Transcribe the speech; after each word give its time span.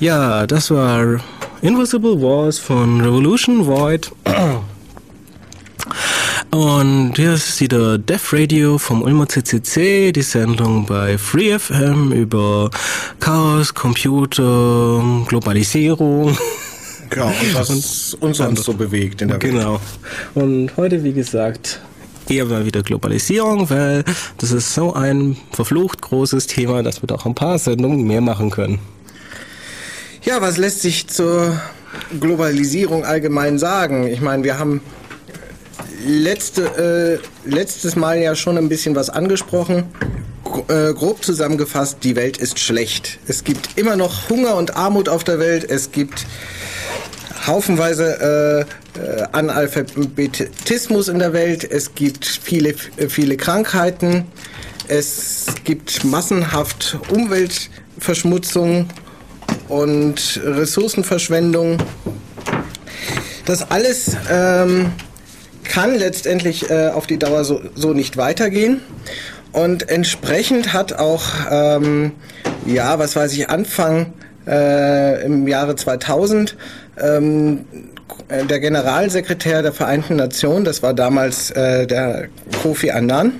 Ja, 0.00 0.46
das 0.46 0.70
war 0.70 1.20
Invisible 1.60 2.22
Wars 2.22 2.60
von 2.60 3.00
Revolution 3.00 3.66
Void. 3.66 4.12
Und 6.52 7.14
hier 7.16 7.34
ist 7.34 7.60
wieder 7.60 7.98
Def 7.98 8.32
Radio 8.32 8.78
vom 8.78 9.02
Ulmer 9.02 9.28
CCC, 9.28 10.12
die 10.12 10.22
Sendung 10.22 10.86
bei 10.86 11.18
FreeFM 11.18 12.12
über 12.12 12.70
Chaos, 13.18 13.74
Computer, 13.74 15.02
Globalisierung. 15.26 16.38
Ja, 17.16 17.24
und 17.24 17.34
was 17.54 18.14
und 18.20 18.28
uns 18.28 18.36
sonst 18.36 18.62
so 18.62 18.74
bewegt 18.74 19.20
in 19.20 19.28
der 19.28 19.42
Welt. 19.42 19.52
Genau. 19.52 19.80
Und 20.36 20.76
heute, 20.76 21.02
wie 21.02 21.12
gesagt, 21.12 21.80
eher 22.28 22.44
mal 22.44 22.64
wieder 22.64 22.84
Globalisierung, 22.84 23.68
weil 23.68 24.04
das 24.36 24.52
ist 24.52 24.72
so 24.72 24.94
ein 24.94 25.36
verflucht 25.50 26.02
großes 26.02 26.46
Thema, 26.46 26.84
dass 26.84 27.02
wir 27.02 27.08
doch 27.08 27.26
ein 27.26 27.34
paar 27.34 27.58
Sendungen 27.58 28.06
mehr 28.06 28.20
machen 28.20 28.50
können. 28.50 28.78
Ja, 30.28 30.42
was 30.42 30.58
lässt 30.58 30.82
sich 30.82 31.06
zur 31.06 31.58
Globalisierung 32.20 33.02
allgemein 33.06 33.58
sagen? 33.58 34.06
Ich 34.08 34.20
meine, 34.20 34.44
wir 34.44 34.58
haben 34.58 34.82
letzte, 36.06 37.22
äh, 37.46 37.48
letztes 37.48 37.96
Mal 37.96 38.18
ja 38.18 38.34
schon 38.34 38.58
ein 38.58 38.68
bisschen 38.68 38.94
was 38.94 39.08
angesprochen. 39.08 39.84
Äh, 40.68 40.92
grob 40.92 41.24
zusammengefasst, 41.24 42.00
die 42.02 42.14
Welt 42.14 42.36
ist 42.36 42.58
schlecht. 42.58 43.18
Es 43.26 43.42
gibt 43.42 43.78
immer 43.78 43.96
noch 43.96 44.28
Hunger 44.28 44.56
und 44.56 44.76
Armut 44.76 45.08
auf 45.08 45.24
der 45.24 45.38
Welt. 45.38 45.64
Es 45.70 45.92
gibt 45.92 46.26
haufenweise 47.46 48.66
äh, 48.94 49.00
äh 49.00 49.22
Analphabetismus 49.32 51.08
in 51.08 51.20
der 51.20 51.32
Welt. 51.32 51.64
Es 51.64 51.94
gibt 51.94 52.26
viele, 52.26 52.74
viele 52.74 53.38
Krankheiten. 53.38 54.26
Es 54.88 55.46
gibt 55.64 56.04
massenhaft 56.04 56.98
Umweltverschmutzung 57.08 58.90
und 59.68 60.40
Ressourcenverschwendung. 60.44 61.78
Das 63.44 63.70
alles 63.70 64.16
ähm, 64.30 64.92
kann 65.64 65.96
letztendlich 65.96 66.70
äh, 66.70 66.88
auf 66.88 67.06
die 67.06 67.18
Dauer 67.18 67.44
so, 67.44 67.60
so 67.74 67.92
nicht 67.92 68.16
weitergehen. 68.16 68.80
Und 69.52 69.88
entsprechend 69.88 70.72
hat 70.72 70.92
auch, 70.92 71.24
ähm, 71.50 72.12
ja, 72.66 72.98
was 72.98 73.16
weiß 73.16 73.32
ich, 73.32 73.48
Anfang 73.48 74.12
äh, 74.46 75.24
im 75.24 75.48
Jahre 75.48 75.76
2000 75.76 76.56
ähm, 77.00 77.64
der 78.30 78.60
Generalsekretär 78.60 79.62
der 79.62 79.72
Vereinten 79.72 80.16
Nationen, 80.16 80.64
das 80.64 80.82
war 80.82 80.92
damals 80.92 81.50
äh, 81.50 81.86
der 81.86 82.28
Kofi 82.62 82.90
Annan, 82.90 83.32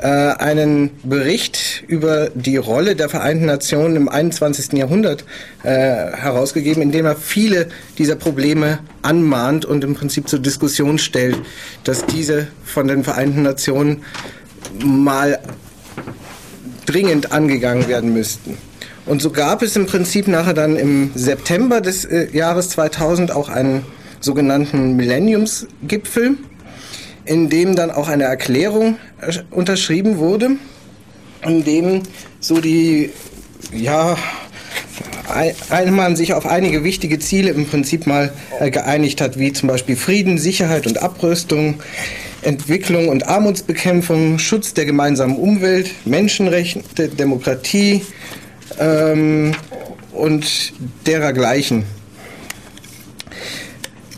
äh, 0.00 0.06
einen 0.06 0.90
Bericht 1.02 1.84
über 1.86 2.30
die 2.34 2.56
Rolle 2.56 2.96
der 2.96 3.08
Vereinten 3.08 3.46
Nationen 3.46 3.96
im 3.96 4.08
21. 4.08 4.72
Jahrhundert 4.72 5.24
äh, 5.62 5.68
herausgegeben, 5.68 6.82
in 6.82 6.92
dem 6.92 7.06
er 7.06 7.16
viele 7.16 7.68
dieser 7.98 8.16
Probleme 8.16 8.78
anmahnt 9.02 9.64
und 9.64 9.84
im 9.84 9.94
Prinzip 9.94 10.28
zur 10.28 10.38
Diskussion 10.38 10.98
stellt, 10.98 11.36
dass 11.84 12.06
diese 12.06 12.48
von 12.64 12.88
den 12.88 13.04
Vereinten 13.04 13.42
Nationen 13.42 14.02
mal 14.84 15.38
dringend 16.86 17.32
angegangen 17.32 17.88
werden 17.88 18.12
müssten. 18.12 18.56
Und 19.06 19.20
so 19.22 19.30
gab 19.30 19.62
es 19.62 19.76
im 19.76 19.86
Prinzip 19.86 20.28
nachher 20.28 20.54
dann 20.54 20.76
im 20.76 21.10
September 21.14 21.80
des 21.80 22.04
äh, 22.04 22.28
Jahres 22.32 22.70
2000 22.70 23.32
auch 23.32 23.48
einen 23.48 23.84
sogenannten 24.20 24.96
Millenniumsgipfel, 24.96 26.36
in 27.24 27.48
dem 27.48 27.76
dann 27.76 27.90
auch 27.90 28.08
eine 28.08 28.24
Erklärung 28.24 28.96
äh, 29.20 29.32
unterschrieben 29.50 30.18
wurde, 30.18 30.50
in 31.46 31.64
dem 31.64 32.02
so 32.40 32.60
die, 32.60 33.10
ja, 33.72 34.16
man 35.92 36.16
sich 36.16 36.34
auf 36.34 36.46
einige 36.46 36.84
wichtige 36.84 37.18
Ziele 37.18 37.50
im 37.50 37.66
Prinzip 37.66 38.06
mal 38.06 38.32
äh, 38.58 38.70
geeinigt 38.70 39.20
hat, 39.20 39.38
wie 39.38 39.52
zum 39.52 39.68
Beispiel 39.68 39.96
Frieden, 39.96 40.38
Sicherheit 40.38 40.86
und 40.86 41.02
Abrüstung, 41.02 41.80
Entwicklung 42.42 43.08
und 43.08 43.28
Armutsbekämpfung, 43.28 44.38
Schutz 44.38 44.74
der 44.74 44.86
gemeinsamen 44.86 45.36
Umwelt, 45.36 45.90
Menschenrechte, 46.04 47.08
Demokratie 47.08 48.02
ähm, 48.78 49.52
und 50.12 50.72
derergleichen. 51.06 51.84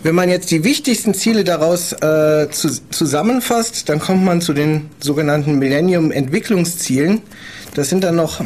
Wenn 0.02 0.16
man 0.16 0.28
jetzt 0.28 0.50
die 0.50 0.64
wichtigsten 0.64 1.14
Ziele 1.14 1.44
daraus 1.44 1.92
äh, 1.92 2.48
zu, 2.50 2.68
zusammenfasst, 2.90 3.88
dann 3.88 4.00
kommt 4.00 4.24
man 4.24 4.40
zu 4.40 4.52
den 4.52 4.90
sogenannten 4.98 5.60
Millennium-Entwicklungszielen. 5.60 7.22
Das 7.74 7.88
sind 7.88 8.02
dann 8.02 8.16
noch 8.16 8.40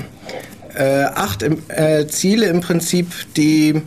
äh, 0.74 1.04
acht 1.04 1.42
äh, 1.42 2.06
Ziele 2.08 2.46
im 2.46 2.60
Prinzip, 2.60 3.06
die 3.38 3.80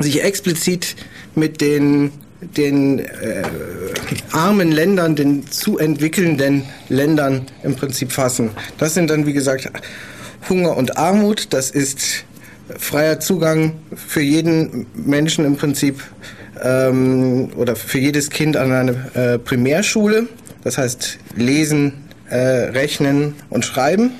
sich 0.00 0.24
explizit 0.24 0.96
mit 1.36 1.60
den, 1.60 2.10
den 2.40 2.98
äh, 2.98 3.44
armen 4.32 4.72
Ländern, 4.72 5.14
den 5.14 5.46
zu 5.48 5.78
entwickelnden 5.78 6.64
Ländern 6.88 7.46
im 7.62 7.76
Prinzip 7.76 8.10
fassen. 8.10 8.50
Das 8.76 8.94
sind 8.94 9.08
dann, 9.08 9.24
wie 9.24 9.34
gesagt, 9.34 9.70
Hunger 10.48 10.76
und 10.76 10.96
Armut. 10.96 11.52
Das 11.52 11.70
ist 11.70 12.24
freier 12.76 13.20
Zugang 13.20 13.74
für 13.94 14.22
jeden 14.22 14.86
Menschen 14.94 15.44
im 15.44 15.56
Prinzip 15.56 16.02
ähm, 16.62 17.50
oder 17.56 17.76
für 17.76 17.98
jedes 17.98 18.30
Kind 18.30 18.56
an 18.56 18.72
eine 18.72 19.10
äh, 19.14 19.38
Primärschule. 19.38 20.28
Das 20.62 20.78
heißt 20.78 21.18
lesen, 21.36 22.04
äh, 22.28 22.36
rechnen 22.36 23.34
und 23.48 23.64
schreiben. 23.64 24.12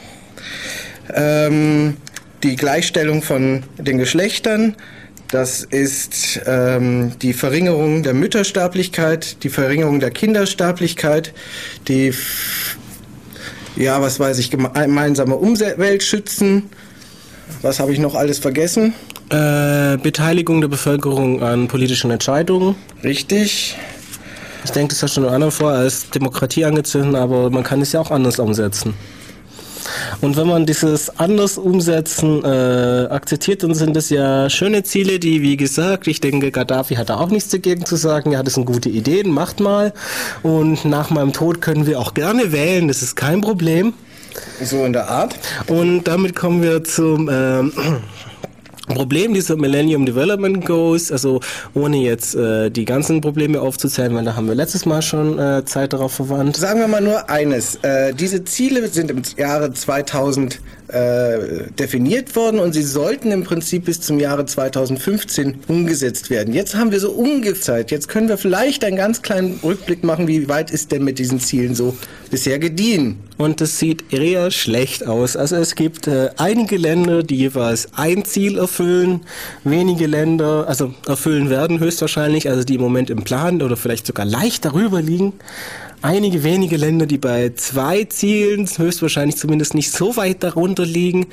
Ähm, 1.15 1.97
die 2.43 2.57
Gleichstellung 2.57 3.23
von 3.23 3.65
den 3.79 3.99
Geschlechtern. 3.99 4.77
Das 5.31 5.63
ist 5.63 6.41
ähm, 6.47 7.13
die 7.23 7.33
Verringerung 7.33 8.03
der 8.03 8.15
Müttersterblichkeit, 8.15 9.45
die 9.45 9.49
Verringerung 9.49 10.01
der 10.01 10.11
Kindersterblichkeit, 10.11 11.33
die, 11.87 12.13
ja, 13.77 14.03
was 14.03 14.19
weiß 14.19 14.39
ich, 14.39 14.51
gemeinsame 14.51 15.37
Umwelt 15.37 16.03
schützen. 16.03 16.65
Was 17.63 17.81
habe 17.81 17.93
ich 17.93 17.99
noch 17.99 18.15
alles 18.15 18.39
vergessen? 18.39 18.95
Äh, 19.31 19.97
Beteiligung 19.99 20.61
der 20.61 20.69
Bevölkerung 20.69 21.43
an 21.43 21.69
politischen 21.69 22.11
Entscheidungen. 22.11 22.75
Richtig. 23.05 23.77
Ich 24.65 24.71
denke, 24.73 24.95
das 24.95 25.03
hast 25.03 25.17
du 25.17 25.23
nur 25.23 25.33
einer 25.33 25.51
vor 25.51 25.71
als 25.71 26.11
Demokratie 26.11 26.65
angezündet, 26.65 27.15
aber 27.15 27.51
man 27.51 27.63
kann 27.63 27.81
es 27.81 27.93
ja 27.93 28.01
auch 28.01 28.11
anders 28.11 28.39
umsetzen. 28.39 28.95
Und 30.21 30.37
wenn 30.37 30.47
man 30.47 30.67
dieses 30.67 31.19
anders 31.19 31.57
umsetzen 31.57 32.45
äh, 32.45 33.07
akzeptiert, 33.09 33.63
dann 33.63 33.75
sind 33.75 33.97
das 33.97 34.11
ja 34.11 34.51
schöne 34.51 34.83
Ziele, 34.83 35.19
die, 35.19 35.43
wie 35.43 35.57
gesagt, 35.57 36.07
ich 36.07 36.21
denke, 36.21 36.51
Gaddafi 36.51 36.97
hat 36.97 37.09
da 37.09 37.17
auch 37.17 37.31
nichts 37.31 37.51
dagegen 37.51 37.87
zu 37.87 37.97
sagen. 37.97 38.33
Ja, 38.33 38.43
das 38.43 38.55
sind 38.55 38.67
gute 38.67 38.91
Ideen, 38.91 39.31
macht 39.31 39.61
mal. 39.61 39.93
Und 40.43 40.85
nach 40.85 41.11
meinem 41.11 41.33
Tod 41.33 41.61
können 41.61 41.87
wir 41.87 41.99
auch 41.99 42.15
gerne 42.15 42.53
wählen, 42.53 42.89
das 42.89 43.03
ist 43.03 43.17
kein 43.17 43.41
Problem. 43.41 43.95
So 44.63 44.85
in 44.85 44.93
der 44.93 45.09
Art. 45.09 45.39
Und 45.67 46.05
damit 46.05 46.37
kommen 46.37 46.63
wir 46.63 46.85
zum 46.85 47.29
äh, 47.29 47.63
Problem 48.95 49.35
dieser 49.35 49.57
Millennium 49.57 50.05
Development 50.05 50.65
Goals, 50.67 51.13
also 51.13 51.41
ohne 51.75 51.99
jetzt 51.99 52.35
äh, 52.35 52.71
die 52.71 52.85
ganzen 52.85 53.21
Probleme 53.21 53.61
aufzuzählen, 53.61 54.15
weil 54.15 54.25
da 54.25 54.35
haben 54.35 54.49
wir 54.49 54.55
letztes 54.55 54.85
Mal 54.85 55.01
schon 55.03 55.39
äh, 55.39 55.65
Zeit 55.65 55.93
darauf 55.93 56.13
verwandt. 56.13 56.57
Sagen 56.57 56.81
wir 56.81 56.89
mal 56.89 57.01
nur 57.01 57.31
eines. 57.31 57.77
Äh, 57.77 58.13
diese 58.15 58.45
Ziele 58.45 58.89
sind 58.89 59.11
im 59.11 59.23
Jahre 59.37 59.73
2000 59.73 60.61
äh, 60.93 61.71
definiert 61.79 62.35
worden 62.37 62.59
und 62.59 62.73
sie 62.73 62.83
sollten 62.83 63.31
im 63.31 63.45
Prinzip 63.45 63.85
bis 63.85 64.01
zum 64.01 64.19
Jahre 64.19 64.45
2015 64.45 65.61
umgesetzt 65.69 66.31
werden. 66.31 66.53
Jetzt 66.53 66.75
haben 66.75 66.91
wir 66.91 67.01
so 67.01 67.11
ungefähr 67.11 67.71
Zeit. 67.71 67.91
Jetzt 67.91 68.09
können 68.09 68.29
wir 68.29 68.37
vielleicht 68.37 68.85
einen 68.85 68.97
ganz 68.97 69.23
kleinen 69.23 69.61
Rückblick 69.63 70.03
machen, 70.03 70.27
wie 70.27 70.49
weit 70.49 70.71
ist 70.71 70.91
denn 70.93 71.05
mit 71.05 71.19
diesen 71.19 71.39
Zielen 71.39 71.75
so 71.75 71.97
bisher 72.31 72.59
gediehen. 72.59 73.19
Und 73.39 73.61
es 73.61 73.79
sieht 73.79 74.13
eher 74.13 74.51
schlecht 74.51 75.07
aus. 75.07 75.37
Also 75.37 75.57
es 75.57 75.75
gibt 75.75 76.07
äh, 76.07 76.31
einige 76.37 76.77
Länder, 76.77 77.23
die 77.23 77.37
jeweils 77.37 77.89
ein 77.95 78.25
Ziel 78.25 78.59
erfüllen, 78.59 79.21
wenige 79.65 80.07
Länder, 80.07 80.67
also 80.69 80.95
erfüllen 81.07 81.49
werden 81.49 81.81
höchstwahrscheinlich, 81.81 82.49
also 82.49 82.65
die 82.65 82.75
im 82.75 82.81
Moment 82.81 83.09
im 83.09 83.23
Plan 83.23 83.63
oder 83.63 83.77
vielleicht 83.77 84.07
sogar 84.07 84.27
leicht 84.27 84.65
darüber 84.65 85.01
liegen 85.01 85.35
einige 86.03 86.43
wenige 86.43 86.77
Länder, 86.77 87.07
die 87.07 87.19
bei 87.19 87.53
zwei 87.55 88.05
Zielen 88.05 88.67
höchstwahrscheinlich 88.67 89.37
zumindest 89.37 89.75
nicht 89.75 89.93
so 89.93 90.17
weit 90.17 90.43
darunter 90.43 90.85
liegen. 90.85 91.27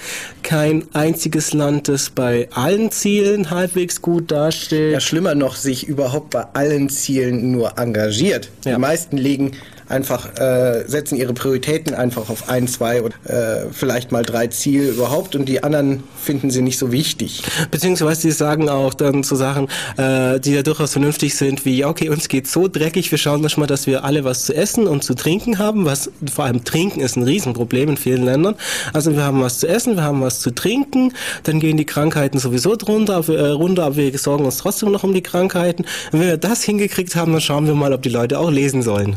Kein 0.44 0.86
einziges 0.94 1.54
Land, 1.54 1.88
das 1.88 2.10
bei 2.10 2.50
allen 2.54 2.92
Zielen 2.92 3.50
halbwegs 3.50 4.02
gut 4.02 4.32
dasteht. 4.32 4.94
Ja, 4.94 5.00
schlimmer 5.00 5.36
noch, 5.36 5.56
sich 5.56 5.88
überhaupt 5.88 6.32
bei 6.32 6.46
allen 6.54 6.90
Zielen 6.90 7.52
nur 7.52 7.78
engagiert. 7.78 8.50
Ja. 8.66 8.76
Die 8.76 8.82
meisten 8.82 9.18
liegen 9.18 9.52
einfach, 9.90 10.38
äh, 10.38 10.84
setzen 10.88 11.16
ihre 11.16 11.34
Prioritäten 11.34 11.94
einfach 11.94 12.30
auf 12.30 12.50
ein, 12.50 12.68
zwei 12.68 13.02
oder 13.02 13.16
äh, 13.26 13.68
vielleicht 13.72 14.12
mal 14.12 14.24
drei 14.24 14.48
Ziele 14.48 14.90
überhaupt 14.90 15.36
und 15.36 15.48
die 15.48 15.64
anderen 15.64 16.04
finden 16.22 16.52
sie 16.52 16.62
nicht 16.62 16.78
so 16.78 16.92
wichtig. 16.92 17.44
Beziehungsweise 17.72 18.22
sie 18.22 18.32
sagen 18.32 18.70
auch 18.70 18.94
dann 18.94 19.24
zu 19.24 19.36
Sachen, 19.36 19.68
äh, 19.98 20.40
die 20.40 20.54
ja 20.54 20.64
durchaus 20.64 20.92
vernünftig 20.92 21.36
sind, 21.36 21.66
wie, 21.66 21.78
ja, 21.78 21.90
okay, 21.90 22.10
uns 22.10 22.28
geht 22.28 22.48
so 22.48 22.68
dreckig, 22.68 23.12
wir 23.12 23.18
schauen 23.18 23.48
mal, 23.58 23.68
dass 23.68 23.88
wir 23.88 24.04
alle 24.04 24.24
was 24.24 24.46
zu 24.46 24.54
essen 24.54 24.88
und 24.88 25.04
zu 25.04 25.14
trinken 25.14 25.58
haben, 25.58 25.86
was 25.86 26.12
vor 26.32 26.46
allem 26.46 26.64
trinken 26.64 27.00
ist 27.00 27.16
ein 27.16 27.24
Riesenproblem 27.24 27.90
in 27.90 27.98
vielen 27.98 28.24
Ländern. 28.24 28.56
Also 28.94 29.16
wir 29.16 29.24
haben 29.24 29.42
was 29.42 29.60
zu 29.60 29.68
essen, 29.68 29.96
wir 29.96 30.04
haben 30.04 30.22
was 30.22 30.42
zu 30.42 30.52
trinken, 30.52 31.14
dann 31.44 31.60
gehen 31.60 31.78
die 31.78 31.86
Krankheiten 31.86 32.40
sowieso 32.40 32.76
drunter, 32.76 33.24
äh, 33.30 33.50
runter, 33.52 33.86
aber 33.86 33.96
wir 33.96 34.18
sorgen 34.18 34.46
uns 34.46 34.58
trotzdem 34.58 34.92
noch 34.92 35.04
um 35.04 35.14
die 35.14 35.24
Krankheiten. 35.24 35.86
Und 36.12 36.20
wenn 36.20 36.28
wir 36.28 36.38
das 36.38 36.64
hingekriegt 36.64 37.16
haben, 37.16 37.32
dann 37.32 37.42
schauen 37.42 37.68
wir 37.68 37.76
mal, 37.76 37.94
ob 37.94 38.02
die 38.02 38.10
Leute 38.10 38.40
auch 38.40 38.52
lesen 38.52 38.82
sollen. 38.82 39.16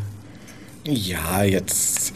Ja, 0.84 1.42
jetzt 1.42 2.12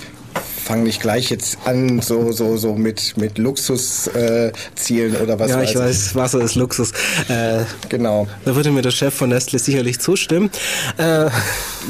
fang 0.64 0.82
nicht 0.82 1.00
gleich 1.00 1.30
jetzt 1.30 1.58
an, 1.66 2.00
so, 2.00 2.32
so, 2.32 2.56
so 2.56 2.74
mit, 2.74 3.16
mit 3.18 3.36
Luxuszielen 3.36 5.14
äh, 5.14 5.22
oder 5.22 5.38
was 5.38 5.50
Ja, 5.50 5.62
ich 5.62 5.76
weiß, 5.76 6.14
Wasser 6.14 6.40
ist 6.40 6.54
Luxus. 6.54 6.92
Äh, 7.28 7.64
genau. 7.90 8.26
Da 8.44 8.56
würde 8.56 8.70
mir 8.70 8.80
der 8.80 8.90
Chef 8.90 9.12
von 9.12 9.28
Nestle 9.28 9.58
sicherlich 9.58 10.00
zustimmen. 10.00 10.50
Äh, 10.96 11.28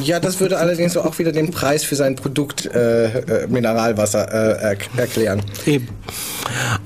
ja, 0.03 0.19
das 0.19 0.41
würde 0.41 0.59
allerdings 0.59 0.97
auch 0.97 1.19
wieder 1.19 1.31
den 1.31 1.53
Preis 1.53 1.85
für 1.85 1.95
sein 1.95 2.17
Produkt 2.17 2.67
äh, 2.67 3.05
äh 3.05 3.47
Mineralwasser 3.47 4.61
äh, 4.61 4.77
erklären. 4.97 5.43
Eben. 5.67 5.89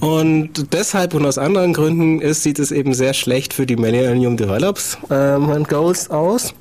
Und 0.00 0.72
deshalb 0.74 1.14
und 1.14 1.24
aus 1.24 1.38
anderen 1.38 1.72
Gründen 1.72 2.20
ist, 2.20 2.42
sieht 2.42 2.58
es 2.58 2.70
eben 2.70 2.92
sehr 2.92 3.14
schlecht 3.14 3.54
für 3.54 3.64
die 3.64 3.76
Millennium 3.76 4.36
Develops 4.36 4.98
ähm, 5.10 5.64
Goals 5.64 6.10
aus. 6.10 6.52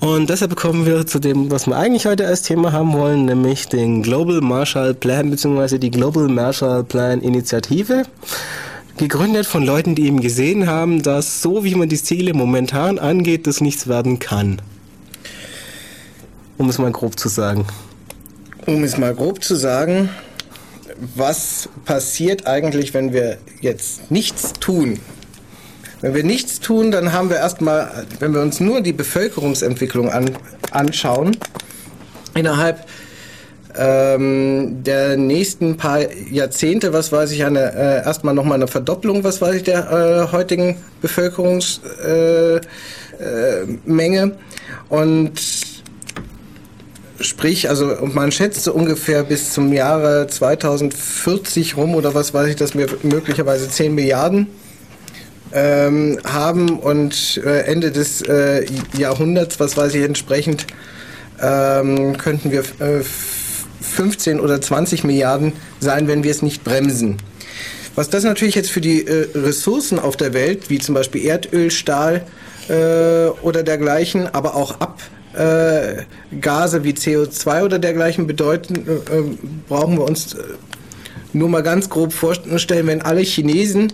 Und 0.00 0.30
deshalb 0.30 0.56
kommen 0.56 0.86
wir 0.86 1.06
zu 1.06 1.18
dem, 1.18 1.50
was 1.50 1.66
wir 1.66 1.76
eigentlich 1.76 2.06
heute 2.06 2.26
als 2.26 2.42
Thema 2.42 2.72
haben 2.72 2.92
wollen, 2.92 3.24
nämlich 3.24 3.68
den 3.68 4.02
Global 4.02 4.40
Marshall 4.40 4.94
Plan 4.94 5.30
bzw. 5.30 5.78
die 5.78 5.90
Global 5.90 6.28
Marshall 6.28 6.84
Plan 6.84 7.20
Initiative. 7.20 8.04
Gegründet 8.98 9.46
von 9.46 9.64
Leuten, 9.64 9.94
die 9.94 10.06
eben 10.06 10.20
gesehen 10.20 10.66
haben, 10.66 11.02
dass 11.02 11.40
so 11.42 11.64
wie 11.64 11.74
man 11.74 11.88
die 11.88 12.02
Ziele 12.02 12.34
momentan 12.34 12.98
angeht, 12.98 13.46
das 13.46 13.60
nichts 13.60 13.88
werden 13.88 14.18
kann. 14.18 14.60
Um 16.58 16.68
es 16.68 16.78
mal 16.78 16.92
grob 16.92 17.18
zu 17.18 17.28
sagen. 17.28 17.66
Um 18.66 18.84
es 18.84 18.98
mal 18.98 19.14
grob 19.14 19.42
zu 19.42 19.56
sagen, 19.56 20.10
was 21.16 21.68
passiert 21.84 22.46
eigentlich, 22.46 22.94
wenn 22.94 23.12
wir 23.12 23.38
jetzt 23.60 24.10
nichts 24.10 24.52
tun? 24.54 25.00
Wenn 26.02 26.14
wir 26.14 26.24
nichts 26.24 26.58
tun, 26.58 26.90
dann 26.90 27.12
haben 27.12 27.30
wir 27.30 27.36
erstmal, 27.36 28.04
wenn 28.18 28.34
wir 28.34 28.40
uns 28.40 28.58
nur 28.58 28.80
die 28.80 28.92
Bevölkerungsentwicklung 28.92 30.10
an, 30.10 30.32
anschauen, 30.72 31.36
innerhalb 32.34 32.84
ähm, 33.78 34.82
der 34.82 35.16
nächsten 35.16 35.76
paar 35.76 36.00
Jahrzehnte, 36.12 36.92
was 36.92 37.12
weiß 37.12 37.30
ich, 37.30 37.44
eine, 37.44 37.72
äh, 37.72 38.04
erstmal 38.04 38.34
nochmal 38.34 38.56
eine 38.56 38.66
Verdopplung, 38.66 39.22
was 39.22 39.40
weiß 39.40 39.54
ich, 39.54 39.62
der 39.62 40.28
äh, 40.28 40.32
heutigen 40.32 40.76
Bevölkerungsmenge. 41.00 42.60
Äh, 43.20 44.24
äh, 44.24 44.30
und 44.88 45.32
sprich, 47.20 47.68
also 47.68 47.96
man 48.02 48.32
schätzt 48.32 48.64
so 48.64 48.72
ungefähr 48.72 49.22
bis 49.22 49.52
zum 49.52 49.72
Jahre 49.72 50.26
2040 50.26 51.76
rum 51.76 51.94
oder 51.94 52.12
was 52.12 52.34
weiß 52.34 52.48
ich, 52.48 52.56
dass 52.56 52.76
wir 52.76 52.88
möglicherweise 53.04 53.68
10 53.68 53.94
Milliarden 53.94 54.48
ähm, 55.52 56.18
haben 56.24 56.78
und 56.78 57.40
äh, 57.44 57.62
Ende 57.62 57.90
des 57.90 58.22
äh, 58.22 58.64
Jahrhunderts, 58.96 59.60
was 59.60 59.76
weiß 59.76 59.94
ich 59.94 60.04
entsprechend, 60.04 60.66
ähm, 61.40 62.16
könnten 62.16 62.50
wir 62.50 62.60
äh, 62.60 63.02
15 63.82 64.40
oder 64.40 64.60
20 64.60 65.04
Milliarden 65.04 65.52
sein, 65.80 66.08
wenn 66.08 66.24
wir 66.24 66.30
es 66.30 66.42
nicht 66.42 66.64
bremsen. 66.64 67.18
Was 67.94 68.08
das 68.08 68.24
natürlich 68.24 68.54
jetzt 68.54 68.70
für 68.70 68.80
die 68.80 69.06
äh, 69.06 69.28
Ressourcen 69.34 69.98
auf 69.98 70.16
der 70.16 70.32
Welt, 70.32 70.70
wie 70.70 70.78
zum 70.78 70.94
Beispiel 70.94 71.26
Erdöl, 71.26 71.70
Stahl 71.70 72.24
äh, 72.68 73.26
oder 73.42 73.62
dergleichen, 73.62 74.34
aber 74.34 74.54
auch 74.54 74.76
Abgase 74.80 76.84
wie 76.84 76.92
CO2 76.92 77.64
oder 77.64 77.78
dergleichen 77.78 78.26
bedeuten, 78.26 78.76
äh, 78.76 79.22
brauchen 79.68 79.98
wir 79.98 80.04
uns 80.04 80.36
nur 81.34 81.48
mal 81.48 81.62
ganz 81.62 81.90
grob 81.90 82.12
vorstellen, 82.12 82.86
wenn 82.86 83.02
alle 83.02 83.20
Chinesen 83.20 83.92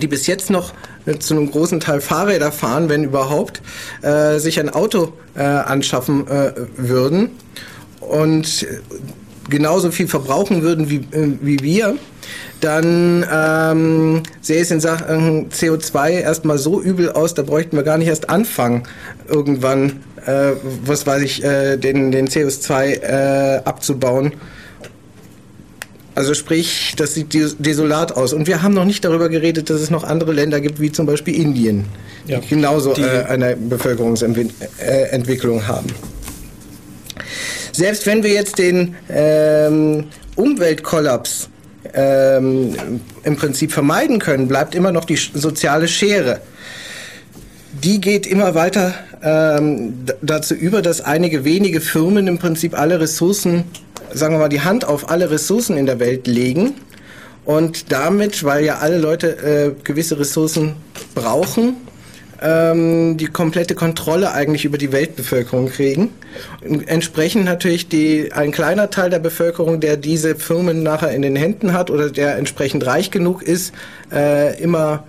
die 0.00 0.06
bis 0.06 0.26
jetzt 0.26 0.50
noch 0.50 0.72
äh, 1.06 1.18
zu 1.18 1.34
einem 1.34 1.50
großen 1.50 1.80
Teil 1.80 2.00
Fahrräder 2.00 2.52
fahren, 2.52 2.88
wenn 2.88 3.04
überhaupt, 3.04 3.62
äh, 4.02 4.38
sich 4.38 4.60
ein 4.60 4.70
Auto 4.70 5.12
äh, 5.34 5.42
anschaffen 5.42 6.26
äh, 6.28 6.52
würden 6.76 7.30
und 8.00 8.66
genauso 9.48 9.90
viel 9.90 10.08
verbrauchen 10.08 10.62
würden 10.62 10.90
wie, 10.90 10.96
äh, 10.96 11.38
wie 11.40 11.60
wir, 11.60 11.96
dann 12.60 13.24
ähm, 13.30 14.22
sähe 14.40 14.62
es 14.62 14.70
in 14.70 14.80
Sachen 14.80 15.50
CO2 15.50 16.10
erstmal 16.10 16.58
so 16.58 16.80
übel 16.80 17.12
aus, 17.12 17.34
da 17.34 17.42
bräuchten 17.42 17.76
wir 17.76 17.84
gar 17.84 17.98
nicht 17.98 18.08
erst 18.08 18.30
anfangen, 18.30 18.84
irgendwann, 19.28 20.00
äh, 20.24 20.52
was 20.84 21.06
weiß 21.06 21.22
ich, 21.22 21.42
den, 21.42 22.10
den 22.10 22.28
CO2 22.28 23.62
abzubauen 23.64 24.32
also 26.16 26.32
sprich, 26.32 26.94
das 26.96 27.14
sieht 27.14 27.34
desolat 27.58 28.12
aus. 28.12 28.32
Und 28.32 28.46
wir 28.46 28.62
haben 28.62 28.72
noch 28.72 28.86
nicht 28.86 29.04
darüber 29.04 29.28
geredet, 29.28 29.68
dass 29.68 29.82
es 29.82 29.90
noch 29.90 30.02
andere 30.02 30.32
Länder 30.32 30.62
gibt, 30.62 30.80
wie 30.80 30.90
zum 30.90 31.04
Beispiel 31.04 31.36
Indien, 31.36 31.84
ja. 32.26 32.40
die 32.40 32.48
genauso 32.48 32.94
die 32.94 33.02
äh, 33.02 33.24
eine 33.24 33.54
Bevölkerungsentwicklung 33.54 35.68
haben. 35.68 35.88
Selbst 37.70 38.06
wenn 38.06 38.22
wir 38.22 38.30
jetzt 38.30 38.58
den 38.58 38.94
ähm, 39.10 40.04
Umweltkollaps 40.36 41.50
ähm, 41.92 42.74
im 43.24 43.36
Prinzip 43.36 43.70
vermeiden 43.70 44.18
können, 44.18 44.48
bleibt 44.48 44.74
immer 44.74 44.92
noch 44.92 45.04
die 45.04 45.16
soziale 45.16 45.86
Schere. 45.86 46.40
Die 47.84 48.00
geht 48.00 48.26
immer 48.26 48.54
weiter 48.54 48.94
ähm, 49.22 49.92
dazu 50.22 50.54
über, 50.54 50.80
dass 50.80 51.02
einige 51.02 51.44
wenige 51.44 51.82
Firmen 51.82 52.26
im 52.26 52.38
Prinzip 52.38 52.78
alle 52.78 53.00
Ressourcen 53.00 53.64
sagen 54.12 54.34
wir 54.34 54.38
mal, 54.38 54.48
die 54.48 54.62
Hand 54.62 54.84
auf 54.84 55.10
alle 55.10 55.30
Ressourcen 55.30 55.76
in 55.76 55.86
der 55.86 56.00
Welt 56.00 56.26
legen 56.26 56.74
und 57.44 57.92
damit, 57.92 58.44
weil 58.44 58.64
ja 58.64 58.78
alle 58.78 58.98
Leute 58.98 59.36
äh, 59.38 59.82
gewisse 59.84 60.18
Ressourcen 60.18 60.74
brauchen, 61.14 61.76
ähm, 62.42 63.16
die 63.16 63.26
komplette 63.26 63.74
Kontrolle 63.74 64.32
eigentlich 64.32 64.64
über 64.64 64.78
die 64.78 64.92
Weltbevölkerung 64.92 65.68
kriegen. 65.68 66.10
Entsprechend 66.86 67.44
natürlich 67.44 67.88
die, 67.88 68.32
ein 68.32 68.52
kleiner 68.52 68.90
Teil 68.90 69.10
der 69.10 69.18
Bevölkerung, 69.18 69.80
der 69.80 69.96
diese 69.96 70.36
Firmen 70.36 70.82
nachher 70.82 71.12
in 71.12 71.22
den 71.22 71.36
Händen 71.36 71.72
hat 71.72 71.90
oder 71.90 72.10
der 72.10 72.36
entsprechend 72.36 72.84
reich 72.84 73.10
genug 73.10 73.42
ist, 73.42 73.72
äh, 74.12 74.60
immer 74.60 75.04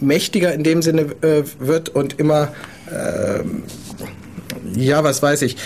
mächtiger 0.00 0.52
in 0.52 0.62
dem 0.62 0.82
Sinne 0.82 1.02
äh, 1.22 1.44
wird 1.58 1.88
und 1.88 2.18
immer, 2.18 2.52
äh, 2.90 3.40
ja, 4.78 5.02
was 5.04 5.22
weiß 5.22 5.42
ich, 5.42 5.56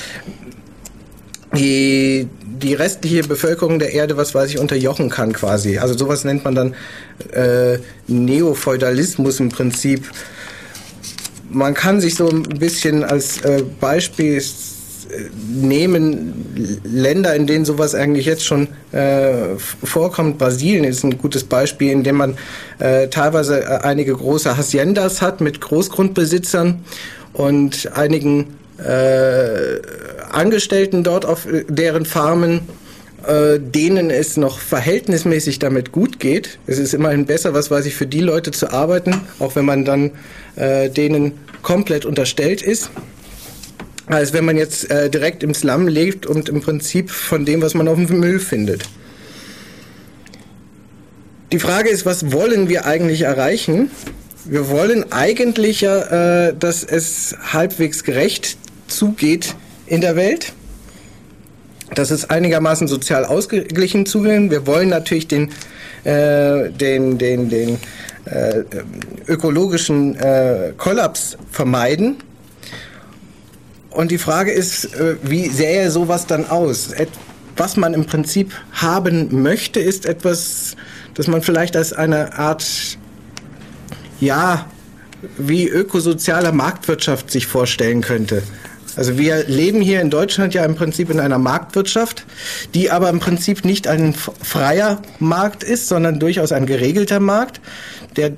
die, 1.56 2.28
die 2.42 2.74
restliche 2.74 3.22
Bevölkerung 3.22 3.78
der 3.78 3.92
Erde, 3.92 4.16
was 4.16 4.34
weiß 4.34 4.50
ich, 4.50 4.58
unterjochen 4.58 5.10
kann 5.10 5.32
quasi. 5.32 5.78
Also 5.78 5.96
sowas 5.96 6.24
nennt 6.24 6.44
man 6.44 6.54
dann 6.54 6.74
äh, 7.32 7.78
Neofeudalismus 8.06 9.40
im 9.40 9.48
Prinzip. 9.48 10.10
Man 11.50 11.74
kann 11.74 12.00
sich 12.00 12.14
so 12.14 12.28
ein 12.28 12.42
bisschen 12.42 13.02
als 13.02 13.40
äh, 13.42 13.64
Beispiel 13.80 14.36
äh, 14.36 14.42
nehmen, 15.48 16.80
Länder, 16.84 17.34
in 17.34 17.48
denen 17.48 17.64
sowas 17.64 17.96
eigentlich 17.96 18.26
jetzt 18.26 18.44
schon 18.44 18.68
äh, 18.92 19.56
vorkommt. 19.82 20.38
Brasilien 20.38 20.84
ist 20.84 21.02
ein 21.02 21.18
gutes 21.18 21.42
Beispiel, 21.42 21.90
in 21.90 22.04
dem 22.04 22.16
man 22.16 22.36
äh, 22.78 23.08
teilweise 23.08 23.62
äh, 23.62 23.78
einige 23.82 24.14
große 24.14 24.56
Haciendas 24.56 25.20
hat 25.20 25.40
mit 25.40 25.60
Großgrundbesitzern 25.60 26.84
und 27.32 27.90
einigen 27.96 28.56
äh, 28.78 29.80
Angestellten 30.30 31.02
dort 31.04 31.24
auf 31.24 31.46
deren 31.68 32.06
Farmen, 32.06 32.60
äh, 33.26 33.58
denen 33.58 34.10
es 34.10 34.36
noch 34.36 34.58
verhältnismäßig 34.58 35.58
damit 35.58 35.92
gut 35.92 36.20
geht. 36.20 36.58
Es 36.66 36.78
ist 36.78 36.94
immerhin 36.94 37.26
besser, 37.26 37.54
was 37.54 37.70
weiß 37.70 37.86
ich, 37.86 37.94
für 37.94 38.06
die 38.06 38.20
Leute 38.20 38.50
zu 38.50 38.72
arbeiten, 38.72 39.20
auch 39.38 39.56
wenn 39.56 39.64
man 39.64 39.84
dann 39.84 40.12
äh, 40.56 40.88
denen 40.88 41.32
komplett 41.62 42.04
unterstellt 42.04 42.62
ist 42.62 42.90
als 44.06 44.32
wenn 44.32 44.44
man 44.44 44.56
jetzt 44.56 44.90
äh, 44.90 45.08
direkt 45.08 45.42
im 45.42 45.54
Slum 45.54 45.86
lebt 45.86 46.26
und 46.26 46.48
im 46.48 46.60
Prinzip 46.60 47.10
von 47.10 47.44
dem, 47.44 47.62
was 47.62 47.74
man 47.74 47.86
auf 47.88 47.96
dem 47.96 48.18
Müll 48.18 48.40
findet. 48.40 48.82
Die 51.52 51.58
Frage 51.58 51.88
ist, 51.88 52.06
was 52.06 52.32
wollen 52.32 52.68
wir 52.68 52.86
eigentlich 52.86 53.22
erreichen? 53.22 53.90
Wir 54.44 54.68
wollen 54.68 55.12
eigentlich 55.12 55.80
ja, 55.80 56.48
äh, 56.48 56.54
dass 56.58 56.84
es 56.84 57.36
halbwegs 57.52 58.04
gerecht 58.04 58.56
zugeht 58.88 59.54
in 59.90 60.00
der 60.00 60.16
Welt. 60.16 60.54
Das 61.94 62.10
ist 62.10 62.30
einigermaßen 62.30 62.86
sozial 62.86 63.24
ausgeglichen 63.24 64.06
zugehen. 64.06 64.50
Wir 64.50 64.66
wollen 64.66 64.88
natürlich 64.88 65.26
den, 65.26 65.50
äh, 66.04 66.70
den, 66.70 67.18
den, 67.18 67.50
den 67.50 67.78
äh, 68.24 68.62
ökologischen 69.26 70.16
äh, 70.16 70.72
Kollaps 70.76 71.36
vermeiden. 71.50 72.16
Und 73.90 74.12
die 74.12 74.18
Frage 74.18 74.52
ist, 74.52 74.94
äh, 74.94 75.16
wie 75.22 75.48
sähe 75.48 75.90
sowas 75.90 76.26
dann 76.26 76.48
aus? 76.48 76.94
was 77.56 77.76
man 77.76 77.92
im 77.92 78.06
Prinzip 78.06 78.54
haben 78.72 79.42
möchte, 79.42 79.80
ist 79.80 80.06
etwas, 80.06 80.76
das 81.12 81.26
man 81.26 81.42
vielleicht 81.42 81.76
als 81.76 81.92
eine 81.92 82.38
Art, 82.38 82.64
ja, 84.18 84.66
wie 85.36 85.68
ökosoziale 85.68 86.52
Marktwirtschaft 86.52 87.30
sich 87.30 87.46
vorstellen 87.46 88.00
könnte. 88.00 88.42
Also 88.96 89.18
wir 89.18 89.44
leben 89.44 89.80
hier 89.80 90.00
in 90.00 90.10
Deutschland 90.10 90.54
ja 90.54 90.64
im 90.64 90.74
Prinzip 90.74 91.10
in 91.10 91.20
einer 91.20 91.38
Marktwirtschaft, 91.38 92.24
die 92.74 92.90
aber 92.90 93.08
im 93.10 93.20
Prinzip 93.20 93.64
nicht 93.64 93.86
ein 93.88 94.14
freier 94.14 95.00
Markt 95.18 95.62
ist, 95.62 95.88
sondern 95.88 96.18
durchaus 96.18 96.52
ein 96.52 96.66
geregelter 96.66 97.20
Markt, 97.20 97.60
der 98.16 98.32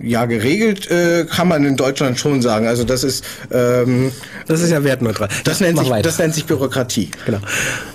ja, 0.00 0.24
geregelt 0.24 0.90
äh, 0.90 1.26
kann 1.26 1.48
man 1.48 1.64
in 1.64 1.76
Deutschland 1.76 2.18
schon 2.18 2.42
sagen. 2.42 2.66
Also 2.66 2.84
das 2.84 3.04
ist 3.04 3.24
ähm, 3.52 4.10
das 4.46 4.60
ist 4.60 4.70
ja 4.70 4.82
wertneutral. 4.82 5.28
Das, 5.28 5.44
das 5.44 5.60
nennt 5.60 5.78
sich 5.78 5.88
das 5.88 6.18
nennt 6.18 6.34
sich 6.34 6.46
Bürokratie. 6.46 7.10
Genau. 7.24 7.38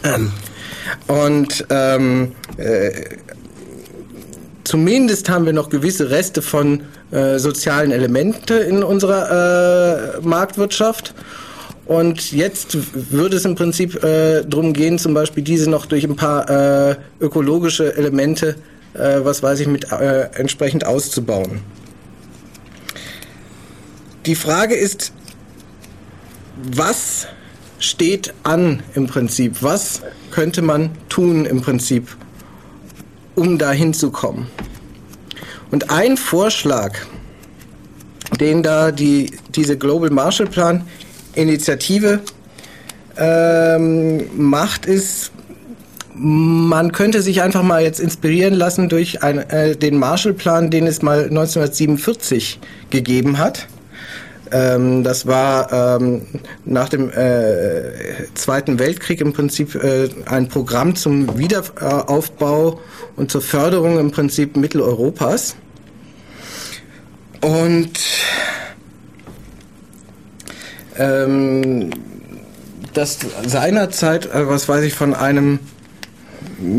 Ähm. 0.04 0.32
Und 1.08 1.66
ähm, 1.70 2.32
äh, 2.58 2.92
zumindest 4.63 5.30
haben 5.30 5.46
wir 5.46 5.54
noch 5.54 5.70
gewisse 5.70 6.10
Reste 6.10 6.42
von 6.42 6.84
äh, 7.12 7.40
sozialen 7.40 7.92
Elemente 7.92 8.56
in 8.56 8.84
unserer 8.84 10.18
äh, 10.18 10.22
Marktwirtschaft. 10.22 11.14
Und 11.86 12.34
jetzt 12.34 12.78
würde 13.12 13.38
es 13.38 13.46
im 13.46 13.56
Prinzip 13.56 14.04
äh, 14.04 14.44
darum 14.44 14.74
gehen, 14.74 15.00
zum 15.00 15.14
Beispiel 15.14 15.44
diese 15.44 15.70
noch 15.70 15.86
durch 15.86 16.04
ein 16.04 16.18
paar 16.18 16.50
äh, 16.50 16.96
ökologische 17.22 17.96
Elemente, 17.96 18.56
äh, 18.94 19.20
was 19.24 19.42
weiß 19.42 19.62
ich, 19.62 19.68
mit 19.68 19.90
äh, 19.92 20.24
entsprechend 20.34 20.86
auszubauen. 20.86 21.62
Die 24.26 24.36
Frage 24.36 24.76
ist, 24.76 25.14
was 26.76 27.28
steht 27.80 28.34
an 28.44 28.84
im 28.96 29.08
Prinzip? 29.08 29.58
Was 29.62 30.02
könnte 30.32 30.62
man 30.62 30.90
tun 31.08 31.46
im 31.46 31.62
Prinzip, 31.62 32.18
um 33.36 33.58
da 33.58 33.72
hinzukommen? 33.72 34.48
Und 35.72 35.90
ein 35.90 36.18
Vorschlag, 36.18 36.94
den 38.40 38.64
da 38.64 38.92
die, 38.92 39.32
diese 39.56 39.78
Global 39.78 40.10
Marshall 40.10 40.48
Plan 40.48 40.84
Initiative 41.36 42.22
ähm, 43.18 44.26
macht, 44.36 44.86
ist, 44.86 45.32
man 46.14 46.92
könnte 46.92 47.22
sich 47.22 47.42
einfach 47.42 47.64
mal 47.64 47.84
jetzt 47.84 48.00
inspirieren 48.00 48.54
lassen 48.54 48.90
durch 48.90 49.24
ein, 49.24 49.38
äh, 49.38 49.76
den 49.76 49.98
Marshallplan, 49.98 50.72
den 50.72 50.88
es 50.88 51.02
mal 51.02 51.26
1947 51.26 52.60
gegeben 52.90 53.38
hat. 53.38 53.68
Ähm, 54.51 55.04
das 55.04 55.25
war 55.25 56.00
ähm, 56.00 56.22
nach 56.66 56.89
dem 56.89 57.10
äh, 57.10 58.25
Zweiten 58.34 58.80
Weltkrieg 58.80 59.22
im 59.22 59.34
Prinzip 59.34 59.75
äh, 59.75 60.10
ein 60.25 60.48
Programm 60.48 60.96
zum 60.96 61.38
Wiederaufbau 61.38 62.80
und 63.16 63.32
zur 63.32 63.42
Förderung 63.42 64.00
im 64.00 64.12
Prinzip 64.12 64.56
Mitteleuropas. 64.56 65.56
Und 67.42 68.00
ähm, 70.98 71.92
das 72.94 73.20
seinerzeit, 73.46 74.25
äh, 74.25 74.48
was 74.48 74.68
weiß 74.68 74.84
ich, 74.84 74.94
von 74.94 75.13
einem 75.13 75.60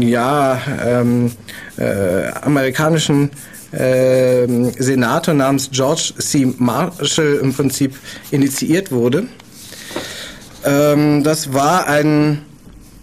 ja, 0.01 0.61
ähm, 0.85 1.33
äh, 1.77 2.29
amerikanischen 2.43 3.31
äh, 3.73 4.47
Senator 4.79 5.35
namens 5.35 5.71
George 5.71 6.13
C. 6.19 6.53
Marshall 6.59 7.39
im 7.43 7.53
Prinzip 7.53 7.97
initiiert 8.31 8.91
wurde. 8.93 9.29
Ähm, 10.65 11.23
das 11.25 11.53
war 11.53 11.87
ein 11.87 12.43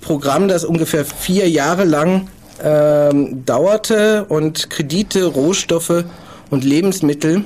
Programm, 0.02 0.48
das 0.48 0.66
ungefähr 0.66 1.06
vier 1.06 1.50
Jahre 1.50 1.84
lang 1.84 2.28
ähm, 2.64 3.46
dauerte 3.46 4.26
und 4.26 4.70
Kredite, 4.70 5.26
Rohstoffe 5.26 6.04
und 6.50 6.64
Lebensmittel 6.64 7.44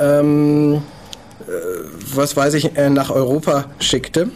ähm, 0.00 0.82
was 2.14 2.36
weiß 2.36 2.54
ich, 2.54 2.76
äh, 2.76 2.90
nach 2.90 3.10
Europa 3.10 3.66
schickte. 3.78 4.30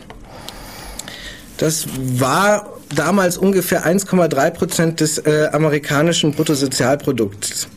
Das 1.59 1.87
war 1.97 2.73
damals 2.95 3.39
ungefähr 3.39 3.87
1,3 3.87 4.51
Prozent 4.51 5.01
des 5.01 5.19
äh, 5.19 5.49
amerikanischen 5.53 6.33
Bruttosozialprodukts. 6.33 7.69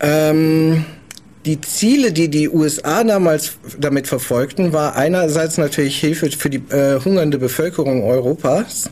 Ähm, 0.00 0.84
die 1.46 1.60
Ziele, 1.60 2.12
die 2.12 2.28
die 2.28 2.48
USA 2.48 3.04
damals 3.04 3.58
damit 3.78 4.06
verfolgten, 4.06 4.72
war 4.72 4.96
einerseits 4.96 5.56
natürlich 5.56 5.98
Hilfe 5.98 6.30
für 6.30 6.50
die 6.50 6.62
äh, 6.70 7.00
hungernde 7.02 7.38
Bevölkerung 7.38 8.04
Europas, 8.04 8.90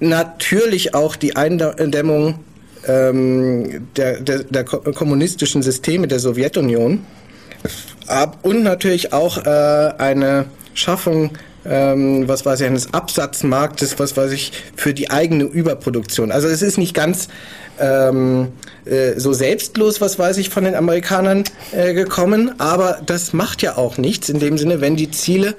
natürlich 0.00 0.94
auch 0.94 1.16
die 1.16 1.36
Eindämmung 1.36 2.40
ähm, 2.86 3.88
der, 3.96 4.20
der, 4.20 4.44
der 4.44 4.64
kommunistischen 4.64 5.62
Systeme 5.62 6.06
der 6.06 6.18
Sowjetunion. 6.18 7.04
Und 8.42 8.62
natürlich 8.62 9.12
auch 9.12 9.44
äh, 9.44 9.92
eine 9.98 10.46
Schaffung 10.74 11.30
ähm, 11.64 12.28
was 12.28 12.46
weiß 12.46 12.60
ich, 12.60 12.66
eines 12.66 12.92
Absatzmarktes, 12.92 13.98
was 13.98 14.16
weiß 14.16 14.32
ich, 14.32 14.52
für 14.76 14.94
die 14.94 15.10
eigene 15.10 15.44
Überproduktion. 15.44 16.32
Also 16.32 16.48
es 16.48 16.62
ist 16.62 16.78
nicht 16.78 16.94
ganz 16.94 17.28
ähm, 17.80 18.48
äh, 18.84 19.18
so 19.18 19.32
selbstlos, 19.32 20.00
was 20.00 20.18
weiß 20.18 20.38
ich, 20.38 20.50
von 20.50 20.64
den 20.64 20.74
Amerikanern 20.74 21.44
äh, 21.72 21.94
gekommen, 21.94 22.54
aber 22.58 23.00
das 23.04 23.32
macht 23.32 23.62
ja 23.62 23.76
auch 23.76 23.98
nichts 23.98 24.28
in 24.28 24.38
dem 24.40 24.58
Sinne, 24.58 24.80
wenn 24.80 24.96
die 24.96 25.10
Ziele 25.10 25.54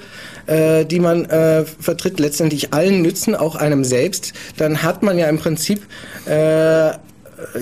äh, 0.50 0.86
die 0.86 1.00
man 1.00 1.26
äh, 1.26 1.64
vertritt, 1.64 2.20
letztendlich 2.20 2.74
allen 2.74 3.02
nützen, 3.02 3.36
auch 3.36 3.56
einem 3.56 3.84
selbst, 3.84 4.34
dann 4.58 4.82
hat 4.82 5.04
man 5.04 5.18
ja 5.18 5.28
im 5.28 5.38
Prinzip 5.38 5.86
äh, 6.26 6.92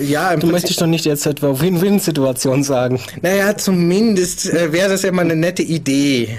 ja, 0.00 0.32
im 0.32 0.40
du 0.40 0.48
möchtest 0.48 0.80
doch 0.80 0.86
nicht 0.86 1.04
jetzt 1.04 1.26
etwa 1.26 1.60
Win-Win-Situation 1.60 2.64
sagen. 2.64 3.00
Naja, 3.22 3.56
zumindest 3.56 4.52
äh, 4.52 4.72
wäre 4.72 4.88
das 4.88 5.02
ja 5.02 5.12
mal 5.12 5.22
eine 5.22 5.36
nette 5.36 5.62
Idee. 5.62 6.36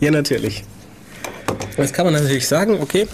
Ja, 0.00 0.10
natürlich. 0.10 0.64
Jetzt 1.76 1.94
kann 1.94 2.04
man 2.04 2.14
natürlich 2.14 2.46
sagen, 2.46 2.78
okay, 2.80 3.06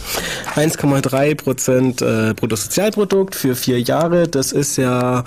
1,3 0.55 1.35
Prozent 1.35 2.03
äh, 2.03 2.35
Bruttosozialprodukt 2.35 3.35
für 3.35 3.55
vier 3.55 3.81
Jahre, 3.81 4.29
das 4.29 4.53
ist 4.53 4.77
ja 4.77 5.25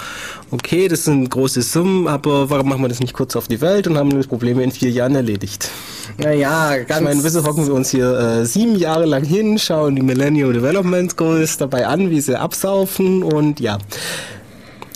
okay, 0.52 0.88
das 0.88 1.06
sind 1.06 1.30
große 1.30 1.62
Summen, 1.62 2.08
aber 2.08 2.50
warum 2.50 2.70
machen 2.70 2.82
wir 2.82 2.90
das 2.90 3.00
nicht 3.00 3.14
kurz 3.14 3.36
auf 3.36 3.48
die 3.48 3.62
Welt 3.62 3.88
und 3.88 3.98
haben 3.98 4.10
das 4.16 4.28
Problem 4.28 4.60
in 4.60 4.72
vier 4.72 4.90
Jahren 4.90 5.16
erledigt? 5.16 5.70
Naja, 6.18 6.78
ganz... 6.78 7.00
Ich 7.00 7.06
meine, 7.06 7.24
wieso 7.24 7.44
hocken 7.44 7.66
wir 7.66 7.74
uns 7.74 7.92
hier 7.92 8.12
äh, 8.18 8.46
sieben 8.46 8.76
Jahre 8.76 9.06
lang 9.06 9.24
hin, 9.24 9.58
schauen 9.58 9.96
die 9.96 10.02
Millennium 10.02 10.54
Development 10.54 11.16
Goals 11.16 11.58
dabei 11.58 11.88
an, 11.88 12.10
wie 12.10 12.22
sie 12.22 12.40
absaufen 12.40 13.24
und 13.24 13.60
ja... 13.60 13.78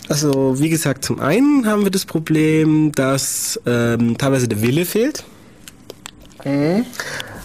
Also 0.06 0.60
wie 0.60 0.68
gesagt, 0.68 1.02
zum 1.02 1.18
einen 1.18 1.66
haben 1.66 1.84
wir 1.84 1.90
das 1.90 2.04
Problem, 2.04 2.92
dass 2.92 3.58
ähm, 3.64 4.18
teilweise 4.18 4.48
der 4.48 4.60
Wille 4.60 4.84
fehlt. 4.84 5.24
Mhm. 6.44 6.84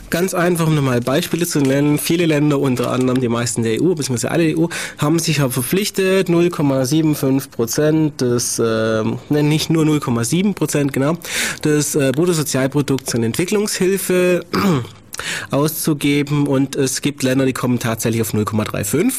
Ganz 0.09 0.33
einfach, 0.33 0.67
um 0.67 0.75
nochmal 0.75 1.01
Beispiele 1.01 1.45
zu 1.45 1.59
nennen. 1.59 1.99
Viele 1.99 2.25
Länder, 2.25 2.59
unter 2.59 2.91
anderem 2.91 3.21
die 3.21 3.27
meisten 3.27 3.63
der 3.63 3.81
EU, 3.81 3.93
beziehungsweise 3.93 4.31
alle 4.31 4.57
EU, 4.57 4.67
haben 4.97 5.19
sich 5.19 5.37
ja 5.37 5.49
verpflichtet, 5.49 6.29
0,75 6.29 7.49
Prozent 7.51 8.21
des, 8.21 8.59
äh, 8.59 9.03
nicht 9.29 9.69
nur 9.69 9.83
0,7 9.85 10.53
Prozent, 10.55 10.93
genau, 10.93 11.17
des 11.63 11.95
äh, 11.95 12.11
Bruttosozialprodukts 12.15 13.13
an 13.15 13.23
Entwicklungshilfe 13.23 14.45
auszugeben 15.51 16.47
und 16.47 16.75
es 16.75 17.01
gibt 17.01 17.23
Länder, 17.23 17.45
die 17.45 17.53
kommen 17.53 17.79
tatsächlich 17.79 18.21
auf 18.21 18.33
0,35. 18.33 19.13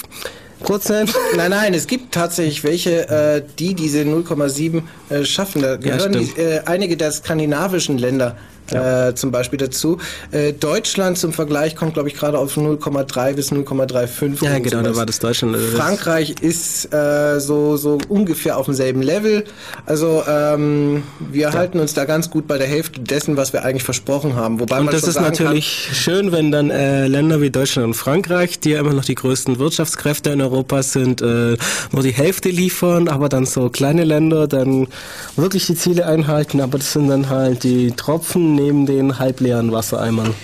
Prozent? 0.61 1.15
Nein, 1.37 1.51
nein, 1.51 1.73
es 1.73 1.87
gibt 1.87 2.13
tatsächlich 2.13 2.65
welche, 2.65 3.09
äh, 3.09 3.43
die 3.59 3.75
diese 3.75 4.03
0,7 4.03 4.83
äh, 5.09 5.25
schaffen. 5.25 5.63
Da 5.63 5.77
gehören 5.77 6.13
ja, 6.13 6.21
die, 6.21 6.39
äh, 6.39 6.61
einige 6.67 6.99
der 6.99 7.13
skandinavischen 7.13 7.97
Länder 7.97 8.37
ja. 8.71 9.09
äh, 9.09 9.15
zum 9.15 9.31
Beispiel 9.31 9.59
dazu. 9.59 9.99
Äh, 10.31 10.53
Deutschland 10.53 11.19
zum 11.19 11.33
Vergleich 11.33 11.77
kommt, 11.77 11.95
glaube 11.95 12.09
ich, 12.09 12.15
gerade 12.15 12.39
auf 12.39 12.57
0,3 12.57 13.35
bis 13.35 13.53
0,35. 13.53 14.45
Ja, 14.45 14.59
genau, 14.59 14.83
da 14.83 14.97
war 14.97 15.07
das 15.07 15.19
Deutschland. 15.19 15.55
Also 15.55 15.77
Frankreich 15.77 16.37
ist 16.41 16.93
äh, 16.93 17.41
so, 17.41 17.77
so 17.77 17.99
ungefähr 18.09 18.57
auf 18.59 18.67
demselben 18.67 19.03
Level. 19.03 19.45
Also 19.87 20.23
ähm, 20.29 21.03
wir 21.19 21.43
ja. 21.43 21.53
halten 21.53 21.81
uns 21.81 21.95
da 21.95 22.05
ganz 22.05 22.31
gut 22.31 22.47
bei 22.47 22.59
der 22.59 22.67
Hälfte 22.67 23.01
dessen, 23.01 23.37
was 23.37 23.53
wir 23.53 23.65
eigentlich 23.65 23.85
versprochen 23.85 24.37
haben. 24.37 24.61
Wobei 24.61 24.81
und 24.81 24.93
das 24.93 25.05
ist 25.05 25.21
natürlich 25.21 25.87
kann, 25.87 25.95
schön, 25.95 26.33
wenn 26.33 26.51
dann 26.51 26.71
äh, 26.71 27.07
Länder 27.07 27.41
wie 27.41 27.51
Deutschland 27.51 27.89
und 27.89 27.95
Frankreich, 27.95 28.61
die 28.61 28.71
ja 28.71 28.81
immer 28.81 28.93
noch 28.93 29.05
die 29.05 29.15
größten 29.15 29.59
Wirtschaftskräfte 29.59 30.31
in 30.31 30.41
Europa 30.41 30.83
sind, 30.83 31.23
äh, 31.23 31.57
nur 31.93 32.03
die 32.03 32.13
Hälfte 32.13 32.49
liefern, 32.49 33.09
aber 33.09 33.29
dann 33.29 33.47
so 33.47 33.69
kleine 33.71 34.05
Länder 34.05 34.47
dann 34.47 34.89
wirklich 35.37 35.67
die 35.67 35.75
Ziele 35.75 36.07
einhalten, 36.07 36.61
aber 36.61 36.79
das 36.79 36.93
sind 36.93 37.09
dann 37.09 37.29
halt 37.29 37.65
die 37.65 37.93
Tropfen 37.93 38.60
neben 38.61 38.87
den 38.87 39.19
halbleeren 39.19 39.73
Wassereimern. 39.73 40.35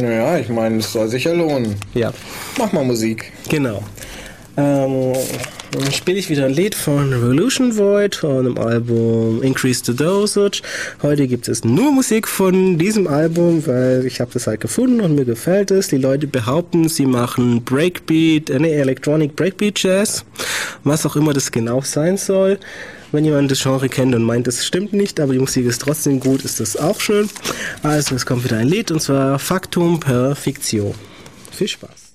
Ja, 0.00 0.38
ich 0.38 0.48
meine, 0.48 0.78
es 0.78 0.92
soll 0.92 1.08
sich 1.08 1.24
ja 1.24 1.32
lohnen. 1.32 1.76
Ja. 1.94 2.12
Mach 2.58 2.72
mal 2.72 2.84
Musik. 2.84 3.32
Genau. 3.48 3.82
Ähm, 4.56 5.12
Spiele 5.90 6.18
ich 6.18 6.28
wieder 6.28 6.44
ein 6.44 6.52
Lied 6.52 6.74
von 6.74 7.12
Revolution 7.12 7.78
Void 7.78 8.16
von 8.16 8.44
dem 8.44 8.58
Album 8.58 9.42
Increase 9.42 9.82
the 9.86 9.96
Dosage. 9.96 10.60
Heute 11.00 11.26
gibt 11.26 11.48
es 11.48 11.64
nur 11.64 11.90
Musik 11.92 12.28
von 12.28 12.76
diesem 12.76 13.06
Album, 13.06 13.66
weil 13.66 14.04
ich 14.04 14.20
habe 14.20 14.30
das 14.32 14.46
halt 14.46 14.60
gefunden 14.60 15.00
und 15.00 15.14
mir 15.14 15.24
gefällt 15.24 15.70
es. 15.70 15.88
Die 15.88 15.96
Leute 15.96 16.26
behaupten, 16.26 16.90
sie 16.90 17.06
machen 17.06 17.64
Breakbeat, 17.64 18.50
äh, 18.50 18.58
nee, 18.58 18.72
Electronic 18.72 19.34
Breakbeat 19.34 19.82
Jazz, 19.82 20.26
was 20.84 21.06
auch 21.06 21.16
immer 21.16 21.32
das 21.32 21.50
genau 21.50 21.80
sein 21.80 22.18
soll. 22.18 22.58
Wenn 23.10 23.24
jemand 23.24 23.50
das 23.50 23.62
Genre 23.62 23.88
kennt 23.88 24.14
und 24.14 24.24
meint, 24.24 24.46
das 24.46 24.66
stimmt 24.66 24.92
nicht, 24.92 25.20
aber 25.20 25.32
die 25.32 25.38
Musik 25.38 25.64
ist 25.64 25.80
trotzdem 25.80 26.20
gut, 26.20 26.44
ist 26.44 26.60
das 26.60 26.76
auch 26.76 27.00
schön. 27.00 27.30
Also 27.82 28.14
es 28.14 28.26
kommt 28.26 28.44
wieder 28.44 28.58
ein 28.58 28.68
Lied 28.68 28.90
und 28.90 29.00
zwar 29.00 29.38
Factum 29.38 30.00
per 30.00 30.36
Fiction. 30.36 30.94
Viel 31.50 31.68
Spaß. 31.68 32.11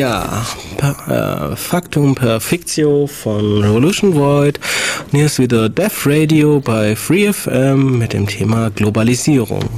Ja, 0.00 0.46
per, 0.78 1.50
äh, 1.52 1.56
Faktum 1.56 2.14
per 2.14 2.40
Fictio 2.40 3.06
von 3.06 3.62
Revolution 3.62 4.14
Void. 4.14 4.58
Und 5.04 5.10
hier 5.18 5.26
ist 5.26 5.38
wieder 5.38 5.68
Death 5.68 6.06
Radio 6.06 6.58
bei 6.58 6.96
FreeFM 6.96 7.98
mit 7.98 8.14
dem 8.14 8.26
Thema 8.26 8.70
Globalisierung. 8.70 9.68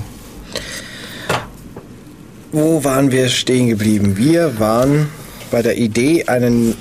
Wo 2.53 2.85
waren 2.85 3.11
wir 3.11 3.29
stehen 3.29 3.67
geblieben? 3.71 4.17
Wir 4.17 4.61
waren 4.61 5.09
bei 5.51 5.61
der 5.61 5.77
Idee, 5.77 6.25
einen 6.27 6.77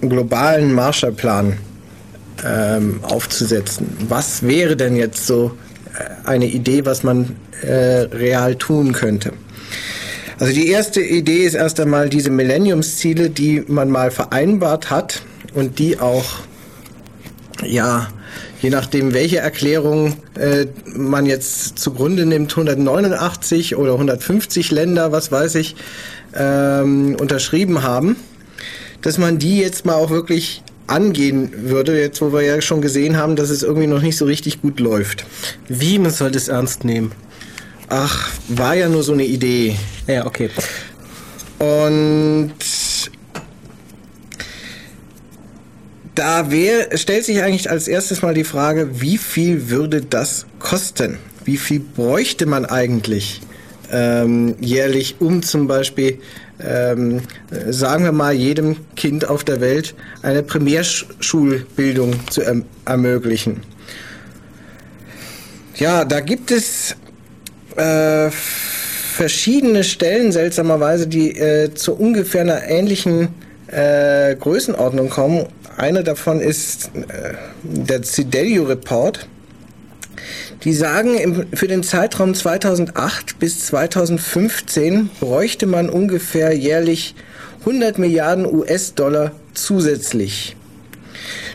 globalen 0.00 0.72
Marshallplan 0.72 1.58
ähm, 2.46 3.00
aufzusetzen. 3.02 3.96
Was 4.08 4.44
wäre 4.44 4.76
denn 4.76 4.94
jetzt 4.94 5.26
so 5.26 5.50
äh, 5.92 6.28
eine 6.28 6.46
Idee, 6.46 6.86
was 6.86 7.02
man 7.02 7.34
äh, 7.62 8.06
real 8.12 8.54
tun 8.54 8.92
könnte? 8.92 9.32
Also 10.38 10.52
die 10.52 10.68
erste 10.68 11.00
Idee 11.00 11.44
ist 11.44 11.54
erst 11.54 11.80
einmal 11.80 12.08
diese 12.08 12.30
Millenniumsziele, 12.30 13.28
die 13.28 13.64
man 13.66 13.90
mal 13.90 14.12
vereinbart 14.12 14.88
hat 14.88 15.22
und 15.54 15.80
die 15.80 15.98
auch, 15.98 16.24
ja, 17.64 18.08
je 18.62 18.70
nachdem, 18.70 19.14
welche 19.14 19.38
Erklärung 19.38 20.16
äh, 20.34 20.66
man 20.94 21.26
jetzt 21.26 21.80
zugrunde 21.80 22.24
nimmt, 22.24 22.52
189 22.52 23.74
oder 23.74 23.92
150 23.94 24.70
Länder, 24.70 25.10
was 25.10 25.32
weiß 25.32 25.56
ich, 25.56 25.74
ähm, 26.36 27.16
unterschrieben 27.18 27.82
haben, 27.82 28.14
dass 29.02 29.18
man 29.18 29.38
die 29.38 29.58
jetzt 29.58 29.86
mal 29.86 29.94
auch 29.94 30.10
wirklich 30.10 30.62
angehen 30.86 31.50
würde, 31.68 32.00
jetzt 32.00 32.22
wo 32.22 32.32
wir 32.32 32.42
ja 32.42 32.60
schon 32.60 32.80
gesehen 32.80 33.16
haben, 33.16 33.34
dass 33.34 33.50
es 33.50 33.64
irgendwie 33.64 33.88
noch 33.88 34.02
nicht 34.02 34.16
so 34.16 34.24
richtig 34.24 34.62
gut 34.62 34.78
läuft. 34.78 35.26
Wie 35.68 35.98
man 35.98 36.12
sollte 36.12 36.38
es 36.38 36.46
ernst 36.46 36.84
nehmen? 36.84 37.12
Ach, 37.88 38.30
war 38.48 38.74
ja 38.74 38.88
nur 38.88 39.02
so 39.02 39.12
eine 39.12 39.24
Idee. 39.24 39.76
Ja, 40.08 40.26
okay. 40.26 40.50
Und 41.58 42.54
da 46.14 46.50
wär, 46.50 46.96
stellt 46.96 47.24
sich 47.24 47.42
eigentlich 47.42 47.70
als 47.70 47.86
erstes 47.86 48.22
mal 48.22 48.34
die 48.34 48.44
Frage, 48.44 49.00
wie 49.00 49.18
viel 49.18 49.70
würde 49.70 50.00
das 50.00 50.46
kosten? 50.58 51.18
Wie 51.44 51.56
viel 51.56 51.80
bräuchte 51.80 52.46
man 52.46 52.64
eigentlich 52.64 53.40
ähm, 53.92 54.56
jährlich, 54.60 55.16
um 55.20 55.42
zum 55.42 55.66
Beispiel, 55.66 56.18
ähm, 56.60 57.20
sagen 57.68 58.04
wir 58.04 58.12
mal, 58.12 58.34
jedem 58.34 58.76
Kind 58.96 59.28
auf 59.28 59.44
der 59.44 59.60
Welt 59.60 59.94
eine 60.22 60.42
Primärschulbildung 60.42 62.14
zu 62.30 62.42
erm 62.42 62.64
ermöglichen? 62.84 63.62
Ja, 65.76 66.04
da 66.04 66.20
gibt 66.20 66.50
es 66.50 66.96
äh, 67.76 68.30
verschiedene 69.18 69.82
Stellen 69.82 70.30
seltsamerweise, 70.30 71.08
die 71.08 71.36
äh, 71.36 71.74
zu 71.74 71.96
ungefähr 71.96 72.42
einer 72.42 72.68
ähnlichen 72.68 73.30
äh, 73.66 74.36
Größenordnung 74.36 75.10
kommen. 75.10 75.46
Eine 75.76 76.04
davon 76.04 76.38
ist 76.38 76.92
äh, 76.94 77.34
der 77.64 78.04
Cidelio 78.04 78.62
Report. 78.62 79.26
Die 80.62 80.72
sagen, 80.72 81.18
im, 81.18 81.46
für 81.52 81.66
den 81.66 81.82
Zeitraum 81.82 82.32
2008 82.32 83.40
bis 83.40 83.66
2015 83.66 85.10
bräuchte 85.18 85.66
man 85.66 85.90
ungefähr 85.90 86.56
jährlich 86.56 87.16
100 87.60 87.98
Milliarden 87.98 88.46
US-Dollar 88.46 89.32
zusätzlich. 89.52 90.54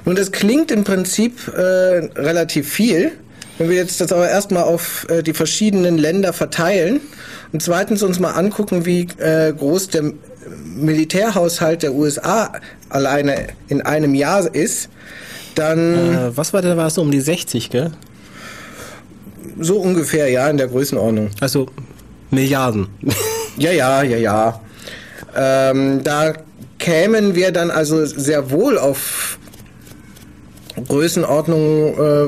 Nun, 0.03 0.15
das 0.15 0.33
klingt 0.33 0.69
im 0.69 0.83
Prinzip 0.83 1.47
äh, 1.47 1.61
relativ 1.61 2.69
viel, 2.69 3.13
wenn 3.57 3.69
wir 3.69 3.75
jetzt 3.75 4.01
das 4.01 4.11
aber 4.11 4.29
erstmal 4.29 4.63
auf 4.63 5.07
äh, 5.09 5.21
die 5.21 5.33
verschiedenen 5.33 5.97
Länder 5.97 6.33
verteilen 6.33 7.01
und 7.51 7.61
zweitens 7.61 8.03
uns 8.03 8.19
mal 8.19 8.31
angucken, 8.31 8.85
wie 8.85 9.07
äh, 9.17 9.53
groß 9.53 9.89
der 9.89 10.13
Militärhaushalt 10.75 11.83
der 11.83 11.93
USA 11.93 12.51
alleine 12.89 13.47
in 13.67 13.81
einem 13.81 14.15
Jahr 14.15 14.53
ist, 14.53 14.89
dann. 15.55 16.13
Äh, 16.15 16.37
was 16.37 16.53
war 16.53 16.61
der, 16.61 16.77
war 16.77 16.87
es 16.87 16.95
so 16.95 17.01
um 17.01 17.11
die 17.11 17.21
60, 17.21 17.69
gell? 17.69 17.91
So 19.59 19.79
ungefähr, 19.79 20.29
ja, 20.29 20.49
in 20.49 20.57
der 20.57 20.67
Größenordnung. 20.67 21.29
Also 21.39 21.67
Milliarden. 22.31 22.87
ja, 23.57 23.71
ja, 23.71 24.01
ja, 24.01 24.17
ja. 24.17 24.61
Ähm, 25.35 26.03
da 26.03 26.33
kämen 26.79 27.35
wir 27.35 27.51
dann 27.51 27.71
also 27.71 28.05
sehr 28.05 28.49
wohl 28.51 28.77
auf 28.77 29.37
Größenordnung 30.87 31.93
äh, 31.97 32.27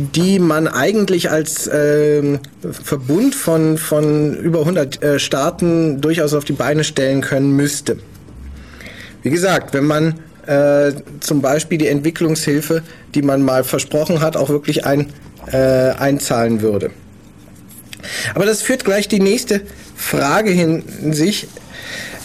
die 0.00 0.38
man 0.38 0.68
eigentlich 0.68 1.30
als 1.30 1.66
äh, 1.66 2.38
Verbund 2.70 3.34
von, 3.34 3.78
von 3.78 4.36
über 4.36 4.60
100 4.60 5.02
äh, 5.02 5.18
Staaten 5.18 6.00
durchaus 6.00 6.34
auf 6.34 6.44
die 6.44 6.52
Beine 6.52 6.84
stellen 6.84 7.20
können 7.20 7.54
müsste. 7.54 7.98
Wie 9.22 9.30
gesagt, 9.30 9.74
wenn 9.74 9.84
man 9.84 10.20
äh, 10.46 10.92
zum 11.20 11.42
Beispiel 11.42 11.78
die 11.78 11.88
Entwicklungshilfe, 11.88 12.82
die 13.14 13.22
man 13.22 13.42
mal 13.42 13.64
versprochen 13.64 14.20
hat, 14.20 14.36
auch 14.36 14.48
wirklich 14.48 14.84
ein, 14.86 15.06
äh, 15.46 15.56
einzahlen 15.56 16.62
würde. 16.62 16.90
Aber 18.34 18.46
das 18.46 18.62
führt 18.62 18.84
gleich 18.84 19.08
die 19.08 19.20
nächste 19.20 19.60
Frage 19.96 20.50
hin 20.50 20.82
sich. 21.12 21.46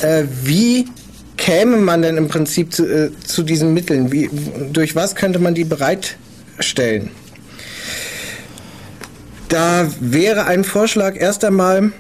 Äh, 0.02 0.24
wie 0.44 0.86
käme 1.38 1.78
man 1.78 2.02
denn 2.02 2.18
im 2.18 2.28
Prinzip 2.28 2.74
zu, 2.74 2.86
äh, 2.86 3.12
zu 3.26 3.44
diesen 3.44 3.74
Mitteln? 3.74 4.12
Wie, 4.12 4.30
durch 4.72 4.96
was 4.96 5.16
könnte 5.16 5.40
man 5.40 5.54
die 5.54 5.66
bereitstellen? 5.66 7.12
Da 9.50 9.88
wäre 10.00 10.46
ein 10.46 10.64
Vorschlag 10.64 11.16
erst 11.16 11.46
einmal 11.46 11.92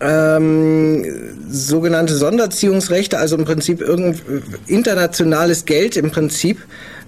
ähm, 0.00 1.04
sogenannte 1.48 2.16
Sonderziehungsrechte, 2.16 3.18
also 3.18 3.36
im 3.36 3.44
Prinzip 3.44 3.80
irgend 3.80 4.22
internationales 4.66 5.64
Geld 5.66 5.96
im 5.96 6.10
Prinzip 6.10 6.58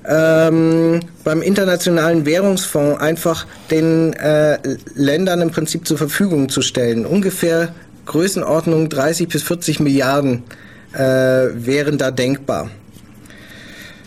ähm, 0.09 1.01
beim 1.25 1.43
internationalen 1.43 2.27
Währungsfonds 2.27 3.01
einfach 3.01 3.47
den 3.71 4.13
äh, 4.13 4.59
Ländern 4.95 5.41
im 5.41 5.51
Prinzip 5.51 5.87
zur 5.87 5.99
Verfügung 5.99 6.49
zu 6.49 6.63
stellen. 6.63 7.07
Ungefähr 7.07 7.75
Größenordnung 8.07 8.89
30 8.89 9.29
bis 9.29 9.43
40 9.43 9.81
Milliarden 9.81 10.45
äh, 10.93 10.99
wären 10.99 11.99
da 11.99 12.11
denkbar. 12.13 12.71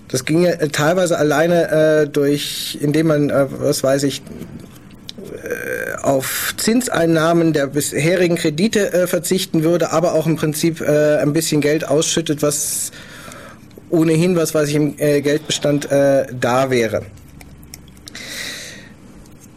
Das 0.09 0.25
ginge 0.25 0.59
äh, 0.59 0.67
teilweise 0.69 1.17
alleine 1.17 1.71
äh, 2.01 2.07
durch, 2.07 2.77
indem 2.81 3.07
man, 3.07 3.29
äh, 3.29 3.45
was 3.49 3.83
weiß 3.83 4.03
ich, 4.03 4.21
äh, 5.21 6.01
auf 6.01 6.53
Zinseinnahmen 6.57 7.53
der 7.53 7.67
bisherigen 7.67 8.35
Kredite 8.35 8.91
äh, 8.91 9.07
verzichten 9.07 9.63
würde, 9.63 9.91
aber 9.91 10.13
auch 10.13 10.25
im 10.25 10.35
Prinzip 10.35 10.81
äh, 10.81 11.17
ein 11.17 11.31
bisschen 11.31 11.61
Geld 11.61 11.87
ausschüttet, 11.87 12.41
was 12.41 12.91
ohnehin, 13.91 14.35
was 14.35 14.53
weiß 14.53 14.69
ich, 14.69 14.75
im 14.75 14.95
äh, 14.97 15.21
Geldbestand 15.21 15.91
äh, 15.91 16.25
da 16.33 16.71
wäre. 16.71 17.03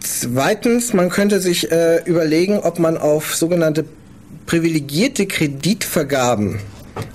Zweitens, 0.01 0.93
man 0.93 1.11
könnte 1.11 1.41
sich 1.41 1.69
überlegen, 2.05 2.61
ob 2.61 2.79
man 2.79 2.97
auf 2.97 3.35
sogenannte 3.35 3.85
privilegierte 4.47 5.27
Kreditvergaben 5.27 6.61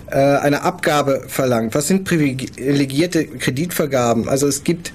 eine 0.10 0.62
Abgabe 0.64 1.24
verlangt. 1.28 1.76
Was 1.76 1.88
sind 1.88 2.06
privilegierte 2.06 3.26
Kreditvergaben? 3.26 4.30
Also 4.30 4.48
es 4.48 4.64
gibt 4.64 4.94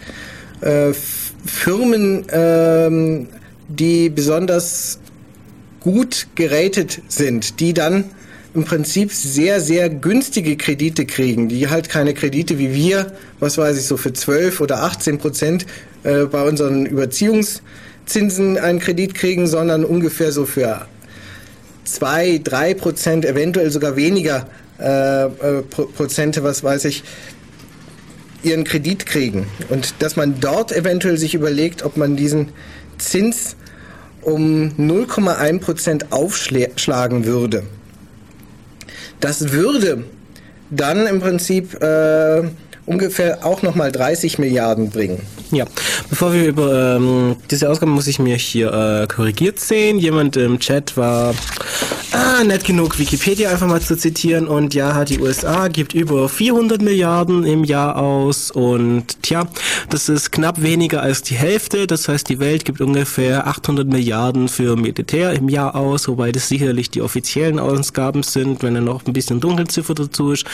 Firmen, 1.45 2.25
ähm, 2.31 3.29
die 3.69 4.11
besonders 4.11 4.99
gut 5.81 6.29
geratet 6.35 7.03
sind, 7.09 7.61
die 7.61 7.75
dann 7.75 8.05
im 8.55 8.65
Prinzip 8.65 9.13
sehr, 9.13 9.61
sehr 9.61 9.89
günstige 9.89 10.57
Kredite 10.57 11.07
kriegen, 11.07 11.49
die 11.49 11.69
halt 11.69 11.89
keine 11.89 12.15
Kredite 12.15 12.59
wie 12.59 12.75
wir, 12.75 13.13
was 13.41 13.57
weiß 13.57 13.79
ich, 13.79 13.87
so 13.87 13.97
für 13.97 14.13
12 14.13 14.61
oder 14.61 14.83
18 14.83 15.19
Prozent 15.19 15.67
äh, 16.05 16.25
bei 16.27 16.43
unseren 16.43 16.85
Überziehungszinsen 16.87 18.59
einen 18.59 18.79
Kredit 18.79 19.15
kriegen, 19.15 19.47
sondern 19.47 19.85
ungefähr 19.85 20.33
so 20.33 20.45
für 20.45 20.87
2, 21.85 22.43
3 22.45 22.75
Prozent, 22.75 23.25
eventuell 23.25 23.71
sogar 23.71 23.97
weniger 23.97 24.47
äh, 24.83 25.25
äh, 25.27 25.63
Prozente, 25.63 26.43
was 26.43 26.65
weiß 26.65 26.85
ich, 26.87 27.05
ihren 28.43 28.65
Kredit 28.65 29.07
kriegen. 29.07 29.47
Und 29.69 29.95
dass 30.01 30.17
man 30.17 30.41
dort 30.41 30.73
eventuell 30.73 31.17
sich 31.17 31.35
überlegt, 31.35 31.85
ob 31.85 31.97
man 31.97 32.17
diesen 32.17 32.49
Zins 32.99 33.57
um 34.23 34.73
0,1 34.79 35.61
Prozent 35.61 36.13
aufschlagen 36.13 37.25
würde. 37.25 37.65
Das 39.21 39.53
würde 39.53 40.05
dann 40.71 41.07
im 41.07 41.21
Prinzip 41.21 41.81
äh, 41.83 42.43
ungefähr 42.87 43.45
auch 43.45 43.63
nochmal 43.63 43.93
30 43.93 44.39
Milliarden 44.39 44.91
bringen. 44.91 45.21
Ja, 45.51 45.67
bevor 46.09 46.33
wir 46.33 46.47
über 46.47 46.97
ähm, 46.97 47.37
diese 47.51 47.69
Ausgabe 47.69 47.93
muss 47.93 48.07
ich 48.07 48.19
mir 48.19 48.37
hier 48.37 48.73
äh, 48.73 49.07
korrigiert 49.07 49.61
sehen. 49.61 49.99
Jemand 49.99 50.37
im 50.37 50.59
Chat 50.59 50.97
war 50.97 51.35
Ah, 52.15 52.45
nett 52.45 52.65
genug, 52.65 52.99
Wikipedia 52.99 53.49
einfach 53.49 53.67
mal 53.67 53.81
zu 53.81 53.97
zitieren. 53.97 54.47
Und 54.47 54.75
ja, 54.75 55.07
die 55.07 55.19
USA 55.19 55.69
gibt 55.69 55.95
über 55.95 56.29
400 56.29 56.83
Milliarden 56.83 57.47
im 57.47 57.65
Jahr 57.65 57.97
aus. 57.97 58.51
Und 58.51 59.23
tja, 59.23 59.49
das 59.89 60.11
ist 60.11 60.31
knapp 60.31 60.61
weniger 60.61 61.01
als 61.01 61.23
die 61.23 61.37
Hälfte. 61.37 61.87
Das 61.87 62.09
heißt, 62.09 62.29
die 62.29 62.39
Welt 62.39 62.67
gibt 62.67 62.83
ungefähr 62.83 63.47
800 63.47 63.89
Milliarden 63.89 64.49
für 64.49 64.77
Militär 64.77 65.33
im 65.33 65.49
Jahr 65.49 65.75
aus, 65.75 66.07
wobei 66.07 66.33
das 66.33 66.49
sicherlich 66.49 66.91
die 66.91 67.01
offiziellen 67.01 67.59
Ausgaben 67.59 68.23
sind. 68.23 68.63
Wenn 68.63 68.75
da 68.75 68.83
noch 68.83 69.07
ein 69.07 69.15
bisschen 69.15 69.41
Dunkelziffer 69.41 69.95
dazu 69.95 70.33
ist, 70.33 70.45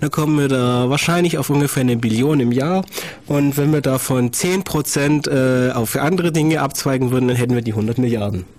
dann 0.00 0.10
kommen 0.10 0.38
wir 0.38 0.48
da 0.48 0.90
wahrscheinlich 0.90 1.38
auf 1.38 1.48
ungefähr 1.48 1.80
eine 1.80 1.96
Billion 1.96 2.40
im 2.40 2.52
Jahr. 2.52 2.84
Und 3.26 3.56
wenn 3.56 3.72
wir 3.72 3.80
davon 3.80 4.34
10 4.34 4.64
Prozent 4.64 5.28
äh, 5.28 5.70
auf 5.72 5.96
andere 5.96 6.30
Dinge 6.30 6.60
abzweigen 6.60 7.10
würden, 7.10 7.28
dann 7.28 7.38
hätten 7.38 7.54
wir 7.54 7.62
die 7.62 7.72
100 7.72 7.96
Milliarden. 7.96 8.55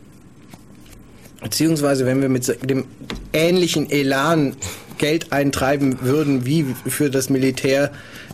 Beziehungsweise, 1.42 2.06
wenn 2.06 2.22
wir 2.22 2.30
mit 2.30 2.58
dem 2.70 2.86
ähnlichen 3.34 3.90
Elan 3.90 4.56
Geld 4.98 5.32
eintreiben 5.32 6.02
würden 6.02 6.46
wie 6.46 6.66
für 6.88 7.10
das 7.10 7.30
Militär, 7.30 7.92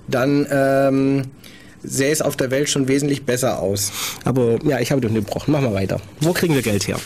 dann 0.08 0.48
ähm, 0.50 1.24
sähe 1.84 2.12
es 2.12 2.22
auf 2.22 2.38
der 2.38 2.52
Welt 2.52 2.70
schon 2.70 2.88
wesentlich 2.88 3.26
besser 3.26 3.60
aus. 3.60 3.92
Aber 4.24 4.58
ja, 4.64 4.80
ich 4.80 4.92
habe 4.92 5.02
dich 5.02 5.10
unterbrochen. 5.10 5.52
Machen 5.52 5.66
wir 5.66 5.74
weiter. 5.74 6.00
Wo 6.22 6.34
kriegen 6.34 6.56
wir 6.56 6.62
Geld 6.62 6.88
her? 6.88 6.98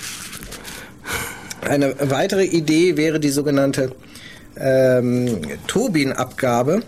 Eine 1.62 1.96
weitere 2.00 2.46
Idee 2.46 2.96
wäre 2.96 3.20
die 3.20 3.30
sogenannte 3.30 3.92
ähm, 4.60 5.42
Tobin-Abgabe. 5.68 6.84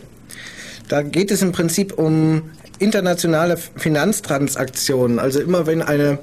Da 0.88 1.02
geht 1.02 1.32
es 1.32 1.42
im 1.42 1.52
Prinzip 1.52 1.94
um 1.98 2.44
internationale 2.80 3.58
Finanztransaktionen. 3.58 5.20
Also 5.20 5.40
immer 5.42 5.68
wenn 5.68 5.82
eine 5.82 6.20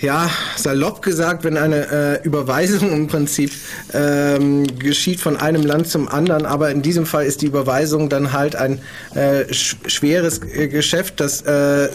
ja, 0.00 0.28
salopp 0.56 1.02
gesagt, 1.02 1.44
wenn 1.44 1.56
eine 1.56 2.20
äh, 2.22 2.26
Überweisung 2.26 2.92
im 2.92 3.06
Prinzip 3.06 3.52
ähm, 3.92 4.66
geschieht 4.78 5.20
von 5.20 5.36
einem 5.36 5.62
Land 5.62 5.88
zum 5.88 6.08
anderen, 6.08 6.46
aber 6.46 6.70
in 6.70 6.82
diesem 6.82 7.06
Fall 7.06 7.26
ist 7.26 7.42
die 7.42 7.46
Überweisung 7.46 8.08
dann 8.08 8.32
halt 8.32 8.56
ein 8.56 8.80
äh, 9.14 9.52
sch 9.52 9.76
schweres 9.86 10.40
äh, 10.42 10.68
Geschäft, 10.68 11.20
das 11.20 11.42
äh, 11.42 11.88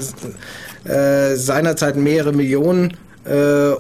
äh, 0.85 1.35
seinerzeit 1.35 1.97
mehrere 1.97 2.31
Millionen 2.31 2.97
äh, 3.25 3.73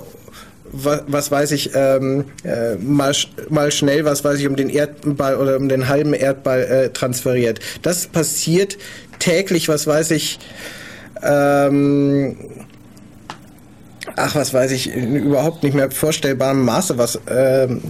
was, 0.71 1.03
was 1.07 1.31
weiß 1.31 1.51
ich, 1.51 1.71
ähm, 1.73 2.25
äh, 2.43 2.75
mal, 2.75 3.13
mal 3.49 3.71
schnell, 3.71 4.05
was 4.05 4.23
weiß 4.23 4.39
ich, 4.39 4.47
um 4.47 4.55
den 4.55 4.69
Erdball 4.69 5.35
oder 5.37 5.57
um 5.57 5.67
den 5.69 5.87
halben 5.87 6.13
Erdball 6.13 6.61
äh, 6.61 6.89
transferiert. 6.89 7.59
Das 7.81 8.07
passiert 8.07 8.77
täglich, 9.19 9.67
was 9.67 9.87
weiß 9.87 10.11
ich, 10.11 10.39
ähm, 11.23 12.37
ach, 14.19 14.35
was 14.35 14.53
weiß 14.53 14.71
ich, 14.71 14.93
in 14.93 15.15
überhaupt 15.15 15.63
nicht 15.63 15.73
mehr 15.73 15.89
vorstellbarem 15.91 16.63
Maße, 16.63 16.97
was, 16.97 17.19
ähm, 17.29 17.81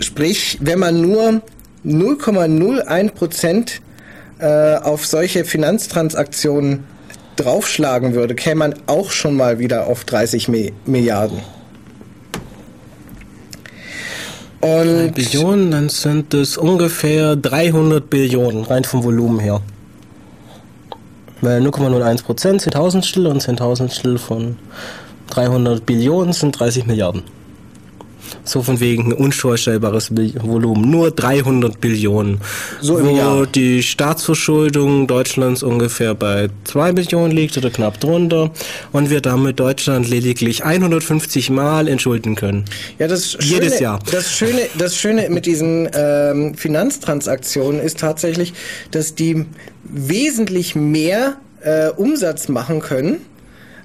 sprich, 0.00 0.58
wenn 0.60 0.78
man 0.78 1.00
nur 1.00 1.42
0,01 1.84 3.10
Prozent 3.12 3.80
äh, 4.38 4.76
auf 4.76 5.06
solche 5.06 5.44
Finanztransaktionen 5.44 6.84
draufschlagen 7.36 8.14
würde, 8.14 8.34
käme 8.34 8.56
man 8.56 8.74
auch 8.86 9.10
schon 9.10 9.36
mal 9.36 9.58
wieder 9.58 9.86
auf 9.86 10.04
30 10.04 10.48
Mi 10.48 10.72
Milliarden. 10.86 11.40
Und 14.60 15.12
Billionen, 15.14 15.70
dann 15.70 15.88
sind 15.88 16.34
es 16.34 16.56
ungefähr 16.56 17.36
300 17.36 18.10
Billionen, 18.10 18.64
rein 18.64 18.82
vom 18.82 19.04
Volumen 19.04 19.38
her. 19.38 19.60
Weil 21.40 21.62
0,01 21.62 22.24
Prozent 22.24 22.62
sind 22.62 22.74
Tausendstel 22.74 23.26
und 23.26 23.42
10.000 23.42 24.18
von 24.18 24.56
300 25.28 25.84
Billionen 25.84 26.32
sind 26.32 26.58
30 26.58 26.86
Milliarden. 26.86 27.22
So 28.44 28.62
von 28.62 28.80
wegen 28.80 29.12
unvorstellbares 29.12 30.10
Volumen. 30.10 30.90
Nur 30.90 31.10
300 31.10 31.80
Billionen. 31.80 32.40
So 32.80 33.02
wo 33.02 33.16
Jahr. 33.16 33.46
die 33.46 33.82
Staatsverschuldung 33.82 35.06
Deutschlands 35.06 35.62
ungefähr 35.62 36.14
bei 36.14 36.48
2 36.64 36.92
Billionen 36.92 37.30
liegt 37.30 37.56
oder 37.56 37.70
knapp 37.70 38.00
drunter 38.00 38.50
und 38.92 39.10
wir 39.10 39.20
damit 39.20 39.60
Deutschland 39.60 40.08
lediglich 40.08 40.64
150 40.64 41.50
Mal 41.50 41.88
entschulden 41.88 42.34
können. 42.34 42.64
Ja, 42.98 43.08
das 43.08 43.32
Schöne, 43.32 43.44
Jedes 43.44 43.80
Jahr. 43.80 43.98
Das 44.10 44.30
Schöne, 44.32 44.62
das 44.76 44.96
Schöne 44.96 45.28
mit 45.30 45.46
diesen 45.46 45.88
ähm, 45.94 46.54
Finanztransaktionen 46.54 47.80
ist 47.80 47.98
tatsächlich, 47.98 48.54
dass 48.90 49.14
die 49.14 49.46
wesentlich 49.90 50.74
mehr 50.74 51.36
äh, 51.60 51.88
Umsatz 51.90 52.48
machen 52.48 52.80
können 52.80 53.18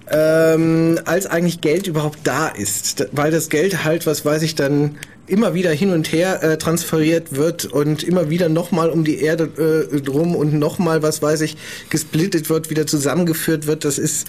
ähm, 0.09 0.99
als 1.05 1.27
eigentlich 1.27 1.61
Geld 1.61 1.87
überhaupt 1.87 2.19
da 2.23 2.47
ist. 2.47 3.07
Weil 3.11 3.31
das 3.31 3.49
Geld 3.49 3.83
halt, 3.83 4.05
was 4.05 4.25
weiß 4.25 4.41
ich, 4.41 4.55
dann 4.55 4.97
immer 5.25 5.53
wieder 5.53 5.71
hin 5.71 5.91
und 5.91 6.11
her 6.11 6.43
äh, 6.43 6.57
transferiert 6.57 7.35
wird 7.35 7.65
und 7.65 8.03
immer 8.03 8.29
wieder 8.29 8.49
nochmal 8.49 8.89
um 8.89 9.05
die 9.05 9.21
Erde 9.21 9.87
äh, 9.91 10.01
drum 10.01 10.35
und 10.35 10.53
nochmal, 10.53 11.01
was 11.01 11.21
weiß 11.21 11.41
ich, 11.41 11.55
gesplittet 11.89 12.49
wird, 12.49 12.69
wieder 12.69 12.85
zusammengeführt 12.85 13.65
wird. 13.65 13.85
Das 13.85 13.97
ist 13.97 14.27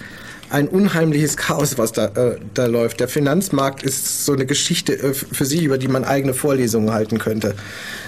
ein 0.49 0.67
unheimliches 0.67 1.37
Chaos, 1.37 1.77
was 1.77 1.91
da, 1.91 2.05
äh, 2.07 2.37
da 2.53 2.65
läuft. 2.65 2.99
Der 2.99 3.07
Finanzmarkt 3.07 3.83
ist 3.83 4.25
so 4.25 4.33
eine 4.33 4.45
Geschichte 4.45 4.93
äh, 4.93 5.13
für 5.13 5.45
sich, 5.45 5.63
über 5.63 5.77
die 5.77 5.87
man 5.87 6.03
eigene 6.03 6.33
Vorlesungen 6.33 6.91
halten 6.91 7.17
könnte. 7.17 7.55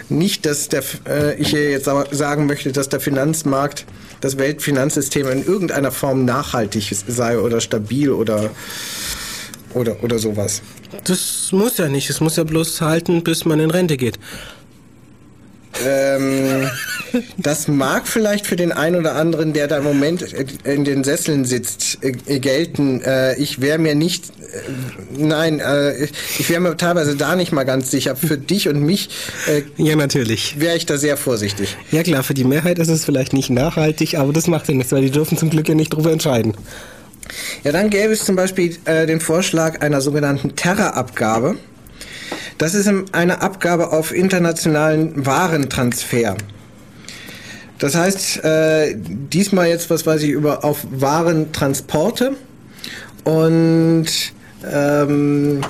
Nicht, 0.09 0.45
dass 0.45 0.69
der, 0.69 0.83
äh, 1.07 1.35
ich 1.35 1.49
hier 1.49 1.69
jetzt 1.71 1.89
sagen 2.11 2.45
möchte, 2.45 2.71
dass 2.71 2.89
der 2.89 2.99
Finanzmarkt, 2.99 3.85
das 4.21 4.37
Weltfinanzsystem 4.37 5.27
in 5.27 5.45
irgendeiner 5.45 5.91
Form 5.91 6.25
nachhaltig 6.25 6.95
sei 7.07 7.37
oder 7.37 7.61
stabil 7.61 8.11
oder, 8.11 8.49
oder, 9.73 10.03
oder 10.03 10.17
sowas. 10.17 10.61
Das 11.03 11.49
muss 11.51 11.77
ja 11.77 11.87
nicht. 11.87 12.09
Es 12.09 12.19
muss 12.19 12.35
ja 12.35 12.43
bloß 12.43 12.81
halten, 12.81 13.23
bis 13.23 13.45
man 13.45 13.59
in 13.59 13.69
Rente 13.69 13.97
geht. 13.97 14.17
Ähm, 15.85 16.67
das 17.37 17.67
mag 17.67 18.07
vielleicht 18.07 18.47
für 18.47 18.55
den 18.55 18.71
einen 18.71 18.95
oder 18.95 19.15
anderen, 19.15 19.53
der 19.53 19.67
da 19.67 19.77
im 19.77 19.83
Moment 19.83 20.21
in 20.63 20.83
den 20.83 21.03
Sesseln 21.03 21.45
sitzt, 21.45 21.99
äh, 22.01 22.39
gelten. 22.39 23.01
Äh, 23.01 23.37
ich 23.37 23.61
wäre 23.61 23.77
mir 23.77 23.95
nicht, 23.95 24.29
äh, 24.29 25.17
nein, 25.17 25.61
ich 26.39 26.49
wäre 26.49 26.61
mir 26.61 26.77
teilweise 26.77 27.15
da 27.15 27.35
nicht 27.35 27.51
mal 27.51 27.63
ganz 27.63 27.91
sicher. 27.91 28.15
Für 28.15 28.37
dich 28.37 28.69
und 28.69 28.81
mich, 28.81 29.09
ja 29.77 29.95
natürlich, 29.95 30.59
wäre 30.59 30.75
ich 30.75 30.85
da 30.85 30.97
sehr 30.97 31.17
vorsichtig. 31.17 31.75
Ja 31.91 32.03
klar, 32.03 32.23
für 32.23 32.33
die 32.33 32.43
Mehrheit 32.43 32.79
ist 32.79 32.89
es 32.89 33.05
vielleicht 33.05 33.33
nicht 33.33 33.49
nachhaltig, 33.49 34.17
aber 34.17 34.33
das 34.33 34.47
macht 34.47 34.67
ja 34.67 34.73
nichts, 34.73 34.91
weil 34.91 35.01
die 35.01 35.11
dürfen 35.11 35.37
zum 35.37 35.49
Glück 35.49 35.67
ja 35.69 35.75
nicht 35.75 35.93
drüber 35.93 36.11
entscheiden. 36.11 36.53
Ja, 37.63 37.71
dann 37.71 37.89
gäbe 37.89 38.13
es 38.13 38.25
zum 38.25 38.35
Beispiel 38.35 38.77
äh, 38.85 39.05
den 39.05 39.19
Vorschlag 39.19 39.81
einer 39.81 40.01
sogenannten 40.01 40.55
Terra-Abgabe. 40.55 41.57
Das 42.57 42.73
ist 42.73 42.89
eine 43.11 43.41
Abgabe 43.41 43.91
auf 43.91 44.13
internationalen 44.13 45.25
Warentransfer. 45.25 46.35
Das 47.79 47.95
heißt, 47.95 48.43
äh, 48.43 48.95
diesmal 48.95 49.67
jetzt, 49.67 49.89
was 49.89 50.05
weiß 50.05 50.23
ich, 50.23 50.31
über 50.31 50.63
auf 50.63 50.85
Warentransporte 50.91 52.35
und 53.23 54.07
ähm, 54.71 55.61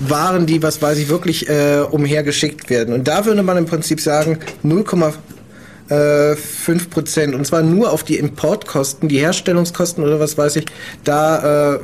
Waren, 0.00 0.46
die, 0.46 0.62
was 0.62 0.82
weiß 0.82 0.98
ich, 0.98 1.08
wirklich 1.08 1.48
äh, 1.48 1.80
umhergeschickt 1.88 2.70
werden. 2.70 2.94
Und 2.94 3.06
da 3.06 3.24
würde 3.24 3.42
man 3.42 3.56
im 3.56 3.66
Prinzip 3.66 4.00
sagen, 4.00 4.40
0,5 4.64 5.14
äh, 5.90 6.78
Prozent. 6.90 7.34
Und 7.34 7.46
zwar 7.46 7.62
nur 7.62 7.92
auf 7.92 8.02
die 8.02 8.18
Importkosten, 8.18 9.08
die 9.08 9.18
Herstellungskosten 9.18 10.02
oder 10.02 10.18
was 10.18 10.36
weiß 10.36 10.56
ich, 10.56 10.66
da 11.04 11.74
äh, 11.74 11.78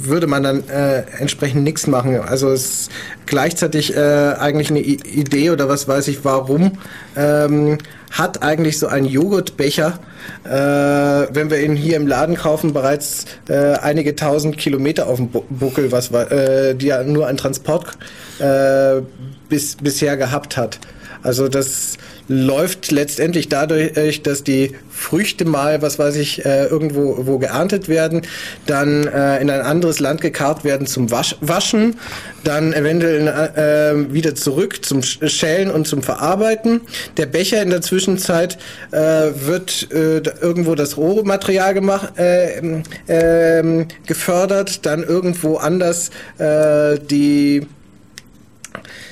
würde 0.00 0.26
man 0.26 0.42
dann 0.42 0.68
äh, 0.68 1.02
entsprechend 1.18 1.64
nichts 1.64 1.86
machen. 1.86 2.20
Also 2.20 2.50
es 2.50 2.64
ist 2.64 2.90
gleichzeitig 3.26 3.96
äh, 3.96 4.00
eigentlich 4.38 4.70
eine 4.70 4.80
I 4.80 5.00
Idee 5.04 5.50
oder 5.50 5.68
was 5.68 5.88
weiß 5.88 6.08
ich 6.08 6.24
warum, 6.24 6.72
ähm, 7.16 7.78
hat 8.10 8.42
eigentlich 8.42 8.78
so 8.78 8.86
ein 8.86 9.04
Joghurtbecher, 9.04 9.98
äh, 10.44 10.48
wenn 10.50 11.50
wir 11.50 11.60
ihn 11.60 11.76
hier 11.76 11.96
im 11.96 12.06
Laden 12.06 12.36
kaufen, 12.36 12.72
bereits 12.72 13.26
äh, 13.48 13.74
einige 13.74 14.16
tausend 14.16 14.58
Kilometer 14.58 15.06
auf 15.06 15.16
dem 15.16 15.28
Buckel, 15.28 15.92
was 15.92 16.10
äh, 16.10 16.74
die 16.74 16.86
ja 16.86 17.02
nur 17.02 17.26
ein 17.26 17.36
Transport 17.36 17.98
äh, 18.38 19.02
bis, 19.48 19.76
bisher 19.76 20.16
gehabt 20.16 20.56
hat. 20.56 20.78
Also 21.22 21.48
das 21.48 21.98
läuft 22.28 22.90
letztendlich 22.90 23.48
dadurch, 23.48 24.22
dass 24.22 24.44
die 24.44 24.72
Früchte 24.90 25.44
mal, 25.44 25.80
was 25.80 25.98
weiß 25.98 26.16
ich, 26.16 26.44
äh, 26.44 26.66
irgendwo 26.66 27.26
wo 27.26 27.38
geerntet 27.38 27.88
werden, 27.88 28.22
dann 28.66 29.06
äh, 29.06 29.40
in 29.40 29.48
ein 29.50 29.62
anderes 29.62 30.00
Land 30.00 30.20
gekarrt 30.20 30.64
werden 30.64 30.86
zum 30.86 31.10
Wasch 31.10 31.36
Waschen, 31.40 31.96
dann 32.44 32.72
eventuell 32.72 33.26
äh, 33.26 34.12
wieder 34.12 34.34
zurück 34.34 34.84
zum 34.84 35.02
Schälen 35.02 35.70
und 35.70 35.86
zum 35.86 36.02
Verarbeiten. 36.02 36.82
Der 37.16 37.26
Becher 37.26 37.62
in 37.62 37.70
der 37.70 37.80
Zwischenzeit 37.80 38.58
wird 38.90 39.88
irgendwo 39.90 40.74
das 40.74 40.96
Rohmaterial 40.96 41.74
gemacht, 41.74 42.14
äh, 42.18 42.82
äh, 43.06 43.86
gefördert, 44.06 44.84
dann 44.86 45.02
irgendwo 45.02 45.56
anders 45.56 46.10
die 46.38 47.66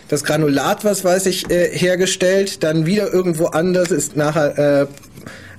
das 0.08 0.24
Granulat, 0.24 0.84
was 0.84 1.04
weiß 1.04 1.26
ich, 1.26 1.50
äh, 1.50 1.68
hergestellt, 1.76 2.62
dann 2.62 2.86
wieder 2.86 3.12
irgendwo 3.12 3.46
anders 3.46 3.90
ist 3.90 4.16
nachher 4.16 4.58
äh, 4.58 4.86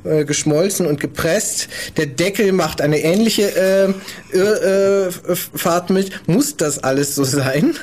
äh, 0.07 0.25
geschmolzen 0.25 0.85
und 0.85 0.99
gepresst. 0.99 1.67
Der 1.97 2.05
Deckel 2.05 2.51
macht 2.51 2.81
eine 2.81 2.99
ähnliche 2.99 3.95
äh, 4.33 4.37
äh, 4.37 5.11
Fahrt 5.35 5.89
mit. 5.89 6.27
Muss 6.27 6.55
das 6.55 6.83
alles 6.83 7.15
so 7.15 7.23
sein? 7.23 7.75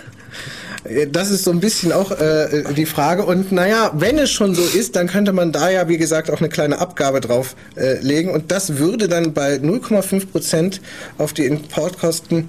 Äh, 0.84 1.06
das 1.08 1.30
ist 1.30 1.44
so 1.44 1.50
ein 1.50 1.60
bisschen 1.60 1.92
auch 1.92 2.12
äh, 2.12 2.64
die 2.74 2.86
Frage. 2.86 3.24
Und 3.24 3.52
naja, 3.52 3.92
wenn 3.94 4.18
es 4.18 4.30
schon 4.30 4.54
so 4.54 4.62
ist, 4.62 4.96
dann 4.96 5.06
könnte 5.08 5.32
man 5.32 5.52
da 5.52 5.70
ja, 5.70 5.88
wie 5.88 5.98
gesagt, 5.98 6.30
auch 6.30 6.40
eine 6.40 6.48
kleine 6.48 6.78
Abgabe 6.78 7.20
drauf 7.20 7.56
äh, 7.76 7.98
legen. 8.00 8.30
Und 8.30 8.50
das 8.50 8.78
würde 8.78 9.08
dann 9.08 9.32
bei 9.32 9.56
0,5 9.56 10.26
Prozent 10.26 10.80
auf 11.18 11.32
die 11.32 11.46
Importkosten 11.46 12.48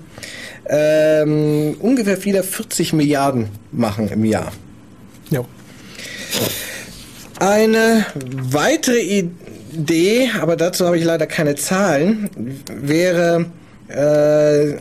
ähm, 0.68 1.76
ungefähr 1.80 2.24
wieder 2.24 2.44
40 2.44 2.94
Milliarden 2.94 3.50
machen 3.72 4.10
im 4.10 4.26
Jahr. 4.26 4.52
Ja. 5.30 5.46
Eine 7.40 8.06
weitere 8.50 9.00
Idee, 9.00 10.30
aber 10.40 10.56
dazu 10.56 10.86
habe 10.86 10.98
ich 10.98 11.04
leider 11.04 11.28
keine 11.28 11.56
Zahlen, 11.56 12.30
wäre 12.68 13.46
äh, 13.88 14.74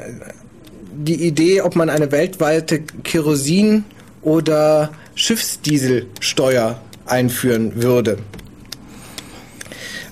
die 0.96 1.26
Idee, 1.26 1.62
ob 1.62 1.76
man 1.76 1.90
eine 1.90 2.12
weltweite 2.12 2.82
Kerosin- 3.02 3.82
oder 4.22 4.90
Schiffsdieselsteuer 5.14 6.80
einführen 7.06 7.82
würde. 7.82 8.18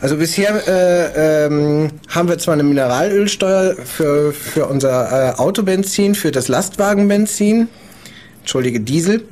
Also 0.03 0.17
bisher 0.17 0.67
äh, 0.67 1.45
ähm, 1.47 1.91
haben 2.09 2.29
wir 2.29 2.37
zwar 2.37 2.55
eine 2.55 2.65
Mineralölsteuer 2.65 3.77
für, 3.77 4.33
für 4.33 4.67
unser 4.67 5.37
äh, 5.37 5.39
Autobenzin, 5.39 6.17
für 6.17 6.33
das 6.33 6.49
Lastwagenbenzin, 6.49 7.69
entschuldige 8.41 8.81
Diesel. 8.81 9.23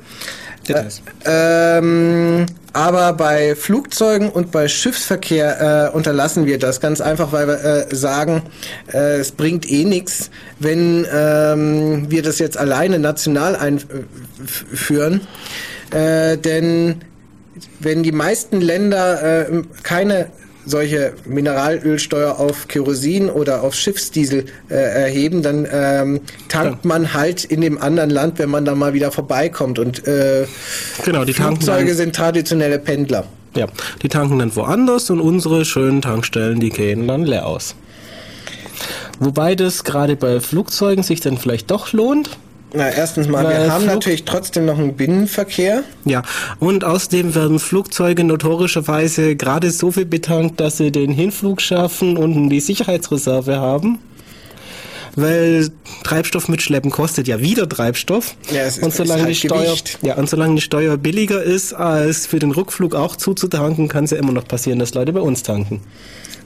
Äh, 0.69 0.85
ähm, 1.25 2.45
aber 2.71 3.11
bei 3.11 3.53
Flugzeugen 3.55 4.29
und 4.29 4.51
bei 4.51 4.69
Schiffsverkehr 4.69 5.89
äh, 5.91 5.93
unterlassen 5.93 6.45
wir 6.45 6.57
das 6.57 6.79
ganz 6.79 7.01
einfach, 7.01 7.33
weil 7.33 7.47
wir 7.47 7.65
äh, 7.65 7.93
sagen, 7.93 8.43
äh, 8.93 9.17
es 9.17 9.33
bringt 9.33 9.69
eh 9.69 9.83
nichts, 9.83 10.31
wenn 10.59 11.05
ähm, 11.13 12.09
wir 12.09 12.23
das 12.23 12.39
jetzt 12.39 12.57
alleine 12.57 12.97
national 12.97 13.57
einführen. 13.57 15.19
Äh, 15.91 16.37
denn 16.37 17.01
wenn 17.81 18.03
die 18.03 18.13
meisten 18.13 18.61
Länder 18.61 19.49
äh, 19.49 19.63
keine 19.83 20.27
solche 20.65 21.13
Mineralölsteuer 21.25 22.39
auf 22.39 22.67
Kerosin 22.67 23.29
oder 23.29 23.63
auf 23.63 23.75
Schiffsdiesel 23.75 24.45
äh, 24.69 24.75
erheben, 24.75 25.41
dann 25.41 25.67
ähm, 25.71 26.21
tankt 26.49 26.85
man 26.85 27.13
halt 27.13 27.43
in 27.43 27.61
dem 27.61 27.81
anderen 27.81 28.09
Land, 28.09 28.39
wenn 28.39 28.49
man 28.49 28.65
da 28.65 28.75
mal 28.75 28.93
wieder 28.93 29.11
vorbeikommt. 29.11 29.79
Und 29.79 30.07
äh, 30.07 30.45
genau, 31.03 31.25
die 31.25 31.33
Flugzeuge 31.33 31.95
sind 31.95 32.15
traditionelle 32.15 32.79
Pendler. 32.79 33.25
Ja, 33.55 33.67
die 34.01 34.07
tanken 34.07 34.39
dann 34.39 34.55
woanders 34.55 35.09
und 35.09 35.19
unsere 35.19 35.65
schönen 35.65 36.01
Tankstellen, 36.01 36.59
die 36.59 36.69
gehen 36.69 37.07
dann 37.07 37.25
leer 37.25 37.45
aus. 37.45 37.75
Wobei 39.19 39.55
das 39.55 39.83
gerade 39.83 40.15
bei 40.15 40.39
Flugzeugen 40.39 41.03
sich 41.03 41.19
dann 41.19 41.37
vielleicht 41.37 41.69
doch 41.69 41.91
lohnt, 41.93 42.29
na, 42.73 42.89
erstens 42.89 43.27
mal, 43.27 43.43
Weil 43.43 43.63
wir 43.63 43.71
haben 43.71 43.83
Flug 43.83 43.95
natürlich 43.95 44.23
trotzdem 44.23 44.65
noch 44.65 44.77
einen 44.77 44.95
Binnenverkehr. 44.95 45.83
Ja, 46.05 46.21
und 46.59 46.83
außerdem 46.83 47.35
werden 47.35 47.59
Flugzeuge 47.59 48.23
notorischerweise 48.23 49.35
gerade 49.35 49.71
so 49.71 49.91
viel 49.91 50.05
betankt, 50.05 50.59
dass 50.59 50.77
sie 50.77 50.91
den 50.91 51.11
Hinflug 51.11 51.61
schaffen 51.61 52.17
und 52.17 52.49
die 52.49 52.59
Sicherheitsreserve 52.59 53.57
haben. 53.57 53.99
Weil 55.15 55.69
Treibstoff 56.03 56.47
mitschleppen 56.47 56.89
kostet 56.89 57.27
ja 57.27 57.41
wieder 57.41 57.67
Treibstoff. 57.67 58.35
Ja, 58.49 58.61
es 58.61 58.77
ist, 58.77 58.83
und 58.83 58.93
solange 58.93 59.23
halt 59.23 59.31
die 59.31 59.47
Steuer, 59.47 59.75
ja, 60.01 60.15
und 60.15 60.29
solange 60.29 60.55
die 60.55 60.61
Steuer 60.61 60.97
billiger 60.97 61.43
ist, 61.43 61.73
als 61.73 62.25
für 62.25 62.39
den 62.39 62.51
Rückflug 62.51 62.95
auch 62.95 63.17
zuzutanken, 63.17 63.89
kann 63.89 64.05
es 64.05 64.11
ja 64.11 64.17
immer 64.17 64.31
noch 64.31 64.47
passieren, 64.47 64.79
dass 64.79 64.93
Leute 64.93 65.11
bei 65.11 65.19
uns 65.19 65.43
tanken. 65.43 65.81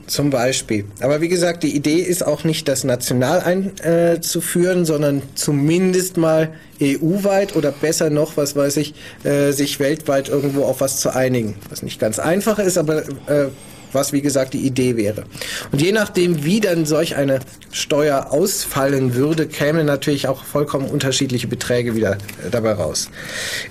Zum 0.06 0.30
Beispiel. 0.30 0.84
Aber 1.00 1.20
wie 1.20 1.28
gesagt, 1.28 1.64
die 1.64 1.74
Idee 1.74 1.98
ist 1.98 2.24
auch 2.24 2.44
nicht, 2.44 2.68
das 2.68 2.84
national 2.84 3.40
einzuführen, 3.40 4.82
äh, 4.82 4.84
sondern 4.84 5.22
zumindest 5.34 6.16
mal 6.16 6.52
EU-weit 6.80 7.56
oder 7.56 7.72
besser 7.72 8.08
noch, 8.10 8.36
was 8.36 8.54
weiß 8.54 8.76
ich, 8.76 8.94
äh, 9.24 9.50
sich 9.50 9.80
weltweit 9.80 10.28
irgendwo 10.28 10.64
auf 10.64 10.80
was 10.80 11.00
zu 11.00 11.12
einigen. 11.14 11.56
Was 11.70 11.82
nicht 11.82 11.98
ganz 11.98 12.20
einfach 12.20 12.60
ist, 12.60 12.78
aber 12.78 13.02
äh, 13.26 13.48
was 13.92 14.12
wie 14.12 14.20
gesagt 14.20 14.54
die 14.54 14.64
Idee 14.64 14.96
wäre. 14.96 15.24
Und 15.72 15.82
je 15.82 15.90
nachdem, 15.90 16.44
wie 16.44 16.60
dann 16.60 16.86
solch 16.86 17.16
eine 17.16 17.40
Steuer 17.72 18.28
ausfallen 18.30 19.14
würde, 19.14 19.48
kämen 19.48 19.86
natürlich 19.86 20.28
auch 20.28 20.44
vollkommen 20.44 20.88
unterschiedliche 20.88 21.48
Beträge 21.48 21.96
wieder 21.96 22.12
äh, 22.12 22.50
dabei 22.50 22.72
raus. 22.72 23.10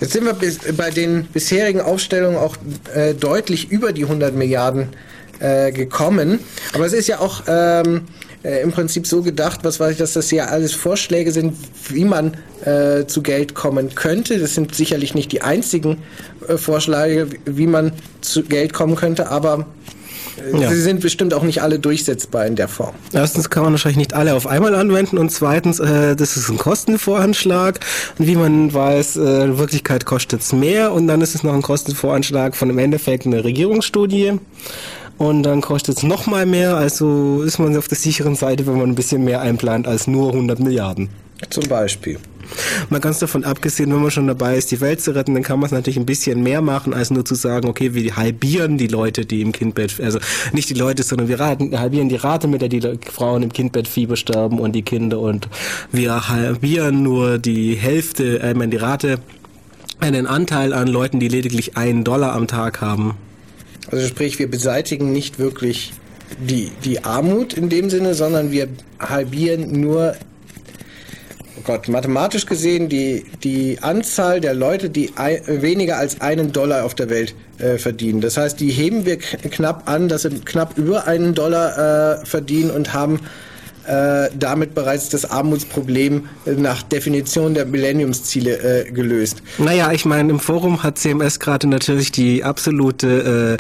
Jetzt 0.02 0.14
sind 0.14 0.26
wir 0.26 0.36
bei 0.74 0.90
den 0.90 1.26
bisherigen 1.26 1.80
Aufstellungen 1.80 2.38
auch 2.38 2.58
äh, 2.94 3.14
deutlich 3.14 3.72
über 3.72 3.94
die 3.94 4.04
100 4.04 4.36
Milliarden 4.36 4.90
äh, 5.40 5.72
gekommen. 5.72 6.40
Aber 6.74 6.86
es 6.86 6.94
ist 6.94 7.08
ja 7.08 7.20
auch 7.20 7.44
ähm, 7.48 8.02
äh, 8.44 8.62
im 8.62 8.72
Prinzip 8.72 9.08
so 9.08 9.22
gedacht, 9.22 9.62
was 9.64 9.80
weiß 9.80 9.94
ich, 9.94 9.98
dass 9.98 10.14
das 10.14 10.32
ja 10.32 10.46
alles 10.46 10.74
Vorschläge 10.74 11.32
sind, 11.32 11.56
wie 11.90 12.06
man 12.06 12.38
äh, 12.64 13.06
zu 13.06 13.22
Geld 13.22 13.56
kommen 13.56 13.96
könnte. 13.96 14.40
Das 14.40 14.54
sind 14.54 14.76
sicherlich 14.76 15.14
nicht 15.16 15.32
die 15.32 15.42
einzigen 15.42 15.98
äh, 16.48 16.58
Vorschläge, 16.58 17.30
wie 17.46 17.68
man 17.68 17.92
zu 18.22 18.44
Geld 18.44 18.74
kommen 18.74 18.96
könnte, 18.96 19.30
aber 19.30 19.66
äh, 20.38 20.62
ja. 20.62 20.70
Sie 20.70 20.82
sind 20.82 21.02
bestimmt 21.02 21.34
auch 21.34 21.44
nicht 21.44 21.62
alle 21.62 21.80
durchsetzbar 21.80 22.46
in 22.46 22.56
der 22.56 22.68
Form. 22.68 22.94
Erstens 23.14 23.50
kann 23.50 23.64
man 23.64 23.74
wahrscheinlich 23.74 23.98
nicht 23.98 24.14
alle 24.14 24.36
auf 24.36 24.48
einmal 24.48 24.76
anwenden 24.76 25.18
und 25.18 25.32
zweitens, 25.32 25.80
äh, 25.80 26.16
das 26.16 26.38
ist 26.38 26.50
ein 26.50 26.58
Kostenvoranschlag 26.58 27.80
und 28.20 28.28
wie 28.28 28.36
man 28.36 28.74
weiß, 28.74 29.18
äh, 29.18 29.44
in 29.46 29.58
Wirklichkeit 29.58 30.06
kostet 30.06 30.42
es 30.42 30.54
mehr 30.54 30.92
und 30.92 31.08
dann 31.08 31.22
ist 31.22 31.36
es 31.36 31.44
noch 31.44 31.54
ein 31.54 31.62
Kostenvoranschlag 31.62 32.56
von 32.56 32.70
im 32.70 32.78
Endeffekt 32.78 33.26
einer 33.26 33.44
Regierungsstudie 33.44 34.40
und 35.18 35.44
dann 35.44 35.62
kostet 35.62 35.98
es 35.98 36.04
nochmal 36.04 36.46
mehr, 36.46 36.76
also 36.76 37.42
ist 37.42 37.60
man 37.60 37.76
auf 37.78 37.88
der 37.88 37.98
sicheren 37.98 38.36
Seite, 38.36 38.68
wenn 38.68 38.78
man 38.78 38.90
ein 38.90 38.96
bisschen 38.96 39.24
mehr 39.24 39.42
einplant 39.42 39.88
als 39.88 40.08
nur 40.08 40.32
100 40.32 40.60
Milliarden. 40.60 41.10
Zum 41.50 41.68
Beispiel. 41.68 42.18
Mal 42.90 43.00
ganz 43.00 43.20
davon 43.20 43.44
abgesehen, 43.44 43.92
wenn 43.92 44.02
man 44.02 44.12
schon 44.12 44.28
dabei 44.28 44.56
ist, 44.56 44.72
die 44.72 44.80
Welt 44.80 45.02
zu 45.02 45.16
retten, 45.16 45.34
dann 45.34 45.44
kann 45.44 45.60
man 45.60 45.66
es 45.66 45.72
natürlich 45.72 45.98
ein 45.98 46.06
bisschen 46.06 46.44
mehr 46.44 46.62
machen, 46.62 46.94
als 46.94 47.12
nur 47.12 47.26
zu 47.26 47.36
sagen, 47.36 47.68
okay, 47.68 47.94
wir 47.94 48.16
halbieren 48.16 48.78
die 48.78 48.88
Leute, 48.88 49.26
die 49.26 49.42
im 49.42 49.52
Kindbett, 49.52 50.00
also 50.00 50.20
nicht 50.54 50.70
die 50.70 50.76
Leute, 50.76 51.04
sondern 51.04 51.28
wir 51.28 51.40
halbieren 51.40 52.10
die 52.10 52.16
Rate, 52.16 52.48
mit 52.48 52.62
der 52.62 52.70
die 52.70 52.82
Frauen 53.12 53.44
im 53.44 53.52
Kindbettfieber 53.52 54.16
sterben 54.16 54.60
und 54.60 54.74
die 54.74 54.84
Kinder 54.84 55.20
und 55.20 55.48
wir 55.92 56.30
halbieren 56.30 57.04
nur 57.04 57.38
die 57.38 57.76
Hälfte, 57.76 58.42
äh, 58.42 58.52
ich 58.52 58.58
meine 58.58 58.72
die 58.72 58.78
Rate, 58.78 59.20
einen 60.00 60.28
Anteil 60.28 60.74
an 60.74 60.88
Leuten, 60.88 61.20
die 61.20 61.28
lediglich 61.28 61.78
einen 61.78 62.04
Dollar 62.04 62.34
am 62.34 62.48
Tag 62.48 62.82
haben. 62.82 63.16
Also 63.92 64.08
sprich, 64.08 64.40
wir 64.40 64.50
beseitigen 64.50 65.12
nicht 65.12 65.40
wirklich 65.40 65.94
die, 66.40 66.72
die 66.84 67.04
Armut 67.04 67.54
in 67.54 67.70
dem 67.70 67.90
Sinne, 67.90 68.14
sondern 68.14 68.52
wir 68.52 68.68
halbieren 69.00 69.80
nur, 69.80 70.16
oh 71.58 71.62
Gott, 71.64 71.88
mathematisch 71.88 72.46
gesehen 72.46 72.90
die, 72.90 73.26
die 73.44 73.80
Anzahl 73.82 74.42
der 74.42 74.54
Leute, 74.54 74.90
die 74.90 75.12
ein, 75.16 75.40
weniger 75.48 75.98
als 75.98 76.22
einen 76.22 76.52
Dollar 76.52 76.86
auf 76.86 76.96
der 76.96 77.10
Welt 77.10 77.36
äh, 77.60 77.78
verdienen. 77.78 78.22
Das 78.22 78.38
heißt, 78.38 78.60
die 78.60 78.72
heben 78.72 79.06
wir 79.06 79.18
knapp 79.18 79.88
an, 79.88 80.08
dass 80.08 80.24
sie 80.24 80.30
knapp 80.30 80.78
über 80.78 81.08
einen 81.08 81.36
Dollar 81.36 82.22
äh, 82.22 82.26
verdienen 82.26 82.72
und 82.72 82.94
haben 82.94 83.20
äh, 83.88 84.30
damit 84.38 84.74
bereits 84.76 85.10
das 85.10 85.30
Armutsproblem 85.30 86.28
nach 86.46 86.84
Definition 86.84 87.54
der 87.54 87.66
Millenniumsziele 87.66 88.86
äh, 88.88 88.92
gelöst. 88.92 89.42
Naja, 89.58 89.92
ich 89.92 90.06
meine, 90.06 90.32
im 90.32 90.40
Forum 90.40 90.84
hat 90.84 90.98
CMS 90.98 91.40
gerade 91.40 91.68
natürlich 91.68 92.12
die 92.12 92.44
absolute 92.44 93.58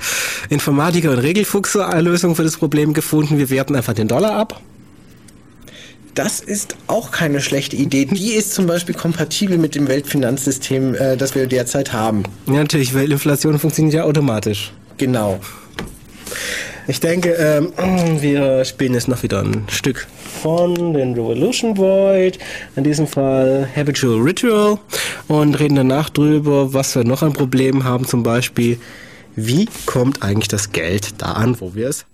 äh, 0.49 0.53
Informatiker- 0.53 1.11
und 1.11 1.19
Regelfuchser-Lösung 1.19 2.35
für 2.35 2.43
das 2.43 2.57
Problem 2.57 2.93
gefunden. 2.93 3.37
Wir 3.37 3.49
werten 3.49 3.75
einfach 3.75 3.93
den 3.93 4.07
Dollar 4.07 4.33
ab. 4.33 4.61
Das 6.15 6.39
ist 6.39 6.77
auch 6.87 7.11
keine 7.11 7.41
schlechte 7.41 7.75
Idee. 7.75 8.05
Die 8.05 8.31
ist 8.31 8.53
zum 8.53 8.67
Beispiel 8.67 8.95
kompatibel 8.95 9.57
mit 9.57 9.75
dem 9.75 9.89
Weltfinanzsystem, 9.89 10.95
äh, 10.95 11.17
das 11.17 11.35
wir 11.35 11.45
derzeit 11.45 11.91
haben. 11.91 12.23
Ja, 12.47 12.53
natürlich, 12.53 12.95
weil 12.95 13.11
Inflation 13.11 13.59
funktioniert 13.59 13.95
ja 13.95 14.03
automatisch. 14.05 14.71
Genau. 14.97 15.41
Ich 16.87 17.01
denke, 17.01 17.31
ähm, 17.31 17.73
wir 18.21 18.63
spielen 18.63 18.93
jetzt 18.93 19.09
noch 19.09 19.23
wieder 19.23 19.41
ein 19.41 19.65
Stück 19.69 20.07
von 20.45 20.93
den 20.93 21.15
Revolution 21.15 21.75
Void, 21.75 22.37
in 22.75 22.83
diesem 22.83 23.07
Fall 23.07 23.67
Habitual 23.75 24.21
Ritual, 24.21 24.77
und 25.27 25.59
reden 25.59 25.73
danach 25.73 26.11
drüber, 26.11 26.71
was 26.71 26.95
wir 26.95 27.03
noch 27.03 27.23
an 27.23 27.33
Problemen 27.33 27.83
haben, 27.83 28.05
zum 28.05 28.21
Beispiel, 28.21 28.77
wie 29.35 29.67
kommt 29.87 30.21
eigentlich 30.21 30.47
das 30.47 30.71
Geld 30.71 31.19
da 31.19 31.31
an, 31.31 31.59
wo 31.59 31.73
wir 31.73 31.89
es 31.89 32.05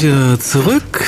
sind 0.00 0.30
wir 0.30 0.40
zurück 0.40 1.04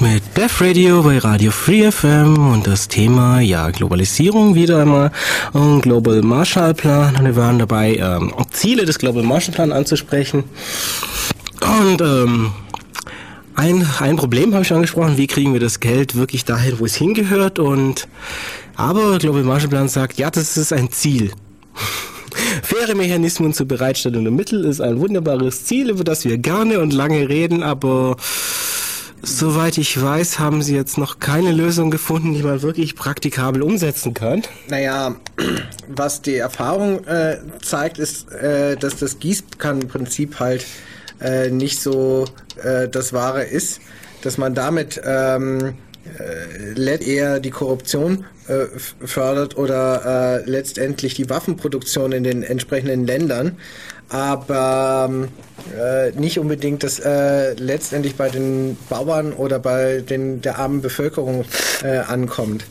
mit 0.00 0.22
Def 0.36 0.60
Radio 0.60 1.02
bei 1.02 1.18
Radio 1.18 1.52
Free 1.52 1.88
FM 1.88 2.52
und 2.52 2.66
das 2.66 2.88
Thema, 2.88 3.38
ja, 3.38 3.70
Globalisierung 3.70 4.56
wieder 4.56 4.82
einmal 4.82 5.12
und 5.52 5.82
Global 5.82 6.20
Marshall 6.22 6.74
Plan. 6.74 7.14
Und 7.14 7.24
wir 7.24 7.36
waren 7.36 7.60
dabei, 7.60 7.94
ähm, 7.94 8.34
Ziele 8.50 8.84
des 8.84 8.98
Global 8.98 9.22
Marshall 9.22 9.54
Plan 9.54 9.72
anzusprechen. 9.72 10.42
Und 11.60 12.00
ähm, 12.00 12.50
ein, 13.54 13.86
ein 14.00 14.16
Problem 14.16 14.52
habe 14.54 14.64
ich 14.64 14.72
angesprochen, 14.72 15.16
wie 15.16 15.28
kriegen 15.28 15.52
wir 15.52 15.60
das 15.60 15.78
Geld 15.78 16.16
wirklich 16.16 16.44
dahin, 16.44 16.80
wo 16.80 16.86
es 16.86 16.96
hingehört 16.96 17.60
und 17.60 18.08
aber 18.74 19.18
Global 19.18 19.44
Marshall 19.44 19.70
Plan 19.70 19.88
sagt, 19.88 20.18
ja, 20.18 20.28
das 20.28 20.56
ist 20.56 20.72
ein 20.72 20.90
Ziel. 20.90 21.30
Faire 22.64 22.94
Mechanismen 22.94 23.52
zur 23.52 23.68
Bereitstellung 23.68 24.24
der 24.24 24.32
Mittel 24.32 24.64
ist 24.64 24.80
ein 24.80 24.98
wunderbares 24.98 25.66
Ziel, 25.66 25.90
über 25.90 26.02
das 26.02 26.24
wir 26.24 26.38
gerne 26.38 26.80
und 26.80 26.94
lange 26.94 27.28
reden, 27.28 27.62
aber 27.62 28.16
soweit 29.22 29.76
ich 29.76 30.00
weiß, 30.00 30.38
haben 30.38 30.62
sie 30.62 30.74
jetzt 30.74 30.96
noch 30.96 31.18
keine 31.18 31.52
Lösung 31.52 31.90
gefunden, 31.90 32.32
die 32.32 32.42
man 32.42 32.62
wirklich 32.62 32.96
praktikabel 32.96 33.62
umsetzen 33.62 34.14
kann. 34.14 34.42
Naja, 34.68 35.14
was 35.88 36.22
die 36.22 36.36
Erfahrung 36.36 37.04
äh, 37.04 37.36
zeigt, 37.62 37.98
ist, 37.98 38.32
äh, 38.32 38.76
dass 38.76 38.96
das 38.96 39.18
Gießkannenprinzip 39.18 40.40
halt 40.40 40.64
äh, 41.20 41.50
nicht 41.50 41.80
so 41.82 42.24
äh, 42.62 42.88
das 42.88 43.12
Wahre 43.12 43.44
ist, 43.44 43.80
dass 44.22 44.38
man 44.38 44.54
damit 44.54 45.00
ähm, 45.04 45.60
äh, 45.60 45.72
eher 47.00 47.40
die 47.40 47.50
Korruption 47.50 48.24
äh, 48.48 48.66
fördert 49.04 49.56
oder 49.56 50.42
äh, 50.44 50.50
letztendlich 50.50 51.14
die 51.14 51.30
Waffenproduktion 51.30 52.12
in 52.12 52.24
den 52.24 52.42
entsprechenden 52.42 53.06
Ländern, 53.06 53.56
aber 54.08 55.28
äh, 55.78 56.10
nicht 56.12 56.38
unbedingt 56.38 56.82
das 56.82 57.00
äh, 57.00 57.54
letztendlich 57.54 58.16
bei 58.16 58.28
den 58.28 58.76
Bauern 58.88 59.32
oder 59.32 59.58
bei 59.58 60.00
den, 60.00 60.40
der 60.40 60.58
armen 60.58 60.82
Bevölkerung 60.82 61.44
äh, 61.82 61.98
ankommt. 61.98 62.64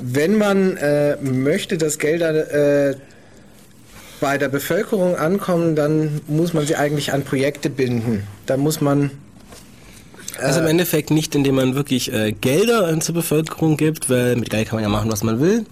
Wenn 0.00 0.36
man 0.36 0.76
äh, 0.76 1.16
möchte, 1.20 1.78
dass 1.78 1.98
Gelder 1.98 2.90
äh, 2.90 2.96
bei 4.20 4.38
der 4.38 4.48
Bevölkerung 4.48 5.16
ankommen, 5.16 5.74
dann 5.74 6.20
muss 6.28 6.54
man 6.54 6.66
sie 6.66 6.76
eigentlich 6.76 7.12
an 7.12 7.24
Projekte 7.24 7.70
binden. 7.70 8.22
Da 8.46 8.56
muss 8.56 8.80
man 8.80 9.10
also 10.40 10.60
im 10.60 10.66
Endeffekt 10.66 11.10
nicht, 11.10 11.34
indem 11.34 11.56
man 11.56 11.74
wirklich 11.74 12.12
äh, 12.12 12.32
Gelder 12.32 12.98
zur 13.00 13.14
Bevölkerung 13.14 13.76
gibt, 13.76 14.08
weil 14.08 14.36
mit 14.36 14.50
Geld 14.50 14.68
kann 14.68 14.76
man 14.76 14.82
ja 14.82 14.88
machen, 14.88 15.10
was 15.10 15.22
man 15.22 15.40
will, 15.40 15.64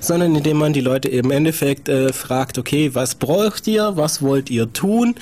sondern 0.00 0.34
indem 0.34 0.58
man 0.58 0.72
die 0.72 0.80
Leute 0.80 1.08
im 1.08 1.30
Endeffekt 1.30 1.88
äh, 1.88 2.12
fragt, 2.12 2.58
okay, 2.58 2.90
was 2.94 3.14
braucht 3.14 3.66
ihr, 3.66 3.92
was 3.96 4.22
wollt 4.22 4.50
ihr 4.50 4.72
tun 4.72 5.14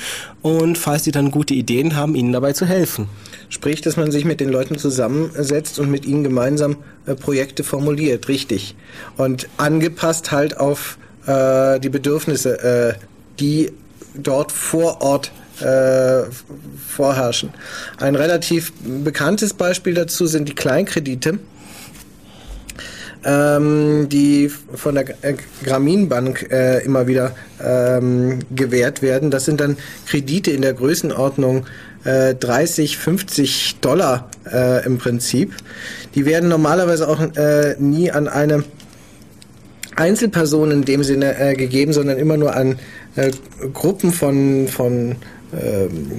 und 0.42 0.76
falls 0.78 1.04
die 1.04 1.10
dann 1.10 1.30
gute 1.30 1.54
Ideen 1.54 1.96
haben, 1.96 2.14
ihnen 2.14 2.32
dabei 2.32 2.52
zu 2.52 2.66
helfen. 2.66 3.08
Sprich, 3.48 3.80
dass 3.82 3.96
man 3.96 4.10
sich 4.10 4.24
mit 4.24 4.40
den 4.40 4.48
Leuten 4.48 4.78
zusammensetzt 4.78 5.78
und 5.78 5.90
mit 5.90 6.06
ihnen 6.06 6.24
gemeinsam 6.24 6.76
äh, 7.06 7.14
Projekte 7.14 7.64
formuliert, 7.64 8.28
richtig. 8.28 8.74
Und 9.16 9.48
angepasst 9.56 10.32
halt 10.32 10.58
auf 10.58 10.98
äh, 11.26 11.78
die 11.80 11.90
Bedürfnisse, 11.90 12.62
äh, 12.62 12.94
die 13.38 13.72
dort 14.14 14.52
vor 14.52 15.00
Ort 15.02 15.32
äh, 15.62 16.24
vorherrschen. 16.88 17.50
Ein 17.98 18.14
relativ 18.14 18.72
bekanntes 19.04 19.54
Beispiel 19.54 19.94
dazu 19.94 20.26
sind 20.26 20.48
die 20.48 20.54
Kleinkredite, 20.54 21.38
ähm, 23.24 24.08
die 24.08 24.50
von 24.74 24.94
der 24.94 25.04
Grameenbank 25.64 26.50
äh, 26.50 26.84
immer 26.84 27.06
wieder 27.06 27.34
ähm, 27.62 28.40
gewährt 28.54 29.02
werden. 29.02 29.30
Das 29.30 29.44
sind 29.44 29.60
dann 29.60 29.76
Kredite 30.06 30.50
in 30.50 30.62
der 30.62 30.74
Größenordnung 30.74 31.66
äh, 32.04 32.34
30, 32.34 32.98
50 32.98 33.76
Dollar 33.80 34.28
äh, 34.52 34.84
im 34.84 34.98
Prinzip. 34.98 35.54
Die 36.14 36.26
werden 36.26 36.48
normalerweise 36.48 37.08
auch 37.08 37.20
äh, 37.36 37.76
nie 37.78 38.10
an 38.10 38.28
eine 38.28 38.64
Einzelperson 39.96 40.70
in 40.70 40.84
dem 40.84 41.04
Sinne 41.04 41.38
äh, 41.38 41.54
gegeben, 41.54 41.92
sondern 41.92 42.18
immer 42.18 42.36
nur 42.36 42.54
an 42.56 42.78
äh, 43.14 43.30
Gruppen 43.72 44.12
von, 44.12 44.68
von 44.68 45.12
äh, 45.12 45.14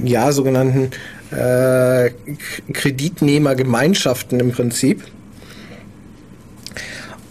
ja, 0.04 0.32
sogenannten 0.32 0.92
äh, 1.32 2.12
Kreditnehmergemeinschaften 2.72 4.40
im 4.40 4.52
Prinzip. 4.52 5.04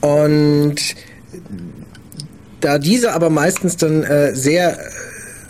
Und 0.01 0.77
da 2.61 2.79
diese 2.79 3.13
aber 3.13 3.31
meistens 3.31 3.77
dann 3.77 4.03
äh, 4.03 4.35
sehr 4.35 4.79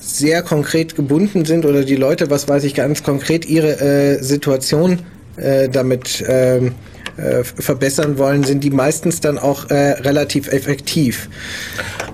sehr 0.00 0.42
konkret 0.42 0.94
gebunden 0.94 1.44
sind 1.44 1.64
oder 1.64 1.84
die 1.84 1.96
Leute, 1.96 2.28
was 2.28 2.48
weiß 2.48 2.64
ich, 2.64 2.74
ganz 2.74 3.02
konkret 3.02 3.46
ihre 3.46 3.80
äh, 3.80 4.22
Situation 4.22 5.00
äh, 5.36 5.68
damit 5.68 6.22
ähm, 6.26 6.74
äh, 7.22 7.44
verbessern 7.44 8.18
wollen, 8.18 8.44
sind 8.44 8.64
die 8.64 8.70
meistens 8.70 9.20
dann 9.20 9.38
auch 9.38 9.70
äh, 9.70 9.92
relativ 9.92 10.48
effektiv. 10.48 11.28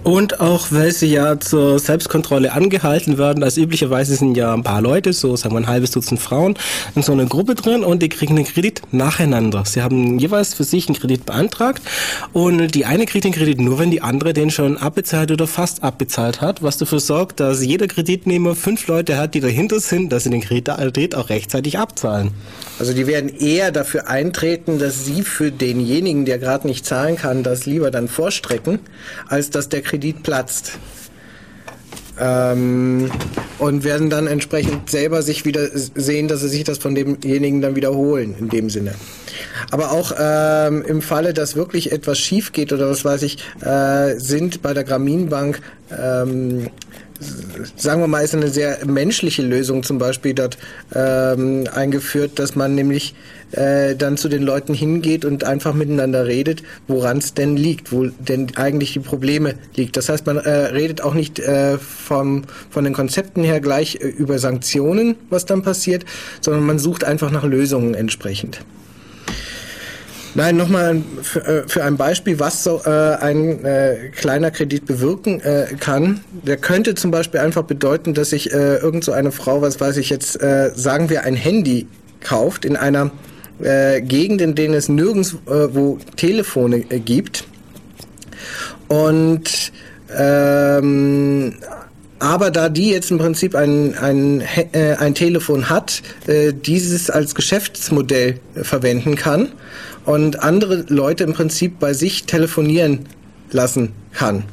Und 0.04 0.40
auch 0.40 0.68
weil 0.70 0.92
sie 0.92 1.12
ja 1.12 1.40
zur 1.40 1.78
Selbstkontrolle 1.78 2.52
angehalten 2.52 3.18
werden, 3.18 3.42
als 3.42 3.56
üblicherweise 3.56 4.14
sind 4.16 4.36
ja 4.36 4.54
ein 4.54 4.62
paar 4.62 4.80
Leute, 4.80 5.12
so 5.12 5.36
sagen 5.36 5.54
wir 5.54 5.60
ein 5.60 5.66
halbes 5.66 5.90
Dutzend 5.90 6.20
Frauen, 6.20 6.54
in 6.94 7.02
so 7.02 7.12
einer 7.12 7.26
Gruppe 7.26 7.54
drin 7.54 7.84
und 7.84 8.02
die 8.02 8.08
kriegen 8.08 8.36
den 8.36 8.44
Kredit 8.44 8.82
nacheinander. 8.92 9.64
Sie 9.66 9.82
haben 9.82 10.18
jeweils 10.18 10.54
für 10.54 10.64
sich 10.64 10.88
einen 10.88 10.98
Kredit 10.98 11.26
beantragt 11.26 11.82
und 12.32 12.74
die 12.74 12.84
eine 12.84 13.06
kriegt 13.06 13.24
den 13.24 13.32
Kredit 13.32 13.60
nur, 13.60 13.78
wenn 13.78 13.90
die 13.90 14.02
andere 14.02 14.32
den 14.32 14.50
schon 14.50 14.76
abbezahlt 14.76 15.30
oder 15.30 15.46
fast 15.46 15.82
abbezahlt 15.82 16.40
hat, 16.40 16.62
was 16.62 16.78
dafür 16.78 17.00
sorgt, 17.00 17.40
dass 17.40 17.64
jeder 17.64 17.86
Kreditnehmer 17.86 18.54
fünf 18.54 18.86
Leute 18.86 19.16
hat, 19.18 19.34
die 19.34 19.40
dahinter 19.40 19.80
sind, 19.80 20.12
dass 20.12 20.24
sie 20.24 20.30
den 20.30 20.40
Kredit 20.40 21.14
auch 21.14 21.28
rechtzeitig 21.28 21.78
abzahlen. 21.78 22.30
Also 22.78 22.92
die 22.92 23.06
werden 23.06 23.34
eher 23.36 23.72
dafür 23.72 24.08
eintreten, 24.08 24.78
dass 24.78 25.04
sie 25.04 25.22
für 25.22 25.50
denjenigen, 25.50 26.24
der 26.24 26.38
gerade 26.38 26.66
nicht 26.66 26.86
zahlen 26.86 27.16
kann, 27.16 27.42
das 27.42 27.66
lieber 27.66 27.90
dann 27.90 28.08
vorstrecken, 28.08 28.78
als 29.28 29.50
dass 29.50 29.68
der 29.68 29.82
Kredit 29.82 30.22
platzt. 30.22 30.72
Ähm, 32.20 33.10
und 33.58 33.84
werden 33.84 34.10
dann 34.10 34.26
entsprechend 34.26 34.90
selber 34.90 35.22
sich 35.22 35.44
wieder 35.44 35.68
sehen, 35.72 36.26
dass 36.26 36.40
sie 36.40 36.48
sich 36.48 36.64
das 36.64 36.78
von 36.78 36.96
demjenigen 36.96 37.60
dann 37.60 37.76
wiederholen, 37.76 38.34
in 38.40 38.48
dem 38.48 38.70
Sinne. 38.70 38.94
Aber 39.70 39.92
auch 39.92 40.12
ähm, 40.18 40.82
im 40.82 41.00
Falle, 41.00 41.32
dass 41.32 41.54
wirklich 41.54 41.92
etwas 41.92 42.18
schief 42.18 42.52
geht 42.52 42.72
oder 42.72 42.90
was 42.90 43.04
weiß 43.04 43.22
ich, 43.22 43.38
äh, 43.60 44.18
sind 44.18 44.62
bei 44.62 44.74
der 44.74 44.82
Grameenbank 44.82 45.60
ähm, 45.96 46.70
sagen 47.76 48.00
wir 48.00 48.06
mal, 48.06 48.20
ist 48.20 48.34
eine 48.34 48.48
sehr 48.48 48.84
menschliche 48.86 49.42
Lösung 49.42 49.82
zum 49.82 49.98
Beispiel 49.98 50.34
dort 50.34 50.58
ähm, 50.94 51.66
eingeführt, 51.72 52.38
dass 52.38 52.54
man 52.54 52.74
nämlich 52.74 53.14
äh, 53.52 53.96
dann 53.96 54.16
zu 54.16 54.28
den 54.28 54.42
Leuten 54.42 54.74
hingeht 54.74 55.24
und 55.24 55.44
einfach 55.44 55.74
miteinander 55.74 56.26
redet, 56.26 56.62
woran 56.86 57.18
es 57.18 57.34
denn 57.34 57.56
liegt, 57.56 57.92
wo 57.92 58.06
denn 58.06 58.56
eigentlich 58.56 58.92
die 58.92 59.00
Probleme 59.00 59.54
liegt. 59.74 59.96
Das 59.96 60.08
heißt, 60.08 60.26
man 60.26 60.36
äh, 60.36 60.50
redet 60.50 61.00
auch 61.00 61.14
nicht 61.14 61.38
äh, 61.38 61.78
vom, 61.78 62.44
von 62.70 62.84
den 62.84 62.92
Konzepten 62.92 63.42
her 63.42 63.60
gleich 63.60 63.96
äh, 63.96 64.06
über 64.06 64.38
Sanktionen, 64.38 65.16
was 65.30 65.46
dann 65.46 65.62
passiert, 65.62 66.04
sondern 66.40 66.64
man 66.66 66.78
sucht 66.78 67.04
einfach 67.04 67.30
nach 67.30 67.44
Lösungen 67.44 67.94
entsprechend. 67.94 68.60
Nein, 70.34 70.56
nochmal 70.56 71.02
für, 71.22 71.46
äh, 71.46 71.62
für 71.66 71.84
ein 71.84 71.96
Beispiel, 71.96 72.38
was 72.38 72.62
so 72.62 72.80
äh, 72.84 72.90
ein 72.90 73.64
äh, 73.64 74.10
kleiner 74.14 74.50
Kredit 74.50 74.86
bewirken 74.86 75.40
kann. 75.80 76.20
Der 76.46 76.56
könnte 76.56 76.94
zum 76.94 77.10
Beispiel 77.10 77.40
einfach 77.40 77.62
bedeuten, 77.62 78.14
dass 78.14 78.30
sich 78.30 78.52
äh, 78.52 78.76
irgend 78.76 79.04
so 79.04 79.12
eine 79.12 79.32
Frau, 79.32 79.62
was 79.62 79.80
weiß 79.80 79.96
ich 79.96 80.10
jetzt, 80.10 80.38
sagen 80.74 81.10
wir, 81.10 81.24
ein 81.24 81.34
Handy 81.34 81.86
kauft 82.20 82.64
in 82.64 82.76
einer 82.76 83.10
Gegend, 83.60 84.40
in 84.40 84.54
denen 84.54 84.74
es 84.74 84.88
nirgends 84.88 85.36
wo 85.46 85.98
Telefone 86.16 86.80
gibt. 86.80 87.44
Und 88.86 89.72
ähm, 90.16 91.54
aber 92.20 92.50
da 92.50 92.68
die 92.68 92.90
jetzt 92.90 93.10
im 93.10 93.18
Prinzip 93.18 93.54
ein, 93.54 93.96
ein, 93.96 94.42
ein 94.98 95.14
Telefon 95.14 95.68
hat, 95.70 96.02
dieses 96.26 97.10
als 97.10 97.34
Geschäftsmodell 97.34 98.38
verwenden 98.62 99.16
kann 99.16 99.52
und 100.08 100.42
andere 100.42 100.86
Leute 100.88 101.24
im 101.24 101.34
Prinzip 101.34 101.78
bei 101.78 101.92
sich 101.92 102.24
telefonieren 102.24 103.00
lassen 103.50 103.92
kann. 104.14 104.44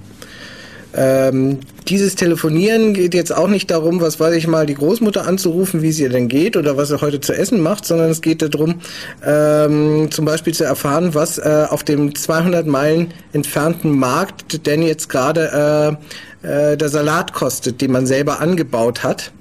Ähm, 0.94 1.60
dieses 1.88 2.16
Telefonieren 2.16 2.94
geht 2.94 3.14
jetzt 3.14 3.34
auch 3.34 3.48
nicht 3.48 3.72
darum, 3.72 4.02
was 4.02 4.20
weiß 4.20 4.36
ich 4.36 4.48
mal, 4.48 4.66
die 4.66 4.74
Großmutter 4.74 5.26
anzurufen, 5.26 5.82
wie 5.82 5.90
es 5.90 6.00
ihr 6.00 6.10
denn 6.10 6.28
geht 6.28 6.58
oder 6.58 6.76
was 6.76 6.92
er 6.92 7.00
heute 7.00 7.22
zu 7.22 7.32
essen 7.32 7.62
macht, 7.62 7.86
sondern 7.86 8.10
es 8.10 8.22
geht 8.22 8.42
darum, 8.42 8.82
ähm, 9.26 10.10
zum 10.12 10.26
Beispiel 10.26 10.54
zu 10.54 10.66
erfahren, 10.66 11.14
was 11.14 11.38
äh, 11.38 11.68
auf 11.70 11.86
dem 11.86 12.16
200 12.16 12.68
Meilen 12.68 13.14
entfernten 13.32 13.98
Markt 13.98 14.68
denn 14.68 14.82
jetzt 14.82 15.08
gerade 15.08 15.98
äh, 16.44 16.74
äh, 16.74 16.78
der 16.78 16.90
Salat 16.90 17.32
kostet, 17.32 17.80
den 17.80 17.94
man 17.94 18.06
selber 18.08 18.42
angebaut 18.42 19.04
hat 19.04 19.32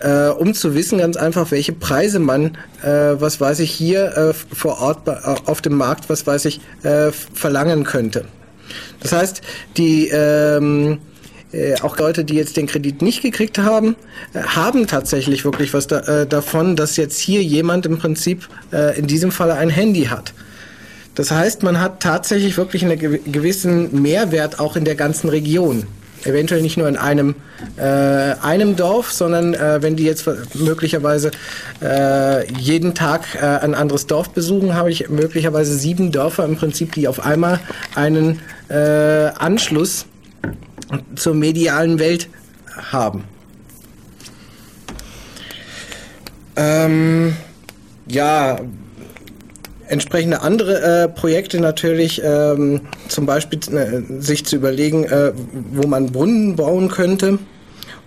äh, 0.00 0.28
um 0.28 0.54
zu 0.54 0.74
wissen 0.74 0.98
ganz 0.98 1.16
einfach, 1.16 1.50
welche 1.50 1.72
Preise 1.72 2.18
man, 2.18 2.56
äh, 2.82 3.14
was 3.18 3.40
weiß 3.40 3.60
ich, 3.60 3.70
hier 3.70 4.16
äh, 4.16 4.32
vor 4.32 4.80
Ort 4.80 5.08
äh, 5.08 5.12
auf 5.46 5.60
dem 5.62 5.74
Markt, 5.74 6.08
was 6.08 6.26
weiß 6.26 6.46
ich, 6.46 6.60
äh, 6.82 7.10
verlangen 7.12 7.84
könnte. 7.84 8.24
Das 9.00 9.12
heißt, 9.12 9.40
die 9.76 10.08
ähm, 10.08 10.98
äh, 11.52 11.74
auch 11.80 11.98
Leute, 11.98 12.24
die 12.24 12.34
jetzt 12.34 12.56
den 12.56 12.66
Kredit 12.66 13.02
nicht 13.02 13.22
gekriegt 13.22 13.58
haben, 13.58 13.96
äh, 14.32 14.40
haben 14.40 14.86
tatsächlich 14.86 15.44
wirklich 15.44 15.74
was 15.74 15.86
da, 15.86 16.00
äh, 16.00 16.26
davon, 16.26 16.76
dass 16.76 16.96
jetzt 16.96 17.18
hier 17.18 17.42
jemand 17.42 17.86
im 17.86 17.98
Prinzip 17.98 18.48
äh, 18.72 18.98
in 18.98 19.06
diesem 19.06 19.32
Falle 19.32 19.54
ein 19.54 19.70
Handy 19.70 20.04
hat. 20.04 20.32
Das 21.14 21.30
heißt, 21.30 21.62
man 21.62 21.80
hat 21.80 22.00
tatsächlich 22.00 22.56
wirklich 22.56 22.84
einen 22.84 22.98
gewissen 22.98 24.00
Mehrwert 24.00 24.60
auch 24.60 24.76
in 24.76 24.84
der 24.84 24.94
ganzen 24.94 25.28
Region. 25.28 25.86
Eventuell 26.24 26.62
nicht 26.62 26.76
nur 26.76 26.88
in 26.88 26.96
einem, 26.96 27.34
äh, 27.76 27.82
einem 27.82 28.76
Dorf, 28.76 29.12
sondern 29.12 29.54
äh, 29.54 29.82
wenn 29.82 29.96
die 29.96 30.04
jetzt 30.04 30.28
möglicherweise 30.54 31.30
äh, 31.82 32.52
jeden 32.54 32.94
Tag 32.94 33.22
äh, 33.34 33.44
ein 33.44 33.74
anderes 33.74 34.06
Dorf 34.06 34.30
besuchen, 34.30 34.74
habe 34.74 34.90
ich 34.90 35.08
möglicherweise 35.08 35.74
sieben 35.74 36.12
Dörfer 36.12 36.44
im 36.44 36.56
Prinzip, 36.56 36.92
die 36.92 37.08
auf 37.08 37.24
einmal 37.24 37.60
einen 37.94 38.40
äh, 38.68 39.30
Anschluss 39.38 40.06
zur 41.14 41.34
medialen 41.34 41.98
Welt 41.98 42.28
haben. 42.92 43.24
Ähm, 46.56 47.36
ja, 48.06 48.58
entsprechende 49.90 50.42
andere 50.42 50.80
äh, 50.80 51.08
Projekte 51.08 51.60
natürlich, 51.60 52.22
ähm, 52.24 52.82
zum 53.08 53.26
Beispiel 53.26 53.58
äh, 53.74 54.20
sich 54.20 54.46
zu 54.46 54.56
überlegen, 54.56 55.04
äh, 55.04 55.32
wo 55.72 55.86
man 55.86 56.06
Brunnen 56.12 56.56
bauen 56.56 56.88
könnte 56.88 57.38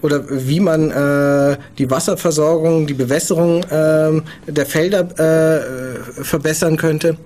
oder 0.01 0.23
wie 0.29 0.59
man 0.59 0.91
äh, 0.91 1.57
die 1.77 1.89
Wasserversorgung, 1.89 2.87
die 2.87 2.93
Bewässerung 2.93 3.63
äh, 3.63 4.21
der 4.47 4.65
Felder 4.65 5.07
äh, 5.17 6.23
verbessern 6.23 6.77
könnte. 6.77 7.17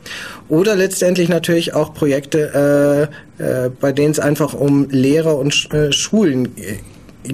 Oder 0.47 0.75
letztendlich 0.75 1.27
natürlich 1.27 1.73
auch 1.73 1.93
Projekte, 1.93 3.09
äh, 3.39 3.43
äh, 3.43 3.69
bei 3.69 3.91
denen 3.91 4.11
es 4.11 4.19
einfach 4.19 4.53
um 4.53 4.87
Lehrer 4.89 5.37
und 5.37 5.73
äh, 5.73 5.91
Schulen 5.91 6.49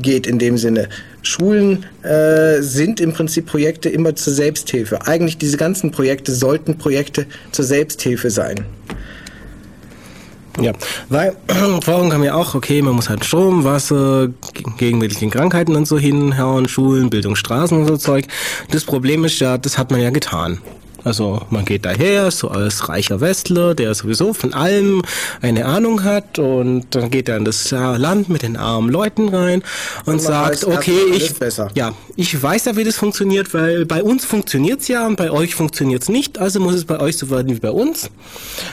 geht 0.02 0.28
in 0.28 0.39
dem 0.39 0.58
Sinne. 0.58 0.89
Schulen 1.22 1.86
äh, 2.04 2.62
sind 2.62 3.00
im 3.00 3.14
Prinzip 3.14 3.46
Projekte 3.46 3.89
immer 3.89 4.16
zur 4.16 4.34
Selbsthilfe. 4.34 5.06
Eigentlich 5.08 5.38
diese 5.38 5.58
ganzen 5.58 5.91
Projekte 5.91 6.34
sollten 6.34 6.78
Projekte 6.78 7.26
zur 7.52 7.66
Selbsthilfe 7.66 8.30
sein. 8.30 8.66
Ja, 10.62 10.72
weil 11.10 11.36
vorhin 11.82 12.10
kam 12.12 12.24
ja 12.24 12.36
auch, 12.36 12.54
okay, 12.54 12.82
man 12.82 12.96
muss 12.96 13.10
halt 13.10 13.26
Strom, 13.26 13.64
Wasser, 13.64 14.30
gegen 14.78 15.00
mögliche 15.00 15.28
Krankheiten 15.30 15.76
und 15.76 15.88
so 15.88 15.98
hinhauen, 15.98 16.68
Schulen, 16.68 17.10
Bildung, 17.10 17.36
Straßen 17.36 17.78
und 17.78 17.88
so 17.88 17.98
Zeug. 17.98 18.26
Das 18.70 18.84
Problem 18.84 19.26
ist 19.26 19.39
ja, 19.39 19.58
das 19.58 19.78
hat 19.78 19.89
man 19.89 20.02
ja 20.02 20.12
getan. 20.12 20.60
Also 21.04 21.41
man 21.49 21.66
geht 21.66 21.86
daher, 21.86 22.32
so 22.32 22.49
als 22.49 22.88
reicher 22.89 23.20
Westler, 23.20 23.76
der 23.76 23.93
sowieso 23.93 24.34
von 24.34 24.54
allem 24.54 25.01
eine 25.41 25.66
Ahnung 25.66 26.04
hat 26.04 26.39
und 26.39 26.86
dann 26.91 27.10
geht 27.10 27.28
er 27.28 27.38
in 27.38 27.45
das 27.45 27.72
Land 27.72 28.30
mit 28.30 28.41
den 28.41 28.56
armen 28.56 28.89
Leuten 28.89 29.30
rein 29.30 29.64
und, 30.06 30.14
und 30.14 30.20
sagt, 30.22 30.64
okay, 30.66 30.99
ich, 31.14 31.34
ja, 31.76 31.93
ich 32.16 32.41
weiß 32.41 32.66
ja, 32.66 32.76
wie 32.78 32.84
das 32.84 32.95
funktioniert, 32.95 33.54
weil 33.54 33.86
bei 33.86 34.01
uns 34.01 34.26
funktioniert's 34.26 34.88
ja 34.88 35.06
und 35.06 35.18
bei 35.18 35.30
euch 35.30 35.56
funktioniert's 35.56 36.10
nicht, 36.10 36.39
also 36.39 36.60
muss 36.60 36.76
es 36.76 36.86
bei 36.86 36.99
euch 36.99 37.18
so 37.18 37.30
werden 37.30 37.54
wie 37.54 37.60
bei 37.60 37.72
uns. 37.72 38.10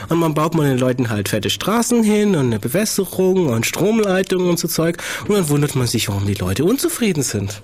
Und 0.09 0.19
man 0.19 0.33
baut 0.33 0.55
man 0.55 0.65
den 0.65 0.77
Leuten 0.77 1.09
halt 1.09 1.29
fette 1.29 1.49
Straßen 1.49 2.03
hin 2.03 2.35
und 2.35 2.47
eine 2.47 2.59
Bewässerung 2.59 3.47
und 3.47 3.65
Stromleitungen 3.65 4.49
und 4.49 4.59
so 4.59 4.67
Zeug 4.67 4.97
und 5.27 5.35
dann 5.35 5.49
wundert 5.49 5.75
man 5.75 5.87
sich, 5.87 6.07
warum 6.07 6.25
die 6.25 6.33
Leute 6.33 6.63
unzufrieden 6.63 7.23
sind. 7.23 7.61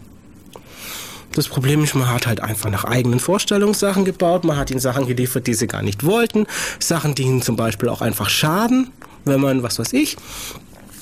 Das 1.33 1.47
Problem 1.47 1.83
ist, 1.83 1.93
man 1.93 2.09
hat 2.09 2.25
halt 2.25 2.39
einfach 2.39 2.69
nach 2.69 2.83
eigenen 2.83 3.19
Vorstellungssachen 3.19 4.05
gebaut. 4.05 4.43
Man 4.43 4.57
hat 4.57 4.71
ihnen 4.71 4.79
Sachen 4.79 5.05
geliefert, 5.05 5.45
die 5.47 5.53
sie 5.53 5.67
gar 5.67 5.83
nicht 5.83 6.03
wollten. 6.03 6.47
Sachen, 6.79 7.15
die 7.15 7.23
ihnen 7.23 7.41
zum 7.41 7.55
Beispiel 7.55 7.89
auch 7.89 8.01
einfach 8.01 8.29
schaden, 8.29 8.89
wenn 9.25 9.41
man, 9.41 9.61
was 9.61 9.77
weiß 9.77 9.93
ich, 9.93 10.17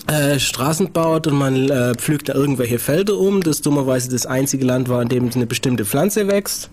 äh, 0.08 0.40
Straßen 0.40 0.92
baut 0.92 1.28
und 1.28 1.38
man 1.38 1.70
äh, 1.70 1.96
pflügt 1.96 2.30
da 2.30 2.34
irgendwelche 2.34 2.80
Felder 2.80 3.18
um, 3.18 3.42
das 3.42 3.62
dummerweise 3.62 4.10
das 4.10 4.26
einzige 4.26 4.66
Land 4.66 4.90
war, 4.90 5.02
in 5.02 5.10
dem 5.10 5.32
eine 5.34 5.46
bestimmte 5.46 5.86
Pflanze 5.86 6.28
wächst. 6.28 6.70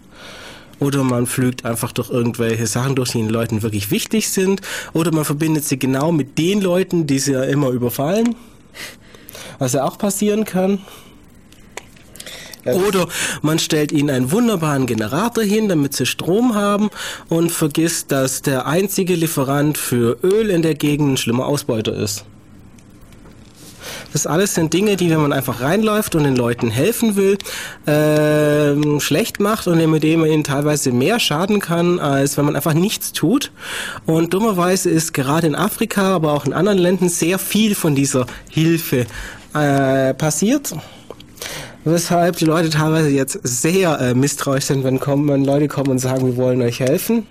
Oder 0.81 1.05
man 1.05 1.27
pflügt 1.29 1.65
einfach 1.65 1.93
durch 1.93 2.11
irgendwelche 2.11 2.67
Sachen 2.67 2.97
durch, 2.97 3.13
die 3.13 3.19
den 3.19 3.29
Leuten 3.29 3.63
wirklich 3.63 3.93
wichtig 3.93 4.29
sind. 4.31 4.63
Oder 4.93 5.13
man 5.13 5.25
verbindet 5.25 5.65
sie 5.65 5.79
genau 5.79 6.11
mit 6.11 6.39
den 6.39 6.61
Leuten, 6.61 7.07
die 7.07 7.21
sie 7.21 7.33
ja 7.33 7.45
immer 7.45 7.69
überfallen. 7.69 8.35
Was 9.61 9.75
ja 9.75 9.85
auch 9.85 9.97
passieren 9.97 10.45
kann. 10.45 10.81
Oder 12.65 13.09
man 13.43 13.59
stellt 13.59 13.93
ihnen 13.93 14.11
einen 14.11 14.31
wunderbaren 14.31 14.87
Generator 14.87 15.43
hin, 15.43 15.69
damit 15.69 15.95
sie 15.95 16.07
Strom 16.07 16.55
haben 16.55 16.91
und 17.29 17.51
vergisst, 17.51 18.13
dass 18.13 18.43
der 18.43 18.67
einzige 18.67 19.15
Lieferant 19.15 19.79
für 19.79 20.19
Öl 20.23 20.51
in 20.51 20.63
der 20.63 20.75
Gegend 20.75 21.13
ein 21.13 21.17
schlimmer 21.17 21.47
Ausbeuter 21.47 21.95
ist. 21.95 22.25
Das 24.13 24.27
alles 24.27 24.55
sind 24.55 24.73
Dinge, 24.75 24.97
die, 24.97 25.11
wenn 25.11 25.23
man 25.23 25.33
einfach 25.33 25.61
reinläuft 25.61 26.15
und 26.15 26.25
den 26.25 26.37
Leuten 26.37 26.71
helfen 26.71 27.17
will, 27.17 27.39
äh, 27.87 29.01
schlecht 29.01 29.41
macht 29.41 29.67
und 29.67 29.79
mit 29.91 30.03
dem 30.03 30.21
man 30.21 30.31
ihnen 30.31 30.45
teilweise 30.45 30.93
mehr 30.93 31.19
schaden 31.19 31.61
kann, 31.61 31.99
als 31.99 32.37
wenn 32.37 32.45
man 32.45 32.55
einfach 32.55 32.75
nichts 32.75 33.13
tut. 33.13 33.53
Und 34.05 34.35
dummerweise 34.35 34.91
ist 34.91 35.15
gerade 35.15 35.47
in 35.47 35.55
Afrika, 35.55 36.15
aber 36.15 36.33
auch 36.33 36.45
in 36.45 36.53
anderen 36.53 36.79
Ländern 36.79 37.09
sehr 37.09 37.39
viel 37.39 37.75
von 37.75 37.95
dieser 37.95 38.27
Hilfe 38.51 39.07
äh, 39.55 40.15
passiert 40.15 40.75
weshalb 41.85 42.37
die 42.37 42.45
Leute 42.45 42.71
teilweise 42.71 43.09
jetzt 43.09 43.39
sehr 43.43 44.01
äh, 44.01 44.15
misstrauisch 44.15 44.65
sind, 44.65 44.85
wenn, 44.85 45.01
kommen, 45.01 45.29
wenn 45.29 45.45
Leute 45.45 45.69
kommen 45.69 45.91
und 45.91 45.99
sagen, 45.99 46.27
wir 46.27 46.37
wollen 46.37 46.63
euch 46.63 46.81
helfen. 46.81 47.27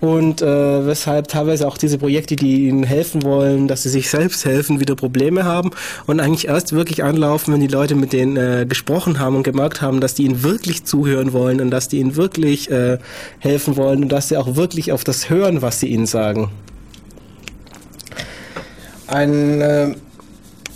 Und 0.00 0.42
äh, 0.42 0.86
weshalb 0.86 1.28
teilweise 1.28 1.66
auch 1.66 1.78
diese 1.78 1.96
Projekte, 1.96 2.36
die 2.36 2.68
ihnen 2.68 2.82
helfen 2.82 3.22
wollen, 3.22 3.68
dass 3.68 3.84
sie 3.84 3.88
sich 3.88 4.10
selbst 4.10 4.44
helfen, 4.44 4.78
wieder 4.78 4.96
Probleme 4.96 5.44
haben 5.44 5.70
und 6.06 6.20
eigentlich 6.20 6.46
erst 6.46 6.74
wirklich 6.74 7.02
anlaufen, 7.02 7.54
wenn 7.54 7.60
die 7.60 7.68
Leute 7.68 7.94
mit 7.94 8.12
denen 8.12 8.36
äh, 8.36 8.66
gesprochen 8.68 9.18
haben 9.18 9.34
und 9.34 9.44
gemerkt 9.44 9.80
haben, 9.80 10.02
dass 10.02 10.14
die 10.14 10.24
ihnen 10.24 10.42
wirklich 10.42 10.84
zuhören 10.84 11.32
wollen 11.32 11.58
und 11.58 11.70
dass 11.70 11.88
die 11.88 12.00
ihnen 12.00 12.16
wirklich 12.16 12.70
äh, 12.70 12.98
helfen 13.38 13.78
wollen 13.78 14.02
und 14.02 14.08
dass 14.10 14.28
sie 14.28 14.36
auch 14.36 14.56
wirklich 14.56 14.92
auf 14.92 15.04
das 15.04 15.30
hören, 15.30 15.62
was 15.62 15.80
sie 15.80 15.86
ihnen 15.86 16.06
sagen. 16.06 16.50
Ein 19.06 19.60
äh, 19.62 19.94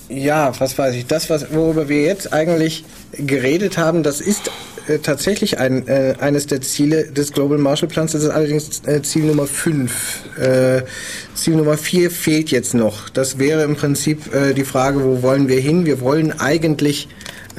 ja, 0.08 0.52
was 0.58 0.78
weiß 0.78 0.94
ich, 0.94 1.06
das, 1.06 1.28
was, 1.30 1.52
worüber 1.52 1.88
wir 1.88 2.02
jetzt 2.02 2.32
eigentlich 2.32 2.84
geredet 3.12 3.78
haben, 3.78 4.02
das 4.02 4.20
ist 4.20 4.50
äh, 4.88 4.98
tatsächlich 4.98 5.58
ein, 5.58 5.86
äh, 5.86 6.14
eines 6.18 6.46
der 6.46 6.60
Ziele 6.60 7.04
des 7.04 7.32
Global 7.32 7.58
Marshall 7.58 7.88
Plans. 7.88 8.12
Das 8.12 8.22
ist 8.22 8.30
allerdings 8.30 8.82
äh, 8.86 9.02
Ziel 9.02 9.24
Nummer 9.24 9.46
5. 9.46 10.38
Äh, 10.38 10.82
Ziel 11.34 11.56
Nummer 11.56 11.76
4 11.76 12.10
fehlt 12.10 12.50
jetzt 12.50 12.74
noch. 12.74 13.08
Das 13.10 13.38
wäre 13.38 13.62
im 13.64 13.76
Prinzip 13.76 14.34
äh, 14.34 14.54
die 14.54 14.64
Frage, 14.64 15.04
wo 15.04 15.22
wollen 15.22 15.48
wir 15.48 15.60
hin? 15.60 15.84
Wir 15.84 16.00
wollen 16.00 16.38
eigentlich 16.40 17.08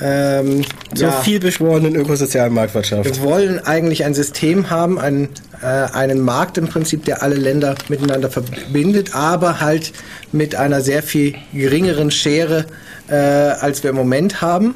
ähm, 0.02 0.64
zur 0.93 1.08
ja, 1.08 1.22
vielbeschworenen 1.22 1.95
ökosozialen 1.95 2.54
Marktwirtschaft. 2.54 3.06
Wir 3.06 3.22
wollen 3.22 3.60
eigentlich 3.60 4.06
ein 4.06 4.14
System 4.14 4.70
haben, 4.70 5.00
einen, 5.00 5.30
äh, 5.62 5.66
einen 5.66 6.22
Markt 6.22 6.58
im 6.58 6.68
Prinzip, 6.68 7.06
der 7.06 7.22
alle 7.24 7.36
Länder 7.36 7.76
miteinander 7.89 8.30
verbindet, 8.30 9.16
aber 9.16 9.60
halt 9.60 9.91
mit 10.32 10.56
einer 10.56 10.82
sehr 10.82 11.04
viel 11.04 11.36
geringeren 11.54 12.12
Schere, 12.12 12.66
äh, 13.10 13.16
als 13.16 13.84
wir 13.84 13.89
im 13.89 13.95
Moment 13.95 14.41
haben. 14.41 14.76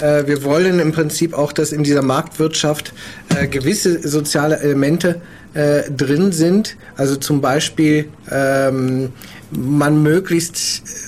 Äh, 0.00 0.26
wir 0.26 0.44
wollen 0.44 0.80
im 0.80 0.92
Prinzip 0.92 1.34
auch, 1.34 1.52
dass 1.52 1.72
in 1.72 1.82
dieser 1.82 2.02
Marktwirtschaft 2.02 2.92
äh, 3.34 3.46
gewisse 3.46 4.06
soziale 4.06 4.58
Elemente 4.58 5.20
äh, 5.54 5.90
drin 5.90 6.32
sind. 6.32 6.76
Also 6.96 7.16
zum 7.16 7.40
Beispiel 7.40 8.08
ähm, 8.30 9.12
man 9.50 10.02
möglichst 10.02 11.05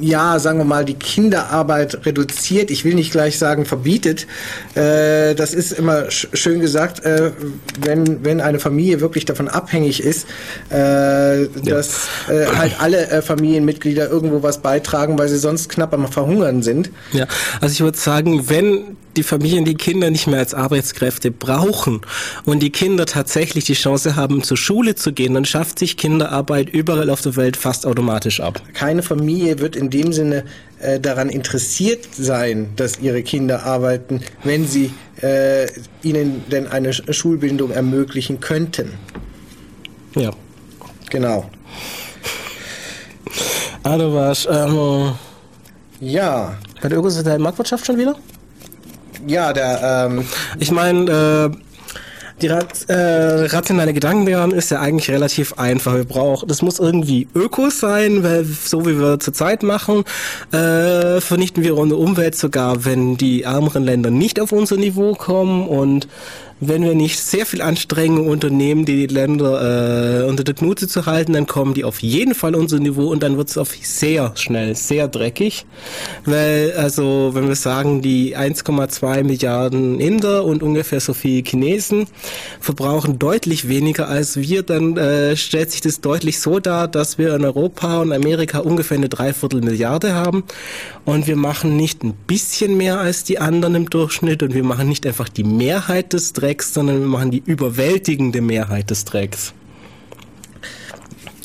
ja, 0.00 0.38
sagen 0.38 0.58
wir 0.58 0.64
mal, 0.64 0.84
die 0.84 0.94
Kinderarbeit 0.94 2.06
reduziert, 2.06 2.70
ich 2.70 2.84
will 2.84 2.94
nicht 2.94 3.12
gleich 3.12 3.38
sagen 3.38 3.64
verbietet, 3.64 4.26
äh, 4.74 5.34
das 5.34 5.54
ist 5.54 5.72
immer 5.72 6.10
sch 6.10 6.28
schön 6.32 6.60
gesagt, 6.60 7.04
äh, 7.04 7.32
wenn, 7.80 8.24
wenn 8.24 8.40
eine 8.40 8.60
Familie 8.60 9.00
wirklich 9.00 9.24
davon 9.24 9.48
abhängig 9.48 10.02
ist, 10.02 10.26
äh, 10.70 11.42
ja. 11.42 11.48
dass 11.64 12.08
äh, 12.28 12.46
halt 12.56 12.80
alle 12.80 13.08
äh, 13.08 13.22
Familienmitglieder 13.22 14.08
irgendwo 14.08 14.42
was 14.42 14.58
beitragen, 14.58 15.18
weil 15.18 15.28
sie 15.28 15.38
sonst 15.38 15.68
knapp 15.68 15.92
am 15.94 16.10
Verhungern 16.10 16.62
sind. 16.62 16.90
Ja, 17.12 17.26
also 17.60 17.72
ich 17.72 17.80
würde 17.80 17.98
sagen, 17.98 18.48
wenn 18.48 18.96
die 19.20 19.24
Familien 19.24 19.66
die 19.66 19.74
Kinder 19.74 20.10
nicht 20.10 20.26
mehr 20.28 20.38
als 20.38 20.54
Arbeitskräfte 20.54 21.30
brauchen 21.30 22.00
und 22.46 22.60
die 22.60 22.70
Kinder 22.70 23.04
tatsächlich 23.04 23.64
die 23.64 23.74
Chance 23.74 24.16
haben, 24.16 24.42
zur 24.42 24.56
Schule 24.56 24.94
zu 24.94 25.12
gehen, 25.12 25.34
dann 25.34 25.44
schafft 25.44 25.78
sich 25.78 25.98
Kinderarbeit 25.98 26.70
überall 26.70 27.10
auf 27.10 27.20
der 27.20 27.36
Welt 27.36 27.58
fast 27.58 27.84
automatisch 27.84 28.40
ab. 28.40 28.62
Keine 28.72 29.02
Familie 29.02 29.58
wird 29.58 29.76
in 29.76 29.90
dem 29.90 30.14
Sinne 30.14 30.44
äh, 30.78 30.98
daran 30.98 31.28
interessiert 31.28 32.08
sein, 32.16 32.70
dass 32.76 32.98
ihre 32.98 33.22
Kinder 33.22 33.66
arbeiten, 33.66 34.22
wenn 34.42 34.66
sie 34.66 34.90
äh, 35.20 35.66
ihnen 36.02 36.42
denn 36.50 36.66
eine 36.66 36.94
Schulbildung 36.94 37.72
ermöglichen 37.72 38.40
könnten. 38.40 38.92
Ja. 40.16 40.30
Genau. 41.10 41.50
Also 43.82 44.14
was, 44.14 44.48
ähm, 44.50 45.12
ja. 46.00 46.56
Bei 46.80 46.88
der 46.88 46.98
ökosozialen 46.98 47.42
Marktwirtschaft 47.42 47.84
schon 47.84 47.98
wieder? 47.98 48.16
Ja, 49.26 49.52
der. 49.52 50.08
Ähm, 50.10 50.26
ich 50.58 50.70
meine, 50.70 51.50
äh, 51.52 51.56
Die 52.42 52.46
äh, 52.46 53.44
rationale 53.48 53.92
Gedankengang 53.92 54.52
ist 54.52 54.70
ja 54.70 54.80
eigentlich 54.80 55.10
relativ 55.10 55.58
einfach. 55.58 55.94
Wir 55.94 56.06
brauchen, 56.06 56.48
das 56.48 56.62
muss 56.62 56.78
irgendwie 56.78 57.28
Ökos 57.34 57.80
sein, 57.80 58.24
weil 58.24 58.44
so 58.44 58.86
wie 58.86 58.98
wir 58.98 59.20
zurzeit 59.20 59.62
machen, 59.62 60.04
äh, 60.50 61.20
vernichten 61.20 61.62
wir 61.62 61.76
unsere 61.76 62.00
Umwelt 62.00 62.34
sogar, 62.34 62.86
wenn 62.86 63.18
die 63.18 63.42
ärmeren 63.42 63.84
Länder 63.84 64.10
nicht 64.10 64.40
auf 64.40 64.52
unser 64.52 64.78
Niveau 64.78 65.12
kommen 65.12 65.68
und 65.68 66.08
wenn 66.60 66.82
wir 66.82 66.94
nicht 66.94 67.18
sehr 67.18 67.46
viel 67.46 67.62
Anstrengung 67.62 68.28
unternehmen, 68.28 68.84
die 68.84 69.06
Länder 69.06 70.22
äh, 70.22 70.28
unter 70.28 70.44
der 70.44 70.54
Knute 70.54 70.86
zu 70.88 71.06
halten, 71.06 71.32
dann 71.32 71.46
kommen 71.46 71.74
die 71.74 71.84
auf 71.84 72.00
jeden 72.00 72.34
Fall 72.34 72.54
unser 72.54 72.78
Niveau 72.78 73.06
und 73.06 73.22
dann 73.22 73.36
wird 73.36 73.48
es 73.48 73.58
auf 73.58 73.74
sehr 73.80 74.32
schnell 74.36 74.76
sehr 74.76 75.08
dreckig. 75.08 75.64
Weil, 76.26 76.72
also, 76.76 77.30
wenn 77.32 77.48
wir 77.48 77.56
sagen, 77.56 78.02
die 78.02 78.36
1,2 78.36 79.24
Milliarden 79.24 80.00
Inder 80.00 80.44
und 80.44 80.62
ungefähr 80.62 81.00
so 81.00 81.14
viele 81.14 81.42
Chinesen 81.42 82.06
verbrauchen 82.60 83.18
deutlich 83.18 83.68
weniger 83.68 84.08
als 84.08 84.36
wir, 84.36 84.62
dann 84.62 84.96
äh, 84.96 85.36
stellt 85.36 85.70
sich 85.70 85.80
das 85.80 86.00
deutlich 86.00 86.40
so 86.40 86.60
dar, 86.60 86.88
dass 86.88 87.16
wir 87.16 87.34
in 87.34 87.44
Europa 87.44 88.02
und 88.02 88.12
Amerika 88.12 88.58
ungefähr 88.58 88.98
eine 88.98 89.08
Dreiviertel 89.08 89.62
Milliarde 89.62 90.14
haben 90.14 90.44
und 91.04 91.26
wir 91.26 91.36
machen 91.36 91.76
nicht 91.76 92.04
ein 92.04 92.12
bisschen 92.26 92.76
mehr 92.76 93.00
als 93.00 93.24
die 93.24 93.38
anderen 93.38 93.74
im 93.74 93.90
Durchschnitt 93.90 94.42
und 94.42 94.54
wir 94.54 94.64
machen 94.64 94.88
nicht 94.88 95.06
einfach 95.06 95.28
die 95.28 95.44
Mehrheit 95.44 96.12
des 96.12 96.32
Drecks, 96.32 96.49
Drecks, 96.50 96.74
sondern 96.74 96.98
wir 96.98 97.06
machen 97.06 97.30
die 97.30 97.42
überwältigende 97.46 98.40
Mehrheit 98.40 98.90
des 98.90 99.04
Drecks. 99.04 99.52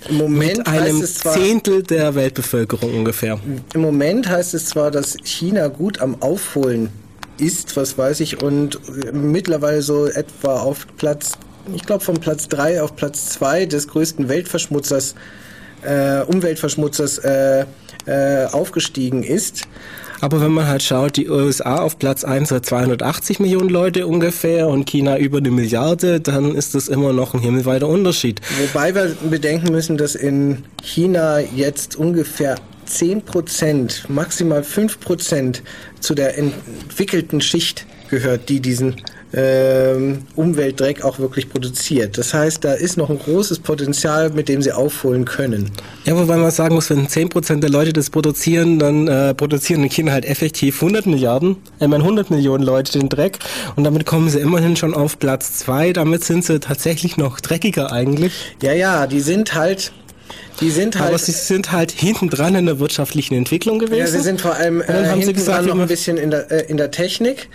Im 0.10 0.18
Moment 0.18 0.58
Mit 0.58 0.68
einem 0.68 1.04
zwar, 1.04 1.34
Zehntel 1.34 1.84
der 1.84 2.16
Weltbevölkerung 2.16 2.92
ungefähr. 2.92 3.40
Im 3.76 3.82
Moment 3.82 4.28
heißt 4.28 4.56
es 4.56 4.66
zwar, 4.66 4.90
dass 4.90 5.16
China 5.24 5.68
gut 5.68 6.00
am 6.02 6.22
Aufholen 6.24 6.90
ist, 7.38 7.78
was 7.78 8.00
weiß 8.00 8.20
ich, 8.22 8.42
und 8.42 8.80
mittlerweile 9.14 9.84
so 9.84 10.08
etwa 10.08 10.60
auf 10.60 10.88
Platz, 10.98 11.34
ich 11.76 11.86
glaube 11.86 12.04
von 12.04 12.16
Platz 12.16 12.48
3 12.48 12.82
auf 12.82 12.96
Platz 12.96 13.30
2 13.30 13.68
des 13.68 13.88
größten 13.88 14.28
Weltverschmutzers, 14.28 15.14
äh, 15.84 16.22
Umweltverschmutzers 16.22 17.20
äh, 17.20 17.66
äh, 18.08 18.46
aufgestiegen 18.46 19.22
ist. 19.22 19.68
Aber 20.22 20.42
wenn 20.42 20.52
man 20.52 20.68
halt 20.68 20.84
schaut, 20.84 21.18
die 21.18 21.30
USA 21.30 21.80
auf 21.80 22.00
Platz 22.00 22.24
1 22.24 22.52
hat 22.52 22.66
280 22.66 23.40
Millionen 23.40 23.70
Leute 23.70 24.08
ungefähr 24.08 24.68
und 24.68 24.86
China 24.86 25.18
über 25.18 25.38
eine 25.40 25.52
Milliarde, 25.52 26.20
dann 26.20 26.56
ist 26.56 26.76
das 26.76 26.88
immer 26.88 27.14
noch 27.14 27.34
ein 27.34 27.42
himmelweiter 27.42 27.88
Unterschied. 27.88 28.42
Wobei 28.60 28.96
wir 28.96 29.16
bedenken 29.30 29.72
müssen, 29.72 29.98
dass 29.98 30.16
in 30.16 30.64
China 30.82 31.40
jetzt 31.40 31.96
ungefähr 31.96 32.56
10 32.86 33.24
Prozent, 33.24 34.06
maximal 34.10 34.64
5 34.64 35.00
Prozent 35.00 35.64
zu 36.00 36.14
der 36.14 36.38
entwickelten 36.38 37.42
Schicht 37.42 37.86
gehört, 38.10 38.50
die 38.50 38.60
diesen 38.60 38.96
ähm, 39.34 40.20
Umweltdreck 40.36 41.04
auch 41.04 41.20
wirklich 41.20 41.50
produziert. 41.50 42.18
Das 42.18 42.34
heißt, 42.34 42.64
da 42.64 42.74
ist 42.74 42.98
noch 42.98 43.10
ein 43.10 43.20
großes 43.20 43.60
Potenzial, 43.60 44.30
mit 44.30 44.48
dem 44.50 44.62
sie 44.62 44.72
aufholen 44.72 45.26
können. 45.26 45.72
Ja, 46.06 46.16
wobei 46.16 46.38
man 46.38 46.52
sagen 46.52 46.76
muss, 46.76 46.90
wenn 46.90 47.08
10% 47.08 47.60
der 47.60 47.70
Leute 47.70 47.92
das 47.92 48.10
produzieren, 48.10 48.80
dann 48.80 49.08
äh, 49.08 49.34
produzieren 49.34 49.84
in 49.84 49.90
China 49.90 50.12
halt 50.12 50.26
effektiv 50.26 50.82
100 50.82 51.06
Milliarden, 51.06 51.58
äh, 51.80 51.86
100 51.86 52.30
Millionen 52.30 52.64
Leute 52.64 52.98
den 52.98 53.10
Dreck 53.10 53.40
und 53.76 53.84
damit 53.84 54.06
kommen 54.06 54.30
sie 54.30 54.40
immerhin 54.40 54.76
schon 54.76 54.94
auf 54.94 55.20
Platz 55.20 55.58
2. 55.60 55.94
Damit 55.94 56.24
sind 56.24 56.46
sie 56.46 56.60
tatsächlich 56.60 57.18
noch 57.18 57.40
dreckiger 57.40 57.92
eigentlich. 57.92 58.56
Ja, 58.62 58.74
ja, 58.74 59.08
die 59.08 59.20
sind 59.20 59.54
halt 59.54 59.92
die 60.62 60.72
sind 60.72 60.98
halt. 60.98 61.10
Aber 61.10 61.18
sie 61.18 61.32
sind 61.32 61.72
halt 61.72 61.92
hinten 61.92 62.30
dran 62.30 62.56
in 62.56 62.66
der 62.66 62.80
wirtschaftlichen 62.80 63.36
Entwicklung 63.36 63.80
gewesen. 63.80 64.00
Ja, 64.00 64.08
sie 64.08 64.22
sind 64.22 64.42
vor 64.42 64.56
allem 64.56 64.82
äh, 64.82 64.86
haben 64.86 65.06
hinten 65.06 65.26
sie 65.26 65.34
gesagt, 65.34 65.68
dran 65.68 65.78
noch 65.78 65.80
ein 65.80 65.88
bisschen 65.88 66.18
in 66.18 66.32
der, 66.32 66.52
äh, 66.52 66.66
in 66.70 66.78
der 66.78 66.92
Technik. 66.92 67.50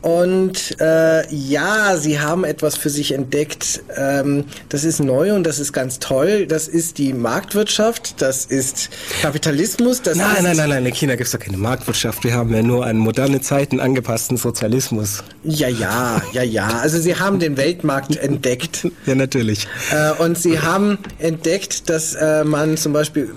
Und 0.00 0.80
äh, 0.80 1.28
ja, 1.34 1.96
sie 1.96 2.20
haben 2.20 2.44
etwas 2.44 2.76
für 2.76 2.88
sich 2.88 3.12
entdeckt. 3.12 3.82
Ähm, 3.96 4.44
das 4.68 4.84
ist 4.84 5.00
neu 5.00 5.34
und 5.34 5.42
das 5.42 5.58
ist 5.58 5.72
ganz 5.72 5.98
toll. 5.98 6.46
Das 6.46 6.68
ist 6.68 6.98
die 6.98 7.12
Marktwirtschaft, 7.12 8.22
das 8.22 8.44
ist 8.44 8.90
Kapitalismus. 9.22 10.00
Das 10.02 10.16
nein, 10.16 10.36
ist 10.36 10.42
nein, 10.44 10.56
nein, 10.56 10.68
nein, 10.68 10.86
in 10.86 10.94
China 10.94 11.16
gibt 11.16 11.26
es 11.26 11.32
doch 11.32 11.40
keine 11.40 11.56
Marktwirtschaft. 11.56 12.22
Wir 12.22 12.34
haben 12.34 12.54
ja 12.54 12.62
nur 12.62 12.86
einen 12.86 13.00
moderne 13.00 13.40
Zeiten 13.40 13.80
angepassten 13.80 14.36
Sozialismus. 14.36 15.24
Ja, 15.42 15.68
ja, 15.68 16.22
ja, 16.32 16.42
ja. 16.44 16.68
Also 16.80 17.00
sie 17.00 17.16
haben 17.16 17.40
den 17.40 17.56
Weltmarkt 17.56 18.16
entdeckt. 18.16 18.86
Ja, 19.04 19.16
natürlich. 19.16 19.66
Äh, 19.90 20.22
und 20.22 20.38
sie 20.38 20.60
haben 20.60 20.98
entdeckt, 21.18 21.90
dass 21.90 22.14
äh, 22.14 22.37
man 22.44 22.76
zum 22.76 22.92
Beispiel 22.92 23.30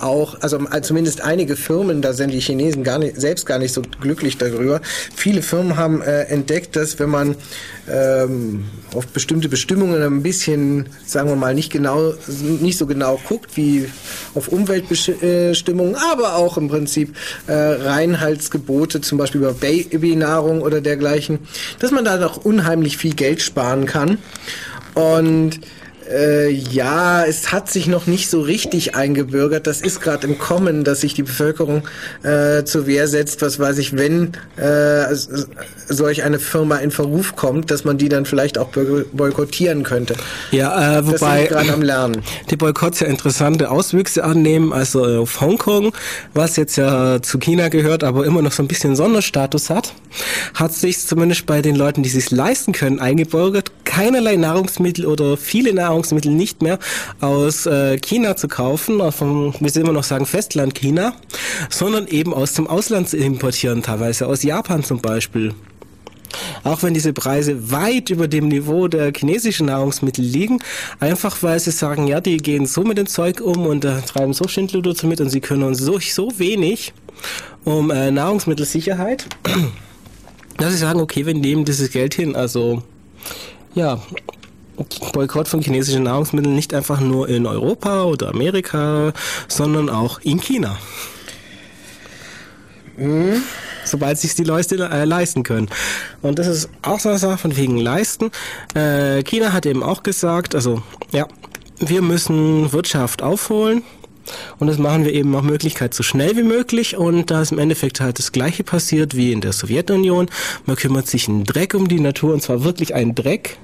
auch, 0.00 0.40
also 0.40 0.58
äh, 0.70 0.82
zumindest 0.82 1.22
einige 1.22 1.56
Firmen, 1.56 2.02
da 2.02 2.12
sind 2.12 2.32
die 2.32 2.40
Chinesen 2.40 2.84
gar 2.84 2.98
nicht, 2.98 3.20
selbst 3.20 3.46
gar 3.46 3.58
nicht 3.58 3.72
so 3.72 3.82
glücklich 4.00 4.38
darüber, 4.38 4.80
viele 5.14 5.42
Firmen 5.42 5.76
haben 5.76 6.02
äh, 6.02 6.22
entdeckt, 6.24 6.76
dass 6.76 6.98
wenn 6.98 7.10
man 7.10 7.36
ähm, 7.90 8.64
auf 8.94 9.06
bestimmte 9.08 9.48
Bestimmungen 9.48 10.02
ein 10.02 10.22
bisschen, 10.22 10.86
sagen 11.04 11.28
wir 11.28 11.36
mal, 11.36 11.54
nicht 11.54 11.72
genau, 11.72 12.14
nicht 12.60 12.78
so 12.78 12.86
genau 12.86 13.20
guckt 13.28 13.56
wie 13.56 13.88
auf 14.34 14.48
Umweltbestimmungen, 14.48 15.96
aber 16.12 16.36
auch 16.36 16.56
im 16.56 16.68
Prinzip 16.68 17.16
äh, 17.46 17.52
Reinhaltsgebote, 17.52 19.00
zum 19.00 19.18
Beispiel 19.18 19.40
über 19.40 19.54
Babynahrung 19.54 20.62
oder 20.62 20.80
dergleichen, 20.80 21.40
dass 21.80 21.90
man 21.90 22.04
da 22.04 22.18
doch 22.18 22.44
unheimlich 22.44 22.96
viel 22.96 23.14
Geld 23.14 23.42
sparen 23.42 23.86
kann. 23.86 24.18
Und 24.94 25.60
äh, 26.12 26.50
ja, 26.50 27.24
es 27.24 27.52
hat 27.52 27.70
sich 27.70 27.86
noch 27.86 28.06
nicht 28.06 28.28
so 28.28 28.40
richtig 28.40 28.94
eingebürgert. 28.94 29.66
Das 29.66 29.80
ist 29.80 30.00
gerade 30.00 30.26
im 30.26 30.38
Kommen, 30.38 30.84
dass 30.84 31.00
sich 31.00 31.14
die 31.14 31.22
Bevölkerung 31.22 31.82
äh, 32.22 32.64
zur 32.64 32.86
Wehr 32.86 33.08
setzt. 33.08 33.42
Was 33.42 33.58
weiß 33.58 33.78
ich, 33.78 33.96
wenn 33.96 34.32
äh, 34.56 35.14
solch 35.88 36.22
eine 36.22 36.38
Firma 36.38 36.76
in 36.76 36.90
Verruf 36.90 37.36
kommt, 37.36 37.70
dass 37.70 37.84
man 37.84 37.98
die 37.98 38.08
dann 38.08 38.24
vielleicht 38.26 38.58
auch 38.58 38.68
boykottieren 39.12 39.82
könnte. 39.82 40.14
Ja, 40.50 40.98
äh, 40.98 41.06
wobei 41.06 41.46
gerade 41.46 41.72
am 41.72 41.82
Lernen. 41.82 42.22
Die 42.50 42.56
Boykotts 42.56 43.00
ja 43.00 43.06
interessante 43.06 43.70
Auswüchse 43.70 44.24
annehmen. 44.24 44.72
Also 44.72 45.06
äh, 45.06 45.16
auf 45.18 45.40
Hongkong, 45.40 45.92
was 46.34 46.56
jetzt 46.56 46.76
ja 46.76 47.20
zu 47.22 47.38
China 47.38 47.68
gehört, 47.68 48.04
aber 48.04 48.24
immer 48.24 48.42
noch 48.42 48.52
so 48.52 48.62
ein 48.62 48.68
bisschen 48.68 48.96
Sonderstatus 48.96 49.70
hat, 49.70 49.94
hat 50.54 50.72
sich 50.72 50.98
zumindest 51.00 51.46
bei 51.46 51.62
den 51.62 51.76
Leuten, 51.76 52.02
die 52.02 52.08
sich 52.08 52.30
leisten 52.30 52.72
können, 52.72 53.00
eingebürgert, 53.00 53.72
keinerlei 53.84 54.36
Nahrungsmittel 54.36 55.06
oder 55.06 55.36
viele 55.36 55.72
Nahrungsmittel 55.74 56.01
Nahrungsmittel 56.02 56.32
nicht 56.32 56.62
mehr 56.62 56.78
aus 57.20 57.66
äh, 57.66 57.98
China 57.98 58.36
zu 58.36 58.48
kaufen, 58.48 59.00
vom, 59.12 59.54
wie 59.60 59.68
sie 59.68 59.80
immer 59.80 59.92
noch 59.92 60.04
sagen, 60.04 60.26
Festland 60.26 60.74
China, 60.74 61.14
sondern 61.70 62.06
eben 62.08 62.34
aus 62.34 62.54
dem 62.54 62.66
Ausland 62.66 63.08
zu 63.08 63.16
importieren, 63.16 63.82
teilweise 63.82 64.26
aus 64.26 64.42
Japan 64.42 64.82
zum 64.82 65.00
Beispiel. 65.00 65.54
Auch 66.64 66.82
wenn 66.82 66.94
diese 66.94 67.12
Preise 67.12 67.70
weit 67.70 68.10
über 68.10 68.26
dem 68.26 68.48
Niveau 68.48 68.88
der 68.88 69.12
chinesischen 69.14 69.66
Nahrungsmittel 69.66 70.24
liegen, 70.24 70.58
einfach 70.98 71.42
weil 71.42 71.60
sie 71.60 71.70
sagen, 71.70 72.06
ja, 72.06 72.20
die 72.20 72.38
gehen 72.38 72.66
so 72.66 72.82
mit 72.82 72.98
dem 72.98 73.06
Zeug 73.06 73.40
um 73.40 73.66
und 73.66 73.84
äh, 73.84 74.00
treiben 74.00 74.32
so 74.32 74.48
Schindluder 74.48 74.94
damit 74.94 75.20
und 75.20 75.30
sie 75.30 75.40
können 75.40 75.62
uns 75.62 75.78
so, 75.78 75.98
so 76.00 76.38
wenig 76.38 76.94
um 77.64 77.90
äh, 77.90 78.10
Nahrungsmittelsicherheit, 78.10 79.26
dass 80.56 80.72
sie 80.72 80.78
sagen, 80.78 81.00
okay, 81.00 81.26
wir 81.26 81.34
nehmen 81.34 81.64
dieses 81.64 81.90
Geld 81.90 82.14
hin. 82.14 82.34
Also 82.34 82.82
ja, 83.74 84.00
Boykott 85.12 85.48
von 85.48 85.60
chinesischen 85.60 86.04
Nahrungsmitteln 86.04 86.54
nicht 86.54 86.74
einfach 86.74 87.00
nur 87.00 87.28
in 87.28 87.46
Europa 87.46 88.04
oder 88.04 88.28
Amerika, 88.28 89.12
sondern 89.48 89.90
auch 89.90 90.20
in 90.22 90.40
China. 90.40 90.78
Mhm. 92.96 93.42
Sobald 93.84 94.18
sich 94.18 94.34
die 94.34 94.44
Leute 94.44 94.76
äh, 94.90 95.04
leisten 95.04 95.42
können. 95.42 95.68
Und 96.22 96.38
das 96.38 96.46
ist 96.46 96.68
auch 96.82 97.00
so 97.00 97.08
eine 97.08 97.18
Sache 97.18 97.38
von 97.38 97.56
wegen 97.56 97.78
leisten. 97.78 98.30
Äh, 98.74 99.22
China 99.24 99.52
hat 99.52 99.66
eben 99.66 99.82
auch 99.82 100.02
gesagt, 100.02 100.54
also 100.54 100.82
ja, 101.10 101.26
wir 101.78 102.00
müssen 102.00 102.72
Wirtschaft 102.72 103.22
aufholen. 103.22 103.82
Und 104.58 104.68
das 104.68 104.78
machen 104.78 105.04
wir 105.04 105.12
eben 105.12 105.32
nach 105.32 105.42
Möglichkeit 105.42 105.94
so 105.94 106.04
schnell 106.04 106.36
wie 106.36 106.44
möglich. 106.44 106.96
Und 106.96 107.30
da 107.30 107.42
ist 107.42 107.50
im 107.50 107.58
Endeffekt 107.58 108.00
halt 108.00 108.18
das 108.18 108.30
Gleiche 108.30 108.62
passiert 108.62 109.16
wie 109.16 109.32
in 109.32 109.40
der 109.40 109.52
Sowjetunion. 109.52 110.30
Man 110.64 110.76
kümmert 110.76 111.08
sich 111.08 111.28
einen 111.28 111.44
Dreck 111.44 111.74
um 111.74 111.88
die 111.88 112.00
Natur 112.00 112.32
und 112.32 112.40
zwar 112.40 112.62
wirklich 112.62 112.94
einen 112.94 113.16
Dreck. 113.16 113.58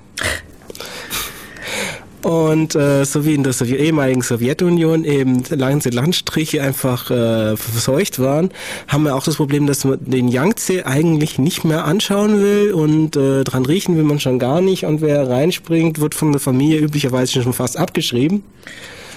Und 2.22 2.74
äh, 2.74 3.04
so 3.04 3.24
wie 3.24 3.34
in 3.34 3.44
der 3.44 3.52
Sowjet 3.52 3.78
ehemaligen 3.78 4.22
Sowjetunion 4.22 5.04
eben 5.04 5.44
ganze 5.44 5.90
Landstriche 5.90 6.62
einfach 6.62 7.10
äh, 7.10 7.56
verseucht 7.56 8.18
waren, 8.18 8.50
haben 8.88 9.04
wir 9.04 9.14
auch 9.14 9.22
das 9.22 9.36
Problem, 9.36 9.66
dass 9.66 9.84
man 9.84 9.98
den 10.00 10.26
Yangtze 10.28 10.84
eigentlich 10.84 11.38
nicht 11.38 11.64
mehr 11.64 11.84
anschauen 11.84 12.42
will 12.42 12.72
und 12.72 13.16
äh, 13.16 13.44
dran 13.44 13.64
riechen 13.64 13.96
will 13.96 14.02
man 14.02 14.18
schon 14.18 14.40
gar 14.40 14.60
nicht. 14.60 14.84
Und 14.84 15.00
wer 15.00 15.28
reinspringt, 15.28 16.00
wird 16.00 16.14
von 16.14 16.32
der 16.32 16.40
Familie 16.40 16.80
üblicherweise 16.80 17.40
schon 17.40 17.52
fast 17.52 17.76
abgeschrieben. 17.76 18.42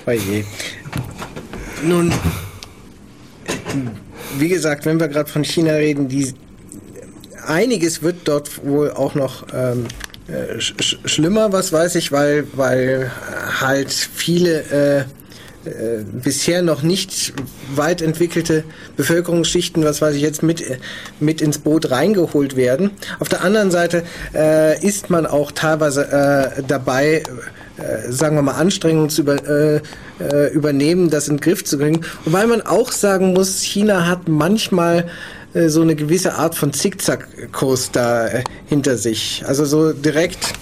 Oje. 0.05 0.45
Nun, 1.83 2.13
wie 4.37 4.49
gesagt, 4.49 4.85
wenn 4.85 4.99
wir 4.99 5.07
gerade 5.07 5.29
von 5.29 5.43
China 5.43 5.71
reden, 5.73 6.07
die, 6.07 6.33
einiges 7.47 8.03
wird 8.03 8.17
dort 8.25 8.63
wohl 8.63 8.91
auch 8.91 9.15
noch 9.15 9.47
ähm, 9.53 9.87
äh, 10.27 10.59
sch 10.59 10.97
schlimmer, 11.05 11.51
was 11.51 11.73
weiß 11.73 11.95
ich, 11.95 12.11
weil, 12.11 12.45
weil 12.53 13.11
halt 13.59 13.91
viele 13.91 14.61
äh, 14.71 15.03
äh, 15.63 16.03
bisher 16.03 16.63
noch 16.63 16.81
nicht 16.81 17.33
weit 17.75 18.01
entwickelte 18.01 18.63
Bevölkerungsschichten, 18.97 19.83
was 19.83 20.01
weiß 20.01 20.15
ich 20.15 20.21
jetzt, 20.23 20.41
mit, 20.41 20.63
mit 21.19 21.39
ins 21.39 21.59
Boot 21.59 21.91
reingeholt 21.91 22.55
werden. 22.55 22.89
Auf 23.19 23.29
der 23.29 23.43
anderen 23.43 23.69
Seite 23.69 24.03
äh, 24.33 24.83
ist 24.83 25.11
man 25.11 25.27
auch 25.27 25.51
teilweise 25.51 26.07
äh, 26.57 26.63
dabei, 26.67 27.21
äh, 27.77 28.11
sagen 28.11 28.37
wir 28.37 28.41
mal, 28.41 28.53
Anstrengungen 28.55 29.11
zu 29.11 29.21
über, 29.21 29.35
äh, 29.47 29.81
äh, 30.19 30.51
übernehmen, 30.51 31.11
das 31.11 31.27
in 31.27 31.35
den 31.35 31.41
Griff 31.41 31.63
zu 31.63 31.77
bringen. 31.77 32.05
Wobei 32.25 32.47
man 32.47 32.61
auch 32.61 32.91
sagen 32.91 33.33
muss, 33.33 33.61
China 33.61 34.07
hat 34.07 34.27
manchmal 34.27 34.99
äh, 34.99 35.03
so 35.53 35.81
eine 35.81 35.95
gewisse 35.95 36.35
Art 36.35 36.55
von 36.55 36.73
Zickzackkurs 36.73 37.91
da 37.91 38.27
äh, 38.27 38.43
hinter 38.67 38.97
sich. 38.97 39.43
Also 39.45 39.65
so 39.65 39.93
direkt 39.93 40.53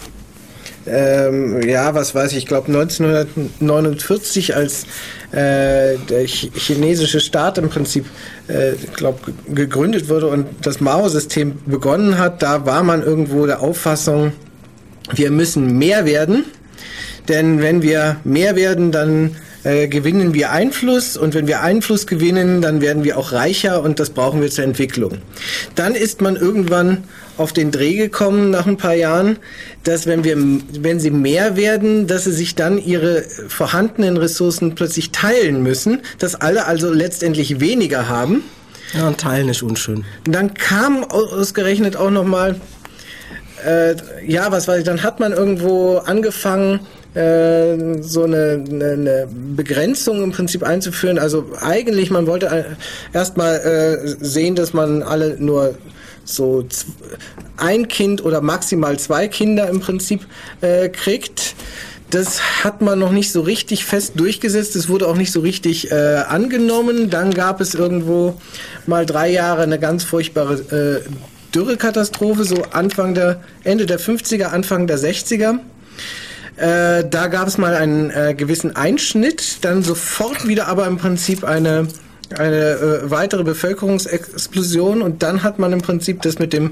ähm, 0.89 1.61
ja, 1.67 1.93
was 1.93 2.15
weiß 2.15 2.31
ich, 2.31 2.39
ich 2.39 2.45
glaube 2.45 2.67
1949, 2.67 4.55
als 4.55 4.85
äh, 5.31 5.97
der 5.97 6.25
chinesische 6.25 7.19
Staat 7.19 7.57
im 7.57 7.69
Prinzip, 7.69 8.05
äh, 8.47 8.73
glaube 8.95 9.33
gegründet 9.53 10.09
wurde 10.09 10.27
und 10.27 10.47
das 10.63 10.79
Mao-System 10.79 11.59
begonnen 11.65 12.17
hat, 12.17 12.41
da 12.41 12.65
war 12.65 12.83
man 12.83 13.03
irgendwo 13.03 13.45
der 13.45 13.61
Auffassung, 13.61 14.31
wir 15.13 15.31
müssen 15.31 15.77
mehr 15.77 16.05
werden, 16.05 16.45
denn 17.27 17.61
wenn 17.61 17.81
wir 17.81 18.17
mehr 18.23 18.55
werden, 18.55 18.91
dann 18.91 19.35
äh, 19.63 19.87
gewinnen 19.87 20.33
wir 20.33 20.51
Einfluss 20.51 21.17
und 21.17 21.33
wenn 21.33 21.47
wir 21.47 21.61
Einfluss 21.61 22.07
gewinnen, 22.07 22.61
dann 22.61 22.81
werden 22.81 23.03
wir 23.03 23.17
auch 23.17 23.31
reicher 23.33 23.83
und 23.83 23.99
das 23.99 24.11
brauchen 24.11 24.41
wir 24.41 24.49
zur 24.49 24.63
Entwicklung. 24.63 25.17
Dann 25.75 25.95
ist 25.95 26.21
man 26.21 26.35
irgendwann 26.35 27.03
auf 27.37 27.53
den 27.53 27.71
Dreh 27.71 27.95
gekommen 27.95 28.51
nach 28.51 28.67
ein 28.67 28.77
paar 28.77 28.93
Jahren, 28.93 29.37
dass 29.83 30.05
wenn 30.05 30.23
wir, 30.23 30.37
wenn 30.37 30.99
sie 30.99 31.11
mehr 31.11 31.55
werden, 31.55 32.07
dass 32.07 32.25
sie 32.25 32.31
sich 32.31 32.55
dann 32.55 32.77
ihre 32.77 33.23
vorhandenen 33.47 34.17
Ressourcen 34.17 34.75
plötzlich 34.75 35.11
teilen 35.11 35.63
müssen, 35.63 36.01
dass 36.19 36.35
alle 36.35 36.65
also 36.65 36.91
letztendlich 36.91 37.59
weniger 37.59 38.09
haben. 38.09 38.43
Ja, 38.93 39.07
und 39.07 39.19
teilen 39.19 39.49
ist 39.49 39.61
unschön. 39.61 40.03
Dann 40.23 40.53
kam 40.53 41.03
ausgerechnet 41.03 41.95
auch 41.95 42.09
noch 42.09 42.25
mal, 42.25 42.59
äh, 43.65 43.95
ja, 44.25 44.51
was 44.51 44.67
weiß 44.67 44.79
ich, 44.79 44.85
dann 44.85 45.03
hat 45.03 45.19
man 45.19 45.31
irgendwo 45.31 45.97
angefangen, 45.97 46.79
äh, 47.15 48.01
so 48.01 48.23
eine, 48.23 48.63
eine, 48.69 48.91
eine, 48.91 49.27
Begrenzung 49.55 50.23
im 50.23 50.31
Prinzip 50.31 50.63
einzuführen. 50.63 51.17
Also 51.17 51.45
eigentlich, 51.59 52.11
man 52.11 52.27
wollte 52.27 52.47
äh, 52.47 52.63
erstmal 53.13 53.55
äh, 53.55 54.07
sehen, 54.23 54.55
dass 54.55 54.73
man 54.73 55.01
alle 55.01 55.35
nur 55.39 55.75
so 56.23 56.65
ein 57.57 57.87
Kind 57.87 58.23
oder 58.23 58.41
maximal 58.41 58.97
zwei 58.99 59.27
Kinder 59.27 59.67
im 59.69 59.79
Prinzip 59.79 60.25
äh, 60.61 60.89
kriegt. 60.89 61.55
Das 62.11 62.63
hat 62.63 62.81
man 62.81 62.97
noch 62.97 63.11
nicht 63.11 63.31
so 63.31 63.41
richtig 63.41 63.85
fest 63.85 64.13
durchgesetzt. 64.15 64.75
Es 64.75 64.89
wurde 64.89 65.07
auch 65.07 65.15
nicht 65.15 65.31
so 65.31 65.41
richtig 65.41 65.91
äh, 65.91 66.23
angenommen. 66.27 67.09
Dann 67.09 67.33
gab 67.33 67.61
es 67.61 67.75
irgendwo 67.75 68.39
mal 68.87 69.05
drei 69.05 69.29
Jahre 69.31 69.61
eine 69.61 69.79
ganz 69.79 70.03
furchtbare 70.03 71.03
äh, 71.05 71.09
Dürrekatastrophe, 71.53 72.43
so 72.43 72.63
Anfang 72.71 73.13
der, 73.13 73.41
Ende 73.63 73.85
der 73.85 73.99
50er, 73.99 74.45
Anfang 74.45 74.87
der 74.87 74.97
60er. 74.97 75.59
Äh, 76.59 77.07
da 77.09 77.27
gab 77.27 77.47
es 77.47 77.57
mal 77.57 77.73
einen 77.73 78.09
äh, 78.09 78.33
gewissen 78.35 78.75
Einschnitt, 78.75 79.59
dann 79.63 79.81
sofort 79.81 80.45
wieder 80.45 80.67
aber 80.67 80.87
im 80.87 80.97
Prinzip 80.97 81.45
eine, 81.45 81.87
eine 82.37 82.71
äh, 82.71 83.09
weitere 83.09 83.45
Bevölkerungsexplosion 83.45 85.01
und 85.01 85.23
dann 85.23 85.43
hat 85.43 85.57
man 85.57 85.71
im 85.71 85.81
Prinzip 85.81 86.21
das 86.21 86.37
mit 86.37 86.51
dem 86.51 86.71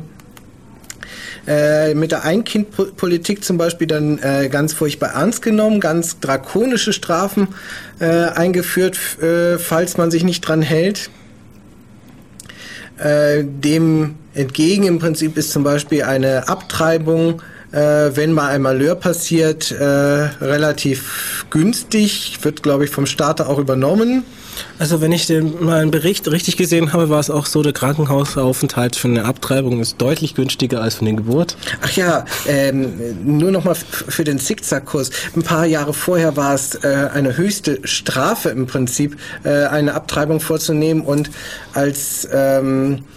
äh, 1.48 1.94
mit 1.94 2.12
der 2.12 2.26
Ein-Kind-Politik 2.26 3.46
zum 3.46 3.58
Beispiel 3.58 3.88
dann 3.88 4.20
äh, 4.20 4.50
ganz 4.50 4.74
furchtbar 4.74 5.14
ernst 5.14 5.42
genommen, 5.42 5.80
ganz 5.80 6.20
drakonische 6.20 6.92
Strafen 6.92 7.48
äh, 8.00 8.06
eingeführt, 8.06 8.98
äh, 9.22 9.58
falls 9.58 9.96
man 9.96 10.12
sich 10.12 10.26
nicht 10.26 10.42
dran 10.42 10.62
hält. 10.62 11.10
Äh, 12.98 13.46
dem 13.46 14.16
entgegen 14.34 14.84
im 14.84 15.00
Prinzip 15.00 15.38
ist 15.38 15.52
zum 15.52 15.64
Beispiel 15.64 16.04
eine 16.04 16.50
Abtreibung 16.50 17.42
äh, 17.72 18.16
wenn 18.16 18.32
mal 18.32 18.50
ein 18.50 18.62
Malheur 18.62 18.96
passiert, 18.96 19.72
äh, 19.72 19.84
relativ 19.84 21.46
günstig, 21.50 22.38
wird, 22.42 22.64
glaube 22.64 22.86
ich, 22.86 22.92
vom 22.92 23.06
Staat 23.06 23.42
auch 23.42 23.60
übernommen. 23.60 24.24
Also 24.80 25.02
wenn 25.02 25.12
ich 25.12 25.28
den, 25.28 25.64
mal 25.64 25.82
einen 25.82 25.92
Bericht 25.92 26.30
richtig 26.32 26.58
gesehen 26.58 26.94
habe, 26.94 27.10
war 27.10 27.20
es 27.20 27.30
auch 27.30 27.46
so, 27.46 27.62
der 27.62 27.74
Krankenhausaufenthalt 27.74 28.96
für 28.96 29.08
eine 29.08 29.26
Abtreibung 29.26 29.80
ist 29.80 30.02
deutlich 30.02 30.36
günstiger 30.36 30.82
als 30.82 30.96
für 30.96 31.02
eine 31.02 31.16
Geburt. 31.16 31.58
Ach 31.82 31.92
ja, 31.92 32.26
ähm, 32.48 32.94
nur 33.24 33.52
nochmal 33.52 33.76
für 33.76 34.24
den 34.24 34.40
Zickzackkurs. 34.40 35.12
Ein 35.36 35.44
paar 35.44 35.66
Jahre 35.66 35.94
vorher 35.94 36.36
war 36.38 36.56
es 36.56 36.76
äh, 36.76 37.10
eine 37.14 37.38
höchste 37.38 37.80
Strafe 37.84 38.50
im 38.50 38.68
Prinzip, 38.68 39.18
äh, 39.44 39.66
eine 39.66 39.94
Abtreibung 39.94 40.40
vorzunehmen 40.40 41.02
und 41.02 41.30
als 41.74 42.28
ähm, 42.32 42.96
äh, 42.96 43.17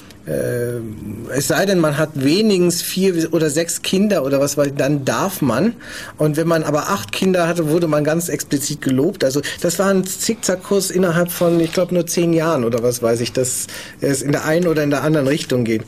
es 1.31 1.49
sei 1.49 1.67
denn, 1.67 1.81
man 1.81 1.99
hat 1.99 2.11
wenigstens 2.15 2.83
vier 2.83 3.33
oder 3.33 3.51
sechs 3.51 3.83
Kinder 3.83 4.25
oder 4.25 4.41
was, 4.41 4.57
weil 4.57 4.71
dann 4.71 5.05
darf 5.05 5.43
man. 5.43 5.75
Und 6.19 6.37
wenn 6.37 6.47
man 6.47 6.63
aber 6.63 6.91
acht 6.91 7.13
Kinder 7.13 7.49
hatte, 7.49 7.69
wurde 7.69 7.89
man 7.89 8.05
ganz 8.05 8.29
explizit 8.29 8.81
gelobt. 8.81 9.25
Also 9.25 9.41
das 9.61 9.79
war 9.79 9.89
ein 9.91 10.05
Zickzackkurs 10.05 10.91
innerhalb 10.91 11.33
von, 11.33 11.59
ich 11.59 11.73
glaube, 11.73 11.95
nur 11.95 12.07
zehn 12.07 12.33
Jahren 12.33 12.65
oder 12.65 12.83
was 12.83 13.03
weiß 13.03 13.21
ich, 13.21 13.33
dass 13.33 13.67
es 14.01 14.23
in 14.23 14.33
der 14.33 14.45
einen 14.45 14.67
oder 14.69 14.83
in 14.83 14.91
der 14.91 15.03
anderen 15.03 15.27
Richtung 15.27 15.65
geht. 15.65 15.83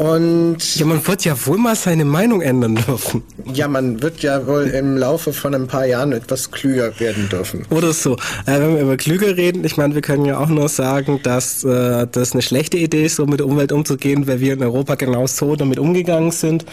Und 0.00 0.76
ja, 0.76 0.86
man 0.86 1.06
wird 1.06 1.26
ja 1.26 1.34
wohl 1.44 1.58
mal 1.58 1.76
seine 1.76 2.06
Meinung 2.06 2.40
ändern 2.40 2.74
dürfen. 2.74 3.22
Ja, 3.52 3.68
man 3.68 4.00
wird 4.00 4.22
ja 4.22 4.46
wohl 4.46 4.62
im 4.68 4.96
Laufe 4.96 5.34
von 5.34 5.54
ein 5.54 5.66
paar 5.66 5.84
Jahren 5.84 6.12
etwas 6.12 6.50
klüger 6.50 6.98
werden 6.98 7.28
dürfen. 7.28 7.66
Oder 7.68 7.92
so. 7.92 8.14
Äh, 8.46 8.60
wenn 8.60 8.76
wir 8.76 8.80
über 8.80 8.96
klüger 8.96 9.36
reden, 9.36 9.62
ich 9.62 9.76
meine, 9.76 9.94
wir 9.94 10.00
können 10.00 10.24
ja 10.24 10.38
auch 10.38 10.48
nur 10.48 10.70
sagen, 10.70 11.20
dass 11.22 11.64
äh, 11.64 12.06
das 12.10 12.32
eine 12.32 12.40
schlechte 12.40 12.78
Idee 12.78 13.04
ist, 13.04 13.16
so 13.16 13.26
mit 13.26 13.40
der 13.40 13.46
Umwelt 13.46 13.72
umzugehen, 13.72 14.26
weil 14.26 14.40
wir 14.40 14.54
in 14.54 14.62
Europa 14.62 14.94
genau 14.94 15.26
so 15.26 15.54
damit 15.54 15.78
umgegangen 15.78 16.30
sind 16.30 16.64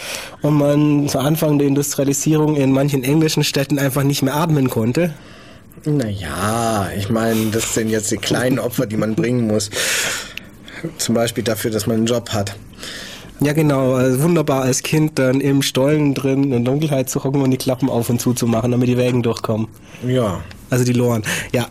und 0.42 0.54
man 0.54 1.10
zu 1.10 1.20
Anfang 1.20 1.60
der 1.60 1.68
Industrialisierung 1.68 2.56
in 2.56 2.72
manchen 2.72 3.04
englischen 3.04 3.44
Städten 3.44 3.78
einfach 3.78 4.04
nicht 4.04 4.22
mehr 4.22 4.36
atmen 4.36 4.70
konnte. 4.70 5.14
Naja, 5.84 6.88
ich 6.98 7.10
meine, 7.10 7.48
das 7.52 7.74
sind 7.74 7.90
jetzt 7.90 8.10
die 8.10 8.16
kleinen 8.16 8.58
Opfer, 8.58 8.86
die 8.86 8.96
man 8.96 9.16
bringen 9.16 9.48
muss. 9.48 9.70
Zum 10.98 11.14
Beispiel 11.14 11.44
dafür, 11.44 11.72
dass 11.72 11.88
man 11.88 11.98
einen 11.98 12.06
Job 12.06 12.30
hat. 12.30 12.56
Ja, 13.40 13.54
genau. 13.54 13.94
Also 13.94 14.24
wunderbar 14.24 14.64
als 14.64 14.82
Kind 14.82 15.20
dann 15.20 15.42
im 15.42 15.62
Stollen 15.62 16.14
drin 16.14 16.52
in 16.52 16.66
Dunkelheit 16.66 17.10
zu 17.10 17.24
hocken 17.24 17.42
und 17.42 17.52
die 17.52 17.58
Klappen 17.58 17.90
auf 17.90 18.10
und 18.10 18.20
zu 18.20 18.34
zu 18.34 18.48
machen, 18.48 18.72
damit 18.72 18.88
die 18.88 18.98
Wägen 18.98 19.22
durchkommen. 19.22 19.68
Ja. 20.06 20.42
Also 20.70 20.84
die 20.84 20.94
Loren. 20.94 21.24
Ja. 21.54 21.68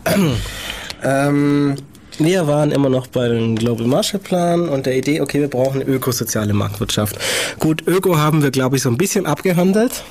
ähm, 1.03 1.75
wir 2.19 2.47
waren 2.47 2.71
immer 2.71 2.89
noch 2.89 3.07
beim 3.07 3.55
Global 3.55 3.85
Marshall 3.85 4.19
Plan 4.19 4.69
und 4.69 4.85
der 4.85 4.97
Idee, 4.97 5.21
okay, 5.21 5.41
wir 5.41 5.49
brauchen 5.49 5.81
eine 5.81 5.89
ökosoziale 5.89 6.53
Marktwirtschaft. 6.53 7.17
Gut, 7.59 7.85
Öko 7.85 8.17
haben 8.17 8.41
wir, 8.41 8.49
glaube 8.49 8.77
ich, 8.77 8.81
so 8.81 8.89
ein 8.89 8.97
bisschen 8.97 9.25
abgehandelt. 9.27 10.03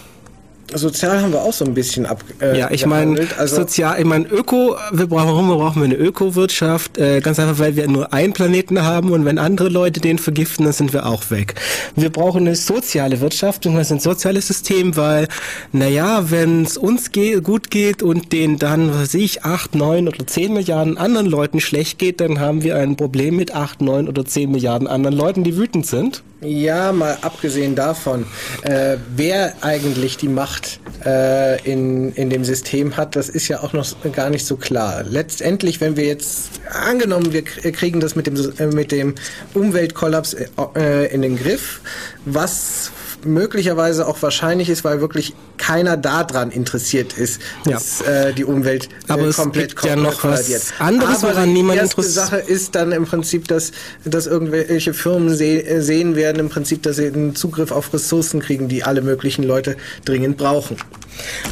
Sozial 0.79 1.21
haben 1.21 1.33
wir 1.33 1.43
auch 1.43 1.53
so 1.53 1.65
ein 1.65 1.75
bisschen 1.75 2.07
ab. 2.07 2.23
Äh, 2.41 2.59
ja, 2.59 2.71
ich 2.71 2.87
meine, 2.87 3.27
also 3.39 3.57
sozial, 3.57 3.99
ich 3.99 4.05
meine, 4.05 4.27
Öko, 4.27 4.77
wir 4.93 5.07
brauchen, 5.07 5.29
warum 5.29 5.49
brauchen 5.49 5.83
wir 5.83 5.87
eine 5.87 5.97
Ökowirtschaft? 5.97 6.99
Äh, 6.99 7.21
ganz 7.21 7.39
einfach, 7.39 7.59
weil 7.59 7.77
wir 7.77 7.89
nur 7.89 8.13
einen 8.13 8.33
Planeten 8.33 8.83
haben 8.83 9.11
und 9.11 9.25
wenn 9.25 9.39
andere 9.39 9.69
Leute 9.69 10.01
den 10.01 10.19
vergiften, 10.19 10.65
dann 10.65 10.73
sind 10.73 10.93
wir 10.93 11.07
auch 11.07 11.31
weg. 11.31 11.55
Wir 11.95 12.11
brauchen 12.11 12.43
eine 12.43 12.57
soziale 12.57 13.21
Wirtschaft 13.21 13.67
und 13.67 13.77
ein 13.77 14.01
soziales 14.01 14.47
System, 14.47 14.97
weil, 14.97 15.29
naja, 15.73 16.31
wenn 16.31 16.63
es 16.63 16.77
uns 16.77 17.13
ge 17.13 17.41
gut 17.41 17.71
geht 17.71 18.03
und 18.03 18.33
den 18.33 18.59
dann, 18.59 18.91
was 18.91 19.01
weiß 19.01 19.15
ich, 19.15 19.45
acht, 19.45 19.75
neun 19.75 20.09
oder 20.09 20.27
zehn 20.27 20.53
Milliarden 20.53 20.99
anderen 20.99 21.27
Leuten 21.27 21.61
schlecht 21.61 21.99
geht, 21.99 22.21
dann 22.21 22.41
haben 22.41 22.63
wir 22.63 22.77
ein 22.77 22.97
Problem 22.97 23.37
mit 23.37 23.55
acht, 23.55 23.81
neun 23.81 24.09
oder 24.09 24.25
zehn 24.25 24.51
Milliarden 24.51 24.89
anderen 24.89 25.17
Leuten, 25.17 25.45
die 25.45 25.57
wütend 25.57 25.87
sind. 25.87 26.23
Ja, 26.43 26.93
mal 26.93 27.17
abgesehen 27.23 27.75
davon, 27.75 28.27
äh, 28.61 28.99
wer 29.15 29.55
eigentlich 29.63 30.19
die 30.19 30.29
Macht 30.29 30.81
äh, 31.07 31.59
in, 31.63 32.13
in 32.13 32.29
dem 32.29 32.45
System 32.45 32.99
hat, 32.99 33.17
das 33.17 33.31
ist 33.31 33.49
ja 33.49 33.63
auch 33.63 33.73
noch 33.73 33.87
gar 34.13 34.29
nicht 34.29 34.45
so 34.45 34.57
klar. 34.57 35.03
Letztendlich, 35.03 35.81
wenn 35.81 35.97
wir 35.97 36.05
jetzt 36.05 36.61
angenommen, 36.71 37.33
wir 37.33 37.43
kriegen 37.43 38.01
das 38.01 38.17
mit 38.17 38.27
dem, 38.27 38.37
äh, 38.59 38.67
mit 38.67 38.93
dem 38.93 39.15
Umweltkollaps 39.55 40.35
äh, 40.35 40.47
äh, 40.77 41.15
in 41.15 41.23
den 41.23 41.39
Griff, 41.39 41.81
was 42.27 42.93
möglicherweise 43.25 44.07
auch 44.07 44.21
wahrscheinlich 44.23 44.69
ist, 44.69 44.85
weil 44.85 45.01
wirklich 45.01 45.35
keiner 45.59 45.97
daran 45.97 46.51
interessiert 46.51 47.15
ist, 47.15 47.41
dass 47.65 48.01
ja. 48.01 48.29
äh, 48.29 48.35
die 48.35 48.45
Umwelt 48.45 48.89
äh, 49.09 49.13
Aber 49.13 49.31
komplett, 49.31 49.71
es 49.71 49.77
gibt 49.77 49.85
ja 49.85 49.97
noch 49.97 50.25
was 50.25 50.73
anderes, 50.79 51.25
Aber 51.25 51.35
woran 51.35 51.53
niemand 51.53 51.81
interessiert. 51.81 52.17
Die 52.17 52.19
erste 52.21 52.37
Sache 52.37 52.53
ist 52.53 52.75
dann 52.75 52.93
im 52.93 53.05
Prinzip, 53.05 53.49
dass, 53.49 53.73
dass 54.05 54.27
irgendwelche 54.27 54.95
Firmen 54.95 55.35
se 55.35 55.83
sehen 55.83 56.17
werden, 56.17 56.39
im 56.41 56.49
Prinzip, 56.49 56.83
dass 56.83 56.97
sie 56.97 57.07
einen 57.07 57.35
Zugriff 57.35 57.71
auf 57.71 57.93
Ressourcen 57.93 58.41
kriegen, 58.41 58.69
die 58.69 58.85
alle 58.85 59.03
möglichen 59.03 59.43
Leute 59.43 59.77
dringend 60.05 60.37
brauchen. 60.37 60.77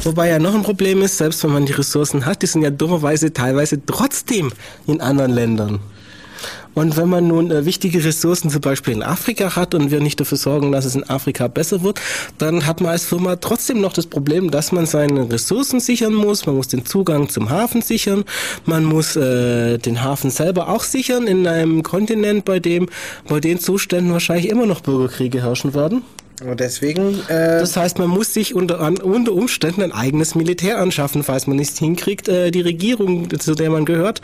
Wobei 0.03 0.29
ja 0.29 0.39
noch 0.39 0.53
ein 0.53 0.63
Problem 0.63 1.01
ist, 1.01 1.17
selbst 1.17 1.43
wenn 1.43 1.51
man 1.51 1.65
die 1.65 1.73
Ressourcen 1.73 2.25
hat, 2.25 2.41
die 2.41 2.47
sind 2.47 2.61
ja 2.61 2.69
dummerweise 2.69 3.33
teilweise 3.33 3.83
trotzdem 3.85 4.51
in 4.87 5.01
anderen 5.01 5.31
Ländern. 5.31 5.79
Und 6.75 6.97
wenn 6.97 7.09
man 7.09 7.27
nun 7.27 7.49
äh, 7.49 7.65
wichtige 7.65 8.03
Ressourcen 8.03 8.49
zum 8.49 8.61
Beispiel 8.61 8.93
in 8.93 9.01
Afrika 9.01 9.55
hat 9.55 9.73
und 9.73 9.91
wir 9.91 10.01
nicht 10.01 10.19
dafür 10.19 10.37
sorgen, 10.37 10.71
dass 10.71 10.85
es 10.85 10.95
in 10.95 11.09
Afrika 11.09 11.47
besser 11.47 11.81
wird, 11.81 11.99
dann 12.37 12.67
hat 12.67 12.81
man 12.81 12.91
als 12.91 13.05
Firma 13.05 13.37
trotzdem 13.37 13.81
noch 13.81 13.93
das 13.93 14.05
Problem, 14.05 14.51
dass 14.51 14.71
man 14.71 14.85
seine 14.85 15.31
Ressourcen 15.31 15.79
sichern 15.79 16.13
muss. 16.13 16.45
Man 16.45 16.55
muss 16.55 16.67
den 16.67 16.85
Zugang 16.85 17.29
zum 17.29 17.49
Hafen 17.49 17.81
sichern. 17.81 18.25
Man 18.65 18.83
muss 18.83 19.15
äh, 19.15 19.77
den 19.77 20.03
Hafen 20.03 20.29
selber 20.29 20.69
auch 20.69 20.83
sichern 20.83 21.27
in 21.27 21.47
einem 21.47 21.81
Kontinent, 21.81 22.45
bei 22.45 22.59
dem 22.59 22.87
bei 23.27 23.39
den 23.39 23.59
Zuständen 23.59 24.11
wahrscheinlich 24.11 24.49
immer 24.49 24.65
noch 24.65 24.81
Bürgerkriege 24.81 25.41
herrschen 25.41 25.73
werden. 25.73 26.03
Und 26.43 26.59
deswegen. 26.59 27.19
Äh 27.29 27.59
das 27.59 27.77
heißt, 27.77 27.97
man 27.97 28.09
muss 28.09 28.33
sich 28.33 28.53
unter, 28.53 28.79
unter 29.03 29.31
Umständen 29.31 29.81
ein 29.81 29.91
eigenes 29.93 30.35
Militär 30.35 30.79
anschaffen, 30.79 31.23
falls 31.23 31.47
man 31.47 31.57
nicht 31.57 31.77
hinkriegt, 31.77 32.27
äh, 32.27 32.51
die 32.51 32.61
Regierung, 32.61 33.29
zu 33.39 33.55
der 33.55 33.69
man 33.69 33.85
gehört, 33.85 34.21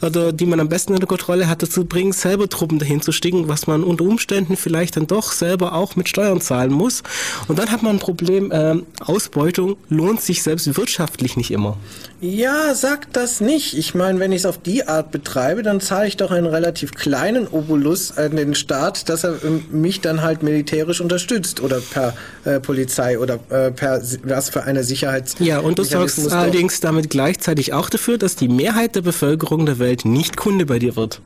oder 0.00 0.32
die 0.32 0.46
man 0.46 0.60
am 0.60 0.68
besten 0.68 0.94
unter 0.94 1.06
Kontrolle 1.06 1.48
hat, 1.48 1.62
dazu 1.62 1.84
bringen, 1.84 2.12
selber 2.12 2.48
Truppen 2.48 2.78
dahin 2.78 3.02
zu 3.02 3.10
sticken, 3.10 3.48
was 3.48 3.66
man 3.66 3.82
unter 3.82 4.04
Umständen 4.04 4.56
vielleicht 4.56 4.96
dann 4.96 5.08
doch 5.08 5.32
selber 5.32 5.74
auch 5.74 5.96
mit 5.96 6.08
Steuern 6.08 6.40
zahlen 6.40 6.72
muss. 6.72 7.02
Und 7.48 7.58
dann 7.58 7.70
hat 7.70 7.82
man 7.82 7.96
ein 7.96 8.00
Problem, 8.00 8.52
äh, 8.52 8.76
Ausbeutung 9.00 9.76
lohnt 9.88 10.20
sich 10.20 10.42
selbst 10.42 10.76
wirtschaftlich 10.76 11.36
nicht 11.36 11.50
immer. 11.50 11.76
Ja, 12.20 12.74
sag 12.74 13.12
das 13.12 13.40
nicht. 13.40 13.78
Ich 13.78 13.94
meine, 13.94 14.18
wenn 14.18 14.32
ich 14.32 14.38
es 14.38 14.46
auf 14.46 14.58
die 14.58 14.88
Art 14.88 15.12
betreibe, 15.12 15.62
dann 15.62 15.80
zahle 15.80 16.08
ich 16.08 16.16
doch 16.16 16.32
einen 16.32 16.46
relativ 16.46 16.94
kleinen 16.94 17.46
Obolus 17.46 18.18
an 18.18 18.34
den 18.34 18.56
Staat, 18.56 19.08
dass 19.08 19.22
er 19.22 19.36
ähm, 19.44 19.64
mich 19.70 20.00
dann 20.00 20.22
halt 20.22 20.42
militärisch 20.42 21.00
unterstützt 21.00 21.60
oder 21.60 21.80
per 21.80 22.14
äh, 22.44 22.58
Polizei 22.58 23.20
oder 23.20 23.38
äh, 23.50 23.70
per 23.70 24.02
was 24.24 24.50
für 24.50 24.64
eine 24.64 24.82
Sicherheits 24.82 25.36
Ja, 25.38 25.60
und 25.60 25.78
du 25.78 25.84
sorgst 25.84 26.32
allerdings 26.32 26.80
damit 26.80 27.08
gleichzeitig 27.08 27.72
auch 27.72 27.88
dafür, 27.88 28.18
dass 28.18 28.34
die 28.34 28.48
Mehrheit 28.48 28.96
der 28.96 29.02
Bevölkerung 29.02 29.64
der 29.64 29.78
Welt 29.78 30.04
nicht 30.04 30.36
Kunde 30.36 30.66
bei 30.66 30.80
dir 30.80 30.96
wird. 30.96 31.20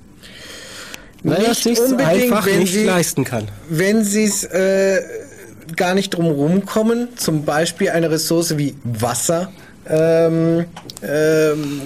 Weil 1.23 1.43
er 1.43 1.55
sich 1.55 1.81
einfach 1.81 2.45
nicht 2.45 2.73
sie, 2.73 2.85
leisten 2.85 3.25
kann. 3.25 3.49
Wenn 3.71 4.05
sie 4.05 4.25
es 4.25 4.45
äh, 4.45 5.01
gar 5.75 5.95
nicht 5.95 6.11
drum 6.11 6.27
rumkommen, 6.27 7.09
zum 7.17 7.45
Beispiel 7.47 7.91
eine 7.91 8.11
Ressource 8.11 8.59
wie 8.59 8.75
Wasser 8.85 9.51
ähm, 9.89 10.65
ähm, 11.03 11.81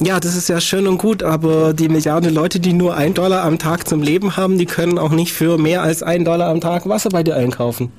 ja, 0.00 0.18
das 0.18 0.34
ist 0.36 0.48
ja 0.48 0.60
schön 0.60 0.86
und 0.86 0.98
gut, 0.98 1.22
aber 1.22 1.74
die 1.74 1.88
Milliarden 1.88 2.34
Leute, 2.34 2.58
die 2.58 2.72
nur 2.72 2.96
ein 2.96 3.14
Dollar 3.14 3.44
am 3.44 3.58
Tag 3.58 3.86
zum 3.86 4.02
Leben 4.02 4.36
haben, 4.36 4.58
die 4.58 4.66
können 4.66 4.98
auch 4.98 5.10
nicht 5.10 5.32
für 5.32 5.58
mehr 5.58 5.82
als 5.82 6.02
ein 6.02 6.24
Dollar 6.24 6.48
am 6.48 6.60
Tag 6.60 6.88
Wasser 6.88 7.10
bei 7.10 7.22
dir 7.22 7.36
einkaufen. 7.36 7.92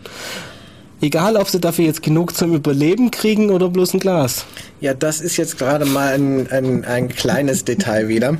Egal, 1.04 1.36
ob 1.36 1.50
sie 1.50 1.60
dafür 1.60 1.84
jetzt 1.84 2.02
genug 2.02 2.34
zum 2.34 2.56
Überleben 2.56 3.12
kriegen 3.12 3.50
oder 3.50 3.68
bloß 3.68 3.94
ein 3.94 4.00
Glas. 4.00 4.46
Ja, 4.80 4.94
das 4.94 5.20
ist 5.20 5.36
jetzt 5.36 5.58
gerade 5.58 5.84
mal 5.84 6.14
ein, 6.14 6.50
ein, 6.50 6.86
ein 6.86 7.10
kleines 7.10 7.66
Detail 7.66 8.08
wieder. 8.08 8.38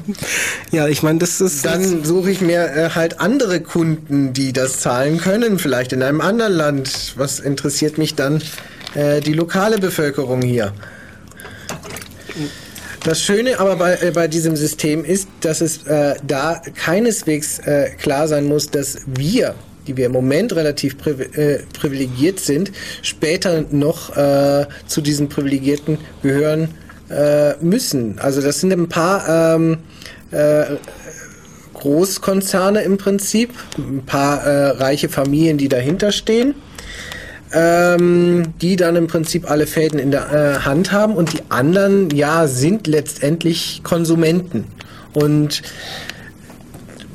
Ja, 0.72 0.88
ich 0.88 1.04
meine, 1.04 1.20
das 1.20 1.42
ist. 1.42 1.66
Dann 1.66 2.06
suche 2.06 2.32
ich 2.32 2.40
mir 2.40 2.74
äh, 2.74 2.90
halt 2.92 3.20
andere 3.20 3.60
Kunden, 3.60 4.32
die 4.32 4.54
das 4.54 4.80
zahlen 4.80 5.18
können, 5.18 5.60
vielleicht 5.60 5.92
in 5.92 6.02
einem 6.02 6.22
anderen 6.22 6.54
Land. 6.54 7.16
Was 7.18 7.42
interessiert 7.42 7.98
mich 7.98 8.16
dann 8.16 8.42
äh, 8.96 9.20
die 9.20 9.34
lokale 9.34 9.78
Bevölkerung 9.78 10.42
hier? 10.42 10.72
Das 13.04 13.22
Schöne 13.22 13.60
aber 13.60 13.76
bei, 13.76 13.96
äh, 13.96 14.12
bei 14.12 14.30
diesem 14.30 14.56
System 14.56 15.04
ist, 15.04 15.28
dass 15.42 15.60
es 15.60 15.86
äh, 15.86 16.16
da 16.26 16.62
keineswegs 16.76 17.60
äh, 17.60 17.90
klar 17.98 18.30
sein 18.30 18.46
muss, 18.46 18.70
dass 18.70 19.00
wir, 19.06 19.54
die 19.88 19.98
wir 19.98 20.08
im 20.08 20.12
Moment 20.12 20.56
relativ 20.56 20.98
priv 20.98 21.20
äh, 21.38 21.60
privilegiert 21.80 22.40
sind, 22.40 22.72
später 23.02 23.66
noch 23.72 24.16
äh, 24.16 24.66
zu 24.88 25.02
diesen 25.02 25.30
Privilegierten 25.30 25.98
gehören 26.22 26.70
äh, 27.10 27.56
müssen. 27.64 28.20
Also 28.20 28.42
das 28.42 28.60
sind 28.62 28.72
ein 28.74 28.90
paar 28.90 29.56
ähm, 29.56 29.80
Großkonzerne 31.76 32.82
im 32.82 32.98
Prinzip, 32.98 33.52
ein 33.78 34.04
paar 34.04 34.48
reiche 34.80 35.10
Familien, 35.10 35.60
die 35.60 35.70
dahinter 35.70 36.12
stehen 36.12 36.56
ähm, 37.54 38.54
die 38.62 38.76
dann 38.76 38.96
im 38.96 39.08
Prinzip 39.08 39.50
alle 39.50 39.68
Fäden 39.68 40.00
in 40.00 40.12
der 40.12 40.32
äh, 40.32 40.60
Hand 40.66 40.92
haben 40.92 41.16
und 41.16 41.34
die 41.34 41.42
anderen, 41.50 42.10
ja, 42.10 42.48
sind 42.48 42.88
letztendlich 42.88 43.82
Konsumenten. 43.84 44.66
Und 45.14 45.62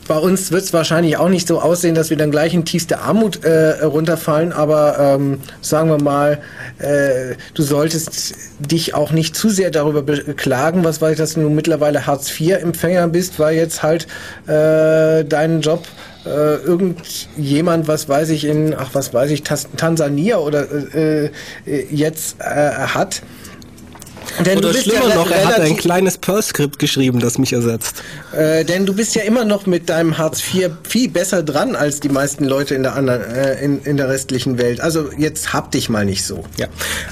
bei 0.09 0.19
uns 0.19 0.51
wird 0.51 0.65
es 0.65 0.73
wahrscheinlich 0.73 1.19
auch 1.19 1.29
nicht 1.29 1.47
so 1.47 1.61
aussehen, 1.61 1.95
dass 1.95 2.11
wir 2.11 2.17
dann 2.17 2.31
gleich 2.31 2.55
in 2.55 2.65
tiefste 2.65 3.01
Armut 3.01 3.45
äh, 3.45 3.85
runterfallen, 3.85 4.53
aber 4.53 4.99
ähm, 4.99 5.39
sagen 5.61 5.91
wir 5.91 6.03
mal, 6.03 6.39
äh, 6.79 7.37
du 7.55 7.63
solltest 7.63 8.35
dich 8.59 8.95
auch 8.95 9.13
nicht 9.13 9.37
zu 9.37 9.51
sehr 9.51 9.71
darüber 9.71 10.03
beklagen, 10.03 10.83
was 10.83 11.01
weiß 11.01 11.13
ich, 11.13 11.19
dass 11.19 11.35
du 11.35 11.41
nun 11.41 11.55
mittlerweile 11.55 12.07
Hartz-IV-Empfänger 12.07 13.07
bist, 13.09 13.39
weil 13.39 13.57
jetzt 13.57 13.83
halt 13.83 14.07
äh, 14.47 15.25
deinen 15.25 15.61
Job 15.61 15.85
äh, 16.25 16.57
irgendjemand, 16.57 17.87
was 17.87 18.09
weiß 18.09 18.31
ich, 18.31 18.45
in, 18.45 18.75
ach 18.75 18.91
was 18.95 19.13
weiß 19.15 19.31
ich, 19.31 19.43
Tansania 19.43 20.39
oder 20.39 20.67
äh, 20.95 21.27
äh, 21.67 21.87
jetzt 21.91 22.41
äh, 22.41 22.71
hat. 22.71 23.23
Denn 24.45 24.59
Oder 24.59 24.74
schlimmer 24.74 25.09
ja 25.09 25.14
noch, 25.14 25.31
er 25.31 25.47
hat 25.47 25.61
ein 25.61 25.76
kleines 25.76 26.18
Perl-Skript 26.18 26.79
geschrieben, 26.79 27.20
das 27.20 27.39
mich 27.39 27.53
ersetzt. 27.53 28.03
Äh, 28.33 28.64
denn 28.64 28.87
du 28.87 28.95
bist 28.95 29.14
ja 29.14 29.22
immer 29.22 29.45
noch 29.45 29.66
mit 29.66 29.89
deinem 29.89 30.16
Hartz 30.18 30.43
IV 30.55 30.70
viel 30.89 31.09
besser 31.09 31.43
dran 31.43 31.74
als 31.74 32.01
die 32.01 32.09
meisten 32.09 32.45
Leute 32.45 32.74
in 32.74 32.83
der 32.83 32.95
anderen, 32.95 33.22
äh, 33.22 33.62
in, 33.62 33.83
in 33.83 33.97
der 33.97 34.09
restlichen 34.09 34.59
Welt. 34.59 34.81
Also 34.81 35.11
jetzt 35.16 35.53
hab 35.53 35.70
dich 35.72 35.89
mal 35.89 36.05
nicht 36.05 36.24
so. 36.24 36.45
Ja. 36.57 36.66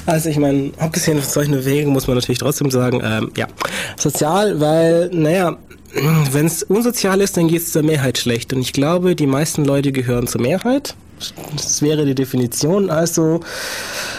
Also 0.06 0.28
ich 0.28 0.38
meine, 0.38 0.72
abgesehen 0.78 1.20
von 1.20 1.30
solchen 1.30 1.64
Wegen 1.64 1.90
muss 1.90 2.06
man 2.06 2.16
natürlich 2.16 2.38
trotzdem 2.38 2.70
sagen, 2.70 3.02
ähm, 3.04 3.32
ja, 3.36 3.46
sozial, 3.96 4.60
weil, 4.60 5.10
naja, 5.12 5.56
wenn 6.32 6.46
es 6.46 6.62
unsozial 6.62 7.20
ist, 7.20 7.36
dann 7.36 7.48
geht 7.48 7.62
es 7.62 7.72
zur 7.72 7.82
Mehrheit 7.82 8.18
schlecht. 8.18 8.52
Und 8.52 8.60
ich 8.60 8.72
glaube, 8.72 9.16
die 9.16 9.26
meisten 9.26 9.64
Leute 9.64 9.92
gehören 9.92 10.26
zur 10.26 10.40
Mehrheit. 10.40 10.94
Das 11.54 11.80
wäre 11.80 12.04
die 12.04 12.14
Definition. 12.14 12.90
Also 12.90 13.40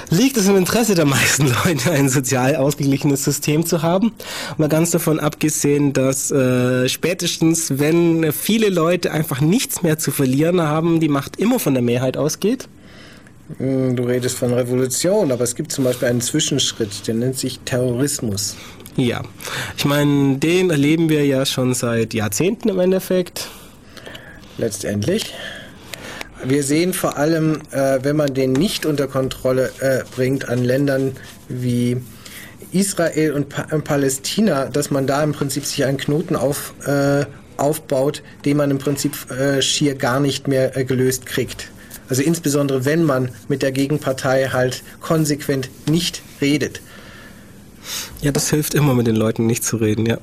liegt 0.09 0.37
es 0.37 0.47
im 0.47 0.55
Interesse 0.57 0.95
der 0.95 1.05
meisten 1.05 1.47
Leute, 1.65 1.91
ein 1.91 2.09
sozial 2.09 2.55
ausgeglichenes 2.55 3.23
System 3.23 3.65
zu 3.65 3.83
haben. 3.83 4.13
Mal 4.57 4.69
ganz 4.69 4.91
davon 4.91 5.19
abgesehen, 5.19 5.93
dass 5.93 6.31
äh, 6.31 6.89
spätestens, 6.89 7.77
wenn 7.79 8.31
viele 8.31 8.69
Leute 8.69 9.11
einfach 9.11 9.41
nichts 9.41 9.83
mehr 9.83 9.99
zu 9.99 10.11
verlieren 10.11 10.61
haben, 10.61 10.99
die 10.99 11.09
Macht 11.09 11.37
immer 11.37 11.59
von 11.59 11.73
der 11.73 11.83
Mehrheit 11.83 12.17
ausgeht. 12.17 12.67
Hm, 13.57 13.95
du 13.95 14.03
redest 14.03 14.37
von 14.37 14.53
Revolution, 14.53 15.31
aber 15.31 15.43
es 15.43 15.55
gibt 15.55 15.71
zum 15.71 15.83
Beispiel 15.83 16.07
einen 16.09 16.21
Zwischenschritt, 16.21 17.07
der 17.07 17.15
nennt 17.15 17.37
sich 17.37 17.59
Terrorismus. 17.59 18.55
Ja, 18.97 19.21
ich 19.77 19.85
meine, 19.85 20.37
den 20.37 20.71
erleben 20.71 21.07
wir 21.07 21.23
ja 21.23 21.45
schon 21.45 21.75
seit 21.75 22.15
Jahrzehnten 22.15 22.69
im 22.69 22.79
Endeffekt. 22.79 23.47
Letztendlich. 24.57 25.35
Wir 26.43 26.63
sehen 26.63 26.93
vor 26.93 27.15
allem, 27.15 27.61
äh, 27.71 27.99
wenn 28.01 28.15
man 28.15 28.33
den 28.33 28.53
nicht 28.53 28.87
unter 28.87 29.07
Kontrolle 29.07 29.71
äh, 29.81 30.03
bringt 30.15 30.49
an 30.49 30.63
Ländern 30.63 31.11
wie 31.47 31.97
Israel 32.71 33.33
und 33.33 33.49
pa 33.49 33.67
äh, 33.69 33.79
Palästina, 33.79 34.65
dass 34.65 34.89
man 34.89 35.05
da 35.05 35.23
im 35.23 35.31
Prinzip 35.31 35.65
sich 35.65 35.85
einen 35.85 35.97
Knoten 35.97 36.35
auf, 36.35 36.73
äh, 36.87 37.25
aufbaut, 37.57 38.23
den 38.45 38.57
man 38.57 38.71
im 38.71 38.79
Prinzip 38.79 39.29
äh, 39.29 39.61
schier 39.61 39.93
gar 39.93 40.19
nicht 40.19 40.47
mehr 40.47 40.75
äh, 40.75 40.85
gelöst 40.85 41.27
kriegt. 41.27 41.69
Also 42.09 42.23
insbesondere 42.23 42.85
wenn 42.85 43.03
man 43.03 43.29
mit 43.47 43.61
der 43.61 43.71
Gegenpartei 43.71 44.47
halt 44.47 44.83
konsequent 45.01 45.69
nicht 45.87 46.23
redet. 46.41 46.81
Ja, 48.21 48.31
das 48.31 48.49
hilft 48.49 48.73
immer 48.73 48.93
mit 48.93 49.07
den 49.07 49.15
Leuten 49.15 49.45
nicht 49.45 49.63
zu 49.63 49.77
reden, 49.77 50.05
ja. 50.05 50.17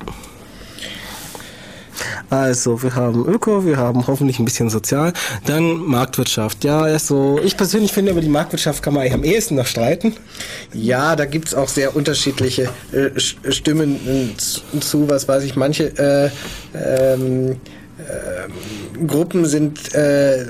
Also, 2.31 2.83
wir 2.83 2.95
haben 2.95 3.27
Öko, 3.29 3.65
wir 3.65 3.77
haben 3.77 4.07
hoffentlich 4.07 4.39
ein 4.39 4.45
bisschen 4.45 4.71
Sozial, 4.71 5.13
dann 5.47 5.77
Marktwirtschaft. 5.77 6.65
Ja, 6.65 6.81
also 6.81 7.39
ich 7.45 7.57
persönlich 7.57 7.93
finde, 7.93 8.13
über 8.13 8.21
die 8.21 8.29
Marktwirtschaft 8.29 8.83
kann 8.83 8.95
man 8.95 9.03
eigentlich 9.03 9.15
am 9.15 9.25
ehesten 9.25 9.55
noch 9.55 9.67
streiten. 9.67 10.15
Ja, 10.73 11.17
da 11.17 11.27
gibt 11.27 11.49
es 11.49 11.55
auch 11.55 11.69
sehr 11.69 11.95
unterschiedliche 11.95 12.71
äh, 12.93 13.11
Stimmen 13.53 14.35
zu, 14.81 15.09
was 15.09 15.29
weiß 15.29 15.45
ich. 15.45 15.55
Manche 15.55 15.97
äh, 15.97 16.31
ähm, 16.77 17.53
äh, 17.99 19.07
Gruppen 19.07 19.45
sind 19.47 19.95
äh, 19.95 20.45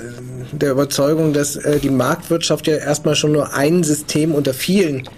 der 0.53 0.71
Überzeugung, 0.71 1.33
dass 1.33 1.57
äh, 1.57 1.79
die 1.81 1.91
Marktwirtschaft 1.91 2.67
ja 2.67 2.77
erstmal 2.77 3.17
schon 3.17 3.33
nur 3.33 3.53
ein 3.53 3.85
System 3.85 4.35
unter 4.35 4.55
vielen 4.55 5.09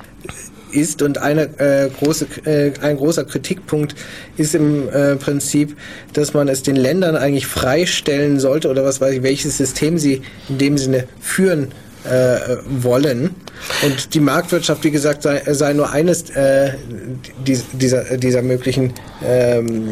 ist 0.76 1.02
und 1.02 1.18
eine 1.18 1.48
äh, 1.58 1.88
große, 1.88 2.26
äh, 2.44 2.72
ein 2.80 2.96
großer 2.96 3.24
Kritikpunkt 3.24 3.94
ist 4.36 4.54
im 4.54 4.88
äh, 4.88 5.16
Prinzip, 5.16 5.76
dass 6.12 6.34
man 6.34 6.48
es 6.48 6.62
den 6.62 6.76
Ländern 6.76 7.16
eigentlich 7.16 7.46
freistellen 7.46 8.38
sollte 8.38 8.68
oder 8.68 8.84
was 8.84 9.00
weiß 9.00 9.14
ich, 9.14 9.22
welches 9.22 9.56
System 9.56 9.98
sie 9.98 10.22
in 10.48 10.58
dem 10.58 10.78
Sinne 10.78 11.08
führen 11.20 11.72
äh, 12.04 12.58
wollen. 12.68 13.34
Und 13.82 14.14
die 14.14 14.20
Marktwirtschaft, 14.20 14.84
wie 14.84 14.90
gesagt, 14.90 15.22
sei, 15.22 15.42
sei 15.53 15.72
nur 15.72 15.90
eines 15.90 16.30
äh, 16.30 16.74
dieser, 17.72 18.16
dieser 18.16 18.42
möglichen 18.42 18.92
ähm, 19.24 19.90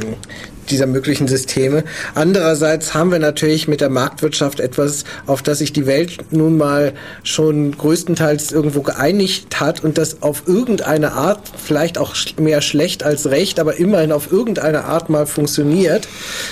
dieser 0.71 0.87
möglichen 0.87 1.29
Systeme. 1.29 1.85
Andererseits 2.15 2.95
haben 2.95 3.11
wir 3.13 3.19
natürlich 3.19 3.69
mit 3.69 3.81
der 3.81 3.91
Marktwirtschaft 3.91 4.61
etwas, 4.61 5.05
auf 5.27 5.43
das 5.43 5.59
sich 5.59 5.73
die 5.73 5.87
Welt 5.87 6.19
nun 6.31 6.57
mal 6.57 6.93
schon 7.23 7.77
größtenteils 7.77 8.53
irgendwo 8.53 8.83
geeinigt 8.83 9.61
hat 9.61 9.85
und 9.85 9.99
das 9.99 10.23
auf 10.23 10.45
irgendeine 10.47 11.13
Art, 11.13 11.41
vielleicht 11.57 11.99
auch 11.99 12.15
mehr 12.39 12.61
schlecht 12.61 13.03
als 13.03 13.31
recht, 13.31 13.61
aber 13.61 13.77
immerhin 13.77 14.13
auf 14.13 14.31
irgendeine 14.33 14.85
Art 14.85 15.11
mal 15.11 15.27
funktioniert. 15.27 16.09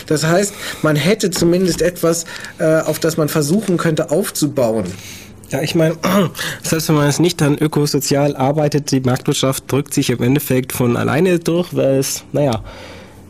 Das 0.06 0.24
heißt, 0.24 0.55
man 0.82 0.97
hätte 0.97 1.30
zumindest 1.30 1.82
etwas, 1.82 2.24
äh, 2.59 2.80
auf 2.80 2.98
das 2.98 3.16
man 3.16 3.28
versuchen 3.28 3.76
könnte 3.76 4.10
aufzubauen. 4.10 4.86
Ja, 5.52 5.60
ich 5.60 5.74
meine, 5.74 5.97
selbst 6.62 6.89
wenn 6.89 6.97
man 6.97 7.09
es 7.09 7.18
nicht 7.18 7.40
dann 7.40 7.59
ökosozial 7.59 8.36
arbeitet, 8.36 8.90
die 8.90 9.01
Marktwirtschaft 9.01 9.70
drückt 9.70 9.93
sich 9.93 10.09
im 10.09 10.22
Endeffekt 10.22 10.72
von 10.72 10.97
alleine 10.97 11.39
durch, 11.39 11.76
weil 11.76 11.98
es, 11.98 12.24
naja, 12.32 12.62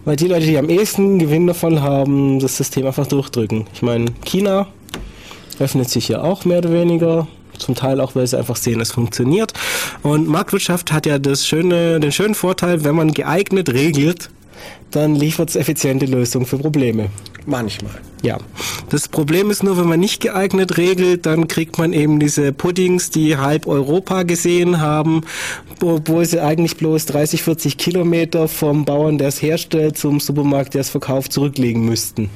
weil 0.04 0.16
die 0.16 0.28
Leute, 0.28 0.46
die 0.46 0.58
am 0.58 0.68
ehesten 0.68 1.18
Gewinn 1.18 1.46
davon 1.46 1.80
haben, 1.82 2.40
das 2.40 2.56
System 2.56 2.86
einfach 2.86 3.06
durchdrücken. 3.06 3.66
Ich 3.74 3.82
meine, 3.82 4.06
China 4.24 4.66
öffnet 5.58 5.90
sich 5.90 6.08
ja 6.08 6.22
auch 6.22 6.44
mehr 6.44 6.58
oder 6.58 6.72
weniger. 6.72 7.26
Zum 7.58 7.74
Teil 7.74 8.00
auch, 8.00 8.16
weil 8.16 8.26
sie 8.26 8.38
einfach 8.38 8.56
sehen, 8.56 8.80
es 8.80 8.90
funktioniert. 8.90 9.52
Und 10.02 10.26
Marktwirtschaft 10.26 10.90
hat 10.90 11.06
ja 11.06 11.18
das 11.18 11.46
schöne, 11.46 12.00
den 12.00 12.10
schönen 12.10 12.34
Vorteil, 12.34 12.82
wenn 12.82 12.96
man 12.96 13.12
geeignet 13.12 13.72
regelt, 13.72 14.30
dann 14.90 15.14
liefert 15.14 15.50
es 15.50 15.56
effiziente 15.56 16.06
Lösungen 16.06 16.46
für 16.46 16.58
Probleme. 16.58 17.08
Manchmal. 17.46 17.94
Ja. 18.22 18.38
Das 18.90 19.08
Problem 19.08 19.50
ist 19.50 19.62
nur, 19.62 19.76
wenn 19.78 19.88
man 19.88 19.98
nicht 19.98 20.20
geeignet 20.20 20.76
regelt, 20.76 21.26
dann 21.26 21.48
kriegt 21.48 21.78
man 21.78 21.92
eben 21.92 22.20
diese 22.20 22.52
Puddings, 22.52 23.10
die 23.10 23.36
halb 23.36 23.66
Europa 23.66 24.22
gesehen 24.22 24.80
haben, 24.80 25.22
obwohl 25.82 26.24
sie 26.24 26.40
eigentlich 26.40 26.76
bloß 26.76 27.06
30, 27.06 27.42
40 27.42 27.78
Kilometer 27.78 28.46
vom 28.46 28.84
Bauern, 28.84 29.18
der 29.18 29.28
es 29.28 29.42
herstellt, 29.42 29.98
zum 29.98 30.20
Supermarkt, 30.20 30.74
der 30.74 30.82
es 30.82 30.90
verkauft, 30.90 31.32
zurücklegen 31.32 31.84
müssten. 31.84 32.30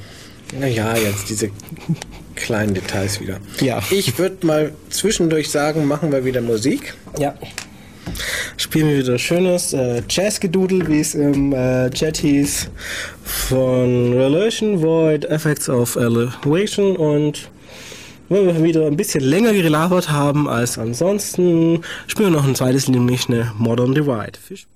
Naja, 0.59 0.95
jetzt 0.97 1.29
diese 1.29 1.51
kleinen 2.35 2.73
Details 2.73 3.21
wieder. 3.21 3.37
Ja. 3.61 3.81
Ich 3.91 4.17
würde 4.17 4.45
mal 4.45 4.73
zwischendurch 4.89 5.49
sagen, 5.49 5.85
machen 5.85 6.11
wir 6.11 6.25
wieder 6.25 6.41
Musik. 6.41 6.95
Ja 7.17 7.35
spielen 8.57 8.89
wir 8.89 8.97
wieder 8.99 9.17
schönes 9.17 9.73
äh, 9.73 10.01
Jazzgedudel, 10.09 10.87
wie 10.87 10.99
es 10.99 11.15
im 11.15 11.53
äh, 11.53 11.89
Chat 11.89 12.17
hieß, 12.17 12.69
von 13.23 14.13
Relation 14.13 14.81
Void 14.81 15.25
Effects 15.25 15.69
of 15.69 15.95
Elevation 15.95 16.95
und 16.95 17.49
wenn 18.29 18.45
wir 18.45 18.63
wieder 18.63 18.85
ein 18.87 18.97
bisschen 18.97 19.23
länger 19.23 19.53
gelabert 19.53 20.11
haben 20.11 20.49
als 20.49 20.77
ansonsten, 20.77 21.81
spielen 22.07 22.33
wir 22.33 22.39
noch 22.39 22.47
ein 22.47 22.55
zweites, 22.55 22.89
nämlich 22.89 23.29
eine 23.29 23.53
Modern 23.57 23.95
Divide. 23.95 24.37
Fisch 24.39 24.67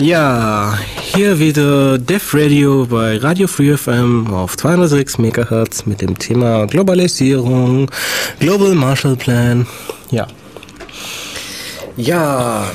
Ja, 0.00 0.78
hier 0.96 1.38
wieder 1.38 1.98
Def 1.98 2.32
Radio 2.32 2.86
bei 2.86 3.18
Radio 3.18 3.46
Free 3.46 3.76
FM 3.76 4.32
auf 4.32 4.56
206 4.56 5.18
MHz 5.18 5.84
mit 5.84 6.00
dem 6.00 6.18
Thema 6.18 6.66
Globalisierung, 6.66 7.90
Global 8.38 8.74
Marshall 8.74 9.16
Plan. 9.16 9.66
Ja. 10.10 10.26
Ja, 11.98 12.66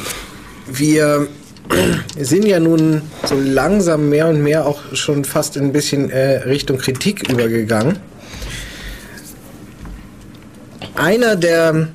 wir 0.68 1.28
sind 2.20 2.46
ja 2.46 2.60
nun 2.60 3.02
so 3.24 3.40
langsam 3.40 4.10
mehr 4.10 4.28
und 4.28 4.44
mehr 4.44 4.68
auch 4.68 4.80
schon 4.94 5.26
fast 5.26 5.58
ein 5.58 5.74
bisschen 5.74 6.12
äh, 6.12 6.44
Richtung 6.44 6.78
Kritik 6.78 7.28
übergegangen. 7.28 7.98
Einer 10.94 11.36
der 11.36 11.88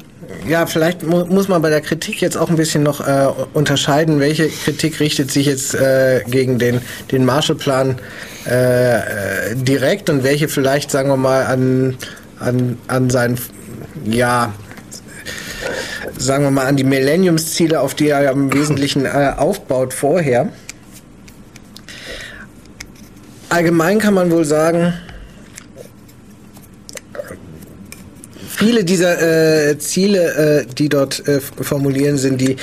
ja, 0.47 0.67
vielleicht 0.67 1.03
mu 1.03 1.25
muss 1.27 1.49
man 1.49 1.63
bei 1.63 1.71
der 1.71 1.81
Kritik 1.81 2.21
jetzt 2.21 2.37
auch 2.37 2.49
ein 2.51 2.57
bisschen 2.57 2.83
noch 2.83 3.07
äh, 3.07 3.29
unterscheiden, 3.53 4.21
welche 4.21 4.49
Kritik 4.49 5.01
richtet 5.01 5.31
sich 5.31 5.47
jetzt 5.47 5.75
äh, 5.75 6.23
gegen 6.27 6.59
den, 6.59 6.81
den 7.13 7.25
Marshallplan 7.25 7.99
äh, 8.47 8.97
äh 8.97 9.55
direkt 9.55 10.11
und 10.11 10.25
welche 10.25 10.49
vielleicht, 10.49 10.91
sagen 10.91 11.09
wir 11.09 11.17
mal, 11.17 11.45
an, 11.45 11.97
an, 12.39 12.79
an 12.89 13.11
seinen, 13.11 13.39
ja, 14.05 14.53
sagen 16.17 16.45
wir 16.45 16.51
mal, 16.51 16.67
an 16.67 16.77
die 16.77 16.85
Millenniumsziele, 16.85 17.81
auf 17.81 17.95
die 17.95 18.09
er 18.09 18.31
im 18.31 18.53
Wesentlichen 18.53 19.05
äh, 19.05 19.33
aufbaut 19.37 19.95
vorher. 19.95 20.49
Allgemein 23.49 23.99
kann 23.99 24.15
man 24.15 24.31
wohl 24.31 24.45
sagen, 24.45 24.95
viele 28.61 28.85
dieser 28.85 29.71
äh, 29.71 29.79
Ziele, 29.79 30.67
äh, 30.67 30.67
die 30.67 30.91
dort 30.91 31.27
äh, 31.27 31.41
formulieren 31.41 32.19
sind, 32.19 32.43
die, 32.43 32.57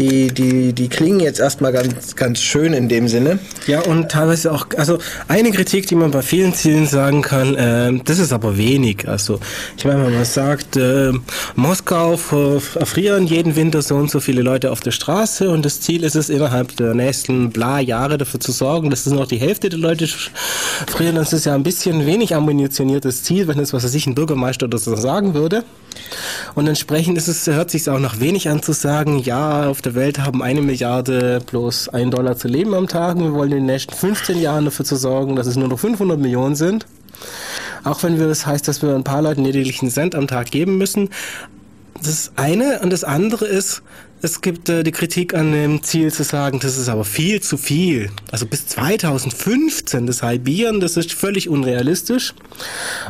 die, 0.00 0.28
die, 0.28 0.72
die 0.72 0.88
klingen 0.88 1.20
jetzt 1.20 1.40
erstmal 1.40 1.72
ganz, 1.72 2.16
ganz 2.16 2.40
schön 2.40 2.72
in 2.72 2.88
dem 2.88 3.06
Sinne. 3.06 3.38
Ja, 3.66 3.80
und 3.82 4.10
teilweise 4.10 4.50
auch, 4.50 4.66
also 4.76 4.98
eine 5.28 5.50
Kritik, 5.50 5.86
die 5.86 5.94
man 5.94 6.10
bei 6.10 6.22
vielen 6.22 6.54
Zielen 6.54 6.86
sagen 6.86 7.22
kann, 7.22 7.54
äh, 7.54 7.92
das 8.04 8.18
ist 8.18 8.32
aber 8.32 8.56
wenig. 8.56 9.06
Also 9.06 9.40
ich 9.76 9.84
meine, 9.84 10.06
wenn 10.06 10.14
man 10.14 10.24
sagt, 10.24 10.76
äh, 10.76 11.12
Moskau 11.54 12.12
erfrieren 12.12 13.26
jeden 13.26 13.56
Winter 13.56 13.82
so 13.82 13.96
und 13.96 14.10
so 14.10 14.20
viele 14.20 14.42
Leute 14.42 14.70
auf 14.70 14.80
der 14.80 14.92
Straße 14.92 15.50
und 15.50 15.64
das 15.64 15.80
Ziel 15.80 16.02
ist 16.02 16.16
es, 16.16 16.30
innerhalb 16.30 16.76
der 16.76 16.94
nächsten 16.94 17.50
bla 17.50 17.78
Jahre 17.80 18.16
dafür 18.16 18.40
zu 18.40 18.52
sorgen, 18.52 18.90
dass 18.90 19.06
es 19.06 19.12
noch 19.12 19.26
die 19.26 19.38
Hälfte 19.38 19.68
der 19.68 19.78
Leute 19.78 20.08
frieren, 20.86 21.16
das 21.16 21.32
ist 21.32 21.44
ja 21.44 21.54
ein 21.54 21.62
bisschen 21.62 22.06
wenig 22.06 22.34
ambitioniert 22.34 23.04
Ziel, 23.22 23.48
wenn 23.48 23.58
es, 23.58 23.72
was 23.72 23.84
weiß 23.84 23.94
ich, 23.94 24.06
ein 24.06 24.14
Bürgermeister 24.14 24.66
oder 24.66 24.78
so 24.78 24.96
sagen 24.96 25.34
würde. 25.34 25.64
Und 26.54 26.66
entsprechend 26.66 27.18
ist 27.18 27.28
es, 27.28 27.46
hört 27.46 27.70
sich 27.70 27.88
auch 27.88 27.98
noch 27.98 28.20
wenig 28.20 28.48
an 28.48 28.62
zu 28.62 28.72
sagen, 28.72 29.18
ja, 29.18 29.68
auf 29.68 29.82
der 29.82 29.89
Welt 29.94 30.18
haben 30.18 30.42
eine 30.42 30.62
Milliarde 30.62 31.40
bloß 31.44 31.88
ein 31.90 32.10
Dollar 32.10 32.36
zu 32.36 32.48
leben 32.48 32.74
am 32.74 32.88
Tag 32.88 33.16
und 33.16 33.24
wir 33.24 33.32
wollen 33.34 33.52
in 33.52 33.58
den 33.58 33.66
nächsten 33.66 33.94
15 33.94 34.40
Jahren 34.40 34.64
dafür 34.64 34.84
zu 34.84 34.96
sorgen, 34.96 35.36
dass 35.36 35.46
es 35.46 35.56
nur 35.56 35.68
noch 35.68 35.78
500 35.78 36.18
Millionen 36.18 36.56
sind. 36.56 36.86
Auch 37.84 38.02
wenn 38.02 38.18
wir 38.18 38.28
das 38.28 38.46
heißt, 38.46 38.66
dass 38.68 38.82
wir 38.82 38.94
ein 38.94 39.04
paar 39.04 39.22
Leuten 39.22 39.44
lediglich 39.44 39.80
einen 39.82 39.90
Cent 39.90 40.14
am 40.14 40.26
Tag 40.26 40.50
geben 40.50 40.78
müssen. 40.78 41.10
Das 42.02 42.32
eine 42.36 42.80
und 42.80 42.90
das 42.90 43.04
andere 43.04 43.46
ist, 43.46 43.82
es 44.22 44.42
gibt 44.42 44.68
äh, 44.68 44.82
die 44.82 44.92
Kritik 44.92 45.34
an 45.34 45.52
dem 45.52 45.82
Ziel 45.82 46.12
zu 46.12 46.24
sagen, 46.24 46.60
das 46.60 46.76
ist 46.76 46.88
aber 46.88 47.04
viel 47.04 47.40
zu 47.40 47.56
viel. 47.56 48.10
Also 48.30 48.44
bis 48.44 48.66
2015 48.66 50.06
das 50.06 50.22
Halbieren, 50.22 50.80
das 50.80 50.96
ist 50.96 51.12
völlig 51.12 51.48
unrealistisch. 51.48 52.34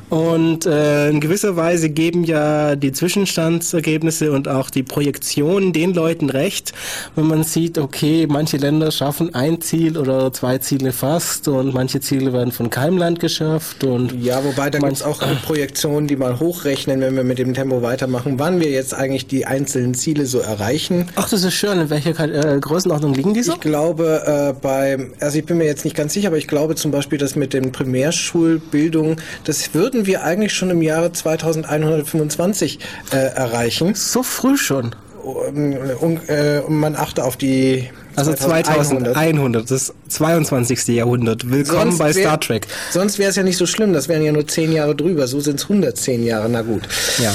Und 0.09 0.67
äh, 0.67 1.11
in 1.11 1.21
gewisser 1.21 1.57
Weise 1.57 1.91
geben 1.91 2.23
ja 2.23 2.77
die 2.77 2.93
Zwischenstandsergebnisse 2.93 4.31
und 4.31 4.47
auch 4.47 4.71
die 4.71 4.85
Projektionen 4.85 5.73
den 5.73 5.95
Leuten 5.95 6.31
recht, 6.31 6.73
wenn 7.17 7.27
man 7.27 7.43
sieht, 7.43 7.79
okay, 7.79 8.27
manche 8.29 8.59
Länder 8.59 8.93
schaffen 8.93 9.35
ein 9.35 9.61
Ziel 9.61 9.99
oder 9.99 10.33
zwei 10.33 10.59
Ziele 10.59 10.93
fast 10.93 11.49
und 11.49 11.75
manche 11.75 12.01
Ziele 12.01 12.33
werden 12.33 12.53
von 12.53 12.71
keinem 12.71 12.99
Land 12.99 13.19
geschafft. 13.19 13.83
Und 13.83 14.23
ja, 14.23 14.45
wobei 14.45 14.71
da 14.71 14.79
gibt 14.79 14.93
es 14.93 15.03
auch 15.03 15.21
Projektionen, 15.43 16.07
die 16.07 16.17
mal 16.17 16.39
hochrechnen, 16.39 17.01
wenn 17.01 17.17
wir 17.17 17.25
mit 17.25 17.39
dem 17.39 17.55
Tempo 17.55 17.83
weitermachen, 17.83 18.39
wann 18.39 18.61
wir 18.61 18.71
jetzt 18.71 18.95
eigentlich 18.95 19.27
die 19.27 19.47
einzelnen 19.47 19.95
Ziele 19.95 20.27
so 20.27 20.39
erreichen 20.39 21.00
Ach, 21.17 21.29
das 21.29 21.45
ist 21.45 21.55
schön. 21.55 21.79
In 21.79 21.91
welcher 21.91 22.19
äh, 22.19 22.59
Größenordnung 22.59 23.15
liegen 23.15 23.35
diese? 23.35 23.53
Ich 23.53 23.61
glaube, 23.61 24.53
äh, 24.57 24.61
bei, 24.61 25.11
also 25.21 25.39
ich 25.39 25.45
bin 25.45 25.59
mir 25.59 25.65
jetzt 25.65 25.85
nicht 25.85 25.97
ganz 25.97 26.13
sicher, 26.13 26.29
aber 26.29 26.39
ich 26.39 26.49
glaube 26.49 26.75
zum 26.75 26.91
Beispiel, 26.91 27.19
dass 27.19 27.37
mit 27.37 27.53
den 27.53 27.73
Primärschulbildungen, 27.73 29.17
das 29.45 29.75
würden 29.75 30.07
wir 30.07 30.25
eigentlich 30.25 30.55
schon 30.55 30.71
im 30.71 30.83
Jahre 30.83 31.13
2125 31.13 32.79
äh, 33.13 33.17
erreichen. 33.17 33.95
So 33.95 34.23
früh 34.23 34.57
schon. 34.57 34.95
Und, 35.23 35.77
und, 36.01 36.29
äh, 36.29 36.63
man 36.69 36.97
achte 36.97 37.25
auf 37.25 37.37
die 37.37 37.91
also 38.17 38.33
2100. 38.33 39.15
2100, 39.15 39.71
das 39.71 39.93
22. 40.09 40.89
Jahrhundert. 40.89 41.51
Willkommen 41.51 41.93
sonst 41.93 41.99
bei 41.99 42.15
wär, 42.15 42.23
Star 42.23 42.41
Trek. 42.41 42.67
Sonst 42.91 43.19
wäre 43.19 43.31
es 43.31 43.37
ja 43.37 43.43
nicht 43.43 43.57
so 43.57 43.67
schlimm, 43.67 43.93
das 43.93 44.09
wären 44.09 44.23
ja 44.23 44.33
nur 44.33 44.47
10 44.47 44.73
Jahre 44.73 44.97
drüber. 44.97 45.27
So 45.27 45.41
sind 45.41 45.61
es 45.61 45.65
110 45.65 46.25
Jahre, 46.25 46.49
na 46.49 46.63
gut. 46.63 46.83
Ja. 47.19 47.33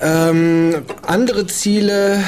Ähm, 0.00 0.82
andere 1.06 1.46
Ziele 1.46 2.22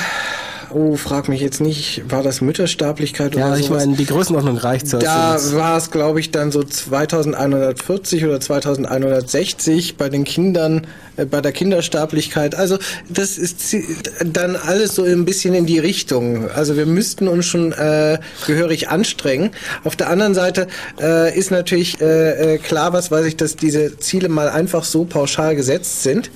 oh, 0.75 0.97
frag 0.97 1.29
mich 1.29 1.41
jetzt 1.41 1.61
nicht, 1.61 2.03
war 2.11 2.23
das 2.23 2.41
Müttersterblichkeit 2.41 3.35
ja, 3.35 3.47
oder 3.47 3.57
so? 3.57 3.61
Ja, 3.61 3.65
ich 3.65 3.71
meine, 3.71 3.97
die 3.97 4.07
Größenordnung 4.07 4.57
reicht 4.57 4.89
so. 4.89 4.99
Da 4.99 5.39
war 5.53 5.77
es, 5.77 5.91
glaube 5.91 6.21
ich, 6.21 6.31
dann 6.31 6.53
so 6.53 6.63
2140 6.63 8.25
oder 8.25 8.41
2160 8.41 9.97
bei 9.97 10.09
den 10.09 10.25
Kindern, 10.25 10.87
bei 11.17 11.41
der 11.41 11.53
Kindersterblichkeit. 11.53 12.55
Also 12.55 12.79
das 13.09 13.39
ist 13.39 13.77
dann 14.25 14.57
alles 14.57 14.95
so 14.95 15.05
ein 15.05 15.25
bisschen 15.25 15.55
in 15.55 15.67
die 15.67 15.79
Richtung. 15.79 16.51
Also 16.51 16.77
wir 16.77 16.87
müssten 16.87 17.29
uns 17.29 17.47
schon 17.47 17.73
äh, 17.73 18.19
gehörig 18.47 18.89
anstrengen. 18.89 19.51
Auf 19.85 19.97
der 19.97 20.09
anderen 20.09 20.35
Seite 20.35 20.67
äh, 21.01 21.37
ist 21.39 21.51
natürlich 21.51 22.01
äh, 22.01 22.55
äh 22.55 22.59
klar, 22.59 22.93
was 22.93 23.11
weiß 23.11 23.27
ich, 23.27 23.37
dass 23.37 23.57
diese 23.57 23.99
Ziele 23.99 24.29
mal 24.29 24.49
einfach 24.49 24.85
so 24.85 25.05
pauschal 25.05 25.57
gesetzt 25.57 26.03
sind. 26.03 26.31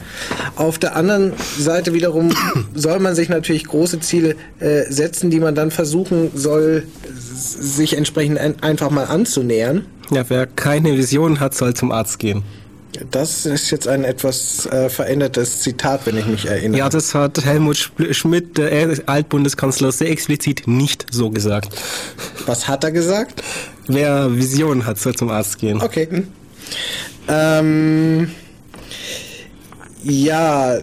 Auf 0.57 0.79
der 0.79 0.97
anderen 0.97 1.33
Seite 1.59 1.95
wiederum 1.95 2.31
soll 2.75 2.99
man 2.99 3.15
sich 3.15 3.29
natürlich 3.29 3.65
große 3.65 4.01
Ziele 4.01 4.19
Ziele 4.19 4.37
äh, 4.61 4.91
setzen, 4.91 5.31
die 5.31 5.41
man 5.41 5.55
dann 5.55 5.71
versuchen 5.71 6.31
soll, 6.35 6.85
sich 7.35 7.97
entsprechend 7.97 8.39
ein, 8.39 8.63
einfach 8.63 8.91
mal 8.91 9.05
anzunähern. 9.05 9.87
Ja, 10.11 10.25
wer 10.29 10.47
keine 10.47 10.97
Vision 10.97 11.41
hat, 11.41 11.55
soll 11.55 11.75
zum 11.75 11.93
Arzt 11.93 12.19
gehen. 12.19 12.43
Das 13.11 13.47
ist 13.47 13.71
jetzt 13.71 13.87
ein 13.87 14.05
etwas 14.05 14.67
äh, 14.67 14.89
verändertes 14.89 15.61
Zitat, 15.61 16.07
wenn 16.07 16.17
ich 16.17 16.27
mich 16.27 16.47
erinnere. 16.47 16.79
Ja, 16.79 16.89
das 16.89 17.15
hat 17.15 17.45
Helmut 17.45 17.93
Schmidt, 18.11 18.57
der 18.57 18.99
Altbundeskanzler, 19.07 19.93
sehr 19.93 20.11
explizit 20.11 20.67
nicht 20.67 21.07
so 21.11 21.31
gesagt. 21.31 21.75
Was 22.47 22.67
hat 22.67 22.85
er 22.85 22.91
gesagt? 22.91 23.43
Wer 23.87 24.35
Vision 24.35 24.87
hat, 24.87 24.99
soll 24.99 25.15
zum 25.15 25.31
Arzt 25.31 25.59
gehen. 25.59 25.81
Okay. 25.81 26.25
Ähm, 27.29 28.31
ja, 30.03 30.79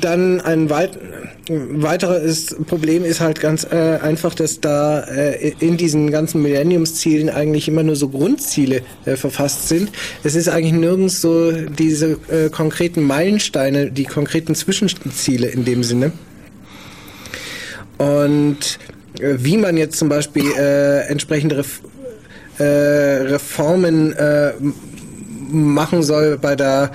dann 0.00 0.40
ein 0.40 0.70
weit, 0.70 0.98
weiteres 1.48 2.56
Problem 2.66 3.04
ist 3.04 3.20
halt 3.20 3.40
ganz 3.40 3.64
äh, 3.64 3.98
einfach, 4.02 4.34
dass 4.34 4.60
da 4.60 5.00
äh, 5.00 5.52
in 5.58 5.76
diesen 5.76 6.10
ganzen 6.10 6.42
Millenniumszielen 6.42 7.28
eigentlich 7.28 7.68
immer 7.68 7.82
nur 7.82 7.96
so 7.96 8.08
Grundziele 8.08 8.82
äh, 9.04 9.16
verfasst 9.16 9.68
sind. 9.68 9.90
Es 10.24 10.34
ist 10.34 10.48
eigentlich 10.48 10.72
nirgends 10.72 11.20
so 11.20 11.52
diese 11.52 12.18
äh, 12.28 12.48
konkreten 12.50 13.02
Meilensteine, 13.02 13.90
die 13.90 14.04
konkreten 14.04 14.54
Zwischenziele 14.54 15.48
in 15.48 15.64
dem 15.64 15.82
Sinne. 15.82 16.12
Und 17.98 18.78
äh, 19.20 19.34
wie 19.38 19.56
man 19.56 19.76
jetzt 19.76 19.98
zum 19.98 20.08
Beispiel 20.08 20.50
äh, 20.58 21.06
entsprechende 21.08 21.58
Ref 21.58 21.80
Reformen 22.58 24.14
machen 25.50 26.02
soll 26.02 26.38
bei 26.38 26.54
der 26.54 26.92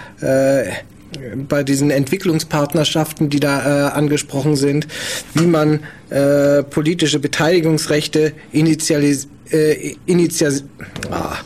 bei 1.47 1.63
diesen 1.63 1.91
Entwicklungspartnerschaften, 1.91 3.29
die 3.29 3.39
da 3.39 3.89
äh, 3.89 3.91
angesprochen 3.91 4.55
sind, 4.55 4.87
wie 5.33 5.47
man 5.47 5.81
äh, 6.09 6.63
politische 6.63 7.19
Beteiligungsrechte 7.19 8.33
initialis 8.51 9.27
äh, 9.51 9.95
initial 10.05 10.61
ah, 11.09 11.37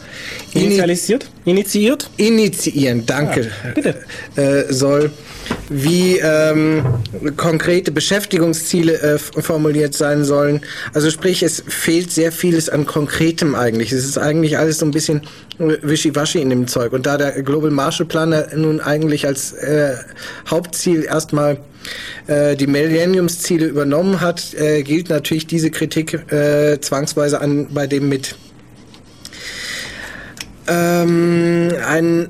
initialisiert, 0.53 1.29
initiiert, 1.45 2.09
initiieren, 2.17 3.05
danke, 3.05 3.41
ja, 3.41 3.71
bitte. 3.73 3.95
Äh, 4.35 4.71
soll 4.73 5.11
wie 5.69 6.17
ähm, 6.19 6.83
konkrete 7.37 7.91
Beschäftigungsziele 7.91 8.99
äh, 9.01 9.17
formuliert 9.17 9.93
sein 9.93 10.23
sollen. 10.25 10.61
Also 10.93 11.09
sprich, 11.09 11.43
es 11.43 11.63
fehlt 11.67 12.11
sehr 12.11 12.31
vieles 12.31 12.69
an 12.69 12.85
Konkretem 12.85 13.55
eigentlich. 13.55 13.91
Es 13.91 14.05
ist 14.05 14.17
eigentlich 14.17 14.57
alles 14.57 14.79
so 14.79 14.85
ein 14.85 14.91
bisschen 14.91 15.21
wischiwaschi 15.57 16.41
in 16.41 16.49
dem 16.49 16.67
Zeug. 16.67 16.93
Und 16.93 17.05
da 17.05 17.17
der 17.17 17.41
Global 17.43 17.71
Marshall 17.71 18.05
Plan 18.05 18.35
nun 18.55 18.81
eigentlich 18.81 19.25
als 19.25 19.53
äh, 19.53 19.95
Hauptziel 20.49 21.03
erstmal 21.03 21.57
äh, 22.27 22.55
die 22.55 22.67
Millenniumsziele 22.67 23.65
übernommen 23.65 24.21
hat, 24.21 24.53
äh, 24.53 24.83
gilt 24.83 25.09
natürlich 25.09 25.47
diese 25.47 25.71
Kritik 25.71 26.13
äh, 26.31 26.79
zwangsweise 26.79 27.39
an 27.41 27.67
bei 27.73 27.87
dem 27.87 28.09
mit. 28.09 28.35
Ähm, 30.67 31.71
ein 31.87 32.29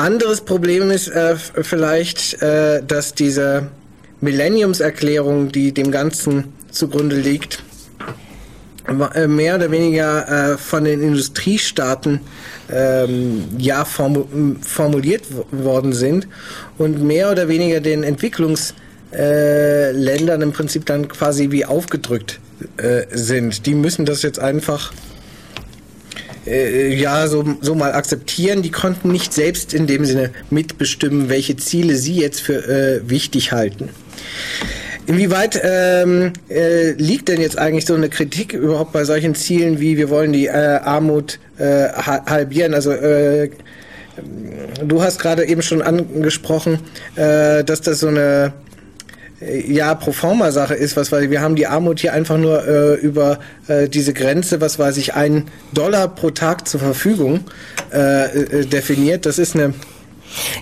anderes 0.00 0.40
Problem 0.40 0.90
ist 0.90 1.08
äh, 1.08 1.36
vielleicht, 1.36 2.42
äh, 2.42 2.82
dass 2.82 3.14
diese 3.14 3.68
Millenniumserklärung, 4.20 5.52
die 5.52 5.72
dem 5.72 5.90
Ganzen 5.90 6.52
zugrunde 6.70 7.16
liegt, 7.16 7.62
äh, 9.14 9.26
mehr 9.26 9.56
oder 9.56 9.70
weniger 9.70 10.52
äh, 10.52 10.58
von 10.58 10.84
den 10.84 11.02
Industriestaaten 11.02 12.20
ähm, 12.72 13.44
ja 13.58 13.84
formuliert 13.84 15.24
worden 15.50 15.92
sind 15.92 16.28
und 16.78 17.02
mehr 17.02 17.30
oder 17.30 17.48
weniger 17.48 17.80
den 17.80 18.02
Entwicklungsländern 18.02 20.42
im 20.42 20.52
Prinzip 20.52 20.86
dann 20.86 21.08
quasi 21.08 21.50
wie 21.50 21.64
aufgedrückt 21.64 22.40
äh, 22.76 23.02
sind. 23.12 23.66
Die 23.66 23.74
müssen 23.74 24.06
das 24.06 24.22
jetzt 24.22 24.38
einfach 24.38 24.92
äh, 26.46 26.94
ja 26.94 27.26
so, 27.28 27.44
so 27.60 27.74
mal 27.74 27.92
akzeptieren. 27.92 28.62
Die 28.62 28.70
konnten 28.70 29.10
nicht 29.12 29.32
selbst 29.32 29.74
in 29.74 29.86
dem 29.86 30.04
Sinne 30.04 30.30
mitbestimmen, 30.50 31.28
welche 31.28 31.56
Ziele 31.56 31.96
sie 31.96 32.16
jetzt 32.16 32.40
für 32.40 32.66
äh, 32.68 33.08
wichtig 33.08 33.52
halten. 33.52 33.90
Inwieweit 35.06 35.60
ähm, 35.64 36.32
äh, 36.48 36.92
liegt 36.92 37.28
denn 37.28 37.40
jetzt 37.40 37.58
eigentlich 37.58 37.86
so 37.86 37.94
eine 37.94 38.08
Kritik 38.08 38.52
überhaupt 38.52 38.92
bei 38.92 39.04
solchen 39.04 39.34
Zielen 39.34 39.80
wie 39.80 39.96
wir 39.96 40.08
wollen 40.08 40.32
die 40.32 40.46
äh, 40.46 40.52
Armut 40.52 41.38
äh, 41.58 41.88
halbieren? 41.88 42.74
Also 42.74 42.92
äh, 42.92 43.50
du 44.84 45.02
hast 45.02 45.18
gerade 45.18 45.46
eben 45.46 45.62
schon 45.62 45.82
angesprochen, 45.82 46.78
äh, 47.16 47.64
dass 47.64 47.80
das 47.80 48.00
so 48.00 48.08
eine 48.08 48.52
ja, 49.40 49.94
Proforma-Sache 49.94 50.74
ist, 50.74 50.96
was 50.96 51.12
weil 51.12 51.30
wir 51.30 51.40
haben 51.40 51.56
die 51.56 51.66
Armut 51.66 52.00
hier 52.00 52.12
einfach 52.12 52.36
nur 52.36 52.66
äh, 52.66 52.94
über 52.94 53.38
äh, 53.68 53.88
diese 53.88 54.12
Grenze, 54.12 54.60
was 54.60 54.78
weiß 54.78 54.98
ich, 54.98 55.14
ein 55.14 55.46
Dollar 55.72 56.08
pro 56.08 56.30
Tag 56.30 56.68
zur 56.68 56.80
Verfügung 56.80 57.40
äh, 57.92 58.24
äh 58.24 58.66
definiert. 58.66 59.24
Das 59.24 59.38
ist 59.38 59.54
eine 59.54 59.74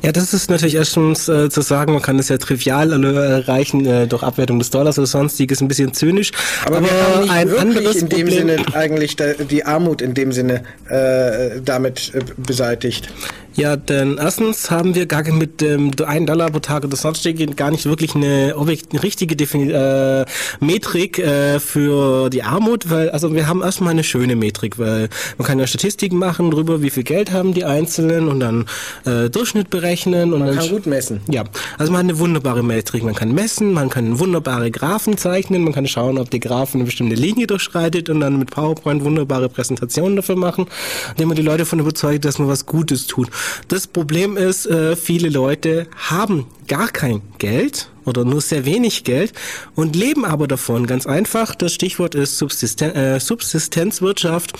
ja, 0.02 0.12
das 0.12 0.32
ist 0.32 0.50
natürlich 0.50 0.76
erstens 0.76 1.28
äh, 1.28 1.50
zu 1.50 1.60
sagen, 1.60 1.92
man 1.92 2.02
kann 2.02 2.18
es 2.18 2.28
ja 2.28 2.38
trivial 2.38 2.92
erreichen 3.04 3.84
äh, 3.84 4.06
durch 4.06 4.22
Abwertung 4.22 4.58
des 4.58 4.70
Dollars 4.70 4.98
oder 4.98 5.06
sonstiges, 5.06 5.60
ein 5.60 5.68
bisschen 5.68 5.92
zynisch. 5.92 6.32
Aber, 6.64 6.78
aber 6.78 7.30
ein 7.30 7.54
anderes 7.54 7.96
in 7.96 8.08
dem 8.08 8.26
Problem 8.26 8.48
Sinne 8.48 8.74
eigentlich 8.74 9.16
die 9.16 9.64
Armut 9.64 10.00
in 10.00 10.14
dem 10.14 10.32
Sinne 10.32 10.62
äh, 10.88 11.60
damit 11.62 12.12
äh, 12.14 12.20
beseitigt. 12.38 13.10
Ja, 13.58 13.74
denn 13.74 14.18
erstens 14.18 14.70
haben 14.70 14.94
wir 14.94 15.06
gar 15.06 15.24
mit 15.32 15.60
dem 15.60 15.90
ähm, 15.98 16.06
1 16.06 16.26
Dollar 16.26 16.48
pro 16.48 16.60
Tag 16.60 16.84
oder 16.84 16.96
sonstige 16.96 17.44
gar 17.46 17.72
nicht 17.72 17.86
wirklich 17.86 18.14
eine, 18.14 18.54
eine 18.56 19.02
richtige 19.02 19.34
Defini 19.34 19.72
äh, 19.72 20.24
Metrik 20.60 21.18
äh, 21.18 21.58
für 21.58 22.30
die 22.30 22.44
Armut, 22.44 22.88
weil 22.88 23.10
also 23.10 23.34
wir 23.34 23.48
haben 23.48 23.60
erstmal 23.62 23.90
eine 23.90 24.04
schöne 24.04 24.36
Metrik, 24.36 24.78
weil 24.78 25.08
man 25.38 25.46
kann 25.48 25.58
ja 25.58 25.66
Statistiken 25.66 26.18
machen 26.18 26.52
darüber, 26.52 26.82
wie 26.82 26.90
viel 26.90 27.02
Geld 27.02 27.32
haben 27.32 27.52
die 27.52 27.64
Einzelnen 27.64 28.28
und 28.28 28.38
dann 28.38 28.66
äh, 29.04 29.28
Durchschnitt 29.28 29.70
berechnen. 29.70 30.32
Und 30.32 30.38
man 30.38 30.50
dann, 30.50 30.58
kann 30.58 30.68
gut 30.68 30.86
messen. 30.86 31.20
Ja, 31.28 31.42
also 31.78 31.90
man 31.90 31.98
hat 31.98 32.10
eine 32.10 32.20
wunderbare 32.20 32.62
Metrik. 32.62 33.02
Man 33.02 33.16
kann 33.16 33.34
messen, 33.34 33.72
man 33.72 33.90
kann 33.90 34.20
wunderbare 34.20 34.70
Graphen 34.70 35.18
zeichnen, 35.18 35.64
man 35.64 35.72
kann 35.72 35.88
schauen, 35.88 36.18
ob 36.18 36.30
die 36.30 36.38
Graphen 36.38 36.78
eine 36.78 36.84
bestimmte 36.84 37.16
Linie 37.16 37.48
durchschreitet 37.48 38.08
und 38.08 38.20
dann 38.20 38.38
mit 38.38 38.52
PowerPoint 38.52 39.02
wunderbare 39.02 39.48
Präsentationen 39.48 40.14
dafür 40.14 40.36
machen, 40.36 40.66
indem 41.10 41.26
man 41.26 41.36
die 41.36 41.42
Leute 41.42 41.58
davon 41.58 41.80
überzeugt, 41.80 42.24
dass 42.24 42.38
man 42.38 42.46
was 42.46 42.64
Gutes 42.64 43.08
tut. 43.08 43.28
Das 43.68 43.86
Problem 43.86 44.36
ist, 44.36 44.66
äh, 44.66 44.96
viele 44.96 45.28
Leute 45.28 45.86
haben 45.96 46.46
gar 46.68 46.88
kein 46.88 47.22
Geld 47.38 47.90
oder 48.08 48.24
nur 48.24 48.40
sehr 48.40 48.64
wenig 48.64 49.04
Geld 49.04 49.32
und 49.74 49.94
leben 49.94 50.24
aber 50.24 50.48
davon. 50.48 50.86
Ganz 50.86 51.06
einfach, 51.06 51.54
das 51.54 51.72
Stichwort 51.72 52.14
ist 52.14 52.38
Subsisten 52.38 52.94
äh, 52.94 53.20
Subsistenzwirtschaft. 53.20 54.52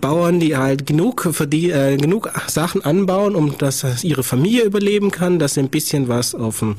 Bauern, 0.00 0.40
die 0.40 0.56
halt 0.56 0.86
genug 0.86 1.26
für 1.32 1.46
die 1.46 1.70
äh, 1.70 1.96
genug 1.96 2.30
Sachen 2.48 2.84
anbauen, 2.84 3.34
um 3.34 3.56
dass 3.56 4.04
ihre 4.04 4.22
Familie 4.22 4.64
überleben 4.64 5.10
kann, 5.10 5.38
dass 5.38 5.54
sie 5.54 5.60
ein 5.60 5.70
bisschen 5.70 6.08
was 6.08 6.34
auf 6.34 6.58
dem 6.58 6.76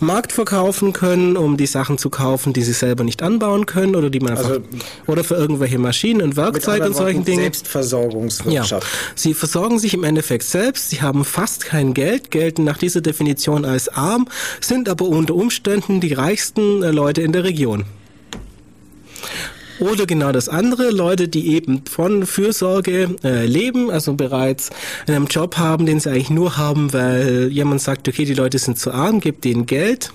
Markt 0.00 0.32
verkaufen 0.32 0.94
können, 0.94 1.36
um 1.36 1.58
die 1.58 1.66
Sachen 1.66 1.98
zu 1.98 2.08
kaufen, 2.08 2.54
die 2.54 2.62
sie 2.62 2.72
selber 2.72 3.04
nicht 3.04 3.22
anbauen 3.22 3.66
können 3.66 3.94
oder 3.94 4.08
die 4.08 4.20
man 4.20 4.32
einfach 4.32 4.48
also, 4.48 4.62
oder 5.06 5.22
für 5.22 5.34
irgendwelche 5.34 5.78
Maschinen 5.78 6.22
und 6.22 6.36
Werkzeuge 6.36 6.86
und 6.86 6.96
solchen 6.96 7.24
Dingen. 7.24 7.42
Selbstversorgungswirtschaft. 7.42 8.86
Ja. 8.86 9.12
Sie 9.14 9.34
versorgen 9.34 9.78
sich 9.78 9.92
im 9.92 10.04
Endeffekt 10.04 10.44
selbst. 10.44 10.90
Sie 10.90 11.02
haben 11.02 11.24
fast 11.24 11.66
kein 11.66 11.92
Geld, 11.92 12.30
gelten 12.30 12.64
nach 12.64 12.78
dieser 12.78 13.02
Definition 13.02 13.66
als 13.66 13.88
arm, 13.96 14.28
sind 14.60 14.88
aber 14.88 15.06
unter 15.06 15.34
Umständen 15.34 16.00
die 16.00 16.12
reichsten 16.12 16.82
äh, 16.82 16.90
Leute 16.90 17.22
in 17.22 17.32
der 17.32 17.44
Region. 17.44 17.84
Oder 19.78 20.06
genau 20.06 20.32
das 20.32 20.48
andere, 20.48 20.90
Leute, 20.90 21.28
die 21.28 21.54
eben 21.54 21.82
von 21.84 22.24
Fürsorge 22.24 23.16
äh, 23.22 23.44
leben, 23.44 23.90
also 23.90 24.14
bereits 24.14 24.70
einen 25.06 25.26
Job 25.26 25.58
haben, 25.58 25.84
den 25.84 26.00
sie 26.00 26.10
eigentlich 26.10 26.30
nur 26.30 26.56
haben, 26.56 26.92
weil 26.92 27.48
jemand 27.52 27.82
sagt, 27.82 28.08
okay, 28.08 28.24
die 28.24 28.34
Leute 28.34 28.58
sind 28.58 28.78
zu 28.78 28.92
arm, 28.92 29.20
gibt 29.20 29.44
denen 29.44 29.66
Geld. 29.66 30.12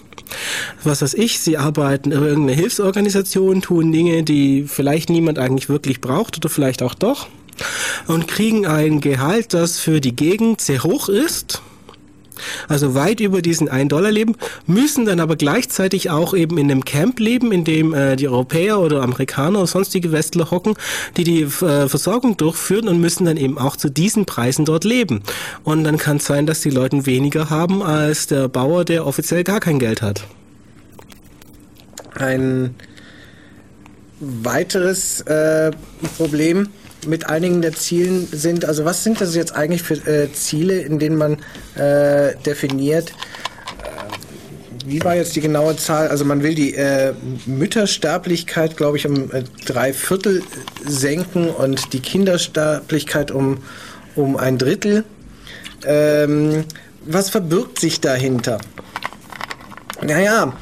Was 0.83 1.01
weiß 1.01 1.13
ich, 1.13 1.39
sie 1.39 1.57
arbeiten 1.57 2.11
in 2.11 2.23
irgendeiner 2.23 2.59
Hilfsorganisation, 2.59 3.61
tun 3.61 3.91
Dinge, 3.91 4.23
die 4.23 4.63
vielleicht 4.67 5.09
niemand 5.09 5.37
eigentlich 5.37 5.69
wirklich 5.69 6.01
braucht 6.01 6.37
oder 6.37 6.49
vielleicht 6.49 6.81
auch 6.81 6.95
doch 6.95 7.27
und 8.07 8.27
kriegen 8.27 8.65
ein 8.65 9.01
Gehalt, 9.01 9.53
das 9.53 9.79
für 9.79 10.01
die 10.01 10.15
Gegend 10.15 10.61
sehr 10.61 10.83
hoch 10.83 11.09
ist 11.09 11.61
also 12.67 12.95
weit 12.95 13.19
über 13.19 13.41
diesen 13.41 13.69
1 13.69 13.89
Dollar 13.89 14.11
leben, 14.11 14.35
müssen 14.67 15.05
dann 15.05 15.19
aber 15.19 15.35
gleichzeitig 15.35 16.09
auch 16.09 16.33
eben 16.33 16.57
in 16.57 16.71
einem 16.71 16.85
Camp 16.85 17.19
leben, 17.19 17.51
in 17.51 17.63
dem 17.63 17.93
äh, 17.93 18.15
die 18.15 18.27
Europäer 18.27 18.79
oder 18.79 19.01
Amerikaner 19.01 19.59
oder 19.59 19.67
sonstige 19.67 20.11
Westler 20.11 20.51
hocken, 20.51 20.75
die 21.17 21.23
die 21.23 21.41
äh, 21.41 21.87
Versorgung 21.87 22.37
durchführen 22.37 22.87
und 22.87 22.99
müssen 22.99 23.25
dann 23.25 23.37
eben 23.37 23.57
auch 23.57 23.75
zu 23.75 23.89
diesen 23.89 24.25
Preisen 24.25 24.65
dort 24.65 24.83
leben. 24.83 25.21
Und 25.63 25.83
dann 25.83 25.97
kann 25.97 26.17
es 26.17 26.25
sein, 26.25 26.45
dass 26.45 26.61
die 26.61 26.69
Leute 26.69 27.05
weniger 27.05 27.49
haben 27.49 27.81
als 27.81 28.27
der 28.27 28.47
Bauer, 28.47 28.85
der 28.85 29.05
offiziell 29.05 29.43
gar 29.43 29.59
kein 29.59 29.79
Geld 29.79 30.01
hat. 30.01 30.23
Ein 32.15 32.75
weiteres 34.19 35.21
äh, 35.21 35.71
Problem 36.17 36.67
mit 37.07 37.28
einigen 37.28 37.61
der 37.61 37.73
Zielen 37.73 38.28
sind, 38.32 38.65
also 38.65 38.86
was 38.86 39.03
sind 39.03 39.22
das 39.22 39.36
jetzt 39.36 39.53
eigentlich 39.53 39.84
für 39.84 39.95
äh, 40.07 40.32
Ziele, 40.34 40.80
in 40.82 40.99
denen 40.99 41.18
man 41.18 41.38
äh, 41.76 42.36
definiert, 42.45 43.10
äh, 43.10 44.86
wie 44.86 45.03
war 45.03 45.15
jetzt 45.15 45.36
die 45.36 45.41
genaue 45.41 45.76
Zahl? 45.76 46.07
Also 46.07 46.26
man 46.26 46.44
will 46.44 46.56
die 46.56 46.76
äh, 46.76 47.14
Müttersterblichkeit, 47.45 48.78
glaube 48.78 48.98
ich, 48.98 49.07
um 49.07 49.32
äh, 49.32 49.44
drei 49.65 49.94
Viertel 49.94 50.44
senken 50.86 51.49
und 51.49 51.94
die 51.94 51.99
Kindersterblichkeit 51.99 53.32
um, 53.32 53.60
um 54.15 54.38
ein 54.38 54.57
Drittel. 54.57 55.03
Ähm, 55.86 56.65
was 57.06 57.30
verbirgt 57.30 57.80
sich 57.80 57.99
dahinter? 57.99 58.60
Naja, 60.02 60.53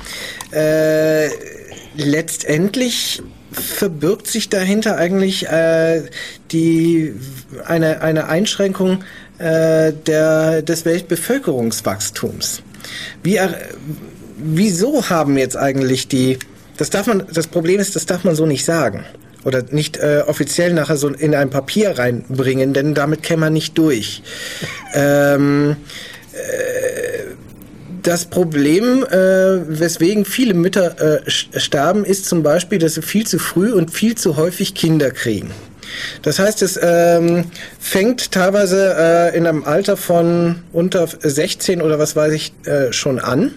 äh, 0.52 1.30
letztendlich 1.96 3.22
verbirgt 3.60 4.28
sich 4.28 4.50
dahinter 4.50 4.98
eigentlich 4.98 5.48
äh, 5.48 6.04
die, 6.52 7.14
eine, 7.66 8.02
eine 8.02 8.28
Einschränkung 8.28 9.04
äh, 9.38 9.94
der, 9.94 10.62
des 10.62 10.86
Weltbevölkerungswachstums. 10.86 12.62
Wie, 13.24 13.38
äh, 13.38 13.50
wieso 14.38 15.10
haben 15.10 15.38
jetzt 15.38 15.58
eigentlich 15.58 16.08
die, 16.08 16.40
das 16.78 16.90
darf 16.90 17.08
man, 17.08 17.24
das 17.34 17.48
Problem 17.48 17.80
ist, 17.80 17.96
das 17.96 18.06
darf 18.06 18.24
man 18.24 18.36
so 18.36 18.46
nicht 18.46 18.66
sagen 18.66 19.06
oder 19.46 19.64
nicht 19.72 19.98
äh, 19.98 20.24
offiziell 20.28 20.74
nachher 20.74 20.98
so 20.98 21.10
in 21.10 21.34
ein 21.34 21.50
Papier 21.50 21.98
reinbringen, 21.98 22.74
denn 22.74 22.94
damit 22.94 23.24
käme 23.24 23.42
man 23.42 23.54
nicht 23.54 23.78
durch. 23.78 24.22
ähm, 24.94 25.78
äh, 26.34 27.19
das 28.04 28.26
Problem, 28.26 29.04
äh, 29.04 29.80
weswegen 29.80 30.26
viele 30.26 30.54
Mütter 30.54 31.22
äh, 31.26 31.30
sterben, 31.30 32.06
ist 32.06 32.26
zum 32.26 32.44
Beispiel, 32.44 32.80
dass 32.80 32.96
sie 32.96 33.02
viel 33.02 33.26
zu 33.26 33.40
früh 33.40 33.72
und 33.72 33.92
viel 33.92 34.16
zu 34.16 34.38
häufig 34.38 34.74
Kinder 34.74 35.12
kriegen. 35.12 35.52
Das 36.22 36.40
heißt, 36.40 36.62
es 36.62 36.80
ähm, 36.82 37.46
fängt 37.80 38.32
teilweise 38.32 38.96
äh, 38.98 39.38
in 39.38 39.48
einem 39.48 39.64
Alter 39.64 39.98
von 39.98 40.62
unter 40.72 41.08
16 41.08 41.82
oder 41.82 42.00
was 42.00 42.16
weiß 42.16 42.34
ich 42.34 42.54
äh, 42.66 42.94
schon 42.94 43.20
an. 43.20 43.54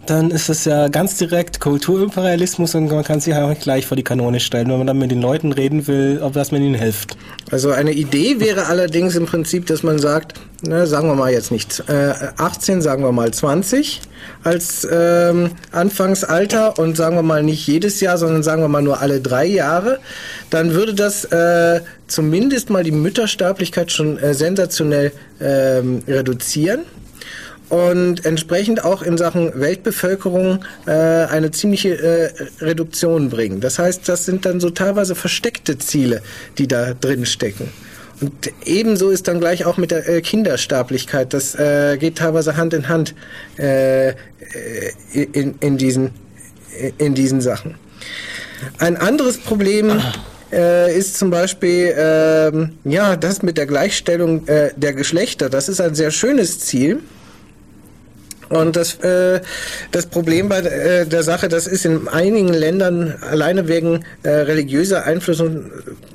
Dann 0.07 0.31
ist 0.31 0.49
es 0.49 0.65
ja 0.65 0.89
ganz 0.89 1.17
direkt 1.17 1.61
Kulturimperialismus 1.61 2.75
und 2.75 2.91
man 2.91 3.05
kann 3.05 3.21
sich 3.21 3.35
auch 3.35 3.59
gleich 3.59 3.87
vor 3.87 3.97
die 3.97 4.03
Kanone 4.03 4.41
stellen, 4.41 4.69
wenn 4.69 4.79
man 4.79 4.87
dann 4.87 4.99
mit 4.99 5.11
den 5.11 5.21
Leuten 5.21 5.53
reden 5.53 5.87
will, 5.87 6.21
ob 6.23 6.33
das 6.33 6.53
man 6.53 6.63
ihnen 6.63 6.75
hilft. 6.75 7.17
Also 7.51 7.71
eine 7.71 7.93
Idee 7.93 8.41
wäre 8.41 8.67
allerdings 8.67 9.17
im 9.17 9.27
Prinzip, 9.27 9.67
dass 9.67 9.83
man 9.83 9.99
sagt, 9.99 10.35
na, 10.63 10.87
sagen 10.87 11.09
wir 11.09 11.15
mal 11.15 11.33
jetzt 11.33 11.51
nicht 11.51 11.85
äh, 11.89 12.13
18, 12.37 12.83
sagen 12.83 13.05
wir 13.05 13.13
mal 13.13 13.31
20 13.31 14.01
als 14.43 14.87
ähm, 14.91 15.53
Anfangsalter 15.73 16.79
und 16.79 16.97
sagen 16.97 17.17
wir 17.17 17.23
mal 17.23 17.43
nicht 17.43 17.67
jedes 17.67 18.01
Jahr, 18.01 18.19
sondern 18.19 18.43
sagen 18.43 18.63
wir 18.63 18.69
mal 18.69 18.83
nur 18.83 19.01
alle 19.01 19.21
drei 19.21 19.47
Jahre, 19.47 20.01
dann 20.51 20.73
würde 20.73 20.95
das 20.95 21.25
äh, 21.27 21.81
zumindest 22.07 22.71
mal 22.71 22.83
die 22.83 22.91
Müttersterblichkeit 22.91 23.93
schon 23.93 24.19
äh, 24.19 24.35
sensationell 24.35 25.13
ähm, 25.41 26.03
reduzieren 26.09 26.81
und 27.69 28.25
entsprechend 28.25 28.85
auch 28.85 29.03
in 29.03 29.19
Sachen 29.19 29.53
Weltbevölkerung 29.59 30.65
äh, 30.87 30.91
eine 30.91 31.51
ziemliche 31.51 31.99
äh, 31.99 32.31
Reduktion 32.61 33.29
bringen. 33.29 33.61
Das 33.61 33.79
heißt, 33.79 34.09
das 34.09 34.25
sind 34.25 34.47
dann 34.47 34.61
so 34.61 34.71
teilweise 34.71 35.15
versteckte 35.15 35.79
Ziele, 35.79 36.23
die 36.57 36.67
da 36.67 36.95
drin 36.95 37.27
stecken. 37.27 37.71
Und 38.21 38.51
ebenso 38.65 39.11
ist 39.11 39.29
dann 39.29 39.39
gleich 39.39 39.65
auch 39.65 39.77
mit 39.77 39.91
der 39.91 40.09
äh, 40.09 40.21
Kindersterblichkeit. 40.21 41.33
Das 41.33 41.55
äh, 41.55 41.97
geht 41.99 42.19
teilweise 42.19 42.57
Hand 42.57 42.75
in 42.75 42.89
Hand 42.89 43.15
äh, 43.57 44.15
in, 45.13 45.55
in, 45.61 45.79
diesen, 45.79 46.11
in 46.99 47.15
diesen 47.15 47.41
Sachen. 47.41 47.75
Ein 48.79 48.97
anderes 48.97 49.39
Problem 49.39 50.03
äh, 50.53 50.97
ist 50.97 51.17
zum 51.17 51.31
Beispiel 51.31 51.95
äh, 51.97 52.91
ja 52.91 53.17
das 53.17 53.43
mit 53.43 53.57
der 53.57 53.67
Gleichstellung 53.67 54.47
äh, 54.49 54.73
der 54.75 54.95
Geschlechter. 54.95 55.49
Das 55.49 55.69
ist 55.69 55.81
ein 55.81 55.95
sehr 55.95 56.11
schönes 56.11 56.61
Ziel. 56.61 57.01
Und 58.49 58.77
das, 58.77 58.95
äh, 58.97 59.41
das 59.91 60.07
Problem 60.07 60.49
bei 60.49 60.61
äh, 60.61 61.07
der 61.07 61.23
Sache, 61.23 61.49
das 61.49 61.67
ist 61.67 61.85
in 61.85 62.09
einigen 62.09 62.49
Ländern 62.49 63.15
alleine 63.21 63.69
wegen 63.69 64.05
äh, 64.23 64.31
religiöser 64.31 65.05
Einflüsse 65.05 65.71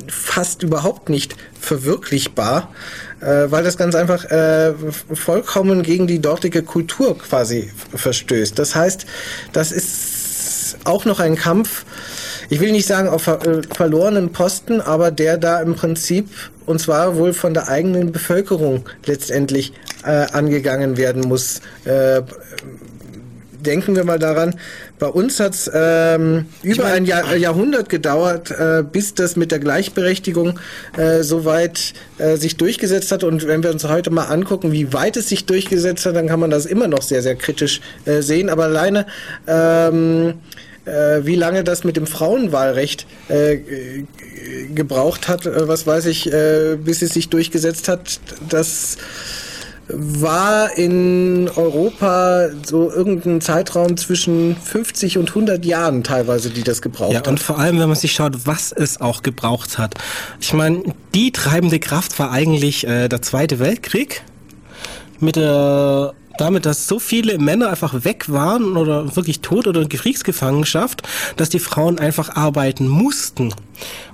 fast 0.08 0.64
überhaupt 0.64 1.10
nicht 1.10 1.36
verwirklichbar, 1.60 2.74
äh, 3.22 3.46
weil 3.50 3.64
das 3.64 3.78
ganz 3.78 3.96
einfach 3.96 4.26
äh, 4.26 4.74
vollkommen 5.14 5.84
gegen 5.84 6.08
die 6.08 6.20
dortige 6.20 6.64
Kultur 6.64 7.18
quasi 7.18 7.72
verstößt. 7.96 8.58
Das 8.58 8.76
heißt, 8.76 9.06
das 9.52 9.72
ist 9.72 10.78
auch 10.86 11.06
noch 11.06 11.20
ein 11.20 11.36
Kampf, 11.36 11.86
ich 12.50 12.60
will 12.60 12.72
nicht 12.72 12.88
sagen 12.88 13.10
auf 13.10 13.28
äh, 13.28 13.62
verlorenen 13.74 14.32
Posten, 14.32 14.82
aber 14.82 15.12
der 15.12 15.38
da 15.38 15.62
im 15.62 15.76
Prinzip 15.76 16.30
und 16.66 16.80
zwar 16.80 17.18
wohl 17.18 17.34
von 17.34 17.54
der 17.54 17.70
eigenen 17.70 18.12
Bevölkerung 18.12 18.88
letztendlich 19.06 19.74
äh, 20.06 20.26
angegangen 20.32 20.98
werden 20.98 21.24
muss. 21.24 21.62
Äh, 21.86 22.22
denken 23.64 23.96
wir 23.96 24.04
mal 24.04 24.20
daran, 24.20 24.56
bei 25.00 25.08
uns 25.08 25.40
hat 25.40 25.54
es 25.54 25.72
ähm, 25.74 26.46
über 26.62 26.86
ein 26.86 27.06
Jahr, 27.06 27.36
Jahrhundert 27.36 27.90
gedauert, 27.90 28.52
äh, 28.52 28.84
bis 28.84 29.16
das 29.16 29.36
mit 29.36 29.52
der 29.52 29.60
Gleichberechtigung 29.60 30.60
äh, 30.98 31.24
soweit 31.24 31.94
äh, 32.20 32.38
sich 32.38 32.58
durchgesetzt 32.58 33.12
hat. 33.12 33.24
Und 33.24 33.48
wenn 33.48 33.64
wir 33.64 33.72
uns 33.72 33.88
heute 33.88 34.12
mal 34.12 34.26
angucken, 34.26 34.72
wie 34.72 34.94
weit 34.94 35.18
es 35.18 35.30
sich 35.30 35.46
durchgesetzt 35.46 36.06
hat, 36.06 36.16
dann 36.16 36.28
kann 36.28 36.40
man 36.40 36.52
das 36.52 36.66
immer 36.66 36.88
noch 36.88 37.02
sehr, 37.02 37.22
sehr 37.22 37.36
kritisch 37.36 37.82
äh, 38.06 38.22
sehen. 38.22 38.50
Aber 38.50 38.66
alleine 38.66 39.08
ähm, 39.48 40.36
äh, 40.86 41.26
wie 41.26 41.36
lange 41.36 41.64
das 41.64 41.84
mit 41.84 41.98
dem 41.98 42.08
Frauenwahlrecht 42.08 43.06
äh, 43.30 43.58
gebraucht 44.74 45.28
hat, 45.28 45.46
äh, 45.46 45.68
was 45.68 45.88
weiß 45.88 46.06
ich, 46.06 46.32
äh, 46.32 46.78
bis 46.78 47.02
es 47.02 47.14
sich 47.14 47.30
durchgesetzt 47.30 47.88
hat, 47.88 48.20
das 48.50 48.98
war 49.88 50.78
in 50.78 51.50
Europa 51.56 52.48
so 52.66 52.90
irgendein 52.90 53.42
Zeitraum 53.42 53.98
zwischen 53.98 54.56
50 54.56 55.18
und 55.18 55.30
100 55.30 55.66
Jahren 55.66 56.04
teilweise, 56.04 56.50
die 56.50 56.64
das 56.64 56.82
gebraucht 56.82 57.12
ja, 57.12 57.20
hat. 57.20 57.28
Ja, 57.28 57.32
und 57.32 57.40
vor 57.40 57.60
allem, 57.60 57.80
wenn 57.80 57.90
man 57.90 57.98
sich 57.98 58.14
schaut, 58.14 58.46
was 58.46 58.72
es 58.72 59.02
auch 59.02 59.24
gebraucht 59.24 59.78
hat. 59.78 59.96
Ich 60.40 60.54
meine, 60.54 60.84
die 61.14 61.32
treibende 61.32 61.80
Kraft 61.80 62.18
war 62.18 62.32
eigentlich 62.32 62.88
äh, 62.88 63.10
der 63.10 63.22
Zweite 63.22 63.60
Weltkrieg 63.60 64.24
mit 65.20 65.36
der 65.36 66.14
damit, 66.38 66.66
dass 66.66 66.88
so 66.88 67.00
viele 67.00 67.38
Männer 67.38 67.70
einfach 67.70 68.04
weg 68.04 68.30
waren 68.30 68.78
oder 68.78 69.16
wirklich 69.16 69.42
tot 69.42 69.68
oder 69.68 69.82
in 69.82 69.90
Kriegsgefangenschaft, 69.90 71.04
dass 71.38 71.50
die 71.50 71.60
Frauen 71.60 72.00
einfach 72.00 72.36
arbeiten 72.36 72.88
mussten. 72.88 73.54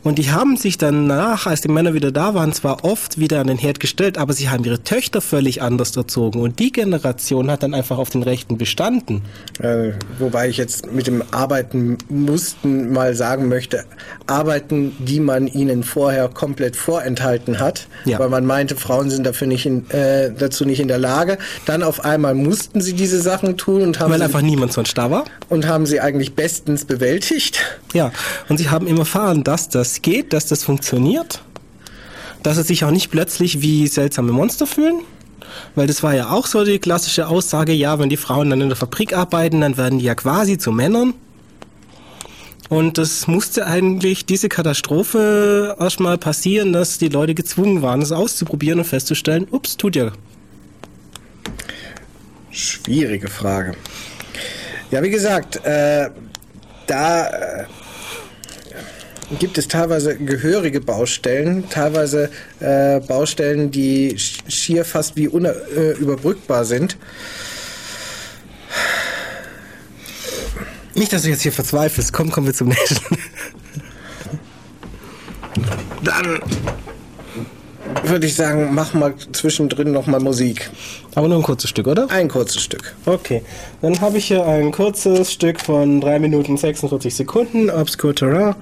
Und 0.03 0.17
die 0.17 0.31
haben 0.31 0.57
sich 0.57 0.77
danach, 0.77 1.45
als 1.45 1.61
die 1.61 1.67
Männer 1.67 1.93
wieder 1.93 2.11
da 2.11 2.33
waren, 2.33 2.53
zwar 2.53 2.83
oft 2.83 3.19
wieder 3.19 3.41
an 3.41 3.47
den 3.47 3.57
Herd 3.57 3.79
gestellt, 3.79 4.17
aber 4.17 4.33
sie 4.33 4.49
haben 4.49 4.63
ihre 4.63 4.83
Töchter 4.83 5.21
völlig 5.21 5.61
anders 5.61 5.95
erzogen. 5.95 6.41
Und 6.41 6.59
die 6.59 6.71
Generation 6.71 7.51
hat 7.51 7.63
dann 7.63 7.73
einfach 7.73 7.97
auf 7.97 8.09
den 8.09 8.23
Rechten 8.23 8.57
bestanden. 8.57 9.21
Äh, 9.59 9.91
wobei 10.17 10.49
ich 10.49 10.57
jetzt 10.57 10.91
mit 10.91 11.07
dem 11.07 11.23
Arbeiten 11.31 11.97
mussten 12.09 12.93
mal 12.93 13.13
sagen 13.15 13.47
möchte, 13.49 13.85
Arbeiten, 14.27 14.95
die 14.99 15.19
man 15.19 15.47
ihnen 15.47 15.83
vorher 15.83 16.29
komplett 16.29 16.75
vorenthalten 16.75 17.59
hat, 17.59 17.87
ja. 18.05 18.19
weil 18.19 18.29
man 18.29 18.45
meinte, 18.45 18.75
Frauen 18.75 19.09
sind 19.09 19.25
dafür 19.25 19.47
nicht 19.47 19.65
in, 19.65 19.89
äh, 19.89 20.31
dazu 20.37 20.65
nicht 20.65 20.79
in 20.79 20.87
der 20.87 20.99
Lage. 20.99 21.37
Dann 21.65 21.83
auf 21.83 22.05
einmal 22.05 22.35
mussten 22.35 22.81
sie 22.81 22.93
diese 22.93 23.21
Sachen 23.21 23.57
tun 23.57 23.81
und 23.81 23.99
haben 23.99 24.11
weil 24.11 24.21
einfach 24.21 24.41
niemand 24.41 24.73
sonst 24.73 24.97
da 24.97 25.11
war 25.11 25.25
und 25.49 25.67
haben 25.67 25.85
sie 25.85 25.99
eigentlich 25.99 26.35
bestens 26.35 26.85
bewältigt. 26.85 27.59
Ja, 27.93 28.11
und 28.47 28.57
sie 28.57 28.69
haben 28.69 28.87
immer 28.87 28.99
erfahren, 28.99 29.43
dass 29.43 29.69
das 29.69 30.01
geht, 30.01 30.33
dass 30.33 30.47
das 30.47 30.63
funktioniert, 30.63 31.41
dass 32.43 32.57
sie 32.57 32.63
sich 32.63 32.83
auch 32.83 32.91
nicht 32.91 33.11
plötzlich 33.11 33.61
wie 33.61 33.87
seltsame 33.87 34.31
Monster 34.31 34.67
fühlen. 34.67 35.01
Weil 35.75 35.87
das 35.87 36.03
war 36.03 36.13
ja 36.13 36.29
auch 36.29 36.45
so 36.45 36.63
die 36.63 36.79
klassische 36.79 37.27
Aussage, 37.27 37.73
ja, 37.73 37.97
wenn 37.99 38.09
die 38.09 38.17
Frauen 38.17 38.49
dann 38.49 38.61
in 38.61 38.69
der 38.69 38.75
Fabrik 38.75 39.13
arbeiten, 39.13 39.61
dann 39.61 39.77
werden 39.77 39.99
die 39.99 40.05
ja 40.05 40.15
quasi 40.15 40.57
zu 40.57 40.71
Männern. 40.71 41.13
Und 42.69 42.99
das 42.99 43.25
musste 43.25 43.65
eigentlich 43.65 44.27
diese 44.27 44.47
Katastrophe 44.47 45.75
erstmal 45.79 46.19
passieren, 46.19 46.71
dass 46.71 46.99
die 46.99 47.09
Leute 47.09 47.33
gezwungen 47.33 47.81
waren, 47.81 48.01
es 48.03 48.11
auszuprobieren 48.11 48.79
und 48.79 48.85
festzustellen, 48.85 49.47
ups, 49.49 49.75
tut 49.75 49.95
ja. 49.95 50.11
Schwierige 52.51 53.27
Frage. 53.27 53.73
Ja, 54.91 55.03
wie 55.03 55.09
gesagt, 55.11 55.63
äh, 55.65 56.09
da 56.87 57.27
äh, 57.27 57.65
gibt 59.37 59.59
es 59.59 59.67
teilweise 59.67 60.15
gehörige 60.17 60.81
Baustellen, 60.81 61.69
teilweise 61.69 62.31
äh, 62.59 62.99
Baustellen, 62.99 63.69
die 63.69 64.17
schier 64.17 64.83
fast 64.85 65.15
wie 65.15 65.27
unüberbrückbar 65.27 66.61
äh, 66.61 66.65
sind. 66.65 66.97
Nicht, 70.95 71.13
dass 71.13 71.21
du 71.21 71.29
jetzt 71.29 71.43
hier 71.43 71.51
verzweifelst. 71.53 72.11
Komm, 72.11 72.31
kommen 72.31 72.47
wir 72.47 72.53
zum 72.55 72.67
nächsten. 72.69 73.17
Dann 76.03 76.39
würde 78.03 78.25
ich 78.27 78.35
sagen, 78.35 78.69
mach 78.73 78.93
mal 78.93 79.13
zwischendrin 79.31 79.91
noch 79.91 80.07
mal 80.07 80.19
Musik. 80.19 80.69
Aber 81.15 81.27
nur 81.27 81.37
ein 81.37 81.43
kurzes 81.43 81.69
Stück, 81.69 81.87
oder? 81.87 82.09
Ein 82.09 82.27
kurzes 82.27 82.61
Stück. 82.61 82.95
Okay, 83.05 83.41
dann 83.81 83.99
habe 84.01 84.17
ich 84.17 84.25
hier 84.25 84.45
ein 84.45 84.71
kurzes 84.71 85.31
Stück 85.31 85.59
von 85.59 86.01
3 86.01 86.19
Minuten 86.19 86.57
46 86.57 87.13
Sekunden, 87.13 87.69
Obscure 87.69 88.15
Terrain. 88.15 88.55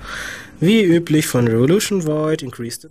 Wie 0.59 0.81
üblich 0.81 1.27
von 1.27 1.47
Revolution 1.47 2.05
Void, 2.05 2.41
Increase 2.41 2.89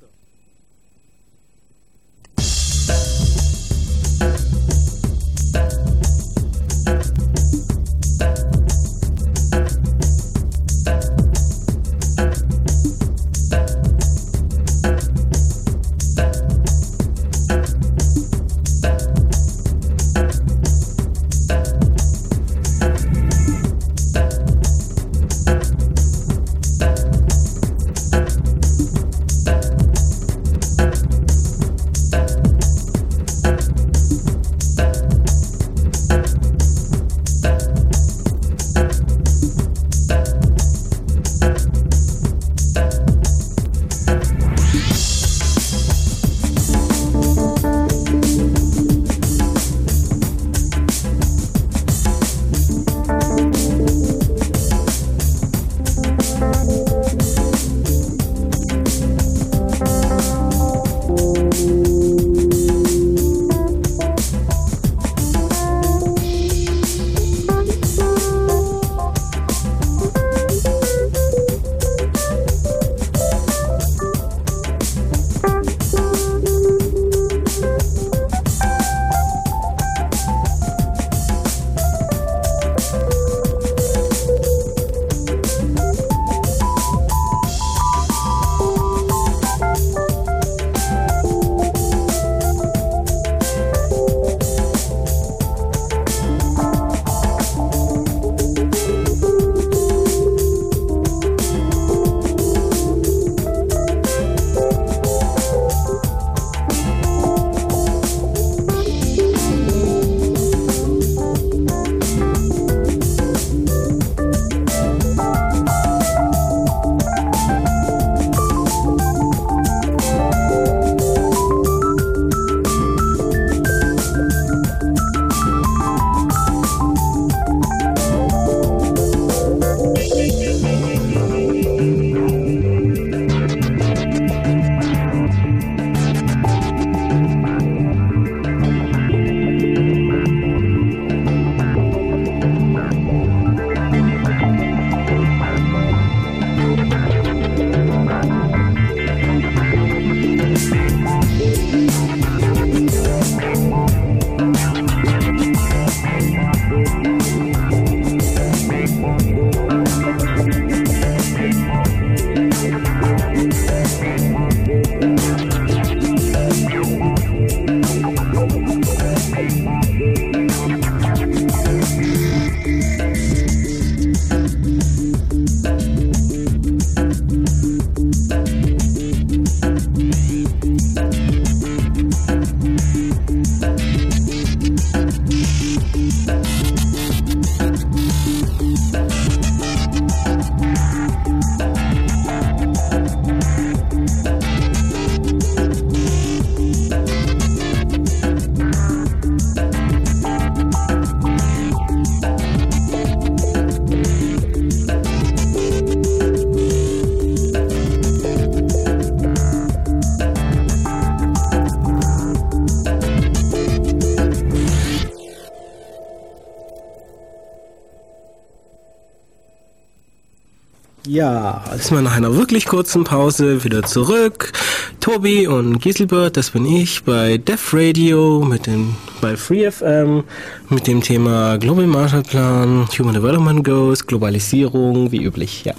Ja, 221.16 221.64
jetzt 221.72 221.92
mal 221.92 222.02
nach 222.02 222.14
einer 222.14 222.36
wirklich 222.36 222.66
kurzen 222.66 223.04
Pause 223.04 223.64
wieder 223.64 223.82
zurück. 223.84 224.52
Tobi 225.00 225.46
und 225.46 225.78
Giselbert, 225.78 226.36
das 226.36 226.50
bin 226.50 226.66
ich 226.66 227.04
bei 227.04 227.38
Def 227.38 227.72
Radio 227.72 228.44
mit 228.44 228.66
dem 228.66 228.94
bei 229.22 229.34
FreeFM 229.34 230.24
mit 230.68 230.86
dem 230.86 231.00
Thema 231.00 231.56
Global 231.56 231.86
Marshall 231.86 232.22
Plan, 232.22 232.86
Human 232.98 233.14
Development 233.14 233.64
Goals, 233.64 234.06
Globalisierung, 234.06 235.10
wie 235.10 235.22
üblich, 235.22 235.64
ja. 235.64 235.72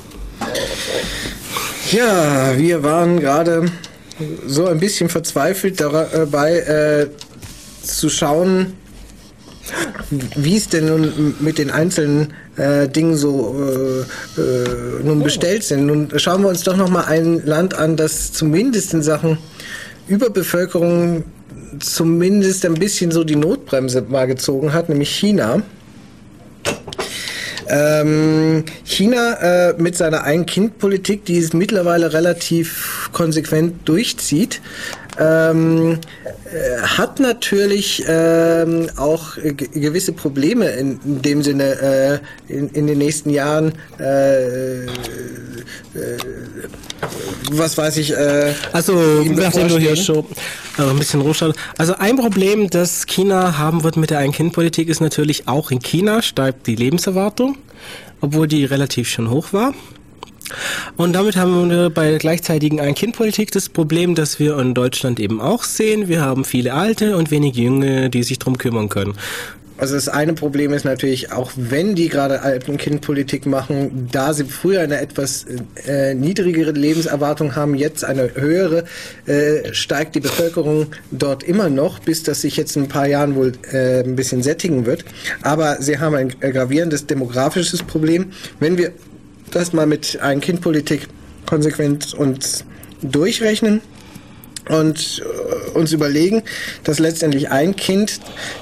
Ja, 1.92 2.58
wir 2.58 2.82
waren 2.82 3.20
gerade 3.20 3.66
so 4.48 4.66
ein 4.66 4.80
bisschen 4.80 5.08
verzweifelt 5.08 5.80
dabei 5.80 6.58
äh, 6.62 7.10
zu 7.84 8.10
schauen, 8.10 8.74
wie 10.36 10.58
es 10.58 10.70
denn 10.70 10.86
nun 10.88 11.36
mit 11.40 11.58
den 11.58 11.72
einzelnen 11.72 12.34
äh, 12.56 12.88
Dingen 12.88 13.16
so 13.16 13.56
äh, 14.38 14.42
äh, 14.42 15.04
nun 15.04 15.24
bestellt 15.24 15.64
sind. 15.64 15.86
Nun 15.86 16.10
schauen 16.18 16.42
wir 16.42 16.50
uns 16.50 16.64
doch 16.64 16.78
noch 16.78 16.90
mal 16.90 17.06
ein 17.06 17.46
Land 17.46 17.74
an, 17.74 17.98
das 17.98 18.32
zumindest 18.34 18.94
in 18.94 19.02
Sachen 19.02 19.38
Überbevölkerung 20.08 21.24
zumindest 21.80 22.66
ein 22.66 22.76
bisschen 22.76 23.12
so 23.12 23.24
die 23.24 23.36
Notbremse 23.36 24.02
mal 24.02 24.26
gezogen 24.26 24.74
hat, 24.74 24.90
nämlich 24.90 25.10
China. 25.10 25.62
Ähm, 27.70 28.64
China 28.86 29.34
äh, 29.42 29.74
mit 29.78 29.98
seiner 29.98 30.24
Ein-Kind-Politik, 30.24 31.26
die 31.26 31.38
es 31.38 31.52
mittlerweile 31.52 32.14
relativ 32.14 33.10
konsequent 33.12 33.88
durchzieht, 33.88 34.62
ähm, 35.20 36.00
äh, 36.46 36.82
hat 36.82 37.20
natürlich 37.20 38.04
ähm, 38.08 38.90
auch 38.96 39.36
gewisse 39.36 40.14
Probleme 40.14 40.70
in, 40.70 41.00
in 41.04 41.22
dem 41.22 41.44
Sinne 41.44 42.22
äh, 42.50 42.54
in, 42.54 42.70
in, 42.70 42.88
den 42.88 42.98
nächsten 42.98 43.30
Jahren. 43.30 43.74
Äh, 44.00 44.86
äh 44.86 44.88
was 47.52 47.78
weiß 47.78 47.98
ich. 47.98 48.12
Äh, 48.12 48.54
also, 48.74 48.94
nachdem 48.94 49.68
du 49.68 49.78
hier 49.78 49.96
schon 49.96 50.26
äh, 50.78 50.84
ein 50.84 50.98
bisschen 50.98 51.22
rumschaust. 51.22 51.58
Also, 51.78 51.96
ein 51.96 52.18
Problem, 52.18 52.70
das 52.70 53.06
China 53.06 53.58
haben 53.58 53.84
wird 53.84 53.98
mit 53.98 54.10
der 54.10 54.20
Ein-Kind-Politik, 54.20 54.90
ist 54.90 55.02
natürlich 55.02 55.48
auch 55.48 55.72
in 55.72 55.80
China 55.80 56.22
steigt 56.22 56.68
die 56.68 56.76
Lebenserwartung, 56.76 57.58
obwohl 58.22 58.48
die 58.48 58.66
relativ 58.66 59.10
schon 59.10 59.30
hoch 59.30 59.54
war. 59.54 59.74
Und 60.96 61.14
damit 61.14 61.36
haben 61.36 61.70
wir 61.70 61.90
bei 61.90 62.10
der 62.10 62.20
gleichzeitigen 62.20 62.80
Ein-Kind-Politik 62.80 63.52
das 63.52 63.70
Problem, 63.70 64.16
dass 64.16 64.40
wir 64.40 64.58
in 64.60 64.74
Deutschland 64.74 65.20
eben 65.20 65.42
auch 65.42 65.64
sehen. 65.64 66.08
Wir 66.08 66.22
haben 66.22 66.46
viele 66.46 66.74
Alte 66.74 67.18
und 67.18 67.32
wenig 67.32 67.56
Junge, 67.56 68.10
die 68.10 68.24
sich 68.24 68.40
drum 68.40 68.58
kümmern 68.58 68.90
können. 68.90 69.16
Also 69.78 69.94
das 69.94 70.10
eine 70.10 70.34
Problem 70.34 70.74
ist 70.74 70.86
natürlich, 70.86 71.32
auch 71.32 71.52
wenn 71.56 71.94
die 71.94 72.10
gerade 72.10 72.42
Alpenkindpolitik 72.42 73.46
machen, 73.46 74.10
da 74.12 74.34
sie 74.34 74.46
früher 74.46 74.82
eine 74.82 75.00
etwas 75.00 75.46
äh, 75.86 76.16
niedrigere 76.16 76.72
Lebenserwartung 76.72 77.56
haben, 77.56 77.76
jetzt 77.76 78.04
eine 78.04 78.32
höhere, 78.34 78.86
äh, 79.28 79.72
steigt 79.74 80.16
die 80.16 80.20
Bevölkerung 80.20 80.88
dort 81.12 81.44
immer 81.44 81.70
noch, 81.70 82.00
bis 82.00 82.24
das 82.24 82.42
sich 82.42 82.58
jetzt 82.58 82.76
in 82.76 82.84
ein 82.84 82.88
paar 82.88 83.08
Jahren 83.08 83.36
wohl 83.36 83.54
äh, 83.72 84.04
ein 84.04 84.16
bisschen 84.16 84.42
sättigen 84.42 84.88
wird. 84.88 85.06
Aber 85.44 85.80
sie 85.80 86.00
haben 86.00 86.16
ein 86.16 86.30
gravierendes 86.40 87.06
demografisches 87.06 87.84
Problem. 87.84 88.32
Wenn 88.60 88.80
wir 88.80 88.94
das 89.52 89.74
mal 89.74 89.86
mit 89.86 90.20
Ein-Kind-Politik 90.22 91.08
konsequent 91.46 92.14
uns 92.14 92.66
durchrechnen 93.02 93.82
und 94.70 95.24
äh, 95.24 95.78
uns 95.78 95.94
überlegen, 95.94 96.44
dass 96.84 97.00
letztendlich 97.00 97.50
ein 97.50 97.76
Kind 97.76 98.20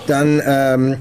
dann 0.08 0.42
ähm, 0.46 0.98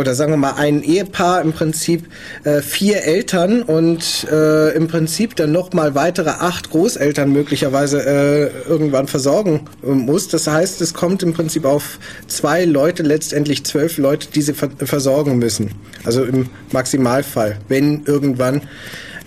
oder 0.00 0.14
sagen 0.14 0.32
wir 0.32 0.38
mal 0.38 0.54
ein 0.56 0.82
Ehepaar 0.82 1.42
im 1.42 1.52
Prinzip 1.52 2.06
äh, 2.44 2.62
vier 2.62 3.04
Eltern 3.04 3.62
und 3.62 4.26
äh, 4.32 4.74
im 4.74 4.88
Prinzip 4.88 5.36
dann 5.36 5.52
noch 5.52 5.74
mal 5.74 5.94
weitere 5.94 6.30
acht 6.30 6.70
Großeltern 6.70 7.30
möglicherweise 7.30 8.00
äh, 8.04 8.68
irgendwann 8.68 9.06
versorgen 9.06 9.68
äh, 9.82 9.88
muss. 9.88 10.28
Das 10.28 10.46
heißt, 10.46 10.80
es 10.80 10.94
kommt 10.94 11.22
im 11.22 11.34
Prinzip 11.34 11.66
auf 11.66 11.98
zwei 12.28 12.64
Leute 12.64 13.02
letztendlich 13.02 13.64
zwölf 13.64 13.98
Leute, 13.98 14.28
die 14.34 14.40
sie 14.40 14.54
ver 14.54 14.70
versorgen 14.78 15.38
müssen. 15.38 15.72
Also 16.04 16.24
im 16.24 16.48
Maximalfall, 16.72 17.58
wenn 17.68 18.04
irgendwann 18.06 18.62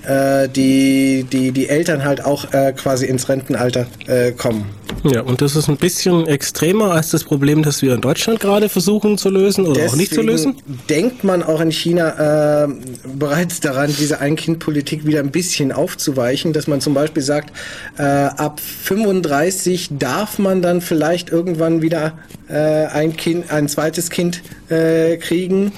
äh, 0.06 0.50
die, 0.50 1.26
die, 1.32 1.52
die 1.52 1.70
Eltern 1.70 2.04
halt 2.04 2.24
auch 2.24 2.54
äh, 2.54 2.74
quasi 2.74 3.06
ins 3.06 3.30
Rentenalter 3.30 3.86
äh, 4.08 4.32
kommen. 4.32 4.66
Ja, 5.04 5.22
und 5.22 5.42
das 5.42 5.56
ist 5.56 5.68
ein 5.68 5.78
bisschen 5.78 6.28
extremer 6.28 6.92
als 6.92 7.10
das 7.10 7.26
Problem, 7.26 7.62
das 7.64 7.82
wir 7.82 7.94
in 7.94 8.02
Deutschland 8.02 8.40
gerade 8.40 8.70
versuchen 8.70 9.18
zu 9.18 9.30
lösen 9.30 9.66
oder 9.66 9.74
Deswegen 9.74 9.92
auch 9.92 9.98
nicht 9.98 10.14
zu 10.14 10.22
lösen. 10.22 10.56
Denkt 10.90 11.24
man 11.24 11.44
auch 11.44 11.60
in 11.60 11.72
China 11.72 12.64
äh, 12.64 12.68
bereits 13.14 13.60
daran, 13.60 13.94
diese 13.98 14.22
Ein-Kind-Politik 14.22 15.06
wieder 15.06 15.20
ein 15.20 15.32
bisschen 15.32 15.72
aufzuweichen, 15.72 16.54
dass 16.54 16.68
man 16.68 16.80
zum 16.80 16.94
Beispiel 16.94 17.24
sagt, 17.24 17.52
äh, 17.98 18.04
ab 18.04 18.62
35 18.62 19.90
darf 20.00 20.40
man 20.40 20.62
dann 20.62 20.80
vielleicht 20.80 21.30
irgendwann 21.30 21.82
wieder 21.82 22.14
äh, 22.48 22.86
ein 22.86 23.18
Kind, 23.18 23.52
ein 23.52 23.68
zweites 23.68 24.10
Kind 24.10 24.42
äh, 24.70 25.18
kriegen. 25.18 25.74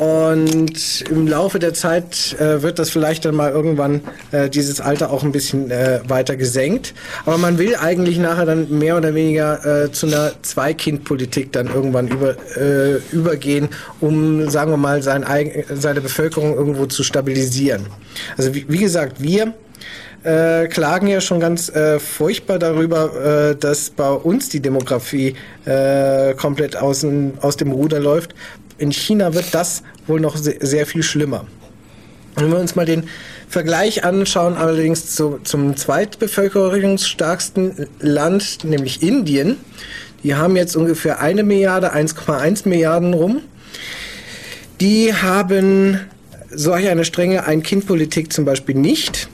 Und 0.00 1.04
im 1.10 1.28
Laufe 1.28 1.58
der 1.58 1.74
Zeit 1.74 2.34
äh, 2.40 2.62
wird 2.62 2.78
das 2.78 2.88
vielleicht 2.88 3.26
dann 3.26 3.34
mal 3.34 3.50
irgendwann 3.50 4.00
äh, 4.32 4.48
dieses 4.48 4.80
Alter 4.80 5.10
auch 5.10 5.22
ein 5.24 5.30
bisschen 5.30 5.70
äh, 5.70 6.00
weiter 6.08 6.36
gesenkt. 6.36 6.94
Aber 7.26 7.36
man 7.36 7.58
will 7.58 7.76
eigentlich 7.76 8.16
nachher 8.16 8.46
dann 8.46 8.78
mehr 8.78 8.96
oder 8.96 9.14
weniger 9.14 9.84
äh, 9.84 9.92
zu 9.92 10.06
einer 10.06 10.32
Zwei-Kind-Politik 10.40 11.52
dann 11.52 11.66
irgendwann 11.66 12.08
über, 12.08 12.34
äh, 12.56 12.96
übergehen, 13.12 13.68
um, 14.00 14.48
sagen 14.48 14.70
wir 14.70 14.78
mal, 14.78 15.02
sein, 15.02 15.22
seine 15.74 16.00
Bevölkerung 16.00 16.54
irgendwo 16.54 16.86
zu 16.86 17.02
stabilisieren. 17.02 17.84
Also 18.38 18.54
wie, 18.54 18.64
wie 18.68 18.78
gesagt, 18.78 19.20
wir 19.22 19.52
äh, 20.22 20.68
klagen 20.68 21.06
ja 21.06 21.20
schon 21.20 21.40
ganz 21.40 21.68
äh, 21.70 21.98
furchtbar 21.98 22.58
darüber, 22.58 23.50
äh, 23.50 23.56
dass 23.56 23.90
bei 23.90 24.10
uns 24.10 24.48
die 24.48 24.60
Demografie 24.60 25.34
äh, 25.64 26.34
komplett 26.34 26.76
aus, 26.76 27.06
aus 27.40 27.56
dem 27.56 27.72
Ruder 27.72 28.00
läuft. 28.00 28.34
In 28.80 28.92
China 28.92 29.34
wird 29.34 29.54
das 29.54 29.82
wohl 30.06 30.20
noch 30.20 30.36
sehr, 30.36 30.56
sehr 30.60 30.86
viel 30.86 31.02
schlimmer. 31.02 31.46
Wenn 32.34 32.50
wir 32.50 32.58
uns 32.58 32.76
mal 32.76 32.86
den 32.86 33.04
Vergleich 33.46 34.04
anschauen, 34.04 34.54
allerdings 34.54 35.14
zu, 35.14 35.38
zum 35.44 35.76
zweitbevölkerungsstärksten 35.76 37.88
Land, 38.00 38.64
nämlich 38.64 39.02
Indien, 39.02 39.58
die 40.22 40.34
haben 40.34 40.56
jetzt 40.56 40.76
ungefähr 40.76 41.20
eine 41.20 41.42
Milliarde, 41.42 41.94
1,1 41.94 42.66
Milliarden 42.68 43.12
rum. 43.12 43.42
Die 44.80 45.12
haben 45.12 46.00
solch 46.50 46.88
eine 46.88 47.04
strenge 47.04 47.44
Ein-Kind-Politik 47.44 48.32
zum 48.32 48.46
Beispiel 48.46 48.76
nicht. 48.76 49.28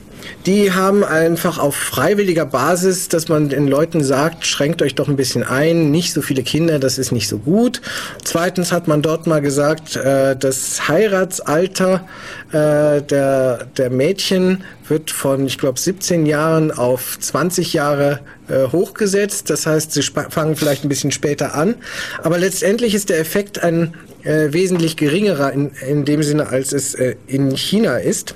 Die 0.47 0.71
haben 0.71 1.03
einfach 1.03 1.57
auf 1.57 1.75
freiwilliger 1.75 2.45
Basis, 2.45 3.09
dass 3.09 3.27
man 3.27 3.49
den 3.49 3.67
Leuten 3.67 4.01
sagt, 4.01 4.45
schränkt 4.45 4.81
euch 4.81 4.95
doch 4.95 5.09
ein 5.09 5.17
bisschen 5.17 5.43
ein, 5.43 5.91
nicht 5.91 6.13
so 6.13 6.21
viele 6.21 6.41
Kinder, 6.41 6.79
das 6.79 6.97
ist 6.97 7.11
nicht 7.11 7.27
so 7.27 7.37
gut. 7.37 7.81
Zweitens 8.23 8.71
hat 8.71 8.87
man 8.87 9.01
dort 9.01 9.27
mal 9.27 9.41
gesagt, 9.41 9.97
äh, 9.97 10.37
das 10.37 10.87
Heiratsalter 10.87 12.07
äh, 12.53 13.01
der, 13.01 13.67
der 13.75 13.89
Mädchen 13.89 14.63
wird 14.87 15.11
von, 15.11 15.45
ich 15.45 15.57
glaube, 15.57 15.77
17 15.77 16.25
Jahren 16.25 16.71
auf 16.71 17.19
20 17.19 17.73
Jahre 17.73 18.21
äh, 18.47 18.71
hochgesetzt. 18.71 19.49
Das 19.49 19.67
heißt, 19.67 19.91
sie 19.91 20.01
fangen 20.01 20.55
vielleicht 20.55 20.85
ein 20.85 20.89
bisschen 20.89 21.11
später 21.11 21.55
an. 21.55 21.75
Aber 22.23 22.37
letztendlich 22.37 22.95
ist 22.95 23.09
der 23.09 23.19
Effekt 23.19 23.61
ein 23.61 23.95
äh, 24.23 24.53
wesentlich 24.53 24.95
geringerer 24.95 25.51
in, 25.51 25.71
in 25.85 26.05
dem 26.05 26.23
Sinne, 26.23 26.47
als 26.47 26.71
es 26.71 26.95
äh, 26.95 27.17
in 27.27 27.57
China 27.57 27.97
ist. 27.97 28.35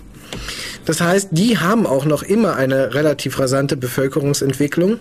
Das 0.85 0.99
heißt, 0.99 1.29
die 1.31 1.57
haben 1.57 1.85
auch 1.85 2.05
noch 2.05 2.23
immer 2.23 2.55
eine 2.55 2.93
relativ 2.93 3.39
rasante 3.39 3.77
Bevölkerungsentwicklung. 3.77 4.99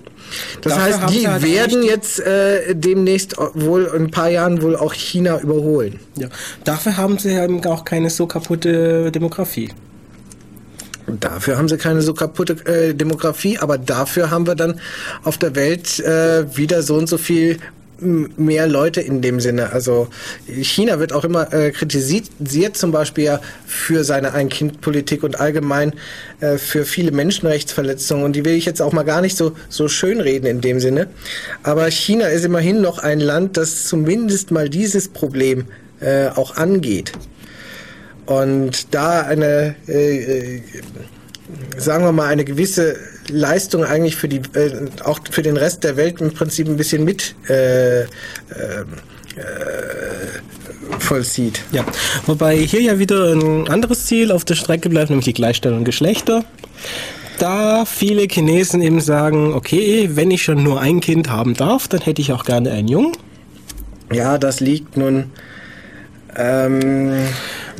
Das 0.60 0.74
Dafür 0.74 1.00
heißt, 1.02 1.14
die 1.14 1.28
halt 1.28 1.42
werden 1.42 1.82
jetzt 1.82 2.20
äh, 2.20 2.74
demnächst 2.74 3.36
wohl 3.54 3.90
in 3.96 4.04
ein 4.04 4.10
paar 4.10 4.28
Jahren 4.28 4.62
wohl 4.62 4.76
auch 4.76 4.92
China 4.92 5.40
überholen. 5.40 5.98
Ja. 6.16 6.28
Dafür 6.64 6.96
haben 6.96 7.18
sie 7.18 7.30
eben 7.30 7.64
auch 7.64 7.84
keine 7.84 8.10
so 8.10 8.26
kaputte 8.26 9.10
Demografie. 9.10 9.70
Dafür 11.18 11.58
haben 11.58 11.68
sie 11.68 11.76
keine 11.76 12.02
so 12.02 12.14
kaputte 12.14 12.52
äh, 12.66 12.94
Demografie, 12.94 13.58
aber 13.58 13.78
dafür 13.78 14.30
haben 14.30 14.46
wir 14.46 14.54
dann 14.54 14.80
auf 15.24 15.38
der 15.38 15.56
Welt 15.56 15.98
äh, 16.00 16.56
wieder 16.56 16.82
so 16.82 16.94
und 16.96 17.08
so 17.08 17.18
viel 17.18 17.58
mehr 18.00 18.66
Leute 18.66 19.00
in 19.00 19.22
dem 19.22 19.40
Sinne. 19.40 19.72
Also 19.72 20.08
China 20.46 20.98
wird 20.98 21.12
auch 21.12 21.24
immer 21.24 21.52
äh, 21.52 21.70
kritisiert, 21.70 22.76
zum 22.76 22.92
Beispiel 22.92 23.38
für 23.66 24.04
seine 24.04 24.32
Ein-Kind-Politik 24.32 25.22
und 25.22 25.40
allgemein 25.40 25.92
äh, 26.40 26.58
für 26.58 26.84
viele 26.84 27.12
Menschenrechtsverletzungen. 27.12 28.24
Und 28.24 28.34
die 28.34 28.44
will 28.44 28.54
ich 28.54 28.64
jetzt 28.64 28.82
auch 28.82 28.92
mal 28.92 29.04
gar 29.04 29.20
nicht 29.20 29.36
so, 29.36 29.52
so 29.68 29.88
schön 29.88 30.20
reden 30.20 30.46
in 30.46 30.60
dem 30.60 30.80
Sinne. 30.80 31.08
Aber 31.62 31.90
China 31.90 32.26
ist 32.26 32.44
immerhin 32.44 32.80
noch 32.80 32.98
ein 32.98 33.20
Land, 33.20 33.56
das 33.56 33.84
zumindest 33.84 34.50
mal 34.50 34.68
dieses 34.68 35.08
Problem 35.08 35.66
äh, 36.00 36.28
auch 36.28 36.56
angeht. 36.56 37.12
Und 38.26 38.94
da 38.94 39.22
eine, 39.22 39.74
äh, 39.88 40.56
äh 40.56 40.62
sagen 41.76 42.04
wir 42.04 42.12
mal, 42.12 42.26
eine 42.26 42.44
gewisse 42.44 42.96
Leistung 43.28 43.84
eigentlich 43.84 44.16
für 44.16 44.28
die 44.28 44.40
äh, 44.54 44.88
auch 45.04 45.20
für 45.30 45.42
den 45.42 45.56
Rest 45.56 45.84
der 45.84 45.96
Welt 45.96 46.20
im 46.20 46.32
Prinzip 46.32 46.68
ein 46.68 46.76
bisschen 46.76 47.04
mit 47.04 47.34
äh, 47.48 48.02
äh, 48.02 48.06
vollzieht. 50.98 51.62
Ja, 51.72 51.84
wobei 52.26 52.56
hier 52.56 52.82
ja 52.82 52.98
wieder 52.98 53.32
ein 53.32 53.68
anderes 53.68 54.06
Ziel 54.06 54.32
auf 54.32 54.44
der 54.44 54.54
Strecke 54.54 54.88
bleibt, 54.88 55.10
nämlich 55.10 55.26
die 55.26 55.32
Gleichstellung 55.32 55.84
Geschlechter. 55.84 56.44
Da 57.38 57.86
viele 57.86 58.22
Chinesen 58.22 58.82
eben 58.82 59.00
sagen, 59.00 59.54
okay, 59.54 60.10
wenn 60.12 60.30
ich 60.30 60.42
schon 60.42 60.62
nur 60.62 60.80
ein 60.80 61.00
Kind 61.00 61.30
haben 61.30 61.54
darf, 61.54 61.88
dann 61.88 62.02
hätte 62.02 62.20
ich 62.20 62.32
auch 62.32 62.44
gerne 62.44 62.70
einen 62.70 62.88
Jungen. 62.88 63.12
Ja, 64.12 64.36
das 64.36 64.60
liegt 64.60 64.96
nun 64.96 65.30
ähm, 66.36 67.12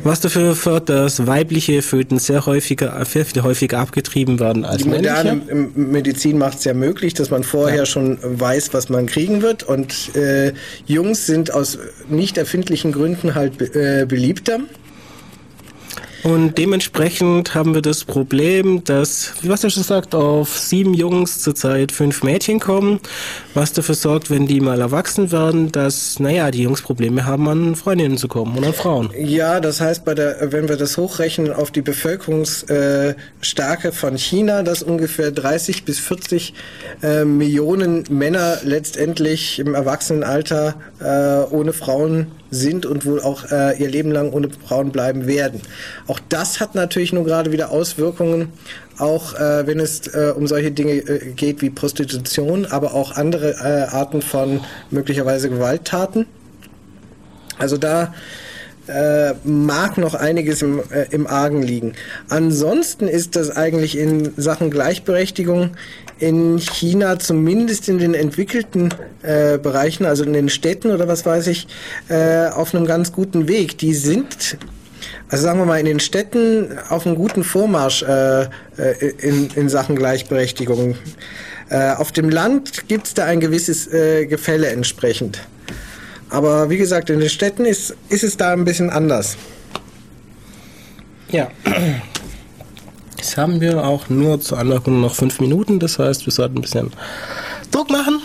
was 0.03 0.19
dafür 0.19 0.55
führt, 0.55 0.89
dass 0.89 1.27
weibliche 1.27 1.81
Föten 1.81 2.17
sehr 2.17 2.45
häufiger, 2.45 3.05
viel, 3.05 3.23
viel 3.23 3.43
häufiger 3.43 3.79
abgetrieben 3.79 4.39
werden 4.39 4.65
als 4.65 4.83
die 4.83 4.89
moderne 4.89 5.35
männliche. 5.35 5.79
Medizin 5.79 6.37
macht 6.37 6.59
es 6.59 6.63
ja 6.63 6.73
möglich, 6.73 7.13
dass 7.13 7.29
man 7.29 7.43
vorher 7.43 7.79
ja. 7.79 7.85
schon 7.85 8.17
weiß, 8.21 8.73
was 8.73 8.89
man 8.89 9.05
kriegen 9.05 9.41
wird. 9.41 9.63
Und 9.63 10.15
äh, 10.15 10.53
Jungs 10.87 11.27
sind 11.27 11.53
aus 11.53 11.77
nicht 12.09 12.37
erfindlichen 12.37 12.91
Gründen 12.91 13.35
halt 13.35 13.61
äh, 13.75 14.05
beliebter. 14.07 14.59
Und 16.23 16.57
dementsprechend 16.57 17.55
haben 17.55 17.73
wir 17.73 17.81
das 17.81 18.03
Problem, 18.03 18.83
dass, 18.83 19.33
wie 19.41 19.49
was 19.49 19.61
du 19.61 19.69
schon 19.69 19.83
gesagt, 19.83 20.13
auf 20.13 20.57
sieben 20.57 20.93
Jungs 20.93 21.39
zurzeit 21.39 21.91
fünf 21.91 22.23
Mädchen 22.23 22.59
kommen, 22.59 22.99
was 23.53 23.73
dafür 23.73 23.95
sorgt, 23.95 24.29
wenn 24.29 24.45
die 24.45 24.59
mal 24.59 24.81
erwachsen 24.81 25.31
werden, 25.31 25.71
dass, 25.71 26.19
naja, 26.19 26.51
die 26.51 26.63
Jungs 26.63 26.81
Probleme 26.81 27.25
haben, 27.25 27.47
an 27.47 27.75
Freundinnen 27.75 28.17
zu 28.17 28.27
kommen 28.27 28.63
an 28.63 28.73
Frauen. 28.73 29.09
Ja, 29.17 29.59
das 29.59 29.81
heißt, 29.81 30.05
bei 30.05 30.13
der, 30.13 30.51
wenn 30.51 30.69
wir 30.69 30.77
das 30.77 30.97
hochrechnen 30.97 31.51
auf 31.51 31.71
die 31.71 31.81
Bevölkerungsstärke 31.81 33.91
von 33.91 34.17
China, 34.17 34.63
dass 34.63 34.83
ungefähr 34.83 35.31
30 35.31 35.85
bis 35.85 35.99
40 35.99 36.53
äh, 37.01 37.25
Millionen 37.25 38.03
Männer 38.09 38.59
letztendlich 38.63 39.59
im 39.59 39.73
Erwachsenenalter 39.73 40.75
äh, 40.99 41.53
ohne 41.53 41.73
Frauen 41.73 42.27
sind 42.51 42.85
und 42.85 43.05
wohl 43.05 43.21
auch 43.21 43.49
äh, 43.49 43.81
ihr 43.81 43.89
Leben 43.89 44.11
lang 44.11 44.31
ohne 44.31 44.49
Frauen 44.49 44.91
bleiben 44.91 45.25
werden. 45.25 45.61
Auch 46.07 46.19
das 46.29 46.59
hat 46.59 46.75
natürlich 46.75 47.13
nur 47.13 47.23
gerade 47.23 47.51
wieder 47.51 47.71
Auswirkungen, 47.71 48.49
auch 48.97 49.33
äh, 49.33 49.65
wenn 49.65 49.79
es 49.79 50.07
äh, 50.07 50.33
um 50.35 50.45
solche 50.47 50.71
Dinge 50.71 50.91
äh, 50.91 51.31
geht 51.31 51.61
wie 51.61 51.69
Prostitution, 51.69 52.65
aber 52.65 52.93
auch 52.93 53.15
andere 53.15 53.51
äh, 53.53 53.95
Arten 53.95 54.21
von 54.21 54.59
möglicherweise 54.91 55.49
Gewalttaten. 55.49 56.25
Also 57.57 57.77
da 57.77 58.13
äh, 58.87 59.33
mag 59.43 59.97
noch 59.97 60.15
einiges 60.15 60.61
im, 60.61 60.79
äh, 60.91 61.05
im 61.11 61.27
Argen 61.27 61.61
liegen. 61.61 61.93
Ansonsten 62.29 63.07
ist 63.07 63.35
das 63.35 63.55
eigentlich 63.55 63.97
in 63.97 64.33
Sachen 64.37 64.71
Gleichberechtigung 64.71 65.71
in 66.21 66.59
China 66.59 67.19
zumindest 67.19 67.89
in 67.89 67.97
den 67.97 68.13
entwickelten 68.13 68.93
äh, 69.23 69.57
Bereichen, 69.57 70.05
also 70.05 70.23
in 70.23 70.33
den 70.33 70.49
Städten 70.49 70.91
oder 70.91 71.07
was 71.07 71.25
weiß 71.25 71.47
ich, 71.47 71.67
äh, 72.09 72.47
auf 72.47 72.73
einem 72.73 72.85
ganz 72.85 73.11
guten 73.11 73.47
Weg. 73.47 73.77
Die 73.79 73.93
sind 73.93 74.57
also 75.29 75.45
sagen 75.45 75.59
wir 75.59 75.65
mal, 75.65 75.79
in 75.79 75.85
den 75.85 76.01
Städten 76.01 76.77
auf 76.89 77.07
einem 77.07 77.15
guten 77.15 77.45
Vormarsch 77.45 78.03
äh, 78.03 78.41
äh 78.43 78.47
in, 79.19 79.49
in 79.55 79.69
Sachen 79.69 79.95
Gleichberechtigung. 79.95 80.95
Äh, 81.69 81.93
auf 81.93 82.11
dem 82.11 82.29
Land 82.29 82.89
gibt 82.89 83.07
es 83.07 83.13
da 83.13 83.25
ein 83.25 83.39
gewisses 83.39 83.87
äh, 83.93 84.25
Gefälle 84.25 84.67
entsprechend. 84.67 85.39
Aber 86.29 86.69
wie 86.69 86.77
gesagt, 86.77 87.09
in 87.09 87.19
den 87.19 87.29
Städten 87.29 87.65
ist, 87.65 87.95
ist 88.09 88.23
es 88.25 88.35
da 88.35 88.51
ein 88.51 88.65
bisschen 88.65 88.89
anders. 88.89 89.37
Ja. 91.29 91.49
Jetzt 93.21 93.37
haben 93.37 93.61
wir 93.61 93.85
auch 93.85 94.09
nur 94.09 94.41
zur 94.41 94.57
Anmerkung 94.57 94.99
noch 94.99 95.13
fünf 95.13 95.39
Minuten, 95.39 95.77
das 95.77 95.99
heißt, 95.99 96.25
wir 96.25 96.33
sollten 96.33 96.57
ein 96.57 96.61
bisschen 96.61 96.91
Druck 97.69 97.91
machen. 97.91 98.19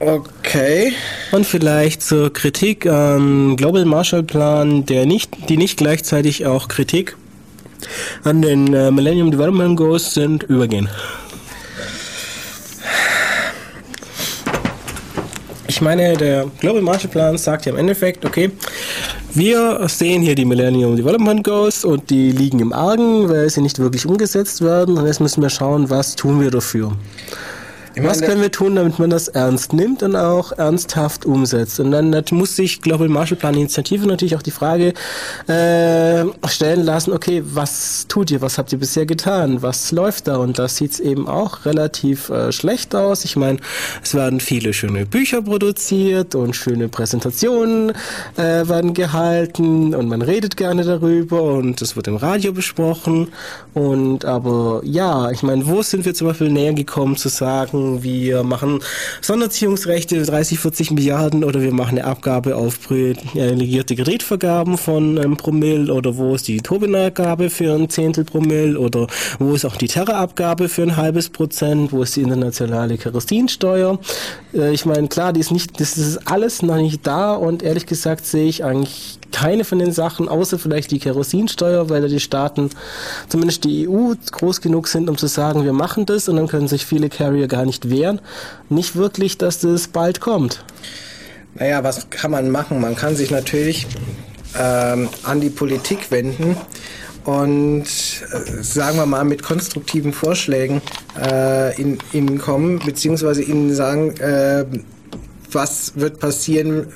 Okay. 0.00 0.92
Und 1.32 1.46
vielleicht 1.46 2.02
zur 2.02 2.30
Kritik 2.30 2.84
am 2.86 3.56
Global 3.56 3.86
Marshall 3.86 4.22
Plan, 4.22 4.84
der 4.84 5.06
nicht, 5.06 5.48
die 5.48 5.56
nicht 5.56 5.78
gleichzeitig 5.78 6.44
auch 6.44 6.68
Kritik 6.68 7.16
an 8.22 8.42
den 8.42 8.74
äh, 8.74 8.90
Millennium 8.90 9.30
Development 9.30 9.78
Goals 9.78 10.12
sind, 10.12 10.42
übergehen. 10.42 10.90
Ich 15.70 15.82
meine, 15.82 16.16
der 16.16 16.46
Global 16.60 16.80
Marshall 16.80 17.10
Plan 17.10 17.36
sagt 17.36 17.66
ja 17.66 17.72
im 17.72 17.78
Endeffekt, 17.78 18.24
okay, 18.24 18.50
wir 19.34 19.86
sehen 19.86 20.22
hier 20.22 20.34
die 20.34 20.46
Millennium 20.46 20.96
Development 20.96 21.44
Goals 21.44 21.84
und 21.84 22.08
die 22.08 22.32
liegen 22.32 22.58
im 22.60 22.72
Argen, 22.72 23.28
weil 23.28 23.50
sie 23.50 23.60
nicht 23.60 23.78
wirklich 23.78 24.06
umgesetzt 24.06 24.62
werden. 24.62 24.96
Und 24.96 25.06
jetzt 25.06 25.20
müssen 25.20 25.42
wir 25.42 25.50
schauen, 25.50 25.90
was 25.90 26.16
tun 26.16 26.40
wir 26.40 26.50
dafür. 26.50 26.92
Was 28.02 28.20
können 28.20 28.40
wir 28.40 28.50
tun, 28.50 28.76
damit 28.76 28.98
man 28.98 29.10
das 29.10 29.28
ernst 29.28 29.72
nimmt 29.72 30.02
und 30.02 30.16
auch 30.16 30.52
ernsthaft 30.52 31.26
umsetzt? 31.26 31.80
Und 31.80 31.90
dann 31.90 32.24
muss 32.30 32.56
sich 32.56 32.80
Global 32.80 33.08
Marshall 33.08 33.38
Plan 33.38 33.54
Initiative 33.54 34.06
natürlich 34.06 34.36
auch 34.36 34.42
die 34.42 34.50
Frage 34.50 34.94
äh, 35.46 36.24
stellen 36.48 36.84
lassen, 36.84 37.12
okay, 37.12 37.42
was 37.44 38.06
tut 38.08 38.30
ihr, 38.30 38.40
was 38.40 38.58
habt 38.58 38.72
ihr 38.72 38.78
bisher 38.78 39.06
getan, 39.06 39.62
was 39.62 39.92
läuft 39.92 40.28
da? 40.28 40.36
Und 40.36 40.58
das 40.58 40.76
sieht 40.76 40.98
eben 41.00 41.28
auch 41.28 41.64
relativ 41.64 42.30
äh, 42.30 42.52
schlecht 42.52 42.94
aus. 42.94 43.24
Ich 43.24 43.36
meine, 43.36 43.58
es 44.02 44.14
werden 44.14 44.40
viele 44.40 44.72
schöne 44.72 45.06
Bücher 45.06 45.42
produziert 45.42 46.34
und 46.34 46.54
schöne 46.56 46.88
Präsentationen 46.88 47.92
äh, 48.36 48.68
werden 48.68 48.94
gehalten 48.94 49.94
und 49.94 50.08
man 50.08 50.22
redet 50.22 50.56
gerne 50.56 50.84
darüber 50.84 51.42
und 51.42 51.80
es 51.82 51.96
wird 51.96 52.08
im 52.08 52.16
Radio 52.16 52.52
besprochen. 52.52 53.28
Und 53.74 54.24
aber 54.24 54.80
ja, 54.84 55.30
ich 55.30 55.42
meine, 55.42 55.66
wo 55.66 55.82
sind 55.82 56.04
wir 56.04 56.14
zum 56.14 56.28
Beispiel 56.28 56.50
näher 56.50 56.72
gekommen 56.72 57.16
zu 57.16 57.28
sagen, 57.28 57.87
wir 58.02 58.42
machen 58.42 58.80
Sonderziehungsrechte 59.20 60.22
30, 60.22 60.58
40 60.58 60.90
Milliarden 60.92 61.44
oder 61.44 61.60
wir 61.62 61.72
machen 61.72 61.98
eine 61.98 62.06
Abgabe 62.06 62.56
auf 62.56 62.80
privilegierte 62.82 63.96
Gerätvergaben 63.96 64.78
von 64.78 65.18
einem 65.18 65.36
Promille 65.36 65.92
oder 65.92 66.16
wo 66.16 66.34
ist 66.34 66.48
die 66.48 66.60
Tobin-Abgabe 66.60 67.50
für 67.50 67.74
ein 67.74 67.88
Zehntel 67.88 68.24
Promille 68.24 68.78
oder 68.78 69.06
wo 69.38 69.54
ist 69.54 69.64
auch 69.64 69.76
die 69.76 69.88
Terra-Abgabe 69.88 70.68
für 70.68 70.82
ein 70.82 70.96
halbes 70.96 71.28
Prozent, 71.28 71.92
wo 71.92 72.02
ist 72.02 72.16
die 72.16 72.22
internationale 72.22 72.98
Kerosinsteuer. 72.98 73.98
Äh, 74.54 74.72
ich 74.72 74.84
meine, 74.84 75.08
klar, 75.08 75.32
die 75.32 75.40
ist 75.40 75.50
nicht, 75.50 75.80
das 75.80 75.96
ist 75.96 76.28
alles 76.28 76.62
noch 76.62 76.76
nicht 76.76 77.06
da 77.06 77.34
und 77.34 77.62
ehrlich 77.62 77.86
gesagt 77.86 78.26
sehe 78.26 78.48
ich 78.48 78.64
eigentlich 78.64 79.17
keine 79.32 79.64
von 79.64 79.78
den 79.78 79.92
Sachen, 79.92 80.28
außer 80.28 80.58
vielleicht 80.58 80.90
die 80.90 80.98
Kerosinsteuer, 80.98 81.88
weil 81.90 82.02
da 82.02 82.08
die 82.08 82.20
Staaten, 82.20 82.70
zumindest 83.28 83.64
die 83.64 83.88
EU, 83.88 84.14
groß 84.30 84.60
genug 84.60 84.88
sind, 84.88 85.08
um 85.08 85.16
zu 85.16 85.26
sagen, 85.26 85.64
wir 85.64 85.72
machen 85.72 86.06
das 86.06 86.28
und 86.28 86.36
dann 86.36 86.48
können 86.48 86.68
sich 86.68 86.86
viele 86.86 87.08
Carrier 87.08 87.48
gar 87.48 87.64
nicht 87.64 87.90
wehren. 87.90 88.20
Nicht 88.68 88.96
wirklich, 88.96 89.38
dass 89.38 89.60
das 89.60 89.88
bald 89.88 90.20
kommt. 90.20 90.64
Naja, 91.54 91.82
was 91.82 92.10
kann 92.10 92.30
man 92.30 92.50
machen? 92.50 92.80
Man 92.80 92.94
kann 92.94 93.16
sich 93.16 93.30
natürlich 93.30 93.86
ähm, 94.58 95.08
an 95.24 95.40
die 95.40 95.50
Politik 95.50 96.10
wenden 96.10 96.56
und 97.24 97.84
äh, 97.84 98.62
sagen 98.62 98.96
wir 98.96 99.06
mal 99.06 99.24
mit 99.24 99.42
konstruktiven 99.42 100.12
Vorschlägen 100.12 100.80
äh, 101.20 101.78
in, 101.80 101.98
ihnen 102.12 102.38
kommen, 102.38 102.78
beziehungsweise 102.78 103.42
ihnen 103.42 103.74
sagen, 103.74 104.16
äh, 104.16 104.64
was 105.50 105.92
wird 105.96 106.20
passieren, 106.20 106.86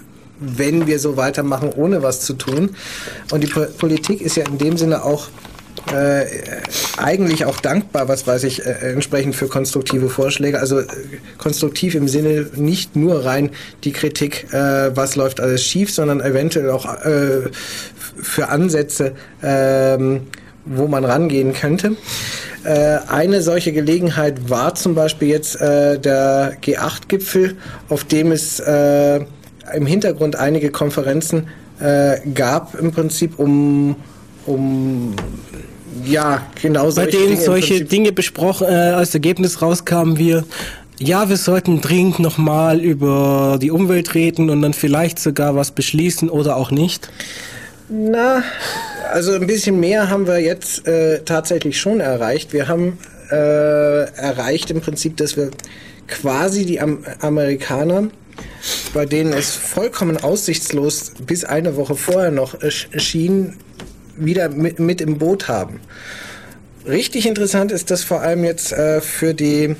wenn 0.42 0.86
wir 0.86 0.98
so 0.98 1.16
weitermachen, 1.16 1.70
ohne 1.74 2.02
was 2.02 2.20
zu 2.20 2.34
tun. 2.34 2.76
Und 3.30 3.42
die 3.42 3.48
Politik 3.48 4.20
ist 4.20 4.36
ja 4.36 4.44
in 4.46 4.58
dem 4.58 4.76
Sinne 4.76 5.04
auch 5.04 5.28
äh, 5.90 6.26
eigentlich 6.96 7.44
auch 7.44 7.58
dankbar, 7.58 8.08
was 8.08 8.26
weiß 8.26 8.44
ich, 8.44 8.64
äh, 8.64 8.92
entsprechend 8.92 9.34
für 9.34 9.48
konstruktive 9.48 10.08
Vorschläge. 10.08 10.60
Also 10.60 10.80
äh, 10.80 10.86
konstruktiv 11.38 11.94
im 11.94 12.08
Sinne 12.08 12.46
nicht 12.54 12.94
nur 12.94 13.24
rein 13.24 13.50
die 13.84 13.92
Kritik, 13.92 14.52
äh, 14.52 14.94
was 14.94 15.16
läuft 15.16 15.40
alles 15.40 15.64
schief, 15.64 15.92
sondern 15.92 16.20
eventuell 16.20 16.70
auch 16.70 16.86
äh, 17.04 17.50
für 18.20 18.48
Ansätze, 18.48 19.12
ähm, 19.42 20.28
wo 20.64 20.86
man 20.86 21.04
rangehen 21.04 21.52
könnte. 21.52 21.96
Äh, 22.64 22.98
eine 23.08 23.42
solche 23.42 23.72
Gelegenheit 23.72 24.48
war 24.48 24.74
zum 24.74 24.94
Beispiel 24.94 25.28
jetzt 25.28 25.58
der 25.60 26.56
G8-Gipfel, 26.62 27.56
auf 27.88 28.04
dem 28.04 28.30
es 28.30 28.62
im 29.74 29.86
Hintergrund 29.86 30.36
einige 30.36 30.70
Konferenzen 30.70 31.48
äh, 31.80 32.18
gab, 32.34 32.78
im 32.78 32.92
Prinzip 32.92 33.38
um, 33.38 33.96
um 34.46 35.14
ja, 36.04 36.42
genau 36.60 36.90
Bei 36.92 37.06
denen 37.06 37.28
Dinge 37.28 37.40
solche 37.40 37.84
Dinge 37.84 38.12
besprochen, 38.12 38.66
äh, 38.68 38.70
als 38.70 39.14
Ergebnis 39.14 39.60
rauskamen 39.60 40.18
wir, 40.18 40.44
ja, 40.98 41.28
wir 41.28 41.36
sollten 41.36 41.80
dringend 41.80 42.18
nochmal 42.18 42.80
über 42.80 43.58
die 43.60 43.70
Umwelt 43.70 44.14
reden 44.14 44.50
und 44.50 44.62
dann 44.62 44.72
vielleicht 44.72 45.18
sogar 45.18 45.56
was 45.56 45.70
beschließen 45.70 46.30
oder 46.30 46.56
auch 46.56 46.70
nicht. 46.70 47.10
Na, 47.88 48.42
also 49.12 49.32
ein 49.32 49.46
bisschen 49.46 49.78
mehr 49.80 50.08
haben 50.08 50.26
wir 50.26 50.38
jetzt 50.38 50.86
äh, 50.86 51.22
tatsächlich 51.24 51.78
schon 51.78 52.00
erreicht. 52.00 52.52
Wir 52.52 52.68
haben 52.68 52.98
äh, 53.30 53.34
erreicht 54.14 54.70
im 54.70 54.80
Prinzip, 54.80 55.16
dass 55.16 55.36
wir 55.36 55.50
quasi 56.06 56.64
die 56.64 56.80
Am 56.80 57.04
Amerikaner 57.20 58.08
bei 58.94 59.06
denen 59.06 59.32
es 59.32 59.54
vollkommen 59.54 60.16
aussichtslos 60.16 61.12
bis 61.26 61.44
eine 61.44 61.76
Woche 61.76 61.96
vorher 61.96 62.30
noch 62.30 62.56
schien, 62.68 63.54
wieder 64.16 64.48
mit, 64.48 64.78
mit 64.78 65.00
im 65.00 65.18
Boot 65.18 65.48
haben. 65.48 65.80
Richtig 66.86 67.26
interessant 67.26 67.72
ist 67.72 67.90
das 67.90 68.02
vor 68.02 68.20
allem 68.20 68.44
jetzt 68.44 68.72
äh, 68.72 69.00
für 69.00 69.34
die 69.34 69.76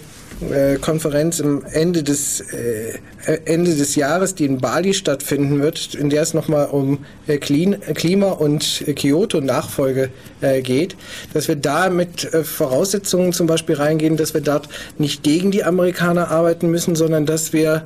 äh, 0.50 0.76
Konferenz 0.76 1.40
am 1.40 1.64
Ende 1.72 2.02
des, 2.02 2.40
äh, 2.40 2.98
Ende 3.44 3.74
des 3.74 3.96
Jahres, 3.96 4.34
die 4.34 4.44
in 4.44 4.58
Bali 4.58 4.94
stattfinden 4.94 5.60
wird, 5.60 5.94
in 5.94 6.10
der 6.10 6.22
es 6.22 6.34
nochmal 6.34 6.66
um 6.66 7.04
äh, 7.26 7.38
Clean, 7.38 7.76
Klima 7.94 8.30
und 8.30 8.84
Kyoto-Nachfolge 8.86 10.10
äh, 10.40 10.62
geht, 10.62 10.96
dass 11.34 11.48
wir 11.48 11.56
da 11.56 11.90
mit 11.90 12.32
äh, 12.32 12.44
Voraussetzungen 12.44 13.32
zum 13.32 13.46
Beispiel 13.46 13.76
reingehen, 13.76 14.16
dass 14.16 14.34
wir 14.34 14.40
dort 14.40 14.68
nicht 14.98 15.22
gegen 15.22 15.50
die 15.50 15.64
Amerikaner 15.64 16.30
arbeiten 16.30 16.70
müssen, 16.70 16.96
sondern 16.96 17.26
dass 17.26 17.52
wir 17.52 17.84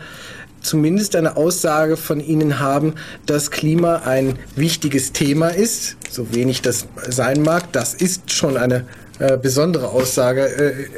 zumindest 0.61 1.17
eine 1.17 1.37
Aussage 1.37 1.97
von 1.97 2.21
Ihnen 2.21 2.59
haben, 2.59 2.95
dass 3.27 3.51
Klima 3.51 4.03
ein 4.05 4.39
wichtiges 4.55 5.13
Thema 5.13 5.49
ist, 5.49 5.97
so 6.11 6.35
wenig 6.35 6.63
das 6.63 6.87
sein 7.09 7.43
mag. 7.43 7.73
Das 7.73 7.95
ist 7.95 8.33
schon 8.33 8.57
eine 8.57 8.85
äh, 9.19 9.39
besondere 9.39 9.89
Aussage 9.89 10.89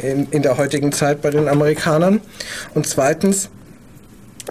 äh, 0.00 0.10
in, 0.10 0.28
in 0.30 0.42
der 0.42 0.56
heutigen 0.56 0.92
Zeit 0.92 1.22
bei 1.22 1.30
den 1.30 1.48
Amerikanern. 1.48 2.20
Und 2.74 2.86
zweitens, 2.86 3.50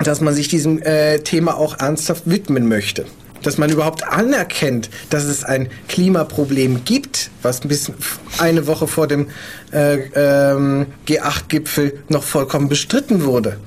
dass 0.03 0.21
man 0.21 0.33
sich 0.33 0.47
diesem 0.47 0.81
äh, 0.81 1.19
Thema 1.19 1.57
auch 1.57 1.79
ernsthaft 1.79 2.23
widmen 2.25 2.67
möchte. 2.67 3.05
Dass 3.41 3.57
man 3.57 3.69
überhaupt 3.69 4.07
anerkennt, 4.07 4.89
dass 5.09 5.23
es 5.23 5.43
ein 5.43 5.69
Klimaproblem 5.87 6.83
gibt, 6.83 7.29
was 7.41 7.61
bis 7.61 7.91
eine 8.39 8.67
Woche 8.67 8.87
vor 8.87 9.07
dem 9.07 9.27
äh, 9.71 9.97
ähm, 10.15 10.87
G8-Gipfel 11.07 11.99
noch 12.09 12.23
vollkommen 12.23 12.69
bestritten 12.69 13.23
wurde. 13.23 13.57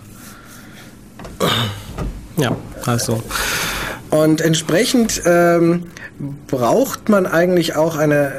Ja, 2.37 2.57
also. 2.87 3.23
Und 4.11 4.41
entsprechend 4.41 5.23
ähm, 5.27 5.85
braucht 6.47 7.09
man 7.09 7.27
eigentlich 7.27 7.77
auch 7.77 7.97
eine, 7.97 8.33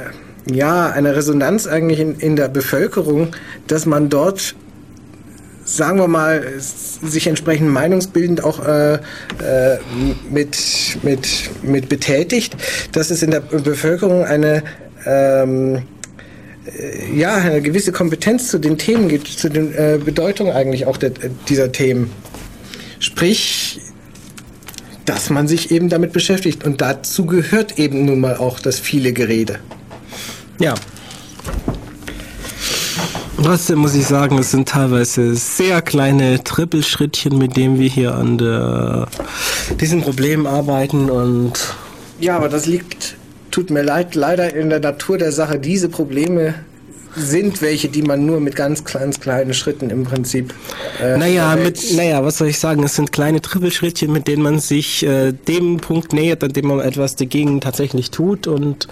ja, 0.49 0.89
eine 0.89 1.15
Resonanz 1.15 1.67
eigentlich 1.67 1.99
in, 1.99 2.15
in 2.15 2.35
der 2.35 2.47
Bevölkerung, 2.47 3.35
dass 3.67 3.85
man 3.85 4.09
dort 4.09 4.55
sagen 5.69 5.99
wir 5.99 6.07
mal, 6.07 6.43
sich 6.57 7.27
entsprechend 7.27 7.69
meinungsbildend 7.69 8.43
auch 8.43 8.65
äh, 8.65 8.95
äh, 8.95 8.99
mit, 10.29 10.57
mit, 11.03 11.27
mit 11.61 11.89
betätigt, 11.89 12.55
dass 12.91 13.11
es 13.11 13.21
in 13.21 13.29
der 13.29 13.41
Bevölkerung 13.41 14.23
eine, 14.25 14.63
ähm, 15.05 15.83
äh, 16.65 17.15
ja, 17.15 17.35
eine 17.35 17.61
gewisse 17.61 17.91
Kompetenz 17.91 18.49
zu 18.49 18.57
den 18.57 18.79
Themen 18.79 19.09
gibt, 19.09 19.27
zu 19.27 19.47
den 19.47 19.73
äh, 19.75 19.99
Bedeutungen 20.03 20.53
eigentlich 20.53 20.87
auch 20.87 20.97
der, 20.97 21.11
dieser 21.47 21.71
Themen. 21.71 22.11
Sprich, 22.99 23.81
dass 25.05 25.29
man 25.29 25.47
sich 25.47 25.71
eben 25.71 25.89
damit 25.89 26.13
beschäftigt. 26.13 26.63
Und 26.65 26.81
dazu 26.81 27.25
gehört 27.25 27.79
eben 27.79 28.05
nun 28.05 28.19
mal 28.19 28.37
auch 28.37 28.59
das 28.59 28.79
viele 28.79 29.13
Gerede. 29.13 29.59
Ja. 30.59 30.75
Trotzdem 33.41 33.79
muss 33.79 33.95
ich 33.95 34.05
sagen, 34.05 34.37
es 34.37 34.51
sind 34.51 34.67
teilweise 34.67 35.33
sehr 35.33 35.81
kleine 35.81 36.43
Trippelschrittchen, 36.43 37.37
mit 37.37 37.55
denen 37.55 37.79
wir 37.79 37.87
hier 37.87 38.13
an 38.15 38.37
der, 38.37 39.07
diesen 39.79 40.01
Problemen 40.01 40.45
arbeiten 40.45 41.09
und 41.09 41.53
ja, 42.19 42.35
aber 42.35 42.49
das 42.49 42.65
liegt, 42.65 43.15
tut 43.49 43.69
mir 43.69 43.81
leid, 43.81 44.13
leider 44.13 44.53
in 44.53 44.69
der 44.69 44.81
Natur 44.81 45.17
der 45.17 45.31
Sache, 45.31 45.57
diese 45.57 45.87
Probleme 45.87 46.53
sind 47.15 47.61
welche, 47.61 47.89
die 47.89 48.01
man 48.01 48.25
nur 48.25 48.39
mit 48.39 48.55
ganz, 48.55 48.83
ganz 48.83 49.19
kleinen 49.19 49.53
Schritten 49.53 49.89
im 49.89 50.03
Prinzip. 50.03 50.53
Äh, 51.01 51.17
naja, 51.17 51.55
mit, 51.55 51.93
naja, 51.95 52.23
was 52.23 52.37
soll 52.37 52.47
ich 52.47 52.59
sagen? 52.59 52.83
Es 52.83 52.95
sind 52.95 53.11
kleine 53.11 53.41
Trippelschrittchen, 53.41 54.11
mit 54.11 54.27
denen 54.27 54.41
man 54.41 54.59
sich 54.59 55.03
äh, 55.03 55.31
dem 55.31 55.77
Punkt 55.77 56.13
nähert, 56.13 56.43
an 56.43 56.53
dem 56.53 56.67
man 56.67 56.79
etwas 56.79 57.15
dagegen 57.15 57.61
tatsächlich 57.61 58.11
tut. 58.11 58.47
Und 58.47 58.87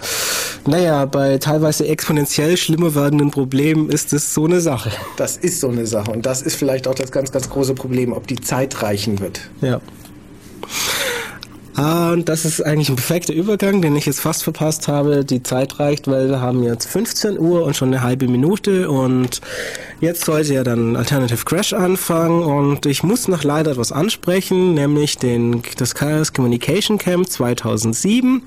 naja, 0.66 1.04
bei 1.04 1.38
teilweise 1.38 1.86
exponentiell 1.86 2.56
schlimmer 2.56 2.94
werdenden 2.94 3.30
Problemen 3.30 3.90
ist 3.90 4.12
es 4.12 4.34
so 4.34 4.46
eine 4.46 4.60
Sache. 4.60 4.90
Das 5.16 5.36
ist 5.36 5.60
so 5.60 5.68
eine 5.68 5.86
Sache. 5.86 6.10
Und 6.10 6.26
das 6.26 6.42
ist 6.42 6.56
vielleicht 6.56 6.88
auch 6.88 6.94
das 6.94 7.12
ganz, 7.12 7.32
ganz 7.32 7.48
große 7.48 7.74
Problem, 7.74 8.12
ob 8.12 8.26
die 8.26 8.40
Zeit 8.40 8.82
reichen 8.82 9.20
wird. 9.20 9.40
Ja. 9.60 9.80
Und 11.76 12.28
das 12.28 12.44
ist 12.44 12.60
eigentlich 12.60 12.88
ein 12.88 12.96
perfekter 12.96 13.32
Übergang, 13.32 13.82
den 13.82 13.94
ich 13.94 14.06
jetzt 14.06 14.20
fast 14.20 14.42
verpasst 14.42 14.88
habe. 14.88 15.24
Die 15.24 15.42
Zeit 15.42 15.78
reicht, 15.78 16.08
weil 16.08 16.28
wir 16.28 16.40
haben 16.40 16.62
jetzt 16.62 16.88
15 16.88 17.38
Uhr 17.38 17.64
und 17.64 17.76
schon 17.76 17.88
eine 17.88 18.02
halbe 18.02 18.26
Minute 18.26 18.90
und 18.90 19.40
jetzt 20.00 20.24
sollte 20.24 20.54
ja 20.54 20.64
dann 20.64 20.96
Alternative 20.96 21.44
Crash 21.44 21.72
anfangen 21.72 22.42
und 22.42 22.86
ich 22.86 23.02
muss 23.02 23.28
noch 23.28 23.44
leider 23.44 23.72
etwas 23.72 23.92
ansprechen, 23.92 24.74
nämlich 24.74 25.18
den, 25.18 25.62
das 25.76 25.94
Chaos 25.94 26.32
Communication 26.32 26.98
Camp 26.98 27.28
2007. 27.28 28.42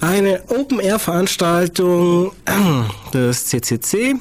Eine 0.00 0.42
Open-Air-Veranstaltung 0.48 2.32
des 3.14 3.46
CCC 3.46 4.16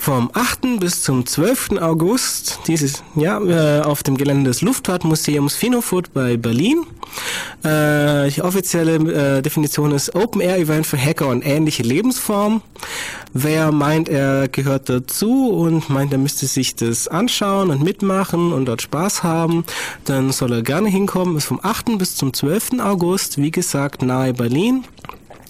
vom 0.00 0.30
8. 0.32 0.80
bis 0.80 1.02
zum 1.02 1.26
12. 1.26 1.80
August 1.80 2.60
dieses 2.66 3.02
Jahr 3.14 3.42
äh, 3.46 3.80
auf 3.82 4.02
dem 4.02 4.16
Gelände 4.16 4.50
des 4.50 4.62
Luftfahrtmuseums 4.62 5.54
Finofurt 5.54 6.12
bei 6.12 6.36
Berlin. 6.36 6.84
Äh, 7.62 8.30
die 8.30 8.42
offizielle 8.42 8.96
äh, 9.38 9.42
Definition 9.42 9.92
ist 9.92 10.14
Open 10.14 10.40
Air 10.40 10.58
Event 10.58 10.86
für 10.86 10.98
Hacker 10.98 11.28
und 11.28 11.44
ähnliche 11.44 11.82
Lebensformen. 11.82 12.62
Wer 13.32 13.72
meint, 13.72 14.08
er 14.08 14.48
gehört 14.48 14.88
dazu 14.88 15.50
und 15.50 15.90
meint, 15.90 16.12
er 16.12 16.18
müsste 16.18 16.46
sich 16.46 16.74
das 16.74 17.08
anschauen 17.08 17.70
und 17.70 17.82
mitmachen 17.82 18.52
und 18.52 18.66
dort 18.66 18.82
Spaß 18.82 19.22
haben, 19.22 19.64
dann 20.04 20.32
soll 20.32 20.52
er 20.52 20.62
gerne 20.62 20.88
hinkommen. 20.88 21.36
Ist 21.36 21.46
vom 21.46 21.60
8. 21.62 21.98
bis 21.98 22.16
zum 22.16 22.32
12. 22.32 22.80
August, 22.80 23.38
wie 23.38 23.50
gesagt, 23.50 24.02
nahe 24.02 24.32
Berlin. 24.32 24.84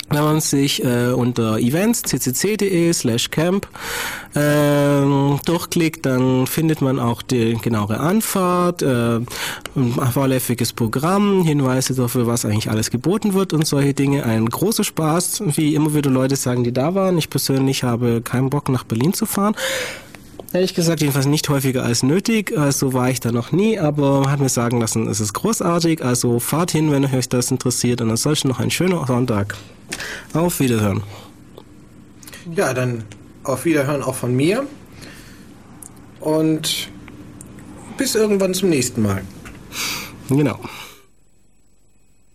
Wenn 0.09 0.23
man 0.23 0.41
sich 0.41 0.85
äh, 0.85 1.09
unter 1.09 1.59
Events 1.59 2.03
ccc.de 2.03 2.93
slash 2.93 3.31
camp 3.31 3.67
äh, 4.35 5.03
durchklickt, 5.45 6.07
dann 6.07 6.47
findet 6.47 6.81
man 6.81 7.01
auch 7.01 7.23
die 7.23 7.57
genauere 7.61 7.99
Anfahrt, 7.99 8.83
äh, 8.83 9.17
ein 9.17 10.13
vorläufiges 10.13 10.73
Programm, 10.73 11.43
Hinweise 11.43 11.95
dafür, 11.95 12.27
was 12.29 12.45
eigentlich 12.45 12.71
alles 12.71 12.91
geboten 12.91 13.35
wird 13.35 13.53
und 13.53 13.67
solche 13.67 13.95
Dinge. 13.95 14.25
Ein 14.25 14.47
großer 14.47 14.85
Spaß, 14.85 15.43
wie 15.57 15.75
immer 15.75 15.93
wieder 15.93 16.11
Leute 16.11 16.37
sagen, 16.37 16.63
die 16.63 16.73
da 16.73 16.95
waren. 16.95 17.19
Ich 17.19 17.29
persönlich 17.29 17.83
habe 17.83 18.21
keinen 18.23 18.49
Bock 18.49 18.69
nach 18.69 18.85
Berlin 18.85 19.13
zu 19.13 19.27
fahren. 19.27 19.57
Ehrlich 20.57 20.73
gesagt, 20.73 21.03
jedenfalls 21.03 21.27
nicht 21.27 21.47
häufiger 21.51 21.85
als 21.85 22.03
nötig. 22.03 22.57
Also 22.57 22.95
war 22.95 23.11
ich 23.11 23.21
da 23.21 23.31
noch 23.31 23.53
nie, 23.53 23.79
aber 23.79 24.31
hat 24.31 24.41
mir 24.41 24.49
sagen 24.49 24.81
lassen, 24.81 25.07
es 25.07 25.21
ist 25.21 25.35
großartig. 25.35 26.03
Also 26.03 26.41
fahrt 26.41 26.71
hin, 26.71 26.91
wenn 26.91 27.05
euch 27.05 27.29
das 27.29 27.51
interessiert. 27.51 28.01
Und 28.01 28.09
ansonsten 28.09 28.49
noch 28.49 28.59
ein 28.59 28.71
schöner 28.71 29.07
Sonntag. 29.07 29.55
Auf 30.33 30.59
Wiederhören. 30.59 31.03
Ja, 32.55 32.73
dann 32.73 33.05
auf 33.45 33.67
Wiederhören 33.67 34.03
auch 34.03 34.15
von 34.15 34.35
mir. 34.35 34.67
Und 36.21 36.89
bis 37.99 38.15
irgendwann 38.15 38.55
zum 38.55 38.71
nächsten 38.71 39.03
Mal. 39.03 39.21
Genau. 40.31 40.59